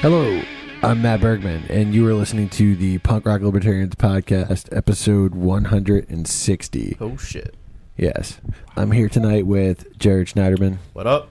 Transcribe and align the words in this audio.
Hello, 0.00 0.40
I'm 0.82 1.02
Matt 1.02 1.20
Bergman, 1.20 1.64
and 1.68 1.94
you 1.94 2.06
are 2.08 2.14
listening 2.14 2.48
to 2.50 2.74
the 2.74 2.96
Punk 2.96 3.26
Rock 3.26 3.42
Libertarians 3.42 3.94
podcast, 3.96 4.74
episode 4.74 5.34
160. 5.34 6.96
Oh 6.98 7.18
shit. 7.18 7.54
Yes, 7.98 8.40
I'm 8.74 8.92
here 8.92 9.10
tonight 9.10 9.46
with 9.46 9.98
Jared 9.98 10.28
Schneiderman, 10.28 10.78
What 10.94 11.06
up? 11.06 11.28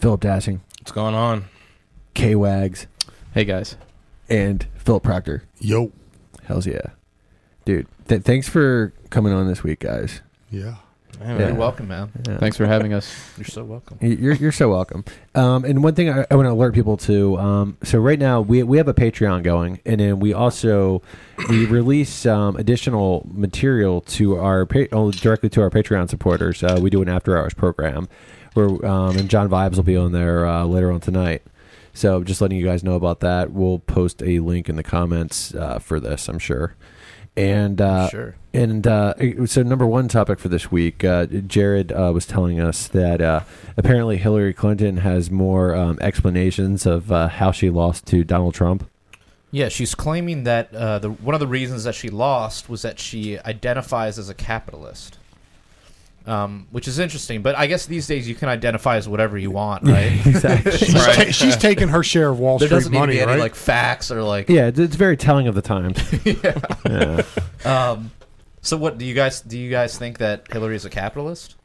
Philip 0.00 0.20
Dassing, 0.20 0.60
What's 0.80 0.92
going 0.92 1.14
on? 1.14 1.46
K 2.12 2.34
Wags, 2.34 2.86
Hey 3.32 3.46
guys. 3.46 3.78
and 4.28 4.66
Philip 4.76 5.02
Proctor. 5.02 5.44
Yo. 5.60 5.92
Hells 6.42 6.66
yeah, 6.66 6.88
dude. 7.64 7.86
Th- 8.08 8.20
thanks 8.20 8.50
for 8.50 8.92
coming 9.08 9.32
on 9.32 9.46
this 9.48 9.62
week, 9.62 9.80
guys. 9.80 10.20
Yeah. 10.50 10.74
Man, 11.20 11.38
Yeah. 11.40 11.46
You're 11.48 11.56
welcome, 11.56 11.88
man. 11.88 12.10
Yeah. 12.26 12.38
Thanks 12.38 12.56
for 12.56 12.66
having 12.66 12.92
us. 12.92 13.14
You're 13.36 13.44
so 13.46 13.64
welcome. 13.64 13.98
You're 14.00 14.34
you're 14.34 14.52
so 14.52 14.68
welcome. 14.70 15.04
Um, 15.34 15.64
and 15.64 15.82
one 15.82 15.94
thing 15.94 16.10
I, 16.10 16.26
I 16.30 16.34
want 16.34 16.46
to 16.46 16.52
alert 16.52 16.74
people 16.74 16.96
to. 16.98 17.36
Um, 17.38 17.76
so 17.82 17.98
right 17.98 18.18
now 18.18 18.40
we 18.40 18.62
we 18.62 18.76
have 18.78 18.88
a 18.88 18.94
Patreon 18.94 19.42
going, 19.42 19.80
and 19.86 20.00
then 20.00 20.20
we 20.20 20.32
also 20.32 21.02
we 21.48 21.66
release 21.66 22.26
um, 22.26 22.56
additional 22.56 23.26
material 23.32 24.00
to 24.02 24.36
our 24.38 24.66
pa- 24.66 24.86
oh, 24.92 25.10
directly 25.10 25.48
to 25.50 25.62
our 25.62 25.70
Patreon 25.70 26.08
supporters. 26.08 26.62
Uh, 26.62 26.78
we 26.80 26.90
do 26.90 27.02
an 27.02 27.08
after 27.08 27.36
hours 27.36 27.54
program 27.54 28.08
where 28.54 28.68
um, 28.86 29.16
and 29.16 29.28
John 29.28 29.48
Vibes 29.48 29.76
will 29.76 29.82
be 29.82 29.96
on 29.96 30.12
there 30.12 30.46
uh, 30.46 30.64
later 30.64 30.90
on 30.92 31.00
tonight. 31.00 31.42
So 31.92 32.24
just 32.24 32.40
letting 32.40 32.58
you 32.58 32.64
guys 32.66 32.82
know 32.82 32.94
about 32.94 33.20
that. 33.20 33.52
We'll 33.52 33.78
post 33.78 34.20
a 34.22 34.40
link 34.40 34.68
in 34.68 34.74
the 34.76 34.82
comments 34.82 35.54
uh, 35.54 35.78
for 35.78 36.00
this. 36.00 36.28
I'm 36.28 36.40
sure. 36.40 36.74
And 37.36 37.80
uh, 37.80 38.08
sure. 38.10 38.36
and 38.52 38.86
uh, 38.86 39.46
so, 39.46 39.64
number 39.64 39.86
one 39.86 40.06
topic 40.06 40.38
for 40.38 40.48
this 40.48 40.70
week, 40.70 41.02
uh, 41.02 41.26
Jared 41.26 41.90
uh, 41.90 42.12
was 42.14 42.26
telling 42.26 42.60
us 42.60 42.86
that 42.88 43.20
uh, 43.20 43.40
apparently 43.76 44.18
Hillary 44.18 44.54
Clinton 44.54 44.98
has 44.98 45.32
more 45.32 45.74
um, 45.74 45.98
explanations 46.00 46.86
of 46.86 47.10
uh, 47.10 47.26
how 47.26 47.50
she 47.50 47.70
lost 47.70 48.06
to 48.06 48.22
Donald 48.22 48.54
Trump. 48.54 48.88
Yeah, 49.50 49.68
she's 49.68 49.94
claiming 49.94 50.44
that 50.44 50.72
uh, 50.74 51.00
the 51.00 51.10
one 51.10 51.34
of 51.34 51.40
the 51.40 51.48
reasons 51.48 51.84
that 51.84 51.96
she 51.96 52.08
lost 52.08 52.68
was 52.68 52.82
that 52.82 53.00
she 53.00 53.38
identifies 53.40 54.18
as 54.18 54.28
a 54.28 54.34
capitalist. 54.34 55.18
Um, 56.26 56.68
which 56.70 56.88
is 56.88 56.98
interesting, 56.98 57.42
but 57.42 57.54
I 57.54 57.66
guess 57.66 57.84
these 57.84 58.06
days 58.06 58.26
you 58.26 58.34
can 58.34 58.48
identify 58.48 58.96
as 58.96 59.06
whatever 59.06 59.36
you 59.36 59.50
want, 59.50 59.82
right? 59.86 60.26
exactly. 60.26 60.72
She's, 60.72 60.94
ta- 60.94 61.30
she's 61.30 61.56
taking 61.56 61.88
her 61.88 62.02
share 62.02 62.30
of 62.30 62.38
Wall 62.38 62.58
there 62.58 62.68
Street 62.68 62.76
doesn't 62.78 62.92
need 62.92 62.96
to 62.96 63.00
money, 63.00 63.12
be 63.14 63.20
any 63.20 63.32
right? 63.32 63.40
like 63.40 63.54
facts 63.54 64.10
or 64.10 64.22
like. 64.22 64.48
yeah, 64.48 64.68
it's, 64.68 64.78
it's 64.78 64.96
very 64.96 65.18
telling 65.18 65.48
of 65.48 65.54
the 65.54 65.60
times. 65.60 65.98
yeah. 66.24 67.22
Um, 67.64 68.10
so 68.62 68.78
what 68.78 68.96
do 68.96 69.04
you 69.04 69.14
guys 69.14 69.42
do? 69.42 69.58
You 69.58 69.70
guys 69.70 69.98
think 69.98 70.18
that 70.18 70.50
Hillary 70.50 70.76
is 70.76 70.86
a 70.86 70.90
capitalist? 70.90 71.56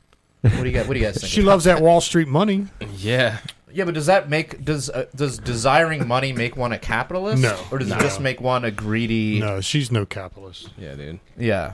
What 0.41 0.51
do 0.51 0.65
you 0.65 0.71
guys? 0.71 0.87
What 0.87 0.93
do 0.95 0.99
you 0.99 1.05
guys 1.05 1.15
think? 1.17 1.31
she 1.31 1.41
loves 1.41 1.63
that 1.63 1.81
Wall 1.81 2.01
Street 2.01 2.27
money. 2.27 2.67
Yeah. 2.97 3.37
Yeah, 3.71 3.85
but 3.85 3.93
does 3.93 4.07
that 4.07 4.29
make 4.29 4.65
does 4.65 4.89
uh, 4.89 5.05
does 5.15 5.37
desiring 5.37 6.07
money 6.07 6.33
make 6.33 6.57
one 6.57 6.71
a 6.73 6.79
capitalist? 6.79 7.41
No, 7.41 7.57
or 7.71 7.77
does 7.77 7.89
no. 7.89 7.97
it 7.97 8.01
just 8.01 8.19
make 8.19 8.41
one 8.41 8.65
a 8.65 8.71
greedy? 8.71 9.39
No, 9.39 9.61
she's 9.61 9.91
no 9.91 10.05
capitalist. 10.05 10.69
Yeah, 10.77 10.95
dude. 10.95 11.19
Yeah. 11.37 11.73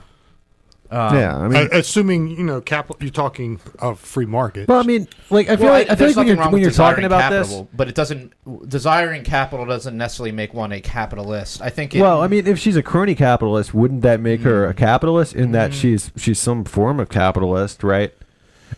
Um, 0.91 1.15
yeah, 1.15 1.35
I 1.37 1.47
mean, 1.47 1.55
Uh, 1.73 1.77
assuming 1.77 2.29
you 2.29 2.43
know, 2.43 2.61
capital. 2.61 2.97
You're 3.01 3.09
talking 3.09 3.59
of 3.79 3.99
free 3.99 4.25
market. 4.25 4.67
well, 4.67 4.79
I 4.79 4.83
mean, 4.83 5.07
like 5.29 5.49
I 5.49 5.55
feel 5.55 5.65
Well, 5.65 5.73
like 5.73 5.89
I 5.89 5.95
feel 5.95 6.07
like 6.07 6.15
when 6.17 6.27
you're 6.27 6.35
when 6.49 6.61
you're 6.61 6.71
talking 6.71 7.03
desiring 7.03 7.05
about 7.05 7.31
this. 7.31 7.63
but 7.73 7.87
it 7.89 7.95
doesn't 7.95 8.33
desiring 8.69 9.23
capital 9.23 9.65
doesn't 9.65 9.97
necessarily 9.97 10.31
make 10.31 10.53
one 10.53 10.71
a 10.71 10.81
capitalist. 10.81 11.61
I 11.61 11.69
think. 11.69 11.95
It, 11.95 12.01
Well, 12.01 12.21
I 12.21 12.27
mean, 12.27 12.45
if 12.47 12.59
she's 12.59 12.75
a 12.75 12.83
crony 12.83 13.15
capitalist, 13.15 13.73
wouldn't 13.73 14.01
that 14.03 14.19
make 14.19 14.41
her 14.41 14.67
a 14.67 14.73
capitalist 14.73 15.33
in 15.35 15.51
that 15.53 15.73
she's 15.73 16.11
she's 16.15 16.39
some 16.39 16.63
form 16.65 16.99
of 16.99 17.09
capitalist, 17.09 17.83
right? 17.83 18.13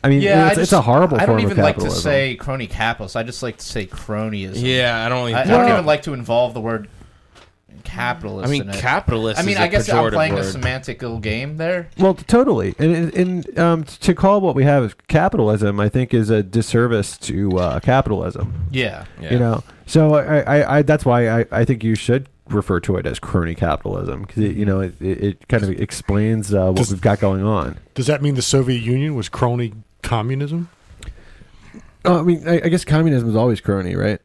I 0.03 0.09
mean, 0.09 0.21
yeah, 0.21 0.49
it's, 0.49 0.57
I 0.59 0.61
it's 0.61 0.73
a 0.73 0.81
horrible 0.81 1.17
I 1.17 1.25
form 1.25 1.37
don't 1.37 1.45
even 1.47 1.57
of 1.59 1.63
like 1.63 1.75
to 1.75 1.81
capitalism. 1.81 2.03
say 2.03 2.35
crony 2.35 2.67
capitalist. 2.67 3.15
I 3.15 3.23
just 3.23 3.41
like 3.41 3.57
to 3.57 3.65
say 3.65 3.85
cronyism. 3.87 4.61
Yeah, 4.61 5.03
I 5.05 5.09
don't. 5.09 5.33
I, 5.33 5.41
I 5.41 5.43
don't 5.45 5.69
even 5.71 5.85
like 5.85 6.03
to 6.03 6.13
involve 6.13 6.53
the 6.53 6.61
word 6.61 6.87
capitalist. 7.87 8.47
I 8.47 8.51
mean, 8.51 8.63
in 8.63 8.69
it. 8.69 8.75
capitalist. 8.79 9.39
I 9.39 9.43
mean, 9.43 9.53
is 9.53 9.59
a 9.59 9.63
I 9.63 9.67
guess 9.67 9.89
I'm 9.89 10.11
playing 10.11 10.33
a 10.33 10.37
word. 10.37 10.45
semantic 10.51 11.01
little 11.01 11.19
game 11.19 11.57
there. 11.57 11.89
Well, 11.97 12.13
totally, 12.13 12.75
and 12.77 12.93
and, 12.93 13.13
and 13.15 13.59
um, 13.59 13.83
to 13.83 14.13
call 14.13 14.41
what 14.41 14.55
we 14.55 14.63
have 14.65 14.83
as 14.83 14.93
capitalism, 15.07 15.79
I 15.79 15.89
think, 15.89 16.13
is 16.13 16.29
a 16.29 16.43
disservice 16.43 17.17
to 17.19 17.57
uh, 17.57 17.79
capitalism. 17.79 18.67
Yeah. 18.71 19.05
Yeah. 19.21 19.33
You 19.33 19.39
know, 19.39 19.63
so 19.85 20.15
I, 20.15 20.39
I, 20.39 20.77
I 20.77 20.81
that's 20.81 21.05
why 21.05 21.29
I, 21.41 21.45
I 21.51 21.65
think 21.65 21.83
you 21.83 21.95
should 21.95 22.27
refer 22.49 22.79
to 22.79 22.95
it 22.97 23.05
as 23.05 23.19
crony 23.19 23.55
capitalism 23.55 24.21
because 24.21 24.43
you 24.43 24.65
know 24.65 24.79
it, 24.79 25.01
it, 25.01 25.23
it 25.23 25.47
kind 25.47 25.63
of 25.63 25.69
explains 25.71 26.53
uh, 26.53 26.67
what 26.67 26.77
Does- 26.77 26.91
we've 26.91 27.01
got 27.01 27.19
going 27.19 27.43
on. 27.43 27.77
Does 27.93 28.07
that 28.07 28.21
mean 28.21 28.35
the 28.35 28.41
Soviet 28.41 28.81
Union 28.81 29.15
was 29.15 29.29
crony 29.29 29.73
communism? 30.01 30.69
Oh, 32.05 32.19
I 32.19 32.23
mean, 32.23 32.47
I, 32.47 32.61
I 32.63 32.69
guess 32.69 32.85
communism 32.85 33.27
is 33.29 33.35
always 33.35 33.59
crony, 33.59 33.95
right? 33.95 34.21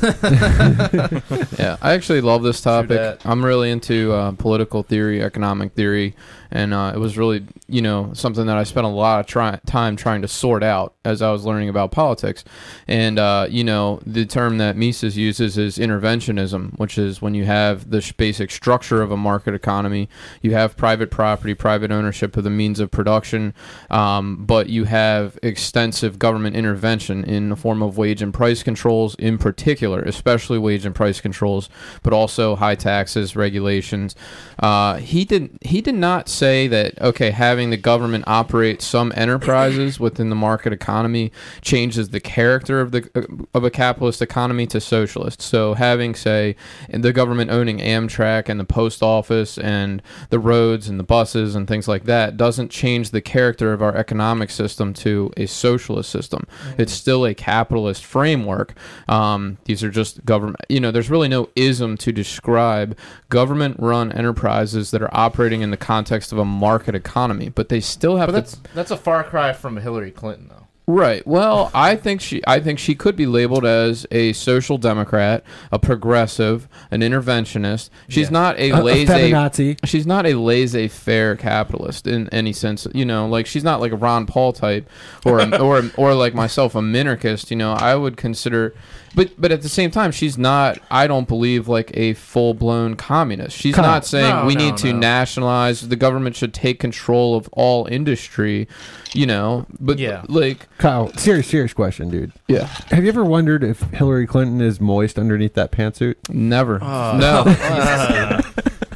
Yeah, 1.58 1.76
I 1.82 1.92
actually 1.92 2.20
love 2.20 2.42
this 2.42 2.60
topic. 2.60 3.20
I'm 3.24 3.44
really 3.44 3.70
into 3.70 4.12
uh, 4.12 4.32
political 4.32 4.82
theory, 4.82 5.22
economic 5.22 5.72
theory, 5.72 6.14
and 6.50 6.72
uh, 6.72 6.92
it 6.94 6.98
was 6.98 7.18
really, 7.18 7.44
you 7.68 7.82
know, 7.82 8.12
something 8.14 8.46
that 8.46 8.56
I 8.56 8.64
spent 8.64 8.86
a 8.86 8.90
lot 8.90 9.20
of 9.20 9.26
try- 9.26 9.58
time 9.66 9.96
trying 9.96 10.22
to 10.22 10.28
sort 10.28 10.62
out 10.62 10.94
as 11.04 11.20
I 11.22 11.30
was 11.32 11.44
learning 11.44 11.68
about 11.68 11.92
politics. 11.92 12.44
And 12.88 13.18
uh, 13.18 13.46
you 13.50 13.62
know, 13.64 14.00
the 14.06 14.24
term 14.24 14.58
that 14.58 14.76
Mises 14.76 15.16
uses 15.16 15.58
is 15.58 15.76
interventionism, 15.78 16.78
which 16.78 16.96
is 16.96 17.20
when 17.20 17.34
you 17.34 17.44
have 17.44 17.90
the 17.90 18.00
sh- 18.00 18.12
basic 18.12 18.50
structure 18.50 19.02
of 19.02 19.10
a 19.10 19.16
market 19.16 19.54
economy, 19.54 20.08
you 20.40 20.54
have 20.54 20.76
private 20.76 21.10
property, 21.10 21.54
private 21.54 21.90
ownership 21.90 22.36
of 22.36 22.44
the 22.44 22.50
means 22.50 22.80
of 22.80 22.90
production, 22.90 23.52
um, 23.90 24.44
but 24.46 24.68
you 24.68 24.84
have 24.84 25.38
extensive 25.42 26.18
government 26.18 26.56
intervention 26.56 27.24
in 27.24 27.50
the 27.50 27.56
form 27.56 27.82
of 27.82 27.98
wage 27.98 28.22
and 28.22 28.32
price 28.32 28.62
controls, 28.62 29.14
in 29.16 29.36
particular, 29.36 29.89
especially 29.98 30.58
wage 30.58 30.84
and 30.84 30.94
price 30.94 31.20
controls, 31.20 31.68
but 32.02 32.12
also 32.12 32.56
high 32.56 32.76
taxes, 32.76 33.34
regulations. 33.34 34.14
Uh, 34.58 34.96
he 34.96 35.24
did 35.24 35.58
he 35.62 35.80
did 35.80 35.94
not 35.94 36.28
say 36.28 36.68
that 36.68 37.00
okay, 37.00 37.30
having 37.30 37.70
the 37.70 37.76
government 37.76 38.24
operate 38.26 38.80
some 38.80 39.12
enterprises 39.16 39.98
within 39.98 40.28
the 40.28 40.36
market 40.36 40.72
economy 40.72 41.32
changes 41.60 42.10
the 42.10 42.20
character 42.20 42.80
of 42.80 42.92
the 42.92 43.46
of 43.54 43.64
a 43.64 43.70
capitalist 43.70 44.22
economy 44.22 44.66
to 44.66 44.80
socialist. 44.80 45.42
So 45.42 45.74
having 45.74 46.14
say 46.14 46.56
the 46.88 47.12
government 47.12 47.50
owning 47.50 47.78
Amtrak 47.78 48.48
and 48.48 48.60
the 48.60 48.64
post 48.64 49.02
office 49.02 49.58
and 49.58 50.02
the 50.30 50.38
roads 50.38 50.88
and 50.88 50.98
the 50.98 51.04
buses 51.04 51.54
and 51.54 51.66
things 51.66 51.88
like 51.88 52.04
that 52.04 52.36
doesn't 52.36 52.70
change 52.70 53.10
the 53.10 53.20
character 53.20 53.72
of 53.72 53.82
our 53.82 53.96
economic 53.96 54.50
system 54.50 54.92
to 54.94 55.32
a 55.36 55.46
socialist 55.46 56.10
system. 56.10 56.46
It's 56.78 56.92
still 56.92 57.24
a 57.24 57.34
capitalist 57.34 58.04
framework. 58.04 58.74
Um, 59.08 59.58
these 59.64 59.79
are 59.82 59.90
just 59.90 60.24
government. 60.24 60.56
You 60.68 60.80
know, 60.80 60.90
there's 60.90 61.10
really 61.10 61.28
no 61.28 61.48
ism 61.56 61.96
to 61.98 62.12
describe 62.12 62.96
government-run 63.28 64.12
enterprises 64.12 64.90
that 64.90 65.02
are 65.02 65.10
operating 65.12 65.62
in 65.62 65.70
the 65.70 65.76
context 65.76 66.32
of 66.32 66.38
a 66.38 66.44
market 66.44 66.94
economy, 66.94 67.48
but 67.48 67.68
they 67.68 67.80
still 67.80 68.16
have 68.16 68.28
But 68.28 68.32
to 68.32 68.40
that's 68.40 68.74
that's 68.74 68.90
a 68.90 68.96
far 68.96 69.24
cry 69.24 69.52
from 69.52 69.76
Hillary 69.78 70.10
Clinton, 70.10 70.48
though. 70.48 70.56
Right. 70.86 71.24
Well, 71.24 71.70
I 71.72 71.94
think 71.94 72.20
she 72.20 72.42
I 72.48 72.58
think 72.58 72.80
she 72.80 72.96
could 72.96 73.14
be 73.14 73.24
labeled 73.26 73.64
as 73.64 74.06
a 74.10 74.32
social 74.32 74.76
democrat, 74.76 75.44
a 75.70 75.78
progressive, 75.78 76.66
an 76.90 77.00
interventionist. 77.02 77.90
She's 78.08 78.26
Yeah. 78.26 78.32
not 78.32 78.58
a 78.58 78.70
A, 78.70 78.80
a 78.80 78.82
laissez 78.82 79.30
feminazi. 79.30 79.78
She's 79.84 80.04
not 80.04 80.26
a 80.26 80.34
laissez-faire 80.34 81.36
capitalist 81.36 82.08
in 82.08 82.28
any 82.30 82.52
sense. 82.52 82.88
You 82.92 83.04
know, 83.04 83.28
like 83.28 83.46
she's 83.46 83.62
not 83.62 83.80
like 83.80 83.92
a 83.92 83.96
Ron 83.96 84.26
Paul 84.26 84.52
type 84.52 84.90
or 85.24 85.38
a, 85.38 85.56
or 85.62 85.82
or 85.96 86.14
like 86.14 86.34
myself 86.34 86.74
a 86.74 86.80
minarchist, 86.80 87.52
you 87.52 87.56
know. 87.56 87.72
I 87.74 87.94
would 87.94 88.16
consider 88.16 88.74
but 89.14 89.30
but 89.38 89.50
at 89.52 89.62
the 89.62 89.68
same 89.68 89.90
time 89.90 90.10
she's 90.12 90.38
not 90.38 90.78
I 90.90 91.06
don't 91.06 91.26
believe 91.28 91.68
like 91.68 91.90
a 91.94 92.14
full-blown 92.14 92.94
communist. 92.96 93.56
She's 93.56 93.74
Come 93.74 93.84
on. 93.84 93.90
not 93.90 94.06
saying 94.06 94.28
No, 94.28 94.46
we 94.46 94.54
no, 94.54 94.64
need 94.66 94.76
to 94.78 94.92
no. 94.92 94.98
nationalize 94.98 95.88
the 95.88 95.96
government 95.96 96.36
should 96.36 96.54
take 96.54 96.78
control 96.80 97.36
of 97.36 97.48
all 97.52 97.86
industry, 97.86 98.68
you 99.12 99.26
know. 99.26 99.66
But 99.78 99.98
Yeah. 99.98 100.22
like 100.28 100.68
Kyle, 100.78 101.12
serious, 101.16 101.46
serious 101.48 101.72
question, 101.72 102.10
dude. 102.10 102.32
yeah. 102.48 102.66
Have 102.90 103.02
you 103.04 103.08
ever 103.08 103.24
wondered 103.24 103.62
if 103.64 103.80
Hillary 103.92 104.26
Clinton 104.26 104.60
is 104.60 104.80
moist 104.80 105.18
underneath 105.18 105.54
that 105.54 105.72
pantsuit? 105.72 106.14
Never. 106.28 106.78
Oh. 106.82 107.16
no. 107.18 107.44
Uh, 107.70 108.42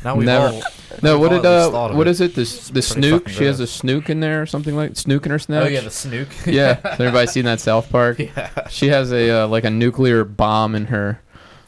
Now 0.05 0.17
we 0.17 0.27
Never. 0.27 0.49
all 0.49 0.63
No. 1.03 1.19
What 1.19 1.31
did 1.31 1.47
uh? 1.47 1.93
What 1.93 2.07
is 2.07 2.21
it? 2.21 2.35
This 2.35 2.69
the 2.69 2.81
snuke. 2.81 3.29
She 3.29 3.45
has 3.45 3.59
a 3.61 3.65
snuke 3.65 4.11
in 4.11 4.21
there 4.21 4.43
or 4.43 4.47
something 4.47 4.77
like 4.77 4.93
snuke 4.93 5.25
in 5.25 5.31
her 5.31 5.39
snatch. 5.39 5.65
Oh 5.65 5.69
yeah, 5.69 5.81
the 5.81 5.89
snuke. 5.89 6.47
yeah. 6.47 6.75
Has 6.83 7.01
everybody 7.01 7.27
seen 7.27 7.47
that 7.47 7.61
South 7.61 7.91
Park? 7.91 8.19
yeah. 8.19 8.69
She 8.69 8.89
has 8.89 9.13
a 9.13 9.45
uh, 9.45 9.49
like 9.49 9.65
a 9.65 9.71
nuclear 9.71 10.25
bomb 10.25 10.75
in 10.75 10.87
her. 10.87 11.21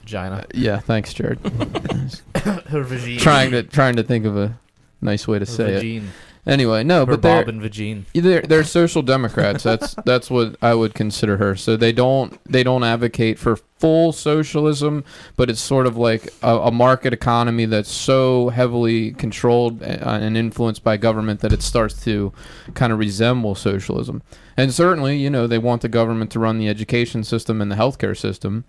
Vagina. 0.03 0.45
Yeah. 0.55 0.79
Thanks, 0.79 1.13
Jared. 1.15 1.39
Her 2.69 2.83
vagina. 2.85 3.21
trying 3.21 3.51
to 3.53 3.63
trying 3.65 3.97
to 3.97 4.05
think 4.05 4.25
of 4.25 4.37
a 4.37 4.57
nice 5.01 5.27
way 5.27 5.39
to 5.39 5.47
Her 5.47 5.51
say 5.51 5.97
it. 5.97 6.03
Vagine. 6.47 6.53
Anyway, 6.53 6.85
no, 6.85 7.03
Or 7.03 7.07
but 7.07 7.23
they're 7.23 7.43
Bob 7.43 7.49
and 7.49 7.61
Vagine. 7.63 8.05
they're, 8.15 8.43
they're 8.43 8.65
social 8.65 9.03
democrats. 9.03 9.63
That's 9.63 9.95
that's 10.05 10.31
what 10.31 10.57
I 10.63 10.75
would 10.75 10.95
consider 10.95 11.37
her. 11.39 11.57
So 11.57 11.77
they 11.77 11.93
don't 11.93 12.39
they 12.51 12.63
don't 12.63 12.85
advocate 12.85 13.39
for 13.39 13.57
full 13.79 14.13
socialism, 14.13 15.05
but 15.37 15.51
it's 15.51 15.61
sort 15.61 15.87
of 15.87 15.97
like 15.99 16.33
a, 16.43 16.57
a 16.57 16.71
market 16.71 17.13
economy 17.13 17.67
that's 17.67 17.91
so 17.91 18.49
heavily 18.49 19.13
controlled 19.13 19.83
uh, 19.83 19.87
and 19.87 20.37
influenced 20.37 20.83
by 20.83 20.97
government 20.97 21.41
that 21.41 21.53
it 21.53 21.61
starts 21.63 22.03
to 22.05 22.33
kind 22.75 22.93
of 22.93 22.99
resemble 22.99 23.55
socialism. 23.55 24.23
And 24.57 24.73
certainly, 24.73 25.19
you 25.19 25.29
know, 25.29 25.47
they 25.47 25.59
want 25.59 25.83
the 25.83 25.89
government 25.91 26.31
to 26.31 26.39
run 26.39 26.59
the 26.59 26.69
education 26.69 27.23
system 27.25 27.61
and 27.61 27.71
the 27.71 27.77
healthcare 27.77 28.17
system. 28.17 28.65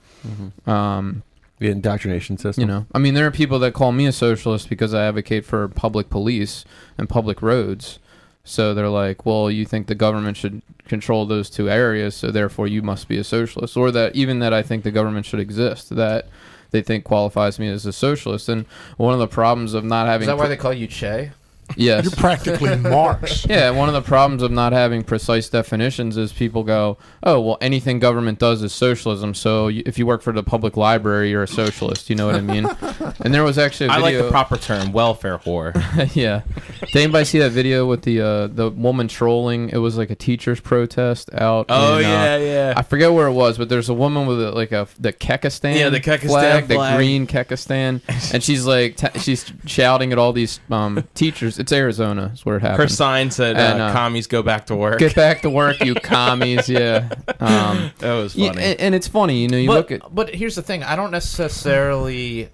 Um, 0.65 1.23
The 1.59 1.69
indoctrination 1.69 2.37
system. 2.37 2.61
you 2.61 2.67
know, 2.67 2.85
I 2.93 2.99
mean, 2.99 3.15
there 3.15 3.25
are 3.25 3.31
people 3.31 3.57
that 3.59 3.73
call 3.73 3.91
me 3.91 4.05
a 4.05 4.11
socialist 4.11 4.69
because 4.69 4.93
I 4.93 5.05
advocate 5.05 5.43
for 5.43 5.67
public 5.67 6.09
police 6.09 6.65
and 6.97 7.09
public 7.09 7.41
roads. 7.41 7.99
So 8.43 8.73
they're 8.73 8.89
like, 8.89 9.25
well, 9.25 9.51
you 9.51 9.65
think 9.65 9.87
the 9.87 9.95
government 9.95 10.37
should 10.37 10.61
control 10.87 11.25
those 11.25 11.49
two 11.49 11.69
areas, 11.69 12.15
so 12.15 12.31
therefore 12.31 12.67
you 12.67 12.81
must 12.81 13.07
be 13.07 13.17
a 13.17 13.23
socialist. 13.23 13.75
Or 13.75 13.91
that 13.91 14.15
even 14.15 14.39
that 14.39 14.53
I 14.53 14.63
think 14.63 14.83
the 14.83 14.91
government 14.91 15.25
should 15.25 15.39
exist, 15.39 15.95
that 15.95 16.27
they 16.71 16.81
think 16.81 17.03
qualifies 17.03 17.59
me 17.59 17.67
as 17.67 17.85
a 17.85 17.93
socialist. 17.93 18.47
And 18.47 18.65
one 18.97 19.13
of 19.13 19.19
the 19.19 19.27
problems 19.27 19.73
of 19.73 19.83
not 19.83 20.07
having 20.07 20.23
Is 20.23 20.27
that 20.27 20.37
why 20.37 20.47
they 20.47 20.57
call 20.57 20.73
you 20.73 20.87
Che? 20.87 21.31
Yes, 21.75 22.05
You're 22.05 22.11
practically 22.11 22.75
Marx. 22.77 23.45
yeah, 23.49 23.69
one 23.71 23.87
of 23.89 23.93
the 23.93 24.01
problems 24.01 24.41
of 24.43 24.51
not 24.51 24.73
having 24.73 25.03
precise 25.03 25.49
definitions 25.49 26.17
is 26.17 26.31
people 26.31 26.63
go, 26.63 26.97
"Oh, 27.23 27.39
well, 27.41 27.57
anything 27.61 27.99
government 27.99 28.39
does 28.39 28.63
is 28.63 28.73
socialism." 28.73 29.33
So 29.33 29.65
y- 29.65 29.83
if 29.85 29.97
you 29.99 30.05
work 30.05 30.21
for 30.21 30.33
the 30.33 30.43
public 30.43 30.77
library, 30.77 31.29
you're 31.31 31.43
a 31.43 31.47
socialist. 31.47 32.09
You 32.09 32.15
know 32.15 32.25
what 32.25 32.35
I 32.35 32.41
mean? 32.41 32.65
and 33.21 33.33
there 33.33 33.43
was 33.43 33.57
actually 33.57 33.89
I 33.89 33.97
like 33.97 34.17
the 34.17 34.29
proper 34.29 34.57
term, 34.57 34.91
welfare 34.91 35.37
whore. 35.37 35.73
yeah. 36.15 36.41
Did 36.79 36.95
anybody 36.95 37.25
see 37.25 37.39
that 37.39 37.51
video 37.51 37.85
with 37.85 38.03
the 38.03 38.21
uh, 38.21 38.47
the 38.47 38.69
woman 38.69 39.07
trolling? 39.07 39.69
It 39.69 39.77
was 39.77 39.97
like 39.97 40.09
a 40.09 40.15
teachers' 40.15 40.59
protest 40.59 41.29
out. 41.33 41.67
Oh 41.69 41.97
in, 41.97 42.05
uh, 42.05 42.09
yeah, 42.09 42.37
yeah. 42.37 42.73
I 42.75 42.81
forget 42.83 43.11
where 43.11 43.27
it 43.27 43.33
was, 43.33 43.57
but 43.57 43.69
there's 43.69 43.89
a 43.89 43.93
woman 43.93 44.27
with 44.27 44.41
a, 44.41 44.51
like 44.51 44.71
a 44.71 44.87
the 44.99 45.13
Kekistan, 45.13 45.75
Yeah, 45.77 45.89
the 45.89 45.99
Kekistan 45.99 46.27
flag, 46.27 46.67
the 46.67 46.95
green 46.95 47.27
Kekistan, 47.27 48.01
and 48.33 48.43
she's 48.43 48.65
like 48.65 48.95
t- 48.97 49.19
she's 49.19 49.51
shouting 49.65 50.11
at 50.11 50.17
all 50.17 50.33
these 50.33 50.59
um, 50.69 51.07
teachers. 51.13 51.56
It's 51.59 51.71
Arizona, 51.71 52.31
is 52.33 52.45
where 52.45 52.57
it 52.57 52.61
happened. 52.61 52.81
Her 52.81 52.87
sign 52.87 53.31
said, 53.31 53.57
And, 53.57 53.81
uh, 53.81 53.85
uh, 53.85 53.93
"Commies 53.93 54.27
go 54.27 54.43
back 54.43 54.67
to 54.67 54.75
work." 54.75 54.99
Get 54.99 55.15
back 55.15 55.41
to 55.41 55.49
work, 55.49 55.83
you 55.83 55.95
commies! 55.95 56.69
Yeah, 56.69 57.09
um, 57.39 57.91
that 57.99 58.13
was 58.13 58.35
yeah, 58.35 58.49
funny. 58.51 58.63
and, 58.63 58.79
and 58.79 58.95
it's 58.95 59.07
funny, 59.07 59.41
you 59.41 59.47
know. 59.47 59.57
You 59.57 59.67
but, 59.67 59.75
look 59.75 59.91
at 59.91 60.15
but 60.15 60.35
here's 60.35 60.55
the 60.55 60.61
thing: 60.61 60.83
I 60.83 60.95
don't 60.95 61.11
necessarily, 61.11 62.49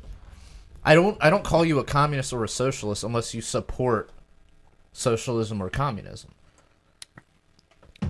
I 0.84 0.96
don't, 0.96 1.18
I 1.22 1.30
don't 1.30 1.44
call 1.44 1.66
you 1.66 1.80
a 1.80 1.84
communist 1.84 2.34
or 2.34 2.44
a 2.44 2.50
socialist 2.50 3.04
unless 3.04 3.34
you 3.34 3.42
support 3.42 4.10
socialism 4.94 5.62
or 5.62 5.70
communism. 5.70 6.32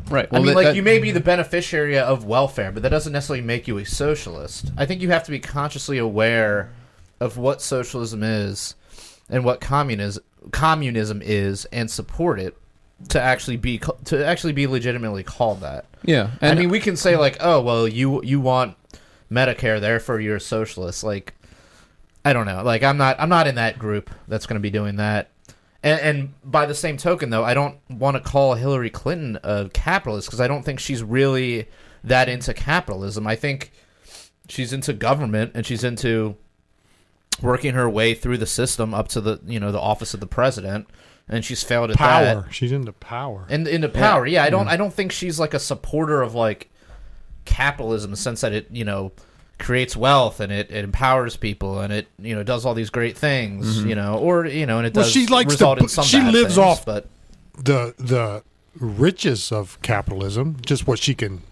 right. 0.10 0.28
I 0.31 0.38
mean, 0.38 0.48
that- 0.48 0.56
like 0.56 0.66
that- 0.68 0.75
you 0.75 0.84
may 0.84 1.00
be 1.00 1.12
the 1.12 1.19
beneficiary 1.19 1.98
of 1.98 2.25
welfare, 2.25 2.72
but 2.72 2.84
that 2.84 2.89
doesn't 2.89 3.13
necessarily 3.13 3.44
make 3.44 3.68
you 3.68 3.78
a 3.78 3.86
socialist. 3.86 4.72
I 4.78 4.86
think 4.86 5.01
you 5.01 5.10
have 5.12 5.24
to 5.24 5.31
be 5.31 5.39
consciously 5.39 5.98
aware 5.98 6.72
of 7.19 7.38
what 7.38 7.62
socialism 7.62 8.22
is 8.24 8.75
and 9.30 9.46
what 9.46 9.62
communism 9.62 10.24
communism 10.51 11.22
is, 11.24 11.66
and 11.66 11.90
support 11.90 12.40
it 12.40 12.57
to 13.10 13.22
actually 13.22 13.57
be 13.57 13.80
to 14.06 14.25
actually 14.25 14.54
be 14.54 14.68
legitimately 14.68 15.24
called 15.24 15.62
that. 15.62 15.86
yeah, 16.04 16.31
I 16.42 16.56
mean, 16.56 16.69
we 16.69 16.80
can 16.80 16.95
say 16.95 17.18
like, 17.18 17.38
oh, 17.40 17.62
well, 17.62 17.88
you 17.88 18.24
you 18.24 18.40
want 18.40 18.78
Medicare, 19.31 19.80
therefore 19.80 20.19
you're 20.19 20.38
a 20.38 20.42
socialist. 20.42 21.04
Like, 21.04 21.34
I 22.24 22.34
don't 22.34 22.45
know. 22.45 22.63
Like, 22.63 22.84
I'm 22.84 22.98
not 22.98 23.19
I'm 23.19 23.30
not 23.30 23.48
in 23.48 23.56
that 23.56 23.80
group 23.80 24.10
that's 24.28 24.45
going 24.45 24.56
to 24.56 24.62
be 24.62 24.69
doing 24.69 24.98
that. 24.98 25.30
And, 25.84 26.00
and 26.00 26.34
by 26.50 26.66
the 26.66 26.75
same 26.75 26.96
token, 26.96 27.30
though, 27.30 27.44
I 27.44 27.54
don't 27.54 27.78
want 27.89 28.16
to 28.16 28.22
call 28.22 28.54
Hillary 28.54 28.89
Clinton 28.89 29.38
a 29.44 29.69
capitalist 29.74 30.28
because 30.28 30.39
I 30.39 30.48
don't 30.48 30.63
think 30.63 30.80
she's 30.80 31.04
really 31.04 31.68
that 32.06 32.30
into 32.30 32.54
capitalism. 32.54 33.28
I 33.28 33.36
think 33.36 33.72
she's 34.48 34.72
into 34.72 34.94
government 34.94 35.51
and 35.54 35.66
she's 35.66 35.84
into 35.84 36.38
working 37.42 37.74
her 37.74 37.90
way 37.90 38.14
through 38.14 38.38
the 38.38 38.46
system 38.46 38.94
up 38.94 39.08
to 39.10 39.22
the 39.22 39.40
you 39.46 39.60
know 39.60 39.72
the 39.72 39.80
office 39.80 40.14
of 40.14 40.20
the 40.20 40.28
president, 40.28 40.88
and 41.28 41.44
she's 41.44 41.64
failed 41.64 41.92
at 41.92 41.98
that 41.98 42.36
Power. 42.36 42.48
She's 42.52 42.72
into 42.72 42.94
power. 42.94 43.46
and 43.50 43.68
into 43.68 43.90
power. 43.90 44.26
Yeah, 44.26 44.44
I 44.44 44.50
don't. 44.50 44.68
I 44.68 44.78
don't 44.78 44.94
think 44.94 45.12
she's 45.12 45.40
like 45.40 45.54
a 45.54 45.60
supporter 45.60 46.22
of 46.22 46.36
like 46.36 46.70
capitalism 47.46 48.10
in 48.10 48.12
the 48.12 48.18
sense 48.18 48.42
that 48.42 48.54
it 48.54 48.68
you 48.72 48.86
know 48.86 49.12
creates 49.60 49.96
wealth 49.96 50.40
and 50.40 50.52
it, 50.52 50.72
it 50.72 50.84
empowers 50.84 51.38
people 51.38 51.80
and 51.80 51.94
it 51.94 52.08
you 52.18 52.36
know 52.36 52.44
does 52.44 52.66
all 52.66 52.74
these 52.74 52.90
great 52.90 53.18
things 53.18 53.78
mm-hmm. 53.78 53.90
you 53.90 53.96
know 53.96 54.18
or 54.18 54.46
you 54.46 54.66
know 54.66 54.78
and 54.78 54.88
it 54.88 54.96
Well, 54.96 55.04
does 55.04 55.12
she 55.12 55.28
likes 55.28 55.56
to 55.58 55.74
in 55.74 55.88
some 55.88 56.04
she 56.04 56.22
lives 56.22 56.56
things, 56.56 56.58
off- 56.58 56.86
but 56.86 57.08
the 57.56 57.94
the 57.98 58.44
riches 58.80 59.52
of 59.52 59.80
capitalism, 59.82 60.58
just 60.66 60.88
what 60.88 61.00
she 61.00 61.14
can 61.14 61.44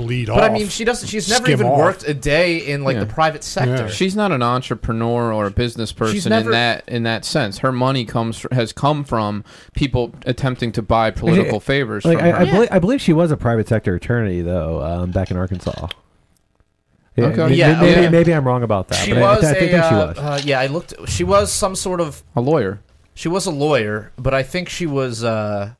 bleed 0.00 0.28
off. 0.30 0.36
but 0.38 0.50
I 0.50 0.52
mean 0.52 0.68
she 0.68 0.84
doesn't 0.84 1.08
she's 1.08 1.28
never 1.28 1.50
even 1.50 1.66
off. 1.66 1.78
worked 1.78 2.08
a 2.08 2.14
day 2.14 2.58
in 2.58 2.84
like 2.84 2.94
Yeah. 2.94 3.00
the 3.04 3.12
private 3.12 3.44
sector 3.44 3.74
Yeah. 3.84 3.88
She's 3.88 4.16
not 4.16 4.32
an 4.32 4.42
entrepreneur 4.42 5.32
or 5.32 5.46
a 5.46 5.50
business 5.50 5.92
person 5.92 6.30
never- 6.30 6.50
in 6.50 6.52
that 6.52 6.84
in 6.88 7.02
that 7.04 7.24
sense. 7.24 7.58
Her 7.58 7.72
money 7.72 8.04
comes 8.04 8.46
has 8.52 8.72
come 8.72 9.04
from 9.04 9.44
people 9.74 10.12
attempting 10.26 10.72
to 10.72 10.82
buy 10.82 11.10
political 11.10 11.60
favors 11.60 12.04
Like 12.04 12.18
from 12.18 12.26
I, 12.26 12.30
her. 12.30 12.36
I, 12.36 12.44
believe, 12.50 12.68
I 12.72 12.78
believe 12.78 13.00
she 13.00 13.12
was 13.12 13.30
a 13.30 13.36
private 13.36 13.68
sector 13.68 13.94
attorney 13.94 14.40
though, 14.42 14.82
um, 14.82 15.10
back 15.10 15.30
in 15.30 15.36
Arkansas. 15.36 15.88
Yeah, 17.16 17.26
Okay. 17.26 17.54
Yeah, 17.54 17.80
maybe, 17.80 17.92
okay. 18.00 18.08
maybe 18.08 18.32
I'm 18.34 18.46
wrong 18.46 18.62
about 18.62 18.88
that. 18.88 18.94
she 19.04 19.12
but 19.12 19.22
I- 19.22 19.36
was 19.36 19.44
I, 19.44 19.54
think, 19.54 19.56
a 19.56 19.60
think 19.60 19.84
she 19.84 19.94
uh, 19.94 20.06
was. 20.06 20.18
uh, 20.18 20.40
yeah 20.44 20.60
I 20.60 20.66
looked 20.68 20.94
she 21.08 21.24
was 21.24 21.52
some 21.52 21.74
sort 21.76 22.00
of 22.00 22.22
a 22.36 22.40
lawyer. 22.40 22.80
she 23.14 23.28
was 23.28 23.46
a 23.46 23.50
lawyer 23.50 24.12
but 24.16 24.32
I 24.32 24.42
think 24.42 24.68
she 24.68 24.86
was 24.86 25.24
uh, 25.24 25.72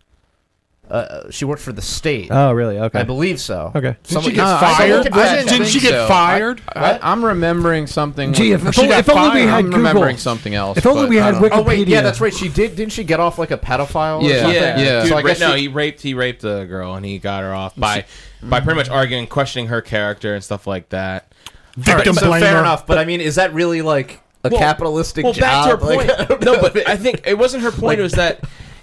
uh 0.91 1.31
she 1.31 1.45
worked 1.45 1.63
for 1.63 1.73
the 1.73 1.81
state 1.83 2.29
oh, 2.31 2.53
really? 2.53 2.79
Okay. 2.79 3.01
I 3.01 3.03
believe 3.05 3.41
so 3.41 3.71
Okay. 3.75 3.91
Did 3.91 3.97
she 4.07 4.13
Somebody- 4.15 4.35
get 4.37 4.45
No, 4.45 4.55
I- 4.55 4.61
fired? 4.61 4.77
someone 4.89 5.03
can 5.05 5.13
fact 5.13 5.49
Didn't 5.49 5.65
check. 5.65 5.73
she 5.73 5.81
get 5.81 5.91
so. 5.91 6.09
fired? 6.09 6.63
I, 6.69 6.99
I'm 7.03 7.25
remembering 7.25 7.87
something. 7.87 8.33
Gee, 8.33 8.53
if, 8.53 8.67
if, 8.67 8.75
she 8.75 8.81
only, 8.83 8.91
got 8.93 8.99
if 9.01 9.09
only 9.11 9.23
we 9.23 9.29
fired. 9.47 9.49
had 9.49 9.65
I'm 9.65 9.71
remembering 9.71 10.17
something 10.17 10.55
else. 10.55 10.79
If 10.79 10.87
only 10.87 11.03
but 11.03 11.09
we 11.11 11.21
I 11.21 11.25
had 11.27 11.31
don't- 11.33 11.43
Wikipedia. 11.43 11.51
Oh 11.59 11.63
wait, 11.63 11.89
yeah, 11.89 12.01
that's 12.01 12.21
right. 12.21 12.35
She 12.35 12.49
did. 12.49 12.77
Didn't 12.77 12.93
she 12.93 13.05
get 13.05 13.21
off 13.21 13.39
like 13.39 13.51
a 13.51 13.59
pedophile? 13.59 14.23
Or 14.23 14.29
Yeah, 14.29 14.41
something? 14.43 14.55
yeah, 14.63 14.79
yeah. 14.79 15.01
Dude, 15.03 15.09
So 15.11 15.17
I 15.17 15.21
ra- 15.23 15.27
guess 15.29 15.41
no, 15.41 15.55
she- 15.55 15.63
he 15.63 15.69
raped 15.69 16.01
he 16.03 16.15
raped 16.15 16.43
the 16.43 16.65
girl 16.65 16.95
and 16.95 17.07
he 17.07 17.19
got 17.19 17.43
her 17.43 17.55
off 17.55 17.77
by 17.77 18.05
by 18.43 18.61
pretty 18.61 18.77
much 18.79 18.89
arguing, 18.89 19.27
questioning 19.27 19.69
her 19.69 19.81
character 19.83 20.35
and 20.35 20.43
stuff 20.43 20.67
like 20.67 20.89
that. 20.91 21.33
Victim 21.77 22.15
so 22.15 22.27
blamer. 22.31 22.41
fair 22.41 22.59
enough. 22.59 22.87
But 22.87 22.99
I 22.99 23.05
mean, 23.05 23.21
is 23.21 23.37
that 23.37 23.55
really 23.55 23.81
like 23.83 24.21
a 24.43 24.49
Well- 24.49 24.59
capitalistic 24.59 25.25
Well, 25.25 25.35
back 25.35 25.65
to 25.71 25.77
her 25.77 25.83
Like, 25.87 25.99
point. 26.09 26.11
I 26.21 26.25
don't 26.25 26.43
no, 26.45 26.53
know. 26.55 26.61
but 26.63 26.89
I 26.89 26.97
think 26.97 27.23
it 27.27 27.39
wasn't 27.39 27.63
her 27.63 27.71
point. 27.83 28.01
It 28.01 28.03
was 28.03 28.13
that 28.15 28.43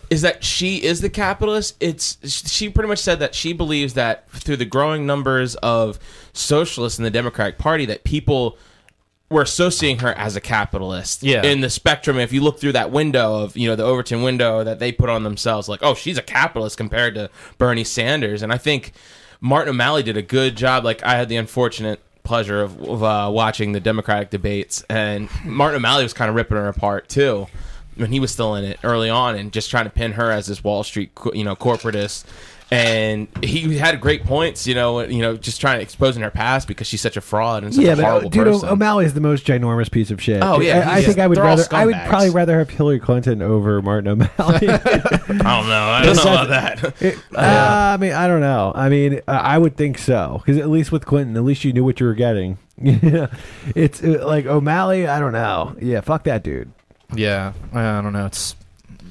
is 0.09 0.21
that 0.21 0.43
she 0.43 0.83
is 0.83 1.01
the 1.01 1.09
capitalist. 1.09 1.75
It's 1.79 2.17
she 2.47 2.69
pretty 2.69 2.87
much 2.87 2.99
said 2.99 3.19
that 3.19 3.35
she 3.35 3.53
believes 3.53 3.93
that 3.95 4.29
through 4.31 4.57
the 4.57 4.65
growing 4.65 5.05
numbers 5.05 5.55
of 5.55 5.99
socialists 6.33 6.97
in 6.97 7.03
the 7.03 7.11
Democratic 7.11 7.57
Party, 7.57 7.85
that 7.85 8.03
people 8.03 8.57
were 9.29 9.41
associating 9.41 9.99
her 9.99 10.13
as 10.13 10.35
a 10.35 10.41
capitalist. 10.41 11.23
Yeah. 11.23 11.43
In 11.43 11.59
the 11.59 11.69
spectrum, 11.69 12.17
if 12.17 12.31
you 12.31 12.41
look 12.41 12.59
through 12.59 12.71
that 12.73 12.91
window 12.91 13.43
of 13.43 13.57
you 13.57 13.67
know 13.67 13.75
the 13.75 13.83
Overton 13.83 14.23
window 14.23 14.63
that 14.63 14.79
they 14.79 14.91
put 14.91 15.09
on 15.09 15.23
themselves, 15.23 15.67
like 15.67 15.81
oh 15.83 15.93
she's 15.93 16.17
a 16.17 16.23
capitalist 16.23 16.77
compared 16.77 17.15
to 17.15 17.29
Bernie 17.57 17.83
Sanders, 17.83 18.41
and 18.41 18.53
I 18.53 18.57
think 18.57 18.93
Martin 19.41 19.71
O'Malley 19.71 20.03
did 20.03 20.17
a 20.17 20.21
good 20.21 20.55
job. 20.55 20.85
Like 20.85 21.03
I 21.03 21.15
had 21.15 21.29
the 21.29 21.35
unfortunate 21.35 22.01
pleasure 22.23 22.61
of, 22.61 22.81
of 22.81 23.03
uh, 23.03 23.29
watching 23.31 23.71
the 23.73 23.79
Democratic 23.79 24.29
debates, 24.29 24.83
and 24.89 25.29
Martin 25.43 25.77
O'Malley 25.77 26.03
was 26.03 26.13
kind 26.13 26.29
of 26.29 26.35
ripping 26.35 26.57
her 26.57 26.67
apart 26.69 27.09
too 27.09 27.47
when 27.97 28.11
he 28.11 28.19
was 28.19 28.31
still 28.31 28.55
in 28.55 28.63
it 28.63 28.79
early 28.83 29.09
on, 29.09 29.35
and 29.35 29.51
just 29.51 29.69
trying 29.69 29.85
to 29.85 29.89
pin 29.91 30.13
her 30.13 30.31
as 30.31 30.47
this 30.47 30.63
Wall 30.63 30.83
Street, 30.83 31.11
you 31.33 31.43
know, 31.43 31.55
corporatist. 31.55 32.25
And 32.69 33.29
he 33.41 33.77
had 33.77 34.01
great 34.01 34.25
points, 34.25 34.67
you 34.67 34.75
know, 34.75 34.99
you 34.99 35.21
know, 35.21 35.37
just 35.37 35.61
trying 35.61 35.77
to 35.77 35.83
exposing 35.83 36.21
her 36.21 36.29
past 36.29 36.67
because 36.67 36.85
she's 36.85 36.99
such 36.99 37.15
a 37.15 37.21
fraud 37.21 37.63
and 37.63 37.73
such 37.73 37.81
Yeah, 37.85 37.93
a 37.93 37.95
but 37.95 38.03
uh, 38.05 38.19
dude, 38.27 38.43
person. 38.43 39.05
is 39.05 39.13
the 39.13 39.21
most 39.21 39.45
ginormous 39.47 39.89
piece 39.89 40.11
of 40.11 40.21
shit. 40.21 40.43
Oh, 40.43 40.59
yeah, 40.59 40.85
I, 40.89 40.97
I 40.97 41.01
think. 41.01 41.17
I 41.17 41.27
would 41.27 41.37
rather. 41.37 41.63
I 41.71 41.85
would 41.85 41.95
probably 42.07 42.29
rather 42.29 42.59
have 42.59 42.69
Hillary 42.69 42.99
Clinton 42.99 43.41
over 43.41 43.81
Martin 43.81 44.09
O'Malley. 44.09 44.67
I 44.69 44.87
don't 45.27 45.37
know. 45.37 45.43
I 45.45 46.01
don't 46.03 46.15
know 46.17 46.21
about 46.23 46.49
that. 46.49 47.01
It- 47.01 47.17
uh, 47.33 47.37
I 47.93 47.97
mean, 48.01 48.11
I 48.11 48.27
don't 48.27 48.41
know. 48.41 48.73
I 48.75 48.89
mean, 48.89 49.21
uh, 49.29 49.31
I 49.31 49.57
would 49.57 49.77
think 49.77 49.97
so 49.97 50.41
because 50.45 50.57
at 50.61 50.67
least 50.67 50.91
with 50.91 51.05
Clinton, 51.05 51.37
at 51.37 51.45
least 51.45 51.63
you 51.63 51.71
knew 51.71 51.85
what 51.85 52.01
you 52.01 52.05
were 52.05 52.15
getting. 52.15 52.57
Yeah, 52.81 53.27
it's 53.75 54.03
uh, 54.03 54.25
like 54.27 54.45
O'Malley. 54.45 55.07
I 55.07 55.19
don't 55.21 55.31
know. 55.31 55.73
Yeah, 55.81 56.01
fuck 56.01 56.25
that 56.25 56.43
dude. 56.43 56.73
Yeah, 57.15 57.53
I 57.73 58.01
don't 58.01 58.13
know. 58.13 58.25
It's 58.25 58.55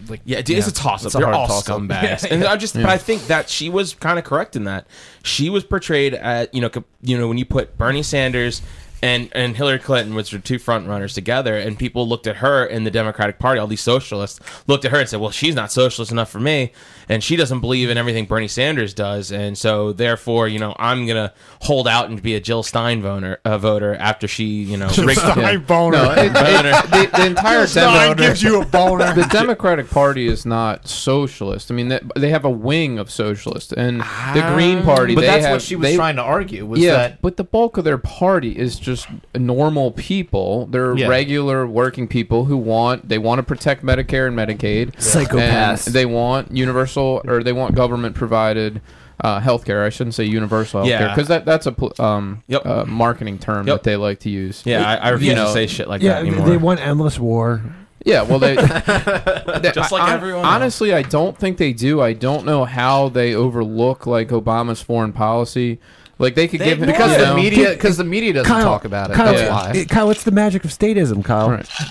like 0.09 0.21
Yeah, 0.25 0.41
dude, 0.43 0.59
it's 0.59 0.69
a 0.69 0.73
toss 0.73 1.03
up. 1.03 1.07
It's 1.07 1.15
a 1.15 1.19
They're 1.19 1.33
all 1.33 1.47
toss-up. 1.49 1.81
scumbags, 1.81 2.25
and 2.31 2.45
I 2.45 2.57
just, 2.57 2.75
but 2.75 2.87
I 2.87 2.99
think 2.99 3.27
that 3.27 3.49
she 3.49 3.69
was 3.69 3.95
kind 3.95 4.19
of 4.19 4.25
correct 4.25 4.55
in 4.57 4.65
that 4.65 4.87
she 5.25 5.51
was 5.51 5.65
portrayed 5.65 6.15
at, 6.15 6.55
you 6.55 6.61
know, 6.61 6.69
co- 6.71 6.85
you 7.03 7.19
know, 7.19 7.27
when 7.29 7.39
you 7.39 7.45
put 7.45 7.77
Bernie 7.77 8.03
Sanders 8.03 8.63
and 9.03 9.29
and 9.33 9.57
Hillary 9.57 9.79
Clinton 9.79 10.15
was 10.15 10.31
her 10.31 10.39
two 10.39 10.59
front 10.59 10.89
runners 10.89 11.15
together, 11.15 11.57
and 11.57 11.79
people 11.79 12.09
looked 12.09 12.27
at 12.27 12.37
her 12.37 12.65
in 12.65 12.85
the 12.85 12.91
Democratic 12.91 13.39
Party. 13.39 13.61
All 13.61 13.67
these 13.67 13.81
socialists 13.83 14.41
looked 14.67 14.85
at 14.85 14.91
her 14.93 15.01
and 15.01 15.09
said, 15.09 15.21
"Well, 15.21 15.31
she's 15.31 15.55
not 15.55 15.71
socialist 15.73 16.11
enough 16.13 16.31
for 16.31 16.41
me, 16.41 16.73
and 17.09 17.23
she 17.23 17.37
doesn't 17.37 17.61
believe 17.61 17.91
in 17.91 17.99
everything 17.99 18.25
Bernie 18.25 18.49
Sanders 18.49 18.95
does, 18.95 19.31
and 19.33 19.57
so 19.59 19.93
therefore, 19.93 20.49
you 20.49 20.59
know, 20.59 20.75
I'm 20.79 21.07
gonna 21.07 21.33
hold 21.63 21.87
out 21.87 22.09
and 22.09 22.23
be 22.23 22.35
a 22.35 22.41
Jill 22.41 22.63
Stein 22.63 23.03
voter, 23.03 23.39
uh, 23.45 23.59
voter 23.59 23.95
after 23.97 24.27
she, 24.27 24.45
you 24.45 24.77
know, 24.77 24.89
rigged 24.99 25.21
Stein 25.21 25.61
boner. 25.65 25.97
No, 25.99 26.11
it, 26.13 26.27
it, 26.27 26.33
the, 26.33 27.11
the 27.19 27.27
entire 27.37 27.67
Stein 27.67 28.17
Demo- 28.17 28.29
gives 28.29 28.43
you 28.43 28.63
a 28.63 28.65
boner. 28.65 29.13
the 29.15 29.25
Democratic 29.31 29.91
Party 29.91 30.27
is 30.27 30.47
not 30.47 30.89
socialist. 30.89 31.71
I 31.71 31.75
mean, 31.75 31.89
they, 31.89 32.01
they 32.17 32.31
have 32.31 32.45
a 32.45 32.51
wing 32.51 32.99
of 32.99 33.11
socialist, 33.11 33.73
and 33.73 34.01
the 34.01 34.51
Green 34.55 34.83
Party. 34.83 35.15
But 35.15 35.21
they 35.23 35.27
that's 35.27 35.45
have, 35.45 35.53
what 35.53 35.63
she 35.63 35.77
was 35.77 35.89
they- 35.91 35.97
trying 35.97 36.17
to 36.17 36.23
argue 36.23 36.65
was 36.67 36.81
yeah, 36.81 36.93
that 36.93 37.23
but 37.23 37.37
the 37.37 37.45
bulk 37.45 37.77
of 37.77 37.85
their 37.85 37.99
party 37.99 38.57
is 38.57 38.79
just 38.87 39.07
normal 39.35 39.91
people. 39.91 40.65
They're 40.71 40.97
Yeah. 40.97 41.09
regular 41.09 41.67
working 41.67 42.09
people 42.09 42.47
who 42.47 42.57
want 42.57 43.09
they 43.11 43.19
want 43.19 43.41
to 43.41 43.43
protect 43.43 43.85
Medicare 43.85 44.27
and 44.29 44.35
Medicaid. 44.39 44.93
Psychopaths. 44.97 45.87
And 45.87 45.95
they 45.95 46.07
want 46.07 46.57
universal 46.57 47.21
or 47.27 47.43
they 47.43 47.53
want 47.53 47.75
government 47.75 48.15
provided 48.15 48.81
uh, 49.23 49.41
health 49.41 49.65
care. 49.65 49.85
I 49.85 49.89
shouldn't 49.91 50.15
say 50.15 50.25
universal 50.25 50.81
health 50.81 50.91
care 50.91 51.09
Yeah. 51.09 51.15
because 51.15 51.29
that 51.29 51.45
that's 51.45 51.67
a 51.67 51.73
pl- 51.73 51.93
um, 51.99 52.43
Yep. 52.49 52.67
uh, 52.67 52.85
marketing 52.87 53.39
term 53.39 53.67
Yep. 53.67 53.77
that 53.77 53.83
they 53.83 53.97
like 53.97 54.21
to 54.21 54.31
use. 54.31 54.63
Yeah, 54.65 54.87
I, 54.89 54.95
I 54.97 55.09
refuse 55.11 55.31
You 55.31 55.37
to 55.45 55.49
say 55.53 55.67
shit 55.67 55.89
like 55.89 56.01
yeah, 56.03 56.15
that 56.21 56.27
anymore. 56.27 56.47
they 56.49 56.57
want 56.57 56.81
endless 56.81 57.19
war. 57.19 57.63
Yeah, 58.05 58.23
well, 58.23 58.39
they, 58.39 58.55
they- 59.63 59.73
Just 59.73 59.91
like 59.91 60.03
I- 60.03 60.15
everyone 60.15 60.45
else. 60.45 60.55
Honestly, 60.55 60.95
I 60.95 61.03
don't 61.03 61.37
think 61.37 61.57
they 61.57 61.73
do. 61.73 62.01
I 62.01 62.13
don't 62.13 62.45
know 62.47 62.65
how 62.65 63.09
they 63.09 63.35
overlook 63.35 64.07
like 64.07 64.29
Obama's 64.29 64.81
foreign 64.81 65.13
policy. 65.13 65.81
Like 66.19 66.35
they 66.35 66.49
could 66.49 66.61
They 66.61 66.67
give 66.71 66.79
him 66.79 66.87
because 66.87 67.13
you 67.13 67.19
the 67.19 67.25
know, 67.27 67.37
media 67.37 67.71
because 67.73 67.99
the 67.99 68.05
media 68.05 68.33
doesn't 68.33 68.51
Kyle, 68.51 68.65
talk 68.65 68.87
about 68.87 69.11
it. 69.11 69.15
Kyle, 69.17 69.27
That's 69.27 69.41
Yeah. 69.43 69.51
why. 69.51 69.73
it- 69.73 69.89
Kyle, 69.91 70.07
what's 70.07 70.25
the 70.25 70.31
magic 70.31 70.65
of 70.65 70.71
statism, 70.71 71.23
Kyle? 71.23 71.51
Right. 71.51 71.69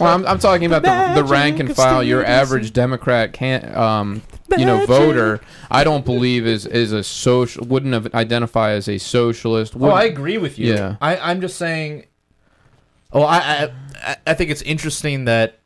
well, 0.00 0.02
I'm, 0.14 0.26
I'm 0.26 0.38
talking 0.38 0.66
about 0.66 0.82
the, 0.82 1.22
the 1.22 1.24
rank 1.26 1.60
and 1.60 1.74
file. 1.74 2.02
Your 2.02 2.22
average 2.26 2.74
Democrat 2.74 3.32
can't, 3.32 3.74
um, 3.74 4.20
you 4.58 4.66
know, 4.66 4.84
voter. 4.84 5.40
I 5.70 5.82
don't 5.82 6.04
believe 6.04 6.46
is 6.46 6.66
is 6.66 6.92
a 6.92 7.02
social. 7.02 7.64
Wouldn't 7.66 7.94
have 7.94 8.14
identify 8.14 8.72
as 8.72 8.86
a 8.86 8.98
socialist. 8.98 9.74
Oh, 9.74 9.78
wouldn't- 9.78 9.98
I 9.98 10.04
agree 10.04 10.36
with 10.36 10.58
you. 10.58 10.74
Yeah. 10.74 10.96
I, 11.00 11.16
I'm 11.16 11.40
just 11.40 11.56
saying. 11.56 12.04
Oh, 13.14 13.22
I, 13.22 13.36
I 13.38 13.72
I- 14.06 14.16
I 14.26 14.34
think 14.34 14.50
it's 14.50 14.62
interesting 14.62 15.24
that 15.24 15.60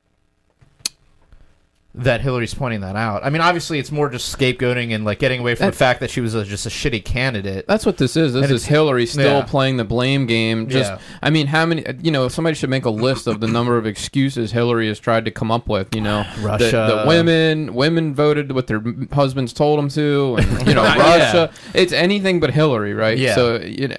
that 1.98 2.20
Hillary's 2.20 2.54
pointing 2.54 2.80
that 2.80 2.96
out. 2.96 3.24
I 3.24 3.30
mean, 3.30 3.42
obviously, 3.42 3.78
it's 3.78 3.90
more 3.90 4.08
just 4.08 4.36
scapegoating 4.36 4.94
and 4.94 5.04
like 5.04 5.18
getting 5.18 5.40
away 5.40 5.54
from 5.54 5.66
That- 5.66 5.72
the 5.72 5.76
fact 5.78 6.00
that 6.00 6.10
she 6.10 6.20
was 6.20 6.34
a, 6.34 6.44
just 6.44 6.64
a 6.64 6.68
shitty 6.68 7.04
candidate. 7.04 7.66
That's 7.66 7.84
what 7.84 7.96
this 7.98 8.16
is. 8.16 8.32
This 8.32 8.44
And 8.44 8.52
is 8.52 8.64
Hillary 8.66 9.04
still 9.06 9.38
yeah. 9.38 9.44
playing 9.44 9.76
the 9.78 9.84
blame 9.84 10.26
game. 10.26 10.68
Just, 10.68 10.90
Yeah. 10.92 10.98
I 11.22 11.30
mean, 11.30 11.48
how 11.48 11.66
many? 11.66 11.84
You 12.02 12.10
know, 12.10 12.28
somebody 12.28 12.54
should 12.54 12.70
make 12.70 12.84
a 12.84 12.90
list 12.90 13.26
of 13.26 13.40
the 13.40 13.46
number 13.58 13.76
of 13.76 13.86
excuses 13.86 14.52
Hillary 14.52 14.88
has 14.88 14.98
tried 14.98 15.24
to 15.24 15.30
come 15.30 15.50
up 15.50 15.68
with. 15.68 15.94
You 15.94 16.00
know, 16.02 16.24
Russia. 16.40 17.02
the, 17.02 17.08
women, 17.08 17.74
women 17.74 18.14
voted 18.14 18.52
what 18.52 18.66
their 18.68 18.82
husbands 19.12 19.52
told 19.52 19.78
them 19.78 19.88
to, 19.90 20.36
and 20.38 20.66
you 20.68 20.74
know, 20.74 20.82
Yeah. 20.88 20.96
Russia. 20.96 21.52
It's 21.74 21.92
anything 21.92 22.38
but 22.40 22.52
Hillary, 22.52 22.94
right? 22.94 23.18
Yeah. 23.18 23.34
So 23.34 23.56
you 23.60 23.88
know. 23.88 23.96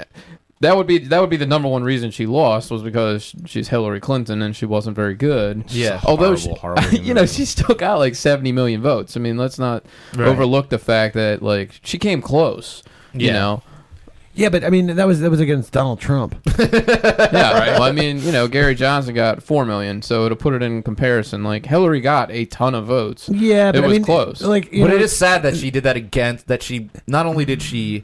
That 0.62 0.76
would 0.76 0.88
be 0.88 0.98
that 0.98 1.22
would 1.22 1.30
be 1.30 1.38
the 1.38 1.46
number 1.46 1.70
one 1.70 1.84
reason 1.84 2.12
she 2.12 2.26
lost 2.26 2.70
was 2.70 2.82
because 2.84 3.34
she's 3.46 3.70
Hillary 3.70 4.02
Clinton 4.02 4.42
and 4.42 4.54
she 4.56 4.66
wasn't 4.66 4.96
very 4.96 5.16
good. 5.16 5.64
Yeah. 5.70 6.02
Although 6.04 6.36
Horrible, 6.36 6.56
she, 6.56 6.60
horrible 6.60 6.94
you 7.06 7.14
know 7.14 7.26
she 7.26 7.46
still 7.46 7.76
got 7.76 7.96
like 8.00 8.14
seventy 8.16 8.52
million 8.52 8.82
votes. 8.82 9.16
I 9.16 9.22
mean, 9.22 9.38
let's 9.38 9.58
not 9.58 9.86
Right. 10.16 10.28
overlook 10.28 10.68
the 10.70 10.78
fact 10.80 11.14
that 11.16 11.42
like 11.42 11.80
she 11.84 11.98
came 11.98 12.22
close. 12.22 12.84
You 13.14 13.28
Yeah. 13.28 13.34
know, 13.34 13.64
Yeah, 14.34 14.50
but 14.50 14.66
I 14.66 14.70
mean 14.70 14.88
that 14.98 15.08
was 15.08 15.22
that 15.22 15.30
was 15.32 15.40
against 15.40 15.72
Donald 15.72 16.02
Trump. 16.02 16.36
yeah. 16.60 17.54
Right. 17.54 17.70
Well, 17.72 17.84
I 17.84 17.94
mean, 17.94 18.22
you 18.22 18.34
know, 18.34 18.50
Gary 18.50 18.76
Johnson 18.76 19.16
got 19.16 19.42
four 19.42 19.66
million, 19.66 20.02
so 20.02 20.28
to 20.28 20.36
put 20.36 20.54
it 20.54 20.62
in 20.62 20.84
comparison, 20.84 21.42
like 21.44 21.66
Hillary 21.68 22.02
got 22.02 22.32
a 22.32 22.44
ton 22.46 22.76
of 22.76 22.86
votes. 22.86 23.30
Yeah, 23.30 23.72
but 23.72 23.78
It 23.80 23.84
I 23.86 23.88
was 23.88 23.94
mean, 23.96 24.04
close. 24.04 24.42
Like, 24.42 24.74
you 24.74 24.84
But 24.84 24.90
know, 24.90 24.96
it 24.98 25.02
is 25.04 25.16
sad 25.16 25.42
that 25.44 25.56
she 25.56 25.72
did 25.72 25.84
that 25.84 25.96
against 25.96 26.48
that 26.48 26.62
she 26.62 26.90
not 27.08 27.26
only 27.26 27.46
did 27.46 27.62
she 27.62 28.04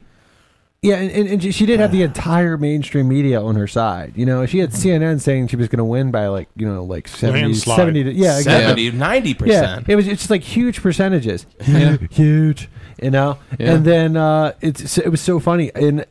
Yeah, 0.85 0.95
and, 0.95 1.11
and, 1.11 1.29
and 1.29 1.43
she- 1.43 1.51
she 1.51 1.65
did 1.65 1.79
have 1.79 1.91
the 1.91 2.01
entire 2.09 2.57
mainstream 2.57 3.07
media 3.07 3.41
on 3.41 3.55
her 3.55 3.67
side. 3.67 4.13
You 4.15 4.25
know, 4.25 4.45
she 4.45 4.59
had 4.59 4.71
CNN 4.71 5.19
saying 5.21 5.47
she 5.47 5.55
was 5.55 5.67
going 5.67 5.77
to 5.79 5.83
win 5.85 6.11
by 6.11 6.27
like 6.27 6.47
you 6.55 6.67
know 6.67 6.83
like 6.83 7.07
70, 7.07 7.41
Landslide. 7.41 7.77
70 7.77 8.03
to, 8.05 8.13
yeah, 8.13 8.37
exactly. 8.37 8.89
70, 8.89 8.97
90 8.97 9.35
Yeah, 9.45 9.79
it 9.87 9.95
was 9.95 10.07
it's 10.07 10.21
just 10.21 10.29
like 10.29 10.41
huge 10.43 10.81
percentages, 10.81 11.45
Yeah. 11.67 11.97
huge, 12.11 12.69
you 13.01 13.11
know. 13.11 13.37
Yeah. 13.59 13.73
And 13.73 13.85
then 13.85 14.15
uh, 14.17 14.53
it's 14.61 14.97
it 14.97 15.09
was 15.09 15.21
so 15.21 15.39
funny, 15.39 15.71
and 15.75 16.05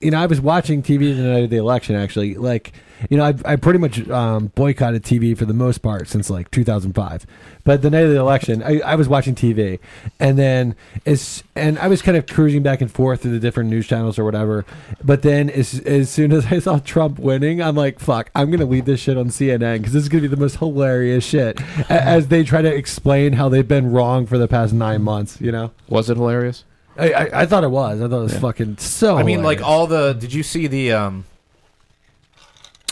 you 0.00 0.10
know 0.10 0.18
I 0.20 0.26
was 0.26 0.40
watching 0.40 0.82
TV 0.82 1.14
the 1.16 1.22
night 1.22 1.44
of 1.44 1.50
the 1.50 1.56
election. 1.56 1.96
Actually, 1.96 2.34
like 2.34 2.72
you 3.10 3.16
know 3.16 3.24
I 3.24 3.34
I 3.44 3.56
pretty 3.56 3.78
much 3.78 4.08
um, 4.08 4.46
boycotted 4.54 5.02
TV 5.02 5.36
for 5.36 5.44
the 5.44 5.54
most 5.54 5.78
part 5.78 6.08
since 6.08 6.30
like 6.30 6.50
2005. 6.50 7.26
But 7.64 7.82
the 7.82 7.90
night 7.90 8.04
of 8.04 8.10
the 8.10 8.18
election, 8.18 8.62
I, 8.62 8.80
I 8.80 8.94
was 8.94 9.08
watching 9.08 9.34
TV, 9.34 9.78
and 10.18 10.38
then 10.38 10.76
as 11.04 11.42
and 11.54 11.78
I 11.78 11.88
was 11.88 12.00
kind 12.00 12.16
of 12.16 12.26
cruising 12.26 12.62
back 12.62 12.80
and 12.80 12.90
forth 12.90 13.22
through 13.22 13.32
the 13.32 13.40
different 13.40 13.70
news 13.70 13.86
channels 13.86 14.18
or 14.18 14.24
whatever. 14.24 14.64
But 15.02 15.22
then 15.22 15.50
as 15.50 15.80
as 15.80 16.10
soon 16.10 16.32
as 16.32 16.46
I 16.50 16.60
saw 16.60 16.78
Trump 16.78 17.18
winning, 17.18 17.60
I'm 17.60 17.74
like, 17.74 17.98
fuck, 17.98 18.30
I'm 18.34 18.50
gonna 18.50 18.66
leave 18.66 18.84
this 18.84 19.00
shit 19.00 19.18
on 19.18 19.28
CNN 19.28 19.78
because 19.78 19.92
this 19.92 20.04
is 20.04 20.08
gonna 20.08 20.22
be 20.22 20.28
the 20.28 20.36
most 20.36 20.56
hilarious 20.58 21.24
shit 21.24 21.60
as 21.90 22.28
they 22.28 22.44
try 22.44 22.62
to 22.62 22.72
explain 22.72 23.32
how 23.32 23.48
they've 23.48 23.66
been 23.66 23.90
wrong 23.90 24.26
for 24.26 24.38
the 24.38 24.48
past 24.48 24.72
nine 24.72 25.02
months. 25.02 25.40
You 25.40 25.52
know, 25.52 25.72
Was 25.88 26.08
it 26.08 26.16
hilarious? 26.16 26.64
I 26.98 27.12
I, 27.12 27.40
I 27.42 27.46
thought 27.46 27.64
it 27.64 27.70
was. 27.70 28.00
I 28.02 28.08
thought 28.08 28.18
it 28.18 28.22
was 28.22 28.32
Yeah. 28.34 28.40
fucking 28.40 28.78
so. 28.78 29.16
I 29.16 29.22
mean, 29.22 29.42
like 29.42 29.58
hilarious. 29.58 29.62
all 29.78 29.86
the. 29.86 30.12
Did 30.14 30.32
you 30.32 30.42
see 30.42 30.66
the 30.66 30.92
um, 30.92 31.24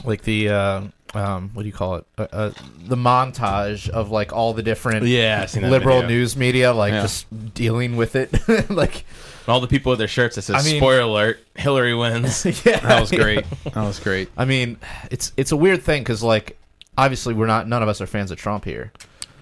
like 0.04 0.22
the 0.22 0.48
uh, 0.50 0.80
um, 1.14 1.50
what 1.54 1.62
do 1.62 1.66
you 1.68 1.72
call 1.74 1.96
it? 1.96 2.06
Uh, 2.18 2.26
uh, 2.32 2.52
the 2.78 2.96
montage 2.96 3.88
of 3.88 4.10
like 4.10 4.32
all 4.32 4.52
the 4.52 4.62
different 4.62 5.06
Yeah, 5.06 5.40
I 5.42 5.46
seen 5.46 5.62
that 5.62 5.70
liberal 5.70 6.00
video. 6.02 6.16
news 6.16 6.36
media, 6.36 6.72
like 6.72 6.92
Yeah. 6.92 7.02
just 7.02 7.54
dealing 7.54 7.96
with 7.96 8.14
it, 8.16 8.30
like 8.70 9.04
All 9.48 9.60
the 9.60 9.66
people 9.68 9.90
with 9.90 9.98
their 9.98 10.08
shirts 10.08 10.36
that 10.36 10.42
says 10.42 10.56
I 10.66 10.68
mean- 10.70 10.80
"Spoiler 10.80 11.00
alert: 11.00 11.38
Hillary 11.54 11.94
wins." 11.94 12.44
yeah, 12.64 12.80
That 12.80 13.00
was 13.00 13.10
great. 13.10 13.44
that 13.64 13.76
was 13.76 13.98
great. 13.98 14.28
I 14.36 14.44
mean, 14.44 14.76
it's 15.10 15.32
it's 15.36 15.52
a 15.52 15.56
weird 15.56 15.82
thing 15.82 16.02
because 16.02 16.22
like 16.22 16.58
obviously 16.98 17.34
we're 17.34 17.46
not 17.46 17.68
none 17.68 17.82
of 17.82 17.88
us 17.88 18.00
are 18.00 18.06
fans 18.06 18.30
of 18.30 18.38
Trump 18.38 18.64
here, 18.64 18.92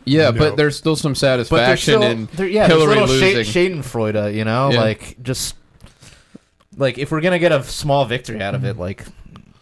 Yeah, 0.04 0.30
No. 0.30 0.38
but 0.38 0.56
there's 0.56 0.76
still 0.76 0.96
some 0.96 1.12
but 1.12 1.18
satisfaction 1.18 1.94
still 1.94 2.02
in 2.02 2.26
there, 2.34 2.46
yeah, 2.46 2.66
Hillary 2.66 2.96
there's 2.96 3.10
little 3.10 3.28
losing. 3.30 3.44
Scha- 3.44 3.82
Schadenfreude, 3.82 4.34
you 4.34 4.44
know, 4.44 4.70
Yeah. 4.70 4.80
like 4.80 5.16
just 5.22 5.54
like 6.76 6.98
if 6.98 7.10
we're 7.10 7.20
gonna 7.20 7.38
get 7.38 7.52
a 7.52 7.62
small 7.62 8.04
victory 8.04 8.42
out 8.42 8.54
of 8.54 8.64
it, 8.64 8.76
like 8.78 9.04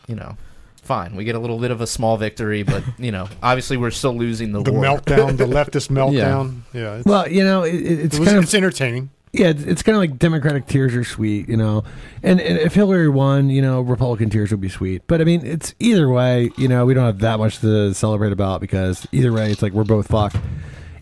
you 0.08 0.14
know. 0.16 0.36
Fine, 0.84 1.14
we 1.14 1.22
get 1.22 1.36
a 1.36 1.38
little 1.38 1.60
bit 1.60 1.70
of 1.70 1.80
a 1.80 1.86
small 1.86 2.16
victory, 2.16 2.64
but 2.64 2.82
you 2.98 3.12
know, 3.12 3.28
obviously 3.40 3.76
we're 3.76 3.92
still 3.92 4.16
losing 4.16 4.50
the, 4.50 4.58
world. 4.62 4.66
the 4.66 4.72
war. 4.72 4.82
meltdown, 5.30 5.36
the 5.36 5.44
leftist 5.46 5.90
meltdown. 5.90 6.62
Yeah, 6.72 6.96
it's, 6.96 7.06
well, 7.06 7.28
you 7.30 7.44
know, 7.44 7.62
it, 7.62 7.72
it- 7.76 8.00
it's 8.00 8.16
it 8.16 8.18
was, 8.18 8.28
kind 8.28 8.38
of 8.38 8.44
it's 8.44 8.54
entertaining. 8.54 9.08
Yeah, 9.32 9.54
it's, 9.56 9.82
kind 9.82 9.96
of 9.96 10.00
like 10.00 10.18
Democratic 10.18 10.66
tears 10.66 10.94
are 10.94 11.04
sweet, 11.04 11.48
you 11.48 11.56
know. 11.56 11.84
And, 12.22 12.38
and 12.38 12.58
if 12.58 12.74
Hillary 12.74 13.08
won, 13.08 13.48
you 13.48 13.62
know, 13.62 13.80
Republican 13.80 14.28
tears 14.28 14.50
would 14.50 14.60
be 14.60 14.68
sweet. 14.68 15.02
But 15.06 15.22
I 15.22 15.24
mean, 15.24 15.44
it's 15.46 15.74
either 15.80 16.06
way, 16.10 16.50
you 16.58 16.68
know, 16.68 16.84
we 16.84 16.92
don't 16.92 17.06
have 17.06 17.20
that 17.20 17.38
much 17.38 17.60
to 17.60 17.94
celebrate 17.94 18.32
about 18.32 18.60
because 18.60 19.06
either 19.10 19.32
way, 19.32 19.50
it's 19.50 19.62
like 19.62 19.72
we're 19.72 19.84
both 19.84 20.08
fucked. 20.08 20.36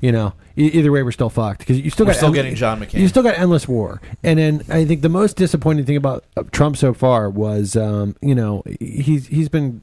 You 0.01 0.13
know, 0.13 0.33
e- 0.57 0.69
either 0.69 0.93
way, 0.93 1.03
we're 1.03 1.11
still 1.11 1.29
fucked 1.29 1.59
because 1.59 1.81
you 1.81 1.91
still 1.91 2.07
We're 2.07 2.13
got 2.13 2.17
still 2.19 2.29
en- 2.29 2.35
getting 2.35 2.55
John 2.55 2.81
McCain. 2.81 3.01
You 3.01 3.09
still 3.09 3.23
got 3.25 3.37
endless 3.37 3.67
war, 3.69 4.01
and 4.23 4.39
then 4.39 4.63
I 4.71 4.85
think 4.87 5.03
the 5.03 5.11
most 5.11 5.37
disappointing 5.37 5.85
thing 5.85 5.97
about 5.97 6.25
Trump 6.53 6.77
so 6.79 6.95
far 6.95 7.29
was, 7.29 7.77
um, 7.77 8.17
you 8.23 8.35
know, 8.35 8.63
he's 8.81 9.27
he's 9.27 9.49
been. 9.49 9.83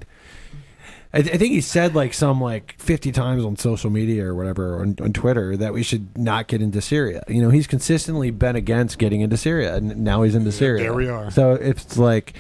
I, 1.14 1.22
th- 1.22 1.34
I 1.34 1.38
think 1.38 1.54
he 1.54 1.62
said 1.62 1.96
like 1.96 2.14
some 2.14 2.42
like 2.42 2.76
50 2.80 3.12
times 3.12 3.46
on 3.46 3.56
social 3.56 3.90
media 3.90 4.26
or 4.26 4.36
whatever 4.36 4.82
on, 4.82 4.96
on 5.02 5.14
Twitter 5.14 5.56
that 5.58 5.74
we 5.74 5.82
should 5.82 6.18
not 6.18 6.48
get 6.48 6.62
into 6.62 6.82
Syria. 6.82 7.24
You 7.28 7.42
know, 7.42 7.50
he's 7.50 7.68
consistently 7.68 8.30
been 8.30 8.56
against 8.56 8.98
getting 8.98 9.22
into 9.22 9.38
Syria, 9.38 9.76
and 9.76 9.98
now 10.04 10.24
he's 10.24 10.36
into 10.36 10.52
Syria. 10.52 10.84
there 10.84 10.94
we 10.94 11.08
are. 11.08 11.32
So 11.32 11.54
it's 11.54 11.98
like, 11.98 12.34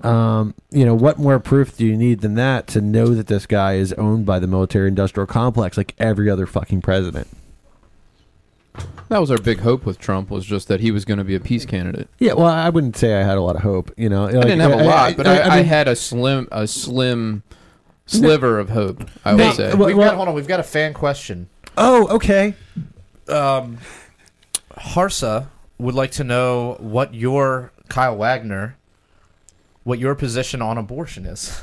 um, 0.00 0.54
you 0.70 0.84
know, 0.84 0.94
what 0.94 1.18
more 1.18 1.38
proof 1.38 1.76
do 1.76 1.84
you 1.86 1.96
need 1.96 2.20
than 2.20 2.34
that 2.34 2.66
to 2.68 2.80
know 2.80 3.14
that 3.14 3.26
this 3.26 3.46
guy 3.46 3.74
is 3.74 3.92
owned 3.94 4.24
by 4.24 4.38
the 4.38 4.46
military-industrial 4.46 5.26
complex 5.26 5.76
like 5.76 5.94
every 5.98 6.30
other 6.30 6.46
fucking 6.46 6.80
president? 6.82 7.28
That 9.08 9.20
was 9.20 9.30
our 9.30 9.38
big 9.38 9.60
hope 9.60 9.86
with 9.86 9.98
Trump 9.98 10.30
was 10.30 10.44
just 10.44 10.68
that 10.68 10.80
he 10.80 10.90
was 10.90 11.04
going 11.04 11.18
to 11.18 11.24
be 11.24 11.34
a 11.34 11.40
peace 11.40 11.64
candidate. 11.64 12.08
Yeah, 12.18 12.32
well, 12.32 12.46
I 12.46 12.68
wouldn't 12.70 12.96
say 12.96 13.14
I 13.14 13.22
had 13.22 13.38
a 13.38 13.40
lot 13.40 13.56
of 13.56 13.62
hope. 13.62 13.92
You 13.96 14.08
know, 14.08 14.26
I 14.26 14.32
didn't 14.32 14.60
have 14.60 14.72
a 14.72 14.84
lot, 14.84 15.16
but 15.16 15.26
I, 15.26 15.42
I, 15.42 15.56
mean- 15.56 15.66
had 15.66 15.86
a 15.86 15.94
slim, 15.94 16.48
a 16.50 16.66
slim 16.66 17.42
sliver 18.06 18.58
of 18.58 18.70
hope. 18.70 19.08
I 19.24 19.34
would 19.34 19.54
say. 19.54 19.74
well- 19.74 19.88
we've 19.88 19.96
got 19.96 20.16
hold 20.16 20.28
on, 20.28 20.34
we've 20.34 20.48
got 20.48 20.60
a 20.60 20.64
fan 20.64 20.94
question. 20.94 21.48
Oh, 21.76 22.08
okay. 22.16 22.54
Um, 23.28 23.78
Harsa 24.78 25.48
would 25.78 25.94
like 25.94 26.10
to 26.12 26.24
know 26.24 26.76
what 26.80 27.14
your 27.14 27.72
Kyle 27.88 28.16
Wagner, 28.16 28.76
what 29.84 29.98
your 29.98 30.14
position 30.14 30.62
on 30.62 30.78
abortion 30.78 31.26
is. 31.26 31.62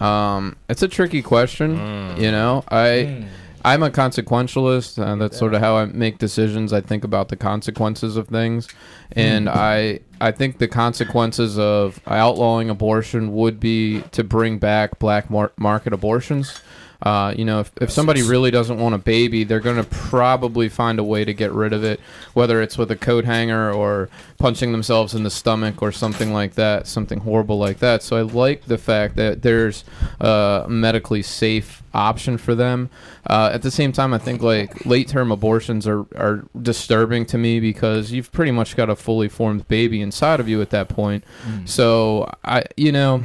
Um, 0.00 0.56
it's 0.68 0.82
a 0.82 0.88
tricky 0.88 1.22
question. 1.22 1.76
Mm. 1.76 2.20
You 2.20 2.30
know, 2.30 2.64
I 2.68 3.04
Hmm. 3.04 3.26
I'm 3.64 3.82
a 3.82 3.90
consequentialist. 3.90 5.02
Uh, 5.02 5.16
that's 5.16 5.38
sort 5.38 5.54
of 5.54 5.60
how 5.60 5.76
I 5.76 5.84
make 5.86 6.18
decisions. 6.18 6.72
I 6.72 6.80
think 6.80 7.04
about 7.04 7.28
the 7.28 7.36
consequences 7.36 8.16
of 8.16 8.28
things, 8.28 8.68
and 9.12 9.48
I 9.48 10.00
I 10.20 10.32
think 10.32 10.58
the 10.58 10.68
consequences 10.68 11.58
of 11.58 12.00
outlawing 12.06 12.70
abortion 12.70 13.32
would 13.32 13.60
be 13.60 14.02
to 14.12 14.24
bring 14.24 14.58
back 14.58 14.98
black 14.98 15.30
mar- 15.30 15.52
market 15.56 15.92
abortions. 15.92 16.60
Uh, 17.02 17.34
you 17.36 17.44
know, 17.44 17.60
if, 17.60 17.72
if 17.80 17.90
somebody 17.90 18.22
really 18.22 18.50
doesn't 18.50 18.78
want 18.78 18.94
a 18.94 18.98
baby, 18.98 19.44
they're 19.44 19.60
going 19.60 19.76
to 19.76 19.84
probably 19.84 20.68
find 20.68 20.98
a 20.98 21.04
way 21.04 21.24
to 21.24 21.32
get 21.32 21.52
rid 21.52 21.72
of 21.72 21.82
it, 21.82 22.00
whether 22.34 22.60
it's 22.60 22.76
with 22.76 22.90
a 22.90 22.96
coat 22.96 23.24
hanger 23.24 23.72
or 23.72 24.08
punching 24.38 24.72
themselves 24.72 25.14
in 25.14 25.22
the 25.22 25.30
stomach 25.30 25.82
or 25.82 25.92
something 25.92 26.32
like 26.32 26.54
that, 26.54 26.86
something 26.86 27.20
horrible 27.20 27.58
like 27.58 27.78
that. 27.78 28.02
So 28.02 28.16
I 28.16 28.22
like 28.22 28.66
the 28.66 28.78
fact 28.78 29.16
that 29.16 29.42
there's 29.42 29.84
a 30.20 30.66
medically 30.68 31.22
safe 31.22 31.82
option 31.94 32.38
for 32.38 32.54
them. 32.54 32.90
Uh, 33.26 33.50
at 33.52 33.62
the 33.62 33.70
same 33.70 33.92
time, 33.92 34.12
I 34.14 34.18
think 34.18 34.42
like 34.42 34.84
late 34.86 35.08
term 35.08 35.32
abortions 35.32 35.86
are, 35.86 36.00
are 36.16 36.44
disturbing 36.60 37.26
to 37.26 37.38
me 37.38 37.60
because 37.60 38.12
you've 38.12 38.30
pretty 38.32 38.52
much 38.52 38.76
got 38.76 38.90
a 38.90 38.96
fully 38.96 39.28
formed 39.28 39.66
baby 39.68 40.00
inside 40.00 40.40
of 40.40 40.48
you 40.48 40.60
at 40.60 40.70
that 40.70 40.88
point. 40.88 41.24
So 41.64 42.32
I, 42.44 42.64
you 42.76 42.92
know, 42.92 43.22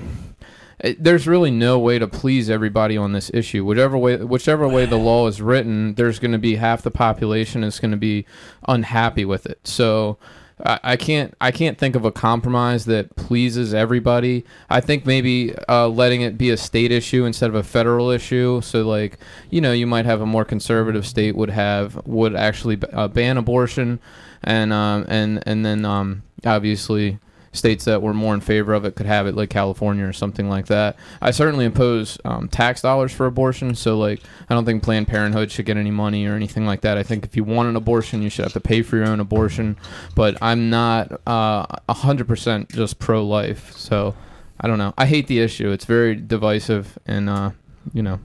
it- 0.79 1.03
there's 1.03 1.27
really 1.27 1.51
no 1.51 1.79
way 1.79 1.99
to 1.99 2.07
please 2.07 2.49
everybody 2.49 2.97
on 2.97 3.13
this 3.13 3.31
issue. 3.33 3.63
Whichever 3.65 3.97
way, 3.97 4.17
whichever 4.17 4.67
way 4.67 4.85
the 4.85 4.97
law 4.97 5.27
is 5.27 5.41
written, 5.41 5.95
there's 5.95 6.19
going 6.19 6.31
to 6.31 6.37
be 6.37 6.55
half 6.55 6.81
the 6.81 6.91
population 6.91 7.63
is 7.63 7.79
going 7.79 7.91
to 7.91 7.97
be 7.97 8.25
unhappy 8.67 9.25
with 9.25 9.45
it. 9.45 9.59
So 9.65 10.17
I, 10.65 10.79
I 10.83 10.95
can't, 10.95 11.33
I 11.41 11.51
can't 11.51 11.77
think 11.77 11.95
of 11.95 12.05
a 12.05 12.11
compromise 12.11 12.85
that 12.85 13.15
pleases 13.17 13.73
everybody. 13.73 14.45
I 14.69 14.79
think 14.79 15.05
maybe 15.05 15.53
uh, 15.67 15.89
letting 15.89 16.21
it 16.21 16.37
be 16.37 16.49
a 16.49 16.57
state 16.57 16.91
issue 16.91 17.25
instead 17.25 17.49
of 17.49 17.55
a 17.55 17.63
federal 17.63 18.09
issue. 18.09 18.61
So 18.61 18.87
like, 18.87 19.17
you 19.49 19.59
know, 19.61 19.73
you 19.73 19.85
might 19.87 20.05
have 20.05 20.21
a 20.21 20.25
more 20.25 20.45
conservative 20.45 21.05
state 21.05 21.35
would 21.35 21.49
have 21.49 21.99
would 22.05 22.35
actually 22.35 22.79
uh, 22.93 23.09
ban 23.09 23.37
abortion, 23.37 23.99
and 24.43 24.71
um, 24.71 25.05
and 25.09 25.43
and 25.45 25.65
then 25.65 25.83
um, 25.83 26.23
obviously 26.45 27.19
states 27.55 27.85
that 27.85 28.01
were 28.01 28.13
more 28.13 28.33
in 28.33 28.41
favor 28.41 28.73
of 28.73 28.85
it 28.85 28.95
could 28.95 29.05
have 29.05 29.27
it, 29.27 29.35
like 29.35 29.49
California 29.49 30.05
or 30.05 30.13
something 30.13 30.49
like 30.49 30.67
that. 30.67 30.97
I 31.21 31.31
certainly 31.31 31.65
oppose 31.65 32.17
um, 32.25 32.47
tax 32.47 32.81
dollars 32.81 33.11
for 33.11 33.25
abortion, 33.25 33.75
so 33.75 33.97
like 33.97 34.21
I 34.49 34.53
don't 34.53 34.65
think 34.65 34.83
Planned 34.83 35.07
Parenthood 35.07 35.51
should 35.51 35.65
get 35.65 35.77
any 35.77 35.91
money 35.91 36.25
or 36.25 36.35
anything 36.35 36.65
like 36.65 36.81
that. 36.81 36.97
I 36.97 37.03
think 37.03 37.25
if 37.25 37.35
you 37.35 37.43
want 37.43 37.69
an 37.69 37.75
abortion, 37.75 38.21
you 38.21 38.29
should 38.29 38.43
have 38.43 38.53
to 38.53 38.59
pay 38.59 38.81
for 38.81 38.97
your 38.97 39.07
own 39.07 39.19
abortion. 39.19 39.77
But 40.15 40.37
I'm 40.41 40.69
not 40.69 41.21
uh, 41.27 41.65
hundred 41.89 42.27
percent 42.27 42.69
just 42.69 42.99
pro-life, 42.99 43.73
so 43.73 44.15
I 44.59 44.67
don't 44.67 44.77
know. 44.77 44.93
I 44.97 45.05
hate 45.05 45.27
the 45.27 45.39
issue. 45.39 45.71
It's 45.71 45.85
very 45.85 46.15
divisive, 46.15 46.97
and 47.05 47.29
uh, 47.29 47.51
you 47.93 48.03
know. 48.03 48.19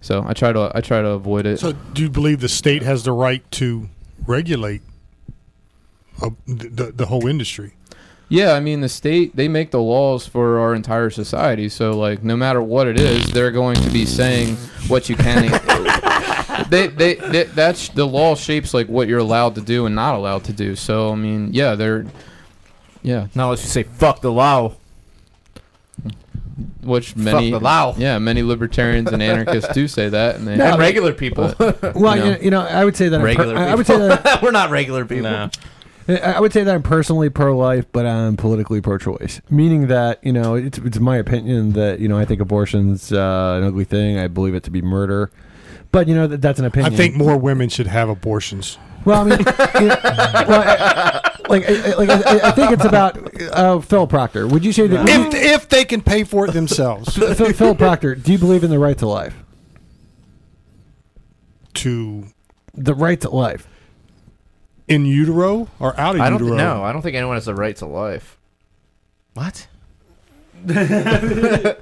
So 0.00 0.24
I 0.26 0.32
try 0.32 0.52
to 0.52 0.72
I 0.74 0.80
try 0.80 1.00
to 1.00 1.10
avoid 1.10 1.46
it. 1.46 1.60
So, 1.60 1.72
do 1.72 2.02
you 2.02 2.10
believe 2.10 2.40
the 2.40 2.48
state 2.48 2.82
has 2.82 3.04
the 3.04 3.12
right 3.12 3.48
to 3.52 3.88
regulate 4.26 4.82
uh, 6.20 6.30
the 6.46 6.92
the 6.94 7.06
whole 7.06 7.26
industry? 7.26 7.74
Yeah, 8.32 8.54
I 8.54 8.60
mean 8.60 8.80
the 8.80 8.88
state 8.88 9.36
they 9.36 9.46
make 9.46 9.72
the 9.72 9.80
laws 9.82 10.26
for 10.26 10.58
our 10.58 10.74
entire 10.74 11.10
society. 11.10 11.68
So 11.68 11.90
like 11.92 12.24
no 12.24 12.34
matter 12.34 12.62
what 12.62 12.86
it 12.86 12.98
is, 12.98 13.30
they're 13.30 13.50
going 13.50 13.76
to 13.76 13.90
be 13.90 14.06
saying 14.06 14.56
what 14.88 15.10
you 15.10 15.16
can. 15.16 15.50
they, 16.70 16.86
they 16.86 17.14
they 17.16 17.42
that's 17.44 17.90
the 17.90 18.06
law 18.06 18.34
shapes 18.34 18.72
like 18.72 18.88
what 18.88 19.06
you're 19.06 19.18
allowed 19.18 19.54
to 19.56 19.60
do 19.60 19.84
and 19.84 19.94
not 19.94 20.14
allowed 20.14 20.44
to 20.44 20.52
do. 20.54 20.74
So 20.76 21.12
I 21.12 21.14
mean, 21.14 21.52
yeah, 21.52 21.74
they're 21.74 22.06
yeah, 23.02 23.26
Not 23.34 23.44
unless 23.44 23.62
you 23.64 23.68
say 23.68 23.82
fuck 23.82 24.22
the 24.22 24.32
law. 24.32 24.76
which 26.82 27.14
many 27.16 27.50
fuck 27.50 27.60
the 27.60 27.64
law. 27.64 27.94
yeah 27.98 28.18
many 28.18 28.42
libertarians 28.42 29.10
and 29.12 29.22
anarchists 29.22 29.72
do 29.74 29.86
say 29.86 30.08
that, 30.08 30.36
and 30.36 30.46
they 30.48 30.54
and 30.60 30.78
regular 30.78 31.12
people. 31.12 31.52
Well, 31.58 32.16
You 32.16 32.22
you 32.24 32.24
know. 32.24 32.30
know, 32.32 32.38
you 32.40 32.50
know, 32.50 32.60
I 32.62 32.84
would 32.84 32.96
say 32.96 33.08
that 33.08 33.16
I'm 33.16 33.22
per- 33.22 33.26
regular 33.26 33.56
I 33.56 33.58
people. 33.58 33.72
I 33.72 33.74
would 33.74 33.86
say 33.86 33.98
that 33.98 34.42
We're 34.42 34.50
not 34.52 34.70
regular 34.70 35.04
people. 35.04 35.24
No. 35.30 35.50
I 36.08 36.40
would 36.40 36.52
say 36.52 36.64
that 36.64 36.74
I'm 36.74 36.82
personally 36.82 37.30
pro-life, 37.30 37.86
but 37.92 38.06
I'm 38.06 38.36
politically 38.36 38.80
pro-choice. 38.80 39.40
Meaning 39.50 39.86
that 39.88 40.24
you 40.24 40.32
know, 40.32 40.54
it's, 40.54 40.78
it's 40.78 40.98
my 40.98 41.16
opinion 41.16 41.72
that 41.72 42.00
you 42.00 42.08
know 42.08 42.18
I 42.18 42.24
think 42.24 42.40
abortion's 42.40 43.12
uh, 43.12 43.58
an 43.60 43.64
ugly 43.64 43.84
thing. 43.84 44.18
I 44.18 44.28
believe 44.28 44.54
it 44.54 44.62
to 44.64 44.70
be 44.70 44.82
murder, 44.82 45.30
but 45.90 46.08
you 46.08 46.14
know 46.14 46.26
that, 46.26 46.40
that's 46.40 46.58
an 46.58 46.64
opinion. 46.64 46.92
I 46.92 46.96
think 46.96 47.14
more 47.14 47.36
women 47.36 47.68
should 47.68 47.86
have 47.86 48.08
abortions. 48.08 48.78
Well, 49.04 49.22
I 49.22 49.24
mean, 49.24 49.38
you 49.80 49.88
know, 49.88 50.00
well, 50.48 50.62
I, 50.64 51.30
like, 51.48 51.68
I, 51.68 51.94
like 51.94 52.08
I, 52.08 52.48
I 52.48 52.50
think 52.52 52.72
it's 52.72 52.84
about 52.84 53.42
uh, 53.52 53.80
Phil 53.80 54.06
Proctor. 54.06 54.46
Would 54.46 54.64
you 54.64 54.72
say 54.72 54.86
that? 54.86 55.08
If 55.08 55.34
if 55.34 55.68
they 55.68 55.84
can 55.84 56.00
pay 56.00 56.24
for 56.24 56.46
it 56.46 56.52
themselves, 56.52 57.16
Phil, 57.16 57.52
Phil 57.52 57.74
Proctor, 57.74 58.14
do 58.14 58.32
you 58.32 58.38
believe 58.38 58.64
in 58.64 58.70
the 58.70 58.78
right 58.78 58.96
to 58.98 59.08
life? 59.08 59.34
to 61.74 62.26
The 62.74 62.94
right 62.94 63.20
to 63.20 63.30
life. 63.30 63.66
In 64.92 65.06
utero 65.06 65.68
or 65.78 65.98
out 65.98 66.14
of 66.14 66.20
I 66.20 66.30
don't 66.30 66.40
utero. 66.42 66.56
know. 66.56 66.84
I 66.84 66.92
don't 66.92 67.02
think 67.02 67.16
anyone 67.16 67.36
has 67.36 67.46
the 67.46 67.54
right 67.54 67.76
to 67.76 67.86
life. 67.86 68.38
What? 69.34 69.66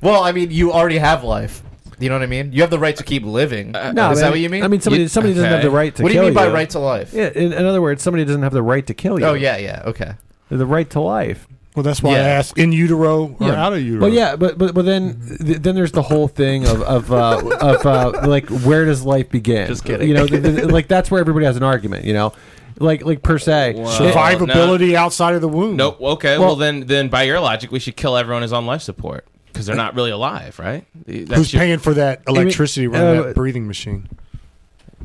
Well, 0.00 0.22
I 0.22 0.32
mean, 0.32 0.50
you 0.50 0.72
already 0.72 0.98
have 0.98 1.24
life. 1.24 1.62
You 1.98 2.10
know 2.10 2.16
what 2.16 2.22
I 2.22 2.26
mean? 2.26 2.52
You 2.52 2.60
have 2.60 2.70
the 2.70 2.78
right 2.78 2.94
to 2.96 3.02
keep 3.02 3.24
living. 3.24 3.74
Uh, 3.74 3.92
no, 3.92 4.10
is 4.10 4.18
I 4.18 4.26
that 4.26 4.30
what 4.30 4.40
you 4.40 4.50
mean? 4.50 4.62
I 4.62 4.68
mean, 4.68 4.80
somebody 4.80 5.04
You- 5.04 5.08
somebody 5.08 5.32
doesn't 5.32 5.48
have 5.48 5.60
okay. 5.60 5.68
the 5.68 5.74
right 5.74 5.94
to. 5.96 6.02
what 6.02 6.10
do 6.10 6.14
you 6.14 6.20
kill 6.20 6.26
mean 6.28 6.34
by 6.34 6.48
right 6.48 6.68
to 6.70 6.78
life? 6.78 7.14
Yeah, 7.14 7.30
in, 7.34 7.54
in 7.54 7.64
other 7.64 7.80
words, 7.80 8.02
somebody 8.02 8.24
doesn't 8.24 8.42
have 8.42 8.52
the 8.52 8.62
right 8.62 8.86
to 8.86 8.94
kill 8.94 9.14
oh, 9.14 9.16
you. 9.16 9.24
Oh 9.24 9.34
yeah, 9.34 9.56
yeah. 9.56 9.82
Okay. 9.86 10.12
the 10.50 10.66
right 10.66 10.88
to 10.90 11.00
life. 11.00 11.48
Well, 11.76 11.82
that's 11.82 12.02
why 12.02 12.12
I 12.12 12.14
Yeah. 12.14 12.20
asked 12.24 12.56
in 12.58 12.72
utero 12.72 13.36
or 13.38 13.46
Yeah. 13.48 13.64
out 13.66 13.74
of 13.74 13.80
utero. 13.82 14.00
Well, 14.00 14.10
yeah, 14.12 14.34
but 14.34 14.56
but 14.58 14.74
but 14.74 14.86
then 14.86 15.20
th- 15.44 15.58
then 15.58 15.74
there's 15.74 15.92
the 15.92 16.02
whole 16.02 16.26
thing 16.26 16.66
of 16.66 16.80
of 16.82 17.12
uh, 17.12 17.42
of 17.60 17.84
uh, 17.86 18.22
like 18.26 18.48
where 18.48 18.86
does 18.86 19.04
life 19.04 19.28
begin? 19.28 19.66
Just 19.68 19.84
kidding. 19.84 20.08
You 20.08 20.14
know, 20.14 20.26
th- 20.26 20.42
th- 20.42 20.64
like 20.64 20.88
that's 20.88 21.10
where 21.10 21.20
everybody 21.20 21.44
has 21.44 21.56
an 21.58 21.62
argument. 21.62 22.06
You 22.06 22.14
know, 22.14 22.32
like 22.78 23.04
like 23.04 23.22
per 23.22 23.38
se. 23.38 23.74
Wow. 23.76 23.82
It- 23.84 23.88
survivability 24.14 24.94
outside 24.94 25.34
of 25.34 25.42
the 25.42 25.48
womb. 25.48 25.76
Nope. 25.76 26.00
Okay. 26.00 26.38
Well, 26.38 26.48
Well- 26.48 26.56
then, 26.56 26.86
then 26.86 27.08
by 27.08 27.24
your 27.24 27.40
logic, 27.40 27.70
we 27.70 27.78
should 27.78 27.94
kill 27.96 28.16
everyone 28.16 28.40
who's 28.42 28.54
on 28.54 28.64
life 28.64 28.80
support 28.80 29.26
because 29.52 29.66
they're 29.66 29.76
not 29.76 29.94
really 29.94 30.10
alive, 30.10 30.58
right? 30.58 30.84
That's 31.06 31.34
Who's 31.34 31.52
your- 31.52 31.60
paying 31.60 31.78
for 31.78 31.92
that 31.92 32.22
electricity 32.26 32.86
running 32.86 33.20
uh, 33.20 33.22
that 33.24 33.34
breathing 33.34 33.66
machine? 33.66 34.08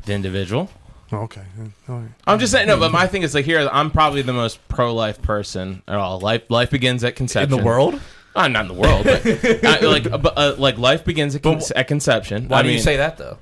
the 0.05 0.13
individual? 0.13 0.69
Oh, 1.13 1.17
okay. 1.24 1.41
All 1.89 1.95
right. 2.00 2.10
I'm 2.26 2.39
just 2.39 2.52
saying. 2.52 2.67
No, 2.67 2.78
but 2.80 2.91
my 2.91 3.06
thing 3.08 3.24
is 3.24 3.34
like 3.36 3.45
here. 3.45 3.67
I'm 3.71 3.91
probably 3.91 4.21
the 4.21 4.34
most 4.34 4.65
pro-life 4.69 5.21
person 5.21 5.82
at 5.88 5.95
all. 5.95 6.19
Life, 6.19 6.43
life 6.50 6.71
begins 6.71 7.04
at 7.04 7.15
conception. 7.15 7.52
In 7.54 7.60
the 7.60 7.65
world? 7.65 8.00
I'm 8.34 8.54
not 8.54 8.62
in 8.62 8.67
the 8.69 8.82
world, 8.82 9.04
but 9.04 9.26
uh, 9.84 9.89
like, 9.89 10.06
uh, 10.10 10.17
but, 10.17 10.34
uh, 10.38 10.56
like 10.58 10.78
life 10.78 11.04
begins 11.04 11.36
at, 11.36 11.43
con- 11.43 11.60
at 11.76 11.88
conception. 11.89 12.47
Why 12.47 12.60
I 12.60 12.62
do 12.62 12.67
mean, 12.69 12.78
you 12.78 12.82
say 12.84 12.95
that 12.97 13.17
though? 13.17 13.38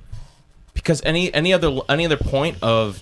because 0.74 1.00
any 1.04 1.32
any 1.32 1.52
other 1.52 1.78
any 1.88 2.06
other 2.06 2.16
point 2.16 2.56
of 2.62 3.00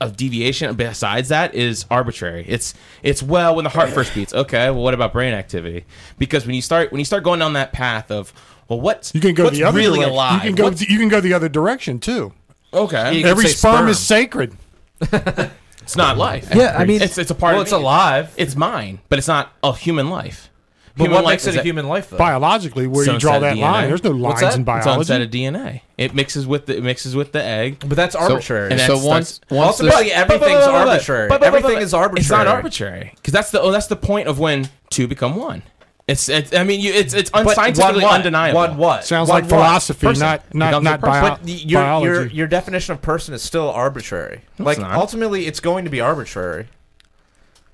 of 0.00 0.16
deviation 0.16 0.74
besides 0.76 1.30
that 1.30 1.54
is 1.54 1.86
arbitrary. 1.90 2.44
It's 2.46 2.74
it's 3.02 3.22
well 3.22 3.54
when 3.56 3.64
the 3.64 3.70
heart 3.70 3.88
first 3.90 4.14
beats. 4.14 4.34
Okay, 4.34 4.70
well 4.70 4.82
what 4.82 4.92
about 4.94 5.12
brain 5.14 5.32
activity? 5.32 5.86
Because 6.18 6.44
when 6.46 6.54
you 6.54 6.62
start 6.62 6.92
when 6.92 6.98
you 6.98 7.04
start 7.06 7.24
going 7.24 7.38
down 7.40 7.54
that 7.54 7.72
path 7.72 8.10
of 8.10 8.32
well 8.68 8.80
what's 8.80 9.14
You 9.14 9.20
can 9.22 9.34
go 9.34 9.44
what's 9.44 9.56
the 9.56 9.64
other 9.64 9.78
really 9.78 10.00
direction. 10.00 10.12
alive? 10.12 10.34
You 10.44 10.48
can 10.50 10.54
go. 10.56 10.64
What's- 10.64 10.88
You 10.88 10.98
can 10.98 11.08
go 11.08 11.20
the 11.22 11.32
other 11.32 11.48
direction 11.48 11.98
too. 12.00 12.32
Okay, 12.72 13.14
You 13.14 13.22
can 13.22 13.30
Every 13.30 13.44
say 13.46 13.50
sperm, 13.52 13.74
sperm. 13.76 13.88
is 13.88 13.98
sacred. 13.98 14.56
it's 15.00 15.96
not 15.96 16.18
life. 16.18 16.48
Yeah, 16.54 16.74
I 16.76 16.84
mean, 16.84 17.02
it's 17.02 17.18
it's 17.18 17.30
a 17.30 17.34
part. 17.34 17.52
Well, 17.52 17.62
of 17.62 17.66
it's 17.66 17.72
me. 17.72 17.78
alive. 17.78 18.34
It's 18.36 18.56
mine, 18.56 19.00
but 19.08 19.18
it's 19.18 19.28
not 19.28 19.52
a 19.62 19.72
human 19.74 20.10
life. 20.10 20.50
But 20.96 21.04
Human 21.04 21.14
what 21.14 21.24
life 21.26 21.32
makes 21.34 21.46
it 21.46 21.50
is 21.50 21.56
a 21.56 21.60
a- 21.60 21.62
human 21.62 21.86
life 21.86 22.10
though? 22.10 22.16
Biologically, 22.16 22.88
where 22.88 23.04
So 23.04 23.12
you 23.12 23.18
draw 23.20 23.38
that 23.38 23.52
of 23.52 23.58
DNA? 23.58 23.62
line, 23.62 23.88
there's 23.88 24.02
no 24.02 24.10
What's 24.10 24.20
lines 24.20 24.40
that? 24.40 24.46
in 24.56 24.62
It's 24.62 24.68
on 24.68 24.82
biology. 24.84 25.06
set 25.06 25.20
of 25.22 25.30
DNA. 25.30 25.82
It 25.96 26.12
mixes 26.12 26.44
with 26.44 26.66
the 26.66 26.78
it 26.78 26.82
mixes 26.82 27.14
with 27.14 27.30
the 27.30 27.40
egg. 27.44 27.78
But 27.86 27.90
that's 27.94 28.16
arbitrary. 28.16 28.72
and 28.72 28.80
so 28.80 28.94
that's- 28.94 29.04
once 29.04 29.38
that's- 29.38 29.56
once 29.56 29.78
the, 29.78 29.84
Ultimately, 29.84 30.12
everything's 30.12 30.64
arbitrary. 30.64 31.28
But- 31.28 31.40
but- 31.40 31.52
but- 31.52 31.56
Everything 31.58 31.80
is 31.82 31.94
arbitrary. 31.94 32.20
It's 32.22 32.30
not 32.30 32.48
arbitrary 32.48 33.12
because 33.14 33.32
that's 33.32 33.52
the 33.52 33.60
oh, 33.60 33.70
that's 33.70 33.86
the 33.86 33.94
point 33.94 34.26
of 34.26 34.40
when 34.40 34.68
two 34.90 35.06
become 35.06 35.36
one. 35.36 35.62
It's, 36.08 36.28
it's 36.30 36.54
I 36.54 36.64
mean 36.64 36.80
you, 36.80 36.90
it's 36.92 37.12
it's 37.12 37.28
But 37.30 37.46
unscientifically 37.46 37.96
one 37.96 38.02
what? 38.04 38.14
undeniable. 38.14 38.56
One 38.60 38.76
what? 38.78 39.04
Sounds 39.04 39.28
One 39.28 39.42
like 39.42 39.44
what? 39.44 39.50
philosophy, 39.50 40.06
Person. 40.06 40.20
not 40.26 40.54
not 40.54 40.82
not 40.82 41.00
bio- 41.02 41.20
But 41.20 41.42
y- 41.42 41.48
your, 41.66 41.82
biology. 41.82 42.06
your 42.08 42.26
your 42.28 42.46
definition 42.46 42.94
of 42.94 43.02
person 43.02 43.34
is 43.34 43.42
still 43.42 43.68
arbitrary. 43.68 44.40
like 44.58 44.78
not. 44.78 44.94
ultimately, 44.94 45.46
it's 45.46 45.60
going 45.60 45.84
to 45.84 45.90
be 45.90 46.00
arbitrary. 46.00 46.68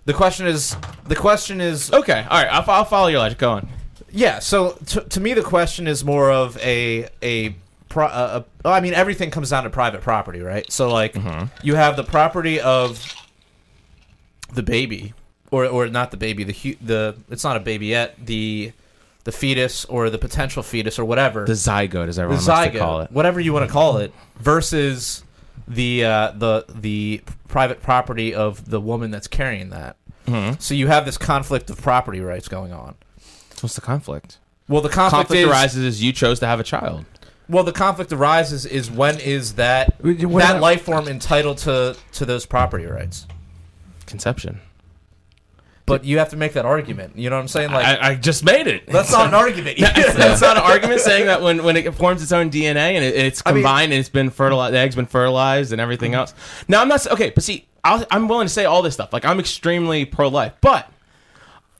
The 0.06 0.14
question 0.14 0.46
is, 0.46 0.76
the 1.06 1.14
question 1.16 1.60
is, 1.60 1.92
Okay, 1.92 2.26
all 2.28 2.42
right, 2.42 2.52
I'll, 2.52 2.68
I'll 2.68 2.84
follow 2.84 3.06
your 3.06 3.20
logic. 3.20 3.38
Go 3.38 3.52
on. 3.52 3.68
yeah. 4.10 4.40
So 4.40 4.72
to, 4.86 5.00
to 5.02 5.20
me, 5.20 5.32
the 5.34 5.42
question 5.42 5.86
is 5.86 6.04
more 6.04 6.30
of 6.32 6.58
a 6.58 7.08
a. 7.22 7.54
Pro, 7.88 8.06
uh, 8.06 8.42
uh, 8.64 8.68
I 8.68 8.80
mean, 8.80 8.94
everything 8.94 9.30
comes 9.30 9.50
down 9.50 9.62
to 9.62 9.70
private 9.70 10.00
property, 10.00 10.40
right? 10.40 10.70
So 10.72 10.90
like, 10.92 11.14
you 11.62 11.76
have 11.76 11.94
the 11.94 12.02
property 12.02 12.58
of 12.60 13.00
the 14.52 14.64
baby, 14.64 15.14
or 15.54 15.66
or 15.66 15.88
not 15.88 16.10
the 16.10 16.16
baby, 16.16 16.44
the 16.44 16.76
the 16.80 17.16
it's 17.30 17.44
not 17.44 17.56
a 17.56 17.60
baby 17.60 17.86
yet, 17.86 18.14
the 18.24 18.72
the 19.24 19.32
fetus 19.32 19.84
or 19.86 20.10
the 20.10 20.18
potential 20.18 20.62
fetus 20.62 20.98
or 20.98 21.04
whatever. 21.04 21.44
The 21.46 21.52
zygote, 21.54 22.08
as 22.08 22.16
the 22.16 22.22
everyone 22.22 22.44
likes 22.44 22.72
to 22.72 22.78
call 22.78 23.00
it. 23.00 23.10
whatever 23.12 23.40
you 23.40 23.52
want 23.52 23.66
to 23.66 23.72
call 23.72 23.98
it, 23.98 24.12
versus 24.38 25.22
the 25.68 26.04
uh, 26.04 26.32
the 26.32 26.64
the 26.68 27.22
private 27.48 27.82
property 27.82 28.34
of 28.34 28.68
the 28.68 28.80
woman 28.80 29.10
that's 29.10 29.28
carrying 29.28 29.70
that. 29.70 29.96
Mhm. 30.26 30.60
So 30.60 30.74
you 30.74 30.88
have 30.88 31.04
this 31.06 31.16
conflict 31.18 31.70
of 31.70 31.80
property 31.80 32.20
rights 32.20 32.48
going 32.48 32.72
on. 32.72 32.94
What's 33.60 33.74
the 33.76 33.80
conflict? 33.80 34.38
Well, 34.68 34.80
the 34.82 34.88
conflict, 34.88 35.28
Conflict 35.28 35.42
is 35.42 35.48
arises 35.50 35.84
as 35.84 36.02
you 36.02 36.12
chose 36.12 36.40
to 36.40 36.46
have 36.46 36.58
a 36.60 36.64
child. 36.64 37.04
Well, 37.48 37.64
the 37.64 37.72
conflict 37.72 38.10
arises 38.12 38.64
is 38.64 38.90
when 38.90 39.20
is 39.20 39.54
that 39.54 39.94
What 40.02 40.18
that 40.18 40.32
about- 40.32 40.60
life 40.62 40.82
form 40.82 41.06
entitled 41.08 41.58
to 41.58 41.96
to 42.12 42.24
those 42.24 42.46
property 42.46 42.86
rights? 42.86 43.26
Conception. 44.06 44.60
But 45.86 46.04
you 46.04 46.18
have 46.18 46.30
to 46.30 46.36
make 46.36 46.54
that 46.54 46.64
argument. 46.64 47.18
You 47.18 47.28
know 47.28 47.36
what 47.36 47.42
I'm 47.42 47.48
saying? 47.48 47.70
Like 47.70 47.84
I, 47.84 48.10
I 48.10 48.14
just 48.14 48.42
made 48.42 48.66
it. 48.66 48.86
that's 48.86 49.12
not 49.12 49.28
an 49.28 49.34
argument. 49.34 49.78
That's 49.78 50.40
not 50.40 50.56
an 50.56 50.62
argument 50.62 51.00
saying 51.02 51.26
that 51.26 51.42
when, 51.42 51.62
when 51.62 51.76
it 51.76 51.94
forms 51.94 52.22
its 52.22 52.32
own 52.32 52.50
DNA 52.50 52.94
and 52.94 53.04
it, 53.04 53.14
it's 53.14 53.42
I 53.44 53.52
mean- 53.52 53.62
combined 53.62 53.92
and 53.92 54.00
it's 54.00 54.08
been 54.08 54.30
fertilized, 54.30 54.72
the 54.72 54.78
egg's 54.78 54.96
been 54.96 55.04
fertilized 55.04 55.72
and 55.72 55.80
everything 55.82 56.12
mm-hmm. 56.12 56.20
else. 56.20 56.34
Now 56.68 56.80
I'm 56.80 56.88
not 56.88 57.06
okay, 57.08 57.30
but 57.30 57.44
see, 57.44 57.66
I'll, 57.84 58.04
I'm 58.10 58.28
willing 58.28 58.46
to 58.46 58.52
say 58.52 58.64
all 58.64 58.80
this 58.80 58.94
stuff. 58.94 59.12
Like 59.12 59.26
I'm 59.26 59.38
extremely 59.38 60.06
pro 60.06 60.28
life, 60.28 60.54
but 60.62 60.90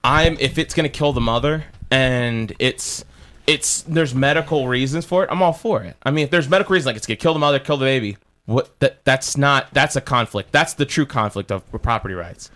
I'm 0.03 0.37
if 0.39 0.59
it's 0.59 0.75
going 0.75 0.85
to 0.85 0.95
kill 0.95 1.15
the 1.15 1.23
mother 1.23 1.65
and 1.91 2.55
it's 2.59 3.05
it's 3.47 3.83
there's 3.83 4.15
medical 4.15 4.69
reasons 4.69 5.07
for 5.07 5.25
it, 5.25 5.31
I'm 5.31 5.43
all 5.43 5.55
for 5.55 5.83
it. 5.83 5.97
I 6.03 6.11
mean, 6.11 6.25
if 6.25 6.31
there's 6.31 6.49
medical 6.49 6.75
reasons 6.75 6.87
like 6.87 6.97
it's 6.97 7.07
to 7.07 7.17
kill 7.17 7.33
the 7.33 7.41
mother, 7.41 7.59
kill 7.59 7.79
the 7.79 7.87
baby, 7.87 8.19
what 8.47 8.79
that 8.81 9.05
that's 9.05 9.37
not 9.37 9.73
that's 9.73 9.97
a 9.97 10.01
conflict. 10.01 10.53
That's 10.53 10.75
the 10.75 10.85
true 10.85 11.07
conflict 11.07 11.51
of 11.51 11.65
property 11.83 12.15
rights. 12.15 12.51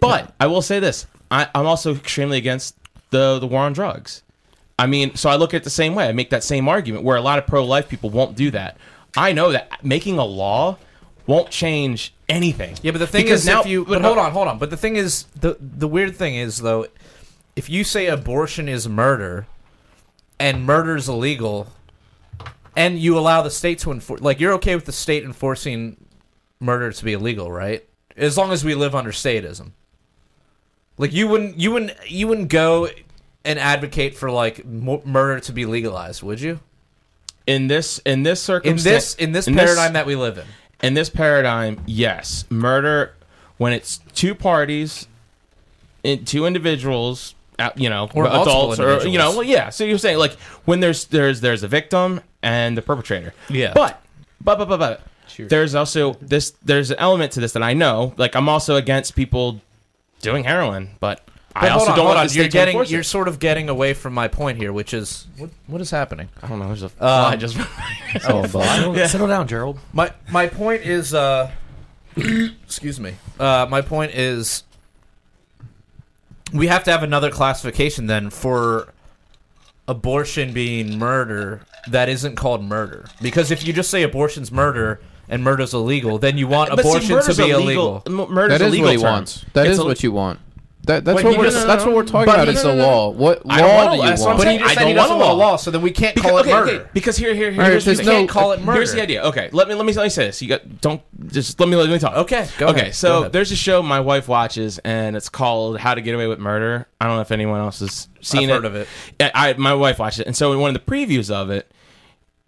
But 0.00 0.34
I 0.40 0.46
will 0.46 0.62
say 0.62 0.80
this: 0.80 1.06
I, 1.30 1.48
I'm 1.54 1.66
also 1.66 1.94
extremely 1.94 2.38
against 2.38 2.76
the 3.10 3.38
the 3.38 3.46
war 3.46 3.62
on 3.62 3.72
drugs. 3.72 4.22
I 4.78 4.86
mean, 4.86 5.14
so 5.14 5.30
I 5.30 5.36
look 5.36 5.54
at 5.54 5.58
it 5.62 5.64
the 5.64 5.70
same 5.70 5.94
way. 5.94 6.06
I 6.08 6.12
make 6.12 6.30
that 6.30 6.44
same 6.44 6.68
argument 6.68 7.02
where 7.04 7.16
a 7.16 7.22
lot 7.22 7.38
of 7.38 7.46
pro 7.46 7.64
life 7.64 7.88
people 7.88 8.10
won't 8.10 8.36
do 8.36 8.50
that. 8.50 8.76
I 9.16 9.32
know 9.32 9.52
that 9.52 9.82
making 9.82 10.18
a 10.18 10.24
law 10.24 10.76
won't 11.26 11.50
change 11.50 12.12
anything. 12.28 12.76
Yeah, 12.82 12.92
but 12.92 12.98
the 12.98 13.06
thing 13.06 13.24
Because 13.24 13.40
is, 13.40 13.46
now- 13.46 13.60
if 13.60 13.66
you 13.66 13.84
but 13.84 13.94
but 13.94 14.02
hold 14.02 14.18
on, 14.18 14.32
hold 14.32 14.48
on. 14.48 14.58
But 14.58 14.68
the 14.70 14.76
thing 14.76 14.96
is, 14.96 15.24
the 15.34 15.56
the 15.60 15.88
weird 15.88 16.14
thing 16.16 16.34
is 16.34 16.58
though, 16.58 16.86
if 17.56 17.70
you 17.70 17.84
say 17.84 18.06
abortion 18.06 18.68
is 18.68 18.86
murder, 18.86 19.46
and 20.38 20.66
murder 20.66 20.96
is 20.96 21.08
illegal, 21.08 21.68
and 22.76 22.98
you 22.98 23.16
allow 23.18 23.40
the 23.40 23.50
state 23.50 23.78
to 23.80 23.92
enforce, 23.92 24.20
like 24.20 24.40
you're 24.40 24.52
okay 24.54 24.74
with 24.74 24.84
the 24.84 24.92
state 24.92 25.24
enforcing 25.24 25.96
murder 26.60 26.92
to 26.92 27.04
be 27.04 27.14
illegal, 27.14 27.50
right? 27.50 27.85
As 28.16 28.36
long 28.36 28.52
as 28.52 28.64
we 28.64 28.74
live 28.74 28.94
under 28.94 29.12
statism. 29.12 29.72
Like 30.98 31.12
you 31.12 31.28
wouldn't, 31.28 31.58
you 31.58 31.72
wouldn't, 31.72 32.10
you 32.10 32.26
wouldn't 32.26 32.48
go 32.48 32.88
and 33.44 33.58
advocate 33.58 34.16
for 34.16 34.30
like 34.30 34.64
mo- 34.64 35.02
murder 35.04 35.40
to 35.40 35.52
be 35.52 35.66
legalized, 35.66 36.22
would 36.22 36.40
you? 36.40 36.60
in 37.46 37.68
this 37.68 37.98
in 37.98 38.22
this 38.24 38.42
circumstance 38.42 39.14
In 39.14 39.32
this 39.32 39.46
in 39.46 39.54
this 39.54 39.64
paradigm 39.64 39.92
that 39.92 40.04
we 40.06 40.16
live 40.16 40.38
in. 40.38 40.44
in 40.82 40.94
this 40.94 41.08
paradigm, 41.08 41.80
yes, 41.86 42.44
murder 42.50 43.14
when 43.56 43.72
it's 43.72 43.98
two 44.14 44.34
parties, 44.34 45.06
in, 46.02 46.24
two 46.24 46.44
individuals, 46.44 47.34
uh, 47.58 47.70
you 47.76 47.88
know, 47.88 48.08
Or 48.14 48.26
adults, 48.26 48.78
or 48.80 49.06
you 49.06 49.16
know, 49.16 49.30
well, 49.30 49.42
yeah. 49.44 49.70
So 49.70 49.84
you're 49.84 49.98
saying 49.98 50.18
like 50.18 50.32
when 50.64 50.80
there's 50.80 51.06
there's 51.06 51.40
there's 51.40 51.62
a 51.62 51.68
victim 51.68 52.20
and 52.42 52.76
the 52.76 52.82
perpetrator. 52.82 53.32
Yeah. 53.48 53.72
But 53.74 54.02
but 54.40 54.58
but 54.58 54.68
but 54.68 54.78
but 54.78 55.02
there's 55.38 55.74
also 55.74 56.14
this 56.14 56.52
there's 56.64 56.90
an 56.90 56.98
element 56.98 57.32
to 57.32 57.40
this 57.40 57.52
that 57.52 57.62
I 57.62 57.72
know. 57.74 58.14
Like 58.16 58.34
I'm 58.36 58.48
also 58.48 58.76
against 58.76 59.14
people 59.16 59.60
doing 60.20 60.44
heroin, 60.44 60.90
but. 61.00 61.20
I 61.58 61.70
also 61.70 61.92
on, 61.92 61.96
don't 61.96 62.04
want 62.04 62.18
on. 62.18 62.26
the 62.26 62.34
You're 62.34 62.42
state 62.44 62.50
to 62.50 62.58
getting, 62.74 62.84
you're 62.84 63.00
it. 63.00 63.04
sort 63.04 63.28
of 63.28 63.38
getting 63.38 63.70
away 63.70 63.94
from 63.94 64.12
my 64.12 64.28
point 64.28 64.58
here, 64.58 64.74
which 64.74 64.92
is 64.92 65.26
what, 65.38 65.48
what 65.66 65.80
is 65.80 65.90
happening. 65.90 66.28
I 66.42 66.48
don't 66.48 66.58
know. 66.58 66.66
There's 66.66 66.82
a 66.82 66.90
Um, 67.02 67.38
just. 67.38 67.56
Oh, 68.28 68.46
settle, 68.46 68.94
settle 69.08 69.26
down, 69.26 69.48
Gerald. 69.48 69.78
My 69.94 70.12
my 70.30 70.48
point 70.48 70.82
is, 70.82 71.14
uh, 71.14 71.50
excuse 72.16 73.00
me. 73.00 73.14
Uh, 73.40 73.66
my 73.70 73.80
point 73.80 74.14
is, 74.14 74.64
we 76.52 76.66
have 76.66 76.84
to 76.84 76.90
have 76.90 77.02
another 77.02 77.30
classification 77.30 78.06
then 78.06 78.28
for 78.28 78.92
abortion 79.88 80.52
being 80.52 80.98
murder 80.98 81.62
that 81.88 82.08
isn't 82.08 82.36
called 82.36 82.62
murder. 82.64 83.06
Because 83.22 83.50
if 83.50 83.66
you 83.66 83.72
just 83.72 83.90
say 83.90 84.02
abortion's 84.02 84.50
murder 84.52 85.00
and 85.28 85.42
murder's 85.44 85.74
illegal, 85.74 86.18
then 86.18 86.38
you 86.38 86.46
want 86.48 86.70
But 86.70 86.82
see, 86.82 86.88
abortion 86.88 87.22
to 87.22 87.34
be 87.42 87.50
a 87.50 87.56
illegal. 87.58 88.02
legal- 88.06 88.22
m- 88.24 88.32
Murder's 88.32 88.58
That 88.58 88.64
a 88.64 88.68
is 88.68 88.72
legal 88.72 88.86
what 88.86 88.92
he 88.96 89.02
term. 89.02 89.10
wants. 89.12 89.44
That 89.54 89.66
It's 89.66 89.72
is 89.74 89.78
a- 89.80 89.84
what 89.84 90.02
you 90.02 90.12
want. 90.12 90.40
That, 90.86 91.04
that's 91.04 91.20
But 91.20 91.24
what 91.30 91.38
we're 91.38 91.44
just- 91.46 91.66
that's 91.66 91.84
what 91.84 91.96
we're 91.96 92.04
talking 92.04 92.32
about. 92.32 92.46
It's 92.48 92.62
the 92.62 92.68
no, 92.68 92.76
no. 92.76 92.86
law. 92.86 93.08
What 93.10 93.42
I 93.48 93.60
law 93.60 93.74
wanna- 93.86 93.90
do 93.90 93.96
you 93.96 94.02
that's 94.08 94.22
want? 94.22 94.38
But 94.38 94.46
he 94.46 94.58
just 94.58 94.70
I 94.70 94.74
said 94.74 94.78
don't 94.82 94.88
he 94.90 94.94
doesn't 94.94 95.10
want 95.18 95.22
a 95.22 95.24
want 95.26 95.36
a 95.36 95.42
law. 95.42 95.50
law, 95.50 95.56
so 95.56 95.70
then 95.72 95.82
we 95.82 95.90
can't 95.90 96.14
Because, 96.14 96.30
call 96.30 96.38
okay, 96.40 96.50
it 96.50 96.54
murder. 96.54 96.70
okay, 96.70 96.84
because 96.94 97.16
here, 97.16 97.34
here, 97.34 97.50
here 97.50 97.60
All 97.60 97.66
right, 97.66 97.70
here's 97.72 97.84
there's 97.86 97.98
the 97.98 98.04
can't 98.04 98.28
call 98.28 98.52
it 98.52 98.60
murder. 98.62 98.76
Here's 98.78 98.92
the 98.92 99.02
idea. 99.02 99.24
Okay, 99.24 99.48
let 99.50 99.66
me 99.66 99.74
let 99.74 99.84
me 99.84 99.92
let 99.94 100.04
me 100.04 100.08
say 100.10 100.26
this. 100.26 100.40
You 100.40 100.46
got 100.48 100.80
don't 100.82 101.00
just 101.32 101.58
let 101.58 101.68
me 101.68 101.74
let 101.74 101.88
me 101.90 101.98
talk. 101.98 102.14
Okay, 102.14 102.46
go 102.58 102.68
okay, 102.68 102.76
ahead. 102.82 102.86
Go 102.86 102.92
so 102.92 103.18
ahead. 103.18 103.32
there's 103.32 103.50
a 103.50 103.56
show 103.56 103.82
my 103.82 103.98
wife 103.98 104.28
watches, 104.28 104.78
and 104.84 105.16
it's 105.16 105.28
called 105.28 105.78
How 105.80 105.92
to 105.94 106.00
Get 106.00 106.14
Away 106.14 106.28
with 106.28 106.38
Murder. 106.38 106.86
I 107.00 107.06
don't 107.08 107.16
know 107.16 107.20
if 107.22 107.32
anyone 107.32 107.58
else 107.58 107.80
has 107.80 108.06
seen 108.20 108.44
I've 108.44 108.50
it. 108.50 108.52
heard 108.52 108.64
of 108.66 108.74
it. 108.76 108.88
I, 109.18 109.30
I 109.34 109.54
my 109.54 109.74
wife 109.74 109.98
watched 109.98 110.20
it, 110.20 110.28
and 110.28 110.36
so 110.36 110.52
in 110.52 110.60
one 110.60 110.68
of 110.76 110.86
the 110.86 110.88
previews 110.92 111.32
of 111.32 111.50
it, 111.50 111.68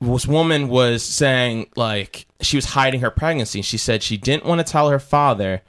this 0.00 0.26
woman 0.26 0.68
was 0.68 1.02
saying 1.02 1.70
like 1.76 2.26
she 2.40 2.56
was 2.56 2.66
hiding 2.66 3.00
her 3.00 3.10
pregnancy. 3.10 3.62
She 3.62 3.78
said 3.78 4.02
she 4.02 4.16
didn't 4.16 4.44
want 4.44 4.64
to 4.64 4.70
tell 4.70 4.90
her 4.90 4.98
father 4.98 5.62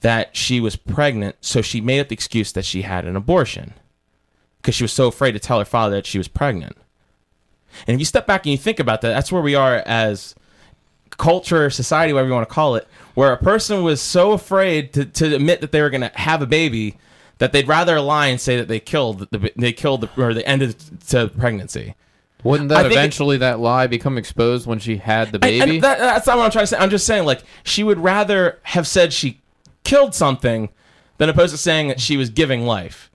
that 0.00 0.36
she 0.36 0.60
was 0.60 0.76
pregnant, 0.76 1.36
so 1.40 1.62
she 1.62 1.80
made 1.80 2.00
up 2.00 2.08
the 2.08 2.14
excuse 2.14 2.52
that 2.52 2.64
she 2.64 2.82
had 2.82 3.04
an 3.04 3.16
abortion 3.16 3.74
because 4.58 4.74
she 4.74 4.84
was 4.84 4.92
so 4.92 5.08
afraid 5.08 5.32
to 5.32 5.38
tell 5.38 5.58
her 5.58 5.64
father 5.64 5.96
that 5.96 6.06
she 6.06 6.18
was 6.18 6.28
pregnant. 6.28 6.76
And 7.86 7.94
if 7.94 8.00
you 8.00 8.04
step 8.04 8.26
back 8.26 8.44
and 8.44 8.52
you 8.52 8.58
think 8.58 8.78
about 8.78 9.00
that, 9.00 9.08
that's 9.08 9.32
where 9.32 9.42
we 9.42 9.54
are 9.54 9.82
as 9.86 10.34
culture, 11.10 11.70
society, 11.70 12.12
whatever 12.12 12.28
you 12.28 12.34
want 12.34 12.48
to 12.48 12.54
call 12.54 12.76
it, 12.76 12.86
where 13.14 13.32
a 13.32 13.36
person 13.36 13.82
was 13.82 14.00
so 14.00 14.32
afraid 14.32 14.92
to, 14.92 15.04
to 15.04 15.34
admit 15.34 15.60
that 15.60 15.72
they 15.72 15.82
were 15.82 15.90
going 15.90 16.00
to 16.00 16.12
have 16.14 16.42
a 16.42 16.46
baby 16.46 16.96
that 17.38 17.52
they'd 17.52 17.68
rather 17.68 18.00
lie 18.00 18.26
and 18.26 18.40
say 18.40 18.56
that 18.56 18.68
they 18.68 18.80
killed 18.80 19.28
the, 19.30 19.52
they 19.56 19.72
killed 19.72 20.02
the, 20.02 20.22
or 20.22 20.32
they 20.32 20.44
ended 20.44 20.76
to 21.08 21.28
pregnancy. 21.28 21.94
Wouldn't 22.44 22.68
that 22.68 22.82
think 22.82 22.92
it- 22.92 22.96
eventually 22.98 23.38
that 23.38 23.58
lie 23.58 23.86
become 23.88 24.16
exposed 24.18 24.66
when 24.66 24.78
she 24.78 24.98
had 24.98 25.32
the 25.32 25.38
baby? 25.38 25.80
that- 25.80 25.98
that's 25.98 26.26
not 26.26 26.36
what 26.38 26.44
I'm 26.44 26.50
trying 26.50 26.62
to 26.64 26.66
say. 26.68 26.76
I'm 26.76 26.90
just 26.90 27.06
saying, 27.06 27.24
like, 27.24 27.42
she 27.64 27.82
would 27.82 27.98
rather 27.98 28.58
have 28.62 28.86
said 28.86 29.12
she 29.12 29.40
killed 29.82 30.14
something 30.14 30.68
than 31.18 31.28
opposed 31.28 31.52
to 31.52 31.58
saying 31.58 31.88
that 31.88 32.00
she 32.00 32.16
was 32.16 32.30
giving 32.30 32.66
life. 32.66 33.10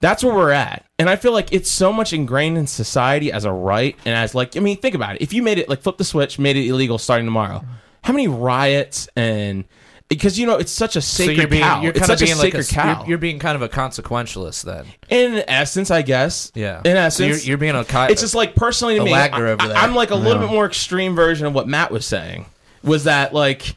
That's 0.00 0.24
where 0.24 0.34
we're 0.34 0.50
at. 0.52 0.86
And 0.98 1.10
I 1.10 1.16
feel 1.16 1.32
like 1.32 1.52
it's 1.52 1.70
so 1.70 1.92
much 1.92 2.12
ingrained 2.12 2.56
in 2.56 2.66
society 2.66 3.30
as 3.30 3.44
a 3.44 3.52
right 3.52 3.96
and 4.06 4.14
as, 4.14 4.34
like, 4.34 4.56
I 4.56 4.60
mean, 4.60 4.78
think 4.78 4.94
about 4.94 5.16
it. 5.16 5.22
If 5.22 5.32
you 5.32 5.42
made 5.42 5.58
it, 5.58 5.68
like, 5.68 5.82
flip 5.82 5.98
the 5.98 6.04
switch, 6.04 6.38
made 6.38 6.56
it 6.56 6.66
illegal 6.66 6.96
starting 6.98 7.26
tomorrow, 7.26 7.62
how 8.02 8.12
many 8.12 8.28
riots 8.28 9.08
and. 9.16 9.64
Because, 10.10 10.38
you 10.38 10.44
know, 10.46 10.56
it's 10.56 10.72
such 10.72 10.96
a 10.96 11.00
So 11.00 11.22
sacred 11.22 11.36
you're 11.38 11.46
being, 11.48 11.62
cow. 11.62 11.80
you're 11.82 11.90
it's 11.92 12.00
kind 12.00 12.10
of 12.10 12.18
such 12.18 12.26
being 12.26 12.36
a 12.36 12.42
like 12.42 12.52
a, 12.54 12.62
sacred 12.64 12.82
cow. 12.82 12.98
You're, 13.00 13.08
you're 13.10 13.18
being 13.18 13.38
kind 13.38 13.54
of 13.56 13.62
a 13.62 13.68
consequentialist 13.68 14.64
then. 14.64 14.84
in 15.08 15.42
essence, 15.48 15.90
I 15.90 16.02
guess. 16.02 16.50
Yeah. 16.54 16.78
In 16.84 16.96
So 16.96 16.98
essence. 16.98 17.44
you're, 17.46 17.50
you're 17.50 17.58
being 17.58 17.76
a. 17.76 17.84
Ki- 17.84 18.10
it's 18.12 18.20
just 18.20 18.34
like 18.34 18.54
personally 18.56 18.98
to 18.98 19.04
me, 19.04 19.14
I, 19.14 19.28
over 19.30 19.56
there. 19.68 19.76
am 19.76 19.94
like 19.94 20.10
a 20.10 20.16
little 20.16 20.42
bit 20.42 20.50
more 20.50 20.66
extreme 20.66 21.14
version 21.14 21.46
of 21.46 21.54
what 21.54 21.68
Matt 21.68 21.90
was 21.92 22.04
saying. 22.04 22.46
Was 22.82 23.04
that 23.04 23.32
like 23.32 23.76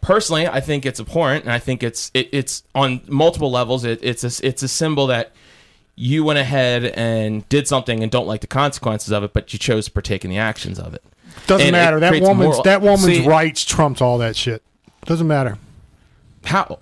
personally? 0.00 0.46
I 0.48 0.60
think 0.60 0.84
it's 0.86 1.00
abhorrent, 1.00 1.44
and 1.44 1.52
I 1.52 1.58
think 1.58 1.82
it's 1.82 2.10
it, 2.14 2.28
it's 2.32 2.62
on 2.74 3.00
multiple 3.06 3.50
levels. 3.50 3.84
It, 3.84 4.00
it's 4.02 4.24
a 4.24 4.46
it's 4.46 4.62
a 4.62 4.68
symbol 4.68 5.06
that 5.08 5.32
you 5.96 6.24
went 6.24 6.38
ahead 6.40 6.86
and 6.86 7.48
did 7.48 7.68
something 7.68 8.02
and 8.02 8.10
don't 8.10 8.26
like 8.26 8.40
the 8.40 8.46
consequences 8.48 9.12
of 9.12 9.22
it, 9.22 9.32
but 9.32 9.52
you 9.52 9.58
chose 9.58 9.84
to 9.84 9.92
partake 9.92 10.24
in 10.24 10.30
the 10.30 10.38
actions 10.38 10.78
of 10.80 10.92
it. 10.94 11.04
Doesn't 11.46 11.66
And 11.68 11.76
it 11.76 11.78
matter. 11.78 12.00
That 12.00 12.08
creates 12.08 12.26
woman's 12.26 12.46
moral- 12.48 12.62
that 12.64 12.80
woman's 12.82 13.04
See- 13.04 13.26
rights 13.28 13.64
trumps 13.64 14.00
all 14.00 14.18
that 14.18 14.34
shit. 14.34 14.62
Doesn't 15.04 15.26
matter. 15.26 15.58
How? 16.44 16.78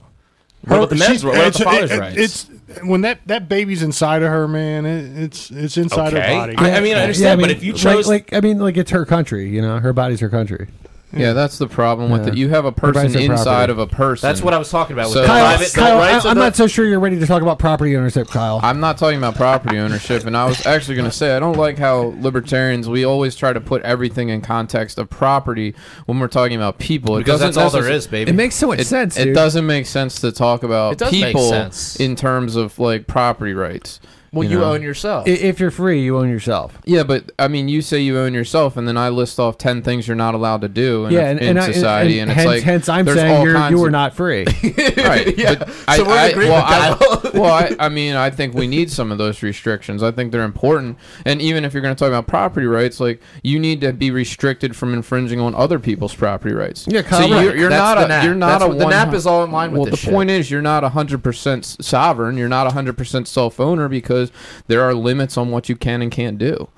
What 0.64 0.76
about 0.76 0.90
the 0.90 0.96
men's? 0.96 1.11
She's- 1.11 1.24
What 1.24 1.35
about 1.37 1.52
the 1.54 1.64
father's 1.64 1.90
it- 1.90 1.98
rights? 2.00 2.16
It's 2.16 2.46
when 2.85 3.00
that 3.02 3.18
that 3.26 3.48
baby's 3.48 3.82
inside 3.82 4.22
of 4.22 4.28
her, 4.30 4.46
man. 4.48 4.87
It, 4.87 5.24
it's 5.24 5.50
it's 5.50 5.76
inside 5.76 6.14
Okay. 6.14 6.35
her 6.35 6.40
body. 6.54 6.54
I- 6.56 6.76
I 6.76 6.80
mean, 6.80 6.96
I 6.96 7.00
understand, 7.02 7.40
but 7.40 7.50
if 7.50 7.62
you 7.64 7.72
chose- 7.72 8.06
like, 8.08 8.30
like, 8.32 8.44
I 8.44 8.46
mean, 8.46 8.58
like, 8.58 8.76
it's 8.76 8.90
her 8.92 9.04
country. 9.04 9.48
You 9.48 9.61
know, 9.62 9.78
her 9.78 9.92
body's 9.92 10.20
her 10.20 10.28
country. 10.28 10.68
Yeah, 11.14 11.33
that's 11.33 11.59
the 11.59 11.66
problem 11.68 12.11
with 12.11 12.22
Yeah. 12.27 12.33
it. 12.33 12.37
You 12.38 12.48
have 12.51 12.64
a 12.64 12.72
person 12.72 12.88
Everybody's 13.07 13.12
their 13.29 13.37
inside 13.37 13.44
property. 13.66 13.72
of 13.72 13.79
a 13.79 13.87
person. 13.87 14.27
That's 14.29 14.42
what 14.42 14.55
I 14.55 14.59
was 14.59 14.70
talking 14.70 14.94
about. 14.94 15.07
With 15.07 15.14
So- 15.14 15.20
the 15.22 15.27
Kyle, 15.27 15.46
private 15.57 15.72
Kyle 15.75 15.98
rights 15.98 16.14
I, 16.14 16.18
of 16.18 16.27
am 16.33 16.37
the- 16.38 16.44
not 16.44 16.57
so 16.57 16.66
sure 16.66 16.85
you're 16.87 17.01
ready 17.01 17.18
to 17.18 17.27
talk 17.27 17.42
about 17.42 17.59
property 17.59 17.96
ownership, 17.96 18.29
Kyle. 18.29 18.61
I'm 18.62 18.81
not 18.81 18.98
talking 18.98 19.18
about 19.18 19.35
property 19.35 19.79
ownership, 19.79 20.27
and 20.27 20.37
I 20.37 20.44
was 20.46 20.64
actually 20.66 20.94
going 20.96 21.11
to 21.11 21.16
say 21.16 21.37
I 21.37 21.38
don't 21.40 21.57
like 21.57 21.79
how 21.79 22.14
libertarians 22.20 22.88
we 22.88 23.05
always 23.05 23.35
try 23.35 23.53
to 23.53 23.61
put 23.61 23.83
everything 23.83 24.29
in 24.31 24.40
context 24.40 24.98
of 24.98 25.11
property 25.11 25.75
when 26.07 26.18
we're 26.18 26.29
talking 26.29 26.57
about 26.57 26.79
people. 26.79 27.16
It 27.16 27.20
because 27.25 27.40
that's 27.40 27.57
doesn't 27.57 27.62
all 27.79 27.83
there 27.83 27.90
necess- 27.92 27.96
is, 27.96 28.07
baby. 28.07 28.31
it 28.31 28.35
makes 28.35 28.55
so 28.55 28.68
much 28.68 28.81
It, 28.81 28.87
sense. 28.87 29.16
it 29.18 29.25
dude. 29.27 29.35
doesn't 29.35 29.66
make 29.66 29.87
sense 29.87 30.20
to 30.22 30.33
talk 30.33 30.62
about 30.62 30.92
It 30.94 30.98
does 30.98 31.12
make 31.12 31.25
people 31.27 31.48
sense. 31.48 31.96
in 31.96 32.16
terms 32.16 32.57
of 32.57 32.79
like 32.79 33.07
property 33.07 33.55
rights. 33.55 34.01
Well, 34.32 34.44
you 34.44 34.50
you, 34.54 34.58
know. 34.60 34.72
own 34.72 34.82
yourself. 34.82 35.26
If 35.28 35.60
you're 35.60 35.70
free, 35.70 36.02
you 36.02 36.16
own 36.16 36.30
yourself. 36.30 36.78
Yeah, 36.86 37.02
but 37.02 37.30
I 37.38 37.48
mean, 37.48 37.68
you 37.68 37.82
say 37.82 38.00
you 38.00 38.18
own 38.18 38.32
yourself, 38.32 38.76
and 38.76 38.88
then 38.88 38.96
I 38.96 39.10
list 39.10 39.38
off 39.38 39.58
ten 39.58 39.82
things 39.82 40.08
you're 40.08 40.16
not 40.16 40.34
allowed 40.34 40.62
to 40.62 40.68
do 40.68 41.06
in, 41.06 41.12
yeah, 41.12 41.28
and, 41.28 41.38
in 41.40 41.48
and, 41.50 41.58
I- 41.60 41.70
society, 41.72 42.18
and, 42.18 42.30
and, 42.30 42.40
it's 42.40 42.44
hence, 42.44 42.46
like 42.46 42.62
hence 42.62 42.88
I'm 42.88 43.06
saying 43.06 43.42
you're 43.44 43.70
you 43.70 43.82
are 43.82 43.86
of- 43.86 43.92
not 43.92 44.14
free. 44.14 44.44
right. 44.96 45.36
Yeah. 45.36 45.56
But 45.56 45.68
I, 45.86 45.96
So 45.98 46.04
we're 46.06 46.12
in 46.12 46.18
I, 46.18 46.26
agreement, 46.28 46.50
well, 46.54 46.64
I, 46.66 47.30
well, 47.34 47.44
I, 47.52 47.76
I 47.86 47.88
mean, 47.88 48.14
I 48.14 48.30
think 48.30 48.54
we 48.54 48.66
need 48.66 48.90
some 48.90 49.12
of 49.12 49.18
those 49.18 49.42
restrictions. 49.42 50.02
I 50.02 50.10
think 50.10 50.32
they're 50.32 50.44
important. 50.44 50.96
And 51.26 51.42
even 51.42 51.64
if 51.64 51.74
you're 51.74 51.82
going 51.82 51.94
to 51.94 51.98
talk 51.98 52.08
about 52.08 52.26
property 52.26 52.66
rights, 52.66 53.00
like 53.00 53.20
you 53.42 53.58
need 53.58 53.80
to 53.82 53.92
be 53.92 54.10
restricted 54.10 54.74
from 54.76 54.94
infringing 54.94 55.40
on 55.40 55.54
other 55.54 55.78
people's 55.78 56.14
property 56.14 56.54
rights. 56.54 56.86
Yeah, 56.88 57.02
Kyle, 57.02 57.28
so 57.28 57.34
right. 57.34 57.44
you're, 57.44 57.56
you're 57.56 57.70
not 57.70 57.98
a 57.98 58.08
nap. 58.08 58.24
you're 58.24 58.34
not 58.34 58.60
That's 58.60 58.64
a 58.64 58.68
what- 58.68 58.78
the 58.78 58.88
nap 58.88 59.12
is 59.12 59.26
all 59.26 59.44
in 59.44 59.50
line 59.52 59.72
with 59.72 59.82
Well, 59.82 59.90
the 59.90 59.96
shit. 59.96 60.10
point 60.12 60.30
is, 60.30 60.50
you're 60.50 60.62
not 60.62 60.82
100 60.82 61.22
percent 61.22 61.64
sovereign. 61.64 62.36
You're 62.36 62.48
not 62.48 62.64
100 62.66 62.96
percent 62.96 63.28
self 63.28 63.60
owner 63.60 63.88
because 63.88 64.21
there 64.66 64.82
are 64.82 64.94
limits 64.94 65.37
on 65.37 65.50
what 65.50 65.68
you 65.68 65.74
can 65.76 66.02
and 66.02 66.12
can't 66.12 66.38
do. 66.38 66.68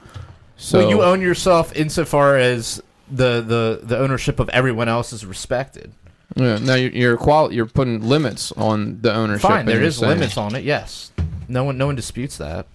So 0.57 0.79
well, 0.79 0.89
you 0.89 1.03
own 1.03 1.21
yourself 1.21 1.75
insofar 1.75 2.37
as 2.39 2.81
the, 3.11 3.41
the, 3.41 3.81
the 3.83 3.99
ownership 3.99 4.39
of 4.39 4.49
everyone 4.51 4.89
else 4.89 5.13
is 5.13 5.27
respected. 5.27 5.93
yeah, 6.37 6.59
now 6.59 6.75
you're 6.75 6.91
you're, 6.93 7.17
quali- 7.17 7.55
you're 7.55 7.67
putting 7.67 8.01
limits 8.03 8.53
on 8.53 9.01
the 9.03 9.13
ownership. 9.13 9.43
Fine, 9.43 9.67
there 9.67 9.83
is 9.83 9.97
saying- 9.97 10.11
limits 10.11 10.37
on 10.37 10.55
it. 10.55 10.65
Yes, 10.65 11.13
no 11.49 11.65
one 11.65 11.77
no 11.77 11.87
one 11.87 11.97
disputes 11.97 12.39
that. 12.39 12.67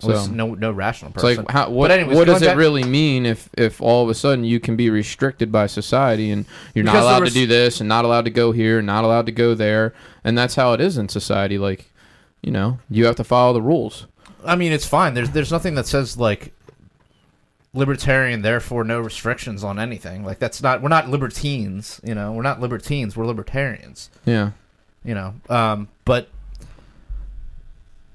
So- 0.00 0.26
no 0.28 0.54
no 0.54 0.70
rational 0.72 1.12
person. 1.12 1.44
like 1.44 1.50
how, 1.50 1.68
what, 1.68 1.88
But 1.88 1.98
anyways, 1.98 2.16
what 2.16 2.26
does 2.26 2.40
going 2.40 2.52
it 2.52 2.56
really 2.56 2.84
mean 2.84 3.26
if 3.26 3.50
if 3.58 3.82
all 3.82 4.02
of 4.02 4.08
a 4.08 4.14
sudden 4.14 4.44
you 4.44 4.58
can 4.58 4.74
be 4.74 4.88
restricted 4.88 5.52
by 5.52 5.66
society 5.66 6.30
and 6.30 6.46
you're 6.74 6.84
not 6.86 6.92
Because 6.92 7.04
there 7.04 7.10
allowed 7.12 7.20
was- 7.22 7.32
to 7.34 7.38
do 7.40 7.46
this 7.46 7.80
and 7.80 7.88
not 7.88 8.06
allowed 8.06 8.24
to 8.24 8.30
go 8.30 8.52
here, 8.52 8.78
and 8.78 8.86
not 8.86 9.04
allowed 9.04 9.26
to 9.26 9.32
go 9.32 9.54
there, 9.54 9.92
and 10.24 10.38
that's 10.38 10.54
how 10.54 10.72
it 10.72 10.80
is 10.80 10.96
in 10.96 11.10
society. 11.10 11.58
Like, 11.58 11.89
you 12.42 12.50
know, 12.50 12.78
you 12.88 13.06
have 13.06 13.16
to 13.16 13.24
follow 13.24 13.52
the 13.52 13.62
rules. 13.62 14.06
I 14.44 14.56
mean, 14.56 14.72
it's 14.72 14.86
fine. 14.86 15.14
There's 15.14 15.30
there's 15.30 15.52
nothing 15.52 15.74
that 15.74 15.86
says 15.86 16.16
like 16.16 16.52
libertarian, 17.72 18.42
therefore 18.42 18.84
no 18.84 19.00
restrictions 19.00 19.62
on 19.62 19.78
anything. 19.78 20.24
Like 20.24 20.38
that's 20.38 20.62
not 20.62 20.82
we're 20.82 20.88
not 20.88 21.08
libertines. 21.08 22.00
You 22.04 22.14
know, 22.14 22.32
we're 22.32 22.42
not 22.42 22.60
libertines. 22.60 23.16
We're 23.16 23.26
libertarians. 23.26 24.10
Yeah, 24.24 24.52
You 25.04 25.14
know, 25.14 25.34
um, 25.48 25.88
but 26.04 26.28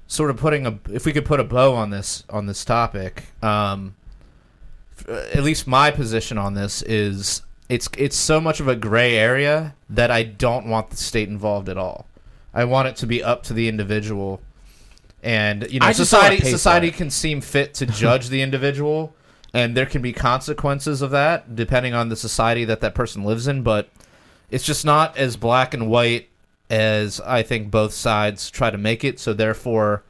sort 0.08 0.30
of 0.30 0.36
putting 0.36 0.66
a 0.66 0.78
if 0.90 1.04
we 1.04 1.12
could 1.12 1.24
put 1.24 1.40
a 1.40 1.44
bow 1.44 1.74
on 1.74 1.90
this 1.90 2.24
on 2.30 2.46
this 2.46 2.64
topic, 2.64 3.24
um, 3.42 3.94
f- 4.98 5.34
at 5.36 5.42
least 5.42 5.66
my 5.66 5.90
position 5.90 6.38
on 6.38 6.54
this 6.54 6.82
is 6.82 7.42
it's 7.68 7.88
it's 7.96 8.16
so 8.16 8.40
much 8.40 8.60
of 8.60 8.68
a 8.68 8.76
gray 8.76 9.16
area 9.16 9.74
that 9.88 10.10
I 10.10 10.22
don't 10.22 10.68
want 10.68 10.90
the 10.90 10.96
state 10.96 11.28
involved 11.28 11.68
at 11.68 11.78
all. 11.78 12.06
I 12.56 12.64
want 12.64 12.88
it 12.88 12.96
to 12.96 13.06
be 13.06 13.22
up 13.22 13.42
to 13.44 13.52
the 13.52 13.68
individual, 13.68 14.40
and 15.22 15.70
you 15.70 15.78
know, 15.78 15.86
I 15.86 15.92
just 15.92 16.10
don't 16.10 16.22
wanna 16.22 16.36
society 16.36 16.50
society 16.50 16.90
can 16.90 17.10
seem 17.10 17.42
fit 17.42 17.74
to 17.74 17.86
judge 17.86 18.30
the 18.30 18.40
individual, 18.40 19.14
and 19.52 19.76
there 19.76 19.84
can 19.84 20.00
be 20.00 20.14
consequences 20.14 21.02
of 21.02 21.10
that 21.10 21.54
depending 21.54 21.92
on 21.92 22.08
the 22.08 22.16
society 22.16 22.64
that 22.64 22.80
that 22.80 22.94
person 22.94 23.24
lives 23.24 23.46
in. 23.46 23.62
But 23.62 23.90
it's 24.50 24.64
just 24.64 24.86
not 24.86 25.16
as 25.18 25.36
black 25.36 25.74
and 25.74 25.90
white 25.90 26.30
as 26.70 27.20
I 27.20 27.42
think 27.42 27.70
both 27.70 27.92
sides 27.92 28.50
try 28.50 28.70
to 28.70 28.78
make 28.78 29.04
it. 29.04 29.20
So 29.20 29.34
therefore, 29.34 30.02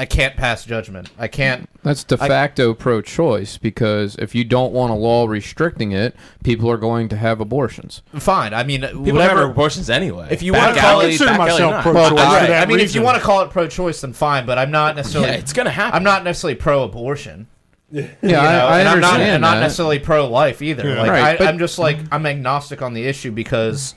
I 0.00 0.06
can't 0.06 0.34
pass 0.34 0.64
judgment. 0.64 1.10
I 1.18 1.28
can't. 1.28 1.68
that's 1.82 2.04
de 2.04 2.16
I- 2.18 2.26
facto 2.26 2.72
pro-choice 2.72 3.58
because 3.58 4.16
if 4.16 4.34
you 4.34 4.44
don't 4.44 4.72
want 4.72 4.90
a 4.92 4.94
law 4.94 5.26
restricting 5.26 5.92
it, 5.92 6.16
people 6.42 6.70
are 6.70 6.78
going 6.78 7.10
to 7.10 7.16
have 7.18 7.38
abortions. 7.38 8.00
Fine. 8.14 8.54
I 8.54 8.62
mean, 8.64 8.80
People 8.80 9.02
whatever. 9.12 9.40
have 9.42 9.50
abortions 9.50 9.90
anyway. 9.90 10.28
If 10.30 10.42
you 10.42 10.52
Back 10.52 10.68
wanna 10.70 10.80
call- 10.80 10.90
alley- 11.02 11.06
I 11.06 11.08
consider 11.10 11.34
myself 11.36 11.82
pro-choice 11.82 12.12
Well, 12.12 12.32
Right. 12.34 12.50
I 12.50 12.64
mean, 12.64 12.80
if 12.80 12.94
you 12.94 13.02
want 13.02 13.18
to 13.18 13.22
call 13.22 13.42
it 13.42 13.50
pro-choice, 13.50 14.00
then 14.00 14.14
fine. 14.14 14.46
But 14.46 14.56
I'm 14.56 14.70
not 14.70 14.96
necessarily. 14.96 15.28
Yeah, 15.32 15.36
it's 15.36 15.52
gonna 15.52 15.68
happen. 15.68 15.94
I'm 15.96 16.02
not 16.04 16.24
necessarily 16.24 16.54
pro-abortion. 16.54 17.46
Yeah, 17.92 18.06
you 18.22 18.28
know, 18.30 18.38
I, 18.38 18.44
I 18.76 18.80
and 18.80 18.88
I'm 18.88 19.00
not, 19.00 19.14
understand 19.14 19.22
and 19.34 19.42
not 19.42 19.58
necessarily 19.60 19.98
pro-life 19.98 20.62
either. 20.62 20.88
Yeah. 20.88 21.00
Like 21.02 21.10
Right, 21.10 21.22
I, 21.22 21.36
but- 21.36 21.46
I'm 21.48 21.58
just 21.58 21.78
like 21.78 21.98
I'm 22.10 22.24
agnostic 22.24 22.80
on 22.80 22.94
the 22.94 23.04
issue 23.04 23.32
because, 23.32 23.94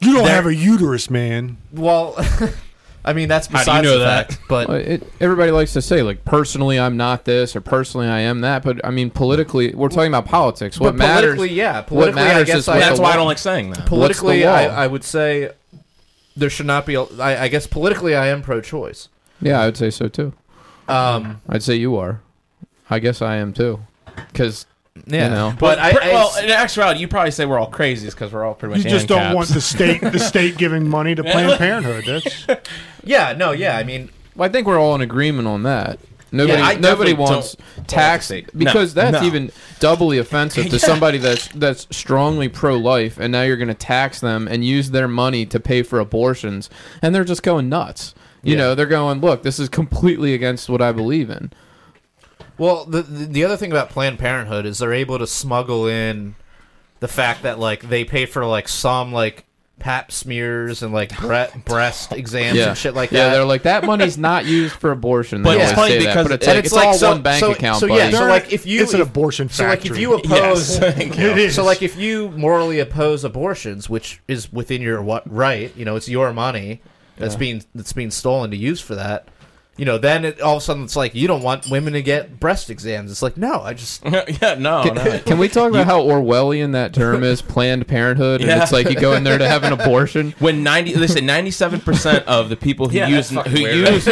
you 0.00 0.14
don't 0.14 0.28
have 0.28 0.46
a 0.46 0.54
uterus, 0.54 1.10
man. 1.10 1.58
well, 1.72 2.16
I 3.06 3.12
mean 3.12 3.28
that's 3.28 3.46
How 3.46 3.52
do 3.52 3.58
you 3.58 3.64
besides 3.64 3.84
know 3.84 3.98
the 3.98 4.04
that? 4.04 4.32
fact. 4.32 4.40
But 4.48 4.68
Well, 4.68 4.76
it, 4.78 5.12
everybody 5.20 5.52
likes 5.52 5.72
to 5.74 5.82
say 5.82 6.02
like 6.02 6.24
personally 6.24 6.78
I'm 6.80 6.96
not 6.96 7.24
this 7.24 7.54
or 7.54 7.60
personally 7.60 8.08
I 8.08 8.20
am 8.20 8.40
that, 8.40 8.62
but 8.64 8.84
I 8.84 8.90
mean 8.90 9.10
politically 9.10 9.74
we're 9.74 9.88
talking 9.88 10.08
about 10.08 10.26
politics. 10.26 10.80
What 10.80 10.90
but 10.90 10.96
matters? 10.96 11.36
politically, 11.36 11.56
yeah, 11.56 11.80
politically, 11.82 12.22
I 12.22 12.24
matters 12.24 12.46
guess 12.46 12.56
is 12.58 12.68
I 12.68 12.74
what 12.74 12.80
That's 12.80 12.96
the 12.96 13.02
why 13.02 13.12
I 13.12 13.16
don't 13.16 13.26
like 13.26 13.38
saying 13.38 13.70
that. 13.70 13.86
politically, 13.86 14.44
law? 14.44 14.50
I, 14.50 14.64
I 14.64 14.86
would 14.88 15.04
say 15.04 15.52
there 16.36 16.50
should 16.50 16.66
not 16.66 16.84
be. 16.84 16.94
A, 16.96 17.02
I, 17.02 17.42
I 17.44 17.48
guess 17.48 17.66
politically, 17.66 18.14
I 18.14 18.26
am 18.26 18.42
pro-choice. 18.42 19.08
Yeah, 19.40 19.60
I 19.60 19.66
would 19.66 19.76
say 19.76 19.90
so 19.90 20.08
too. 20.08 20.32
Um, 20.88 21.40
I'd 21.48 21.62
say 21.62 21.76
you 21.76 21.96
are. 21.96 22.20
I 22.90 22.98
guess 22.98 23.22
I 23.22 23.36
am 23.36 23.52
too. 23.52 23.80
Because 24.32 24.66
yeah, 25.06 25.24
You 25.24 25.30
know. 25.30 25.54
but 25.58 25.78
I, 25.78 25.92
Pr- 25.92 26.02
I- 26.02 26.08
well, 26.12 26.36
in 26.42 26.50
actuality, 26.50 27.00
you 27.00 27.08
probably 27.08 27.30
say 27.30 27.44
we're 27.46 27.58
all 27.58 27.70
crazy 27.70 28.08
because 28.08 28.32
we're 28.32 28.44
all 28.44 28.54
pretty 28.54 28.74
much. 28.76 28.78
You 28.84 28.90
much. 28.90 28.92
just 28.92 29.08
don't 29.08 29.20
ANCAPs. 29.20 29.34
want 29.34 29.48
the 29.48 29.60
state 29.60 30.00
the 30.00 30.18
state 30.32 30.56
giving 30.56 30.88
money 30.88 31.14
to 31.14 31.22
Planned 31.22 31.58
Parenthood. 31.58 32.04
That's 32.04 32.46
yeah, 33.04 33.32
no, 33.32 33.52
yeah. 33.52 33.76
I 33.76 33.84
mean, 33.84 34.10
I 34.38 34.48
think 34.48 34.66
we're 34.66 34.78
all 34.80 34.94
in 34.94 35.00
agreement 35.00 35.48
on 35.48 35.62
that. 35.64 35.98
Nobody, 36.32 36.60
I 36.60 36.74
nobody 36.74 37.12
wants 37.12 37.54
don't 37.54 37.88
tax 37.88 38.30
want 38.30 38.46
the 38.46 38.50
state- 38.50 38.58
because 38.58 38.96
No, 38.96 39.02
that's 39.02 39.20
no. 39.22 39.26
even 39.26 39.50
doubly 39.78 40.18
offensive 40.18 40.64
to 40.66 40.70
Yeah. 40.72 40.78
somebody 40.78 41.18
that's 41.18 41.46
that's 41.48 41.86
strongly 41.96 42.48
pro-life, 42.48 43.16
and 43.18 43.30
now 43.32 43.42
you're 43.42 43.56
going 43.56 43.68
to 43.68 43.74
tax 43.74 44.20
them 44.20 44.48
and 44.48 44.64
use 44.64 44.90
their 44.90 45.06
money 45.08 45.46
to 45.46 45.60
pay 45.60 45.82
for 45.82 46.00
abortions, 46.00 46.68
and 47.00 47.14
they're 47.14 47.24
just 47.24 47.42
going 47.44 47.68
nuts. 47.68 48.12
You 48.42 48.52
Yeah. 48.52 48.58
know, 48.58 48.74
they're 48.74 48.86
going, 48.86 49.20
look, 49.20 49.44
this 49.44 49.58
is 49.60 49.68
completely 49.68 50.34
against 50.34 50.68
what 50.68 50.82
I 50.82 50.90
believe 50.92 51.30
in. 51.30 51.52
Well, 52.58 52.84
the, 52.84 53.02
the 53.02 53.26
the 53.26 53.44
other 53.44 53.56
thing 53.56 53.70
about 53.70 53.90
Planned 53.90 54.18
Parenthood 54.18 54.66
is 54.66 54.78
they're 54.78 54.92
able 54.94 55.18
to 55.18 55.26
smuggle 55.26 55.86
in 55.86 56.34
the 57.00 57.08
fact 57.08 57.42
that 57.42 57.58
like 57.58 57.88
they 57.88 58.04
pay 58.04 58.26
for 58.26 58.44
like 58.46 58.68
some 58.68 59.12
like 59.12 59.44
pap 59.78 60.10
smears 60.10 60.82
and 60.82 60.94
like 60.94 61.14
bre- 61.20 61.54
breast 61.66 62.10
exams 62.12 62.56
Yeah, 62.56 62.68
and 62.70 62.78
shit 62.78 62.94
like 62.94 63.10
that. 63.10 63.16
yeah, 63.16 63.24
that. 63.28 63.34
they're 63.34 63.44
like 63.44 63.64
that 63.64 63.84
money's 63.84 64.16
not 64.30 64.46
used 64.46 64.74
for 64.74 64.90
abortion. 64.90 65.42
But 65.42 65.56
They 65.58 65.62
it's 65.64 65.72
always 65.74 65.76
funny 65.92 66.00
say 66.00 66.06
that, 66.06 66.12
because- 66.12 66.28
but 66.28 66.32
it's 66.32 66.46
and 66.46 66.56
like 66.56 66.64
it's 66.64 66.66
it's, 66.68 66.74
like 66.76 66.86
all 66.86 66.94
so- 66.94 67.08
one 67.10 67.22
bank 67.22 67.40
so- 67.40 67.52
account. 67.52 67.80
so 67.80 67.88
buddy. 67.88 68.00
yeah, 68.00 68.10
so 68.18 68.26
like 68.26 68.50
if 68.52 68.64
you 68.66 68.82
it's 68.82 68.94
an 68.94 69.02
if- 69.02 69.08
abortion 69.08 69.50
so 69.50 69.64
like 69.66 69.80
factory. 69.80 69.96
if 69.96 70.00
you 70.00 70.14
oppose 70.18 70.78
Yes. 70.80 70.98
it 70.98 71.18
is. 71.38 71.54
So, 71.54 71.62
like, 71.64 71.82
if 71.82 71.96
you 71.98 72.30
morally 72.30 72.80
oppose 72.80 73.22
abortions, 73.24 73.90
which 73.90 74.22
is 74.28 74.50
within 74.50 74.80
your 74.80 75.02
what 75.02 75.30
right, 75.30 75.70
you 75.76 75.84
know, 75.84 75.96
it's 75.96 76.08
your 76.08 76.32
money 76.32 76.80
that's 77.18 77.36
being 77.36 77.62
that's 77.74 77.92
being 77.92 78.10
stolen 78.10 78.50
to 78.52 78.56
use 78.56 78.80
for 78.80 78.94
that. 78.94 79.28
You 79.78 79.84
know, 79.84 79.98
then 79.98 80.24
it, 80.24 80.40
all 80.40 80.56
of 80.56 80.62
a 80.62 80.64
sudden 80.64 80.84
it's 80.84 80.96
like 80.96 81.14
you 81.14 81.28
don't 81.28 81.42
want 81.42 81.68
women 81.70 81.92
to 81.92 82.02
get 82.02 82.40
breast 82.40 82.70
exams. 82.70 83.10
It's 83.10 83.20
like 83.20 83.36
no, 83.36 83.60
I 83.60 83.74
just 83.74 84.02
yeah, 84.06 84.54
no, 84.58 84.82
no. 84.84 85.18
Can 85.26 85.36
we 85.38 85.48
talk 85.48 85.68
about 85.70 85.84
how 85.84 86.00
Orwellian 86.02 86.72
that 86.72 86.94
term 86.94 87.22
is? 87.22 87.42
Planned 87.56 87.86
Parenthood, 87.86 88.40
and 88.40 88.48
Yeah. 88.48 88.62
it's 88.62 88.72
like 88.72 88.88
you 88.88 88.96
go 88.96 89.12
in 89.12 89.22
there 89.24 89.36
to 89.36 89.46
have 89.46 89.64
an 89.64 89.72
abortion. 89.74 90.34
When 90.38 90.62
ninety, 90.62 90.94
listen, 90.94 91.26
ninety-seven 91.26 91.80
percent 91.80 92.26
of 92.26 92.48
the 92.48 92.56
people 92.56 92.88
who 92.88 92.96
Yeah, 92.96 93.08
use 93.08 93.28
who 93.30 93.42
weird. 93.52 93.92
use 93.94 94.06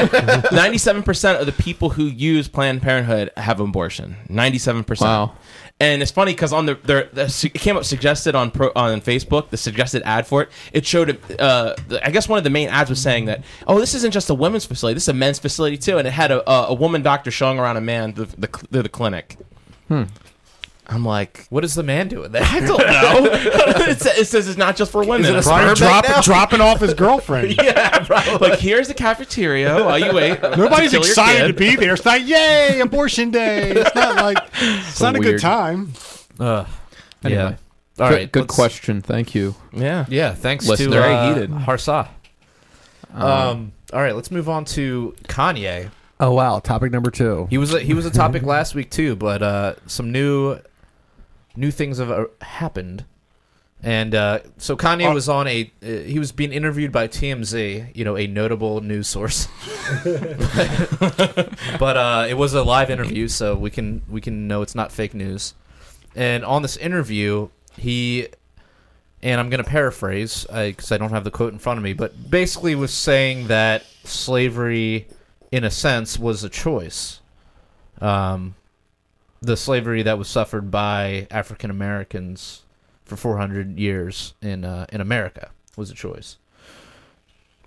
ninety-seven 0.53 1.03
percent 1.03 1.41
of 1.41 1.47
the 1.47 1.53
people 1.53 1.91
who 1.91 2.05
use 2.05 2.47
Planned 2.47 2.83
Parenthood 2.83 3.31
have 3.37 3.59
an 3.61 3.69
abortion. 3.71 4.17
Ninety-seven 4.29 4.85
percent. 4.85 5.09
Wow. 5.09 5.33
And 5.81 6.03
it's 6.03 6.13
funny 6.13 6.33
because 6.33 6.53
on 6.53 6.67
the 6.67 6.79
there 6.85 7.09
the, 7.13 7.51
it 7.53 7.61
came 7.61 7.77
up 7.77 7.85
suggested 7.85 8.37
on 8.37 8.53
pro, 8.53 8.71
on 8.77 9.01
Facebook 9.01 9.51
the 9.51 9.57
suggested 9.57 10.03
ad 10.05 10.25
for 10.27 10.43
it. 10.43 10.51
It 10.73 10.87
showed 10.87 11.19
uh 11.41 11.75
I 12.03 12.11
guess 12.11 12.29
one 12.29 12.39
of 12.39 12.45
the 12.45 12.51
main 12.51 12.69
ads 12.69 12.91
was 12.91 13.03
saying 13.03 13.25
that 13.25 13.45
oh 13.67 13.81
this 13.81 13.93
isn't 13.95 14.13
just 14.13 14.31
a 14.31 14.35
women's 14.35 14.65
facility 14.65 14.95
this 14.95 15.03
is 15.05 15.09
a 15.09 15.15
men's 15.15 15.41
facility 15.41 15.77
too 15.77 15.99
and 15.99 16.07
it 16.07 16.13
had 16.13 16.31
a 16.31 16.49
a, 16.49 16.67
a 16.69 16.75
woman 16.75 17.03
doctor 17.03 17.31
showing 17.33 17.59
around 17.59 17.77
a 17.77 17.81
man 17.81 18.15
the 18.15 18.25
the, 18.27 18.67
the, 18.71 18.83
the 18.85 18.89
clinic. 18.89 19.37
I'm 20.87 21.05
like 21.05 21.47
what 21.49 21.65
is 21.65 21.75
the 21.75 21.83
man 21.83 22.09
doing 22.09 22.33
there? 22.33 22.43
I 22.45 22.61
don't 22.61 22.79
know. 22.79 23.31
it, 23.91 24.01
sa- 24.01 24.11
it 24.11 24.27
says 24.27 24.49
it's 24.49 24.59
not 24.59 24.77
just 24.77 24.93
for 24.93 25.05
women. 25.05 25.25
it 25.25 25.33
a 25.33 25.37
I'm 25.37 25.43
sperm 25.43 25.75
drop, 25.75 26.05
now? 26.05 26.21
dropping 26.21 26.61
off 26.61 26.81
his 26.81 26.95
girlfriend. 26.95 27.57
yeah, 27.63 28.01
probably. 28.01 28.49
Like 28.49 28.59
here's 28.59 28.89
the 28.89 28.95
cafeteria 28.95 29.85
while 29.85 29.99
you 29.99 30.13
wait. 30.13 30.43
Nobody's 30.43 30.91
to 30.91 30.99
excited 30.99 31.49
to 31.49 31.55
be 31.55 31.77
there. 31.77 31.95
It's 31.95 32.05
not 32.05 32.23
yay 32.23 32.81
abortion 32.81 33.31
day. 33.31 33.71
It's 33.73 33.95
not 33.95 34.17
like 34.17 34.39
it's 34.61 35.01
not 35.01 35.17
a 35.17 35.21
good 35.21 35.41
time. 35.41 35.93
Ugh. 36.39 36.67
Anyway. 37.25 37.41
Yeah. 37.41 37.57
All 38.05 38.11
good, 38.11 38.15
right. 38.17 38.33
good 38.33 38.49
question. 38.49 39.01
Thank 39.01 39.35
you. 39.35 39.55
Yeah. 39.73 40.05
Yeah. 40.09 40.35
Thanks 40.35 40.67
Listener. 40.67 40.87
to 40.87 41.01
Very 41.01 41.15
uh, 41.15 41.35
heated. 41.35 41.51
Harsa. 41.51 42.09
Um. 43.15 43.73
All 43.93 44.03
right. 44.03 44.15
Let's 44.15 44.31
move 44.31 44.49
on 44.49 44.65
to 44.67 45.15
Kanye. 45.25 45.91
Oh 46.21 46.33
wow, 46.33 46.61
topic 46.61 46.93
number 46.93 47.11
two. 47.11 47.47
He 47.51 47.59
was 47.59 47.75
a, 47.75 47.81
he 47.81 47.93
was 47.93 48.07
a 48.07 48.11
topic 48.11 48.45
last 48.45 48.75
week 48.75 48.91
too, 48.91 49.17
but 49.17 49.43
uh, 49.43 49.75
some 49.87 50.13
new 50.13 50.59
new 51.57 51.71
things 51.71 51.99
have 51.99 52.11
uh, 52.11 52.27
happened. 52.41 53.05
And 53.83 54.15
uh, 54.15 54.39
so 54.57 54.77
Kanye 54.79 55.13
was 55.13 55.29
on 55.29 55.47
a 55.47 55.71
uh, 55.83 55.87
he 55.87 56.19
was 56.19 56.33
being 56.33 56.53
interviewed 56.53 56.91
by 56.91 57.07
TMZ, 57.07 57.95
you 57.95 58.05
know, 58.05 58.17
a 58.17 58.27
notable 58.27 58.81
news 58.81 59.09
source. 59.09 59.47
but 61.79 61.97
uh, 61.97 62.27
it 62.27 62.35
was 62.35 62.55
a 62.55 62.63
live 62.63 62.89
interview, 62.89 63.29
so 63.29 63.55
we 63.55 63.71
can 63.71 64.03
we 64.09 64.23
can 64.23 64.49
know 64.49 64.63
it's 64.63 64.75
not 64.75 64.91
fake 64.91 65.13
news. 65.13 65.53
And 66.15 66.47
on 66.47 66.63
this 66.63 66.79
interview, 66.79 67.51
he 67.77 68.29
and 69.23 69.39
I'm 69.39 69.51
going 69.51 69.63
to 69.63 69.69
paraphrase 69.69 70.47
because 70.51 70.91
I 70.91 70.97
don't 70.97 71.11
have 71.11 71.25
the 71.25 71.31
quote 71.31 71.53
in 71.53 71.59
front 71.59 71.79
of 71.79 71.85
me, 71.85 71.93
but 71.93 72.31
basically 72.31 72.75
was 72.75 72.93
saying 72.93 73.49
that 73.49 73.85
slavery, 74.05 75.09
in 75.53 75.65
a 75.65 75.71
sense, 75.71 76.19
was 76.19 76.43
a 76.43 76.49
choice. 76.49 77.21
Um, 78.01 78.55
the 79.45 79.57
slavery 79.57 80.03
that 80.03 80.19
was 80.19 80.29
suffered 80.29 80.71
by 80.71 81.27
African 81.31 81.71
Americans 81.71 82.63
for 83.05 83.17
400 83.17 83.79
years 83.79 84.35
in 84.41 84.65
uh, 84.65 84.87
in 84.93 85.01
America 85.01 85.51
was 85.77 85.91
a 85.91 85.95
choice. 85.95 86.37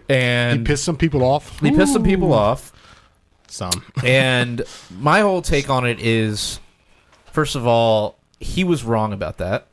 And 0.10 0.60
he 0.62 0.66
pissed 0.66 0.84
some 0.84 0.98
people 0.98 1.24
off. 1.24 1.60
he 1.60 1.72
pissed 1.72 1.94
some 1.94 2.04
people 2.04 2.34
off. 2.34 2.72
Some. 3.48 3.84
And 4.04 4.64
my 4.92 5.22
whole 5.22 5.42
take 5.42 5.70
on 5.70 5.86
it 5.86 6.00
is, 6.00 6.60
first 7.32 7.56
of 7.56 7.66
all, 7.66 8.18
he 8.40 8.64
was 8.64 8.84
wrong 8.84 9.14
about 9.14 9.38
that 9.38 9.68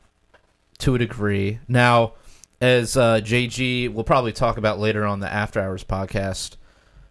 to 0.79 0.95
a 0.95 0.97
degree. 0.97 1.59
Now, 1.67 2.13
as 2.59 2.97
uh, 2.97 3.21
JG 3.21 3.93
will 3.93 4.03
probably 4.03 4.33
talk 4.33 4.57
about 4.57 4.79
later 4.79 5.05
on 5.05 5.19
the 5.19 5.31
After 5.31 5.61
Hours 5.61 5.83
podcast, 5.83 6.55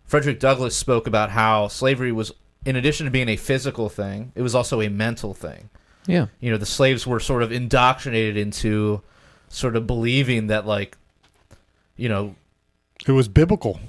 Frederick 0.04 0.38
Douglass 0.40 0.76
spoke 0.76 1.07
about 1.07 1.30
how 1.30 1.68
slavery 1.68 2.12
was 2.12 2.33
in 2.64 2.77
addition 2.77 3.05
to 3.07 3.11
being 3.11 3.29
a 3.29 3.37
physical 3.37 3.88
thing, 3.88 4.33
it 4.35 4.42
was 4.42 4.55
also 4.55 4.81
a 4.81 4.88
mental 4.88 5.35
thing. 5.35 5.68
Yeah. 6.07 6.27
You 6.40 6.50
know, 6.50 6.59
the 6.59 6.66
slaves 6.66 7.07
were 7.07 7.20
sort 7.20 7.42
of 7.42 7.53
indoctrinated 7.53 8.37
into 8.37 9.03
sort 9.48 9.77
of 9.77 9.87
believing 9.87 10.48
that, 10.48 10.66
like, 10.66 10.96
you 11.96 12.09
know, 12.09 12.35
It 13.07 13.12
was 13.12 13.29
biblical. 13.29 13.81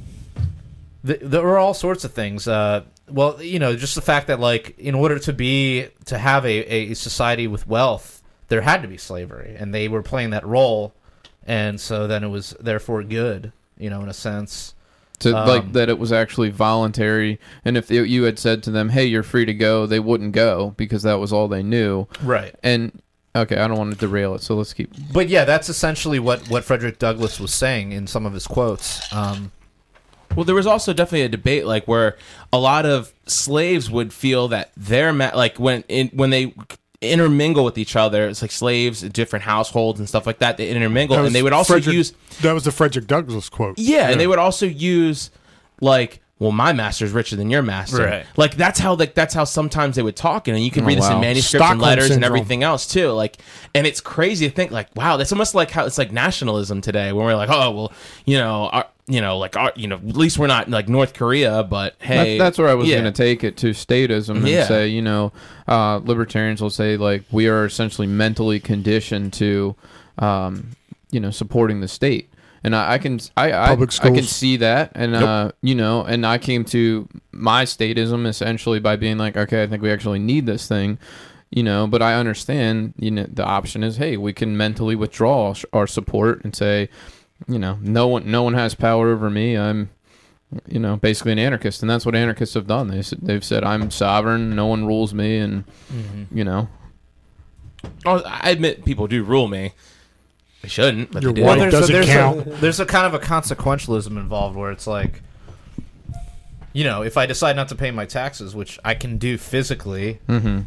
th- 1.06 1.20
there 1.22 1.42
were 1.44 1.58
all 1.58 1.74
sorts 1.74 2.04
of 2.04 2.14
things. 2.14 2.48
Uh, 2.48 2.84
well, 3.10 3.42
you 3.42 3.60
know, 3.60 3.76
just 3.76 3.96
the 3.96 4.02
fact 4.02 4.28
that, 4.28 4.40
like, 4.40 4.78
in 4.78 4.96
order 4.96 5.20
to 5.20 5.34
be 5.34 5.88
to 6.06 6.18
have 6.18 6.46
a, 6.46 6.90
a 6.92 6.94
society 6.94 7.48
with 7.48 7.68
wealth, 7.68 8.22
there 8.48 8.62
had 8.62 8.82
to 8.82 8.88
be 8.88 8.98
slavery, 8.98 9.56
and 9.58 9.74
they 9.74 9.88
were 9.88 10.04
playing 10.04 10.30
that 10.32 10.46
role, 10.46 10.94
and 11.48 11.80
so 11.82 12.08
then 12.08 12.24
it 12.24 12.28
was 12.30 12.56
therefore 12.60 13.04
good. 13.04 13.52
You 13.78 13.90
know, 13.90 14.02
in 14.02 14.10
a 14.10 14.14
sense. 14.14 14.74
To 15.20 15.38
Um, 15.38 15.48
like 15.48 15.74
that 15.74 15.90
it 15.90 15.98
was 15.98 16.12
actually 16.12 16.50
voluntary, 16.50 17.40
and 17.64 17.78
if 17.78 17.90
you 17.90 18.24
had 18.24 18.38
said 18.38 18.62
to 18.64 18.72
them, 18.72 18.90
"Hey, 18.90 19.06
you're 19.06 19.24
free 19.24 19.46
to 19.46 19.54
go," 19.54 19.86
they 19.86 20.00
wouldn't 20.00 20.34
go 20.34 20.74
because 20.78 21.04
that 21.04 21.20
was 21.20 21.32
all 21.32 21.48
they 21.48 21.64
knew. 21.64 22.08
Right. 22.22 22.54
And 22.64 23.02
okay, 23.36 23.58
I 23.58 23.68
don't 23.68 23.78
want 23.78 23.94
to 23.94 23.98
derail 24.00 24.36
it, 24.36 24.42
so 24.42 24.56
let's 24.56 24.74
keep. 24.74 24.92
But 25.14 25.30
yeah, 25.30 25.46
that's 25.46 25.70
essentially 25.70 26.20
what, 26.20 26.50
what 26.50 26.64
Frederick 26.64 27.00
Douglass 27.00 27.40
was 27.40 27.54
saying 27.54 27.92
in 27.92 28.08
some 28.08 28.26
of 28.26 28.34
his 28.34 28.48
quotes. 28.48 29.12
Um, 29.14 29.52
Well, 30.36 30.44
there 30.44 30.56
was 30.56 30.68
also 30.68 30.92
definitely 30.92 31.22
a 31.22 31.30
debate, 31.30 31.66
like 31.66 31.88
where 31.88 32.18
a 32.52 32.58
lot 32.58 32.86
of 32.86 33.14
slaves 33.26 33.90
would 33.90 34.12
feel 34.12 34.50
that 34.50 34.72
their 34.76 35.14
ma- 35.14 35.32
like 35.34 35.58
when 35.60 35.84
in, 35.88 36.10
when 36.10 36.30
they 36.30 36.54
intermingle 37.12 37.64
with 37.64 37.78
each 37.78 37.96
other, 37.96 38.28
it's 38.28 38.42
like 38.42 38.52
slaves, 38.52 39.02
different 39.02 39.44
households 39.46 40.00
and 40.00 40.08
stuff 40.08 40.26
like 40.28 40.40
that. 40.40 40.58
They 40.58 40.70
intermingle, 40.70 41.18
That 41.18 41.26
and 41.26 41.36
they 41.36 41.44
would 41.44 41.54
also 41.54 41.74
Frederick- 41.74 41.96
use 41.96 42.14
That 42.42 42.54
was 42.54 42.64
the 42.64 42.72
Frederick 42.72 43.08
Douglass 43.08 43.50
quote. 43.50 43.78
yeah, 43.80 44.10
and 44.10 44.20
they 44.20 44.28
would 44.28 44.40
also 44.40 44.66
use 44.66 45.32
like. 45.82 46.22
Well, 46.38 46.52
my 46.52 46.74
master's 46.74 47.14
richer 47.14 47.38
than 47.38 47.50
your 47.50 47.62
master. 47.62 48.04
Right. 48.04 48.26
Like 48.36 48.58
that's 48.58 48.78
how 48.78 48.96
like 48.96 49.14
that's 49.14 49.34
how 49.34 49.46
sometimes 49.46 49.96
they 49.96 50.02
would 50.04 50.18
talk, 50.18 50.50
and 50.50 50.60
you 50.62 50.70
can 50.70 50.84
Oh, 50.84 50.88
read 50.88 50.98
this 50.98 51.08
in 51.08 51.14
wow. 51.14 51.22
manuscripts 51.22 51.54
and 51.54 51.60
Stockholm 51.62 51.80
letters 51.80 52.10
and 52.10 52.26
everything 52.26 52.62
else 52.62 52.86
too. 52.88 53.12
Like, 53.12 53.38
and 53.74 53.88
it's 53.88 54.02
crazy 54.02 54.50
to 54.50 54.54
think 54.54 54.70
like, 54.70 54.94
wow, 54.98 55.16
that's 55.16 55.32
almost 55.32 55.56
like 55.56 55.72
how 55.72 55.86
it's 55.86 55.98
like 55.98 56.12
nationalism 56.12 56.82
today, 56.82 57.14
when 57.14 57.26
we're 57.26 57.36
like, 57.38 57.48
oh 57.50 57.72
well, 57.72 57.94
you 58.26 58.38
know, 58.38 58.68
our, 58.74 58.86
you 59.08 59.22
know, 59.22 59.38
like 59.38 59.56
our, 59.56 59.72
you 59.76 59.88
know, 59.88 59.98
at 59.98 60.18
least 60.18 60.40
we're 60.40 60.48
not 60.48 60.68
like 60.70 60.90
North 60.90 61.14
Korea, 61.14 61.64
but 61.64 61.96
hey, 62.00 62.38
That, 62.38 62.44
that's 62.44 62.58
where 62.58 62.68
I 62.70 62.74
was 62.74 62.88
yeah. 62.88 62.96
going 63.02 63.12
to 63.14 63.16
take 63.16 63.44
it 63.44 63.56
to 63.58 63.72
statism 63.72 64.38
and 64.38 64.48
Yeah. 64.48 64.66
say, 64.68 64.88
you 64.88 65.02
know, 65.02 65.32
uh, 65.68 66.00
libertarians 66.04 66.62
will 66.62 66.72
say 66.72 66.98
like 66.98 67.24
we 67.32 67.48
are 67.48 67.66
essentially 67.66 68.08
mentally 68.08 68.60
conditioned 68.60 69.34
to, 69.34 69.76
um, 70.18 70.72
you 71.12 71.20
know, 71.20 71.30
supporting 71.32 71.82
the 71.82 71.88
state. 71.88 72.32
And 72.64 72.76
I, 72.76 72.94
I 72.94 72.98
can 72.98 73.20
I 73.38 73.52
I, 73.52 73.72
I 73.74 73.76
can 73.76 74.24
see 74.24 74.58
that, 74.58 74.92
and 74.96 75.12
Yep. 75.12 75.22
uh, 75.22 75.52
you 75.62 75.76
know, 75.76 76.02
and 76.04 76.26
I 76.26 76.40
came 76.40 76.66
to 76.66 77.08
my 77.32 77.64
statism 77.66 78.26
essentially 78.26 78.80
by 78.80 78.96
being 78.96 79.20
like, 79.20 79.38
okay, 79.38 79.62
I 79.62 79.68
think 79.68 79.84
we 79.84 79.92
actually 79.92 80.18
need 80.18 80.48
this 80.48 80.68
thing, 80.68 80.98
you 81.52 81.62
know. 81.62 81.86
But 81.86 82.02
I 82.02 82.16
understand, 82.16 82.96
you 82.98 83.12
know, 83.12 83.28
the 83.32 83.44
option 83.46 83.84
is, 83.84 83.98
hey, 83.98 84.18
we 84.18 84.34
can 84.34 84.58
mentally 84.58 84.96
withdraw 84.96 85.54
our 85.74 85.86
support 85.86 86.44
and 86.44 86.56
say, 86.56 86.90
you 87.48 87.60
know, 87.60 87.78
no 87.82 88.08
one 88.08 88.30
no 88.32 88.44
one 88.44 88.54
has 88.54 88.76
power 88.76 89.12
over 89.12 89.30
me. 89.30 89.58
I'm 89.58 89.90
you 90.68 90.80
know, 90.80 90.96
basically 90.96 91.32
an 91.34 91.40
anarchist, 91.40 91.82
and 91.82 91.90
that's 91.90 92.06
what 92.06 92.16
anarchists 92.16 92.54
have 92.56 92.68
done. 92.68 92.88
They 92.88 93.00
s- 93.00 93.14
they've 93.22 93.44
said 93.44 93.64
I'm 93.64 93.92
sovereign, 93.92 94.56
no 94.56 94.68
one 94.68 94.86
rules 94.86 95.14
me, 95.14 95.38
and 95.40 95.64
you 96.32 96.44
know, 96.44 96.70
Oh, 98.06 98.22
I 98.26 98.50
admit 98.52 98.86
people 98.86 99.08
do 99.08 99.24
rule 99.24 99.48
me. 99.48 99.74
They 100.62 100.70
shouldn't, 100.70 101.12
but 101.12 101.22
Your 101.24 101.34
they 101.34 101.42
do. 101.42 101.48
wife 101.48 101.60
there's 101.60 101.72
doesn't 101.74 101.90
a, 101.90 101.94
there's 101.94 102.06
count. 102.08 102.48
A, 102.48 102.50
there's 102.62 102.80
a 102.80 102.86
kind 102.86 103.06
of 103.06 103.14
a 103.14 103.24
consequentialism 103.24 104.08
involved 104.18 104.56
where 104.56 104.72
it's 104.72 104.88
like, 104.88 105.22
you 106.74 106.84
know, 106.84 107.02
if 107.04 107.18
I 107.18 107.26
decide 107.26 107.56
not 107.56 107.68
to 107.70 107.76
pay 107.76 107.92
my 107.92 108.06
taxes, 108.06 108.56
which 108.56 108.80
I 108.84 108.94
can 108.96 109.18
do 109.18 109.38
physically, 109.38 110.20
hmm 110.28 110.62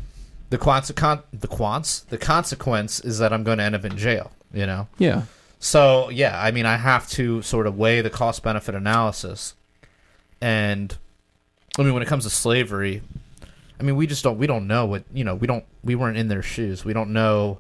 the 0.51 0.57
consequence, 0.59 1.23
the 1.33 1.47
quants, 1.49 2.07
the 2.07 2.17
consequence 2.17 3.01
is 3.01 3.19
that 3.19 3.35
I'm 3.35 3.45
going 3.45 3.59
to 3.59 3.65
end 3.65 3.75
up 3.75 3.85
in 3.85 3.99
jail. 3.99 4.31
You 4.53 4.65
know. 4.67 4.89
yeah, 4.99 5.23
So 5.61 6.09
yeah, 6.11 6.41
I 6.41 6.51
mean, 6.51 6.67
I 6.67 6.77
have 6.77 7.09
to 7.11 7.43
sort 7.43 7.67
of 7.67 7.77
weigh 7.77 8.01
the 8.01 8.11
cost 8.11 8.43
benefit 8.43 8.75
analysis, 8.75 9.55
and 10.41 10.97
I 11.79 11.83
mean, 11.83 11.95
when 11.95 12.03
it 12.03 12.07
comes 12.07 12.25
to 12.25 12.31
slavery, 12.31 13.03
I 13.79 13.83
mean, 13.83 13.97
we 13.97 14.07
just 14.07 14.23
don't 14.23 14.39
we 14.39 14.47
don't 14.47 14.67
know 14.67 14.87
what 14.87 15.05
you 15.13 15.25
know 15.25 15.35
we 15.35 15.47
don't 15.47 15.65
we 15.83 15.95
weren't 15.95 16.17
in 16.17 16.29
their 16.29 16.43
shoes. 16.43 16.85
We 16.85 16.93
don't 16.93 17.13
know 17.13 17.59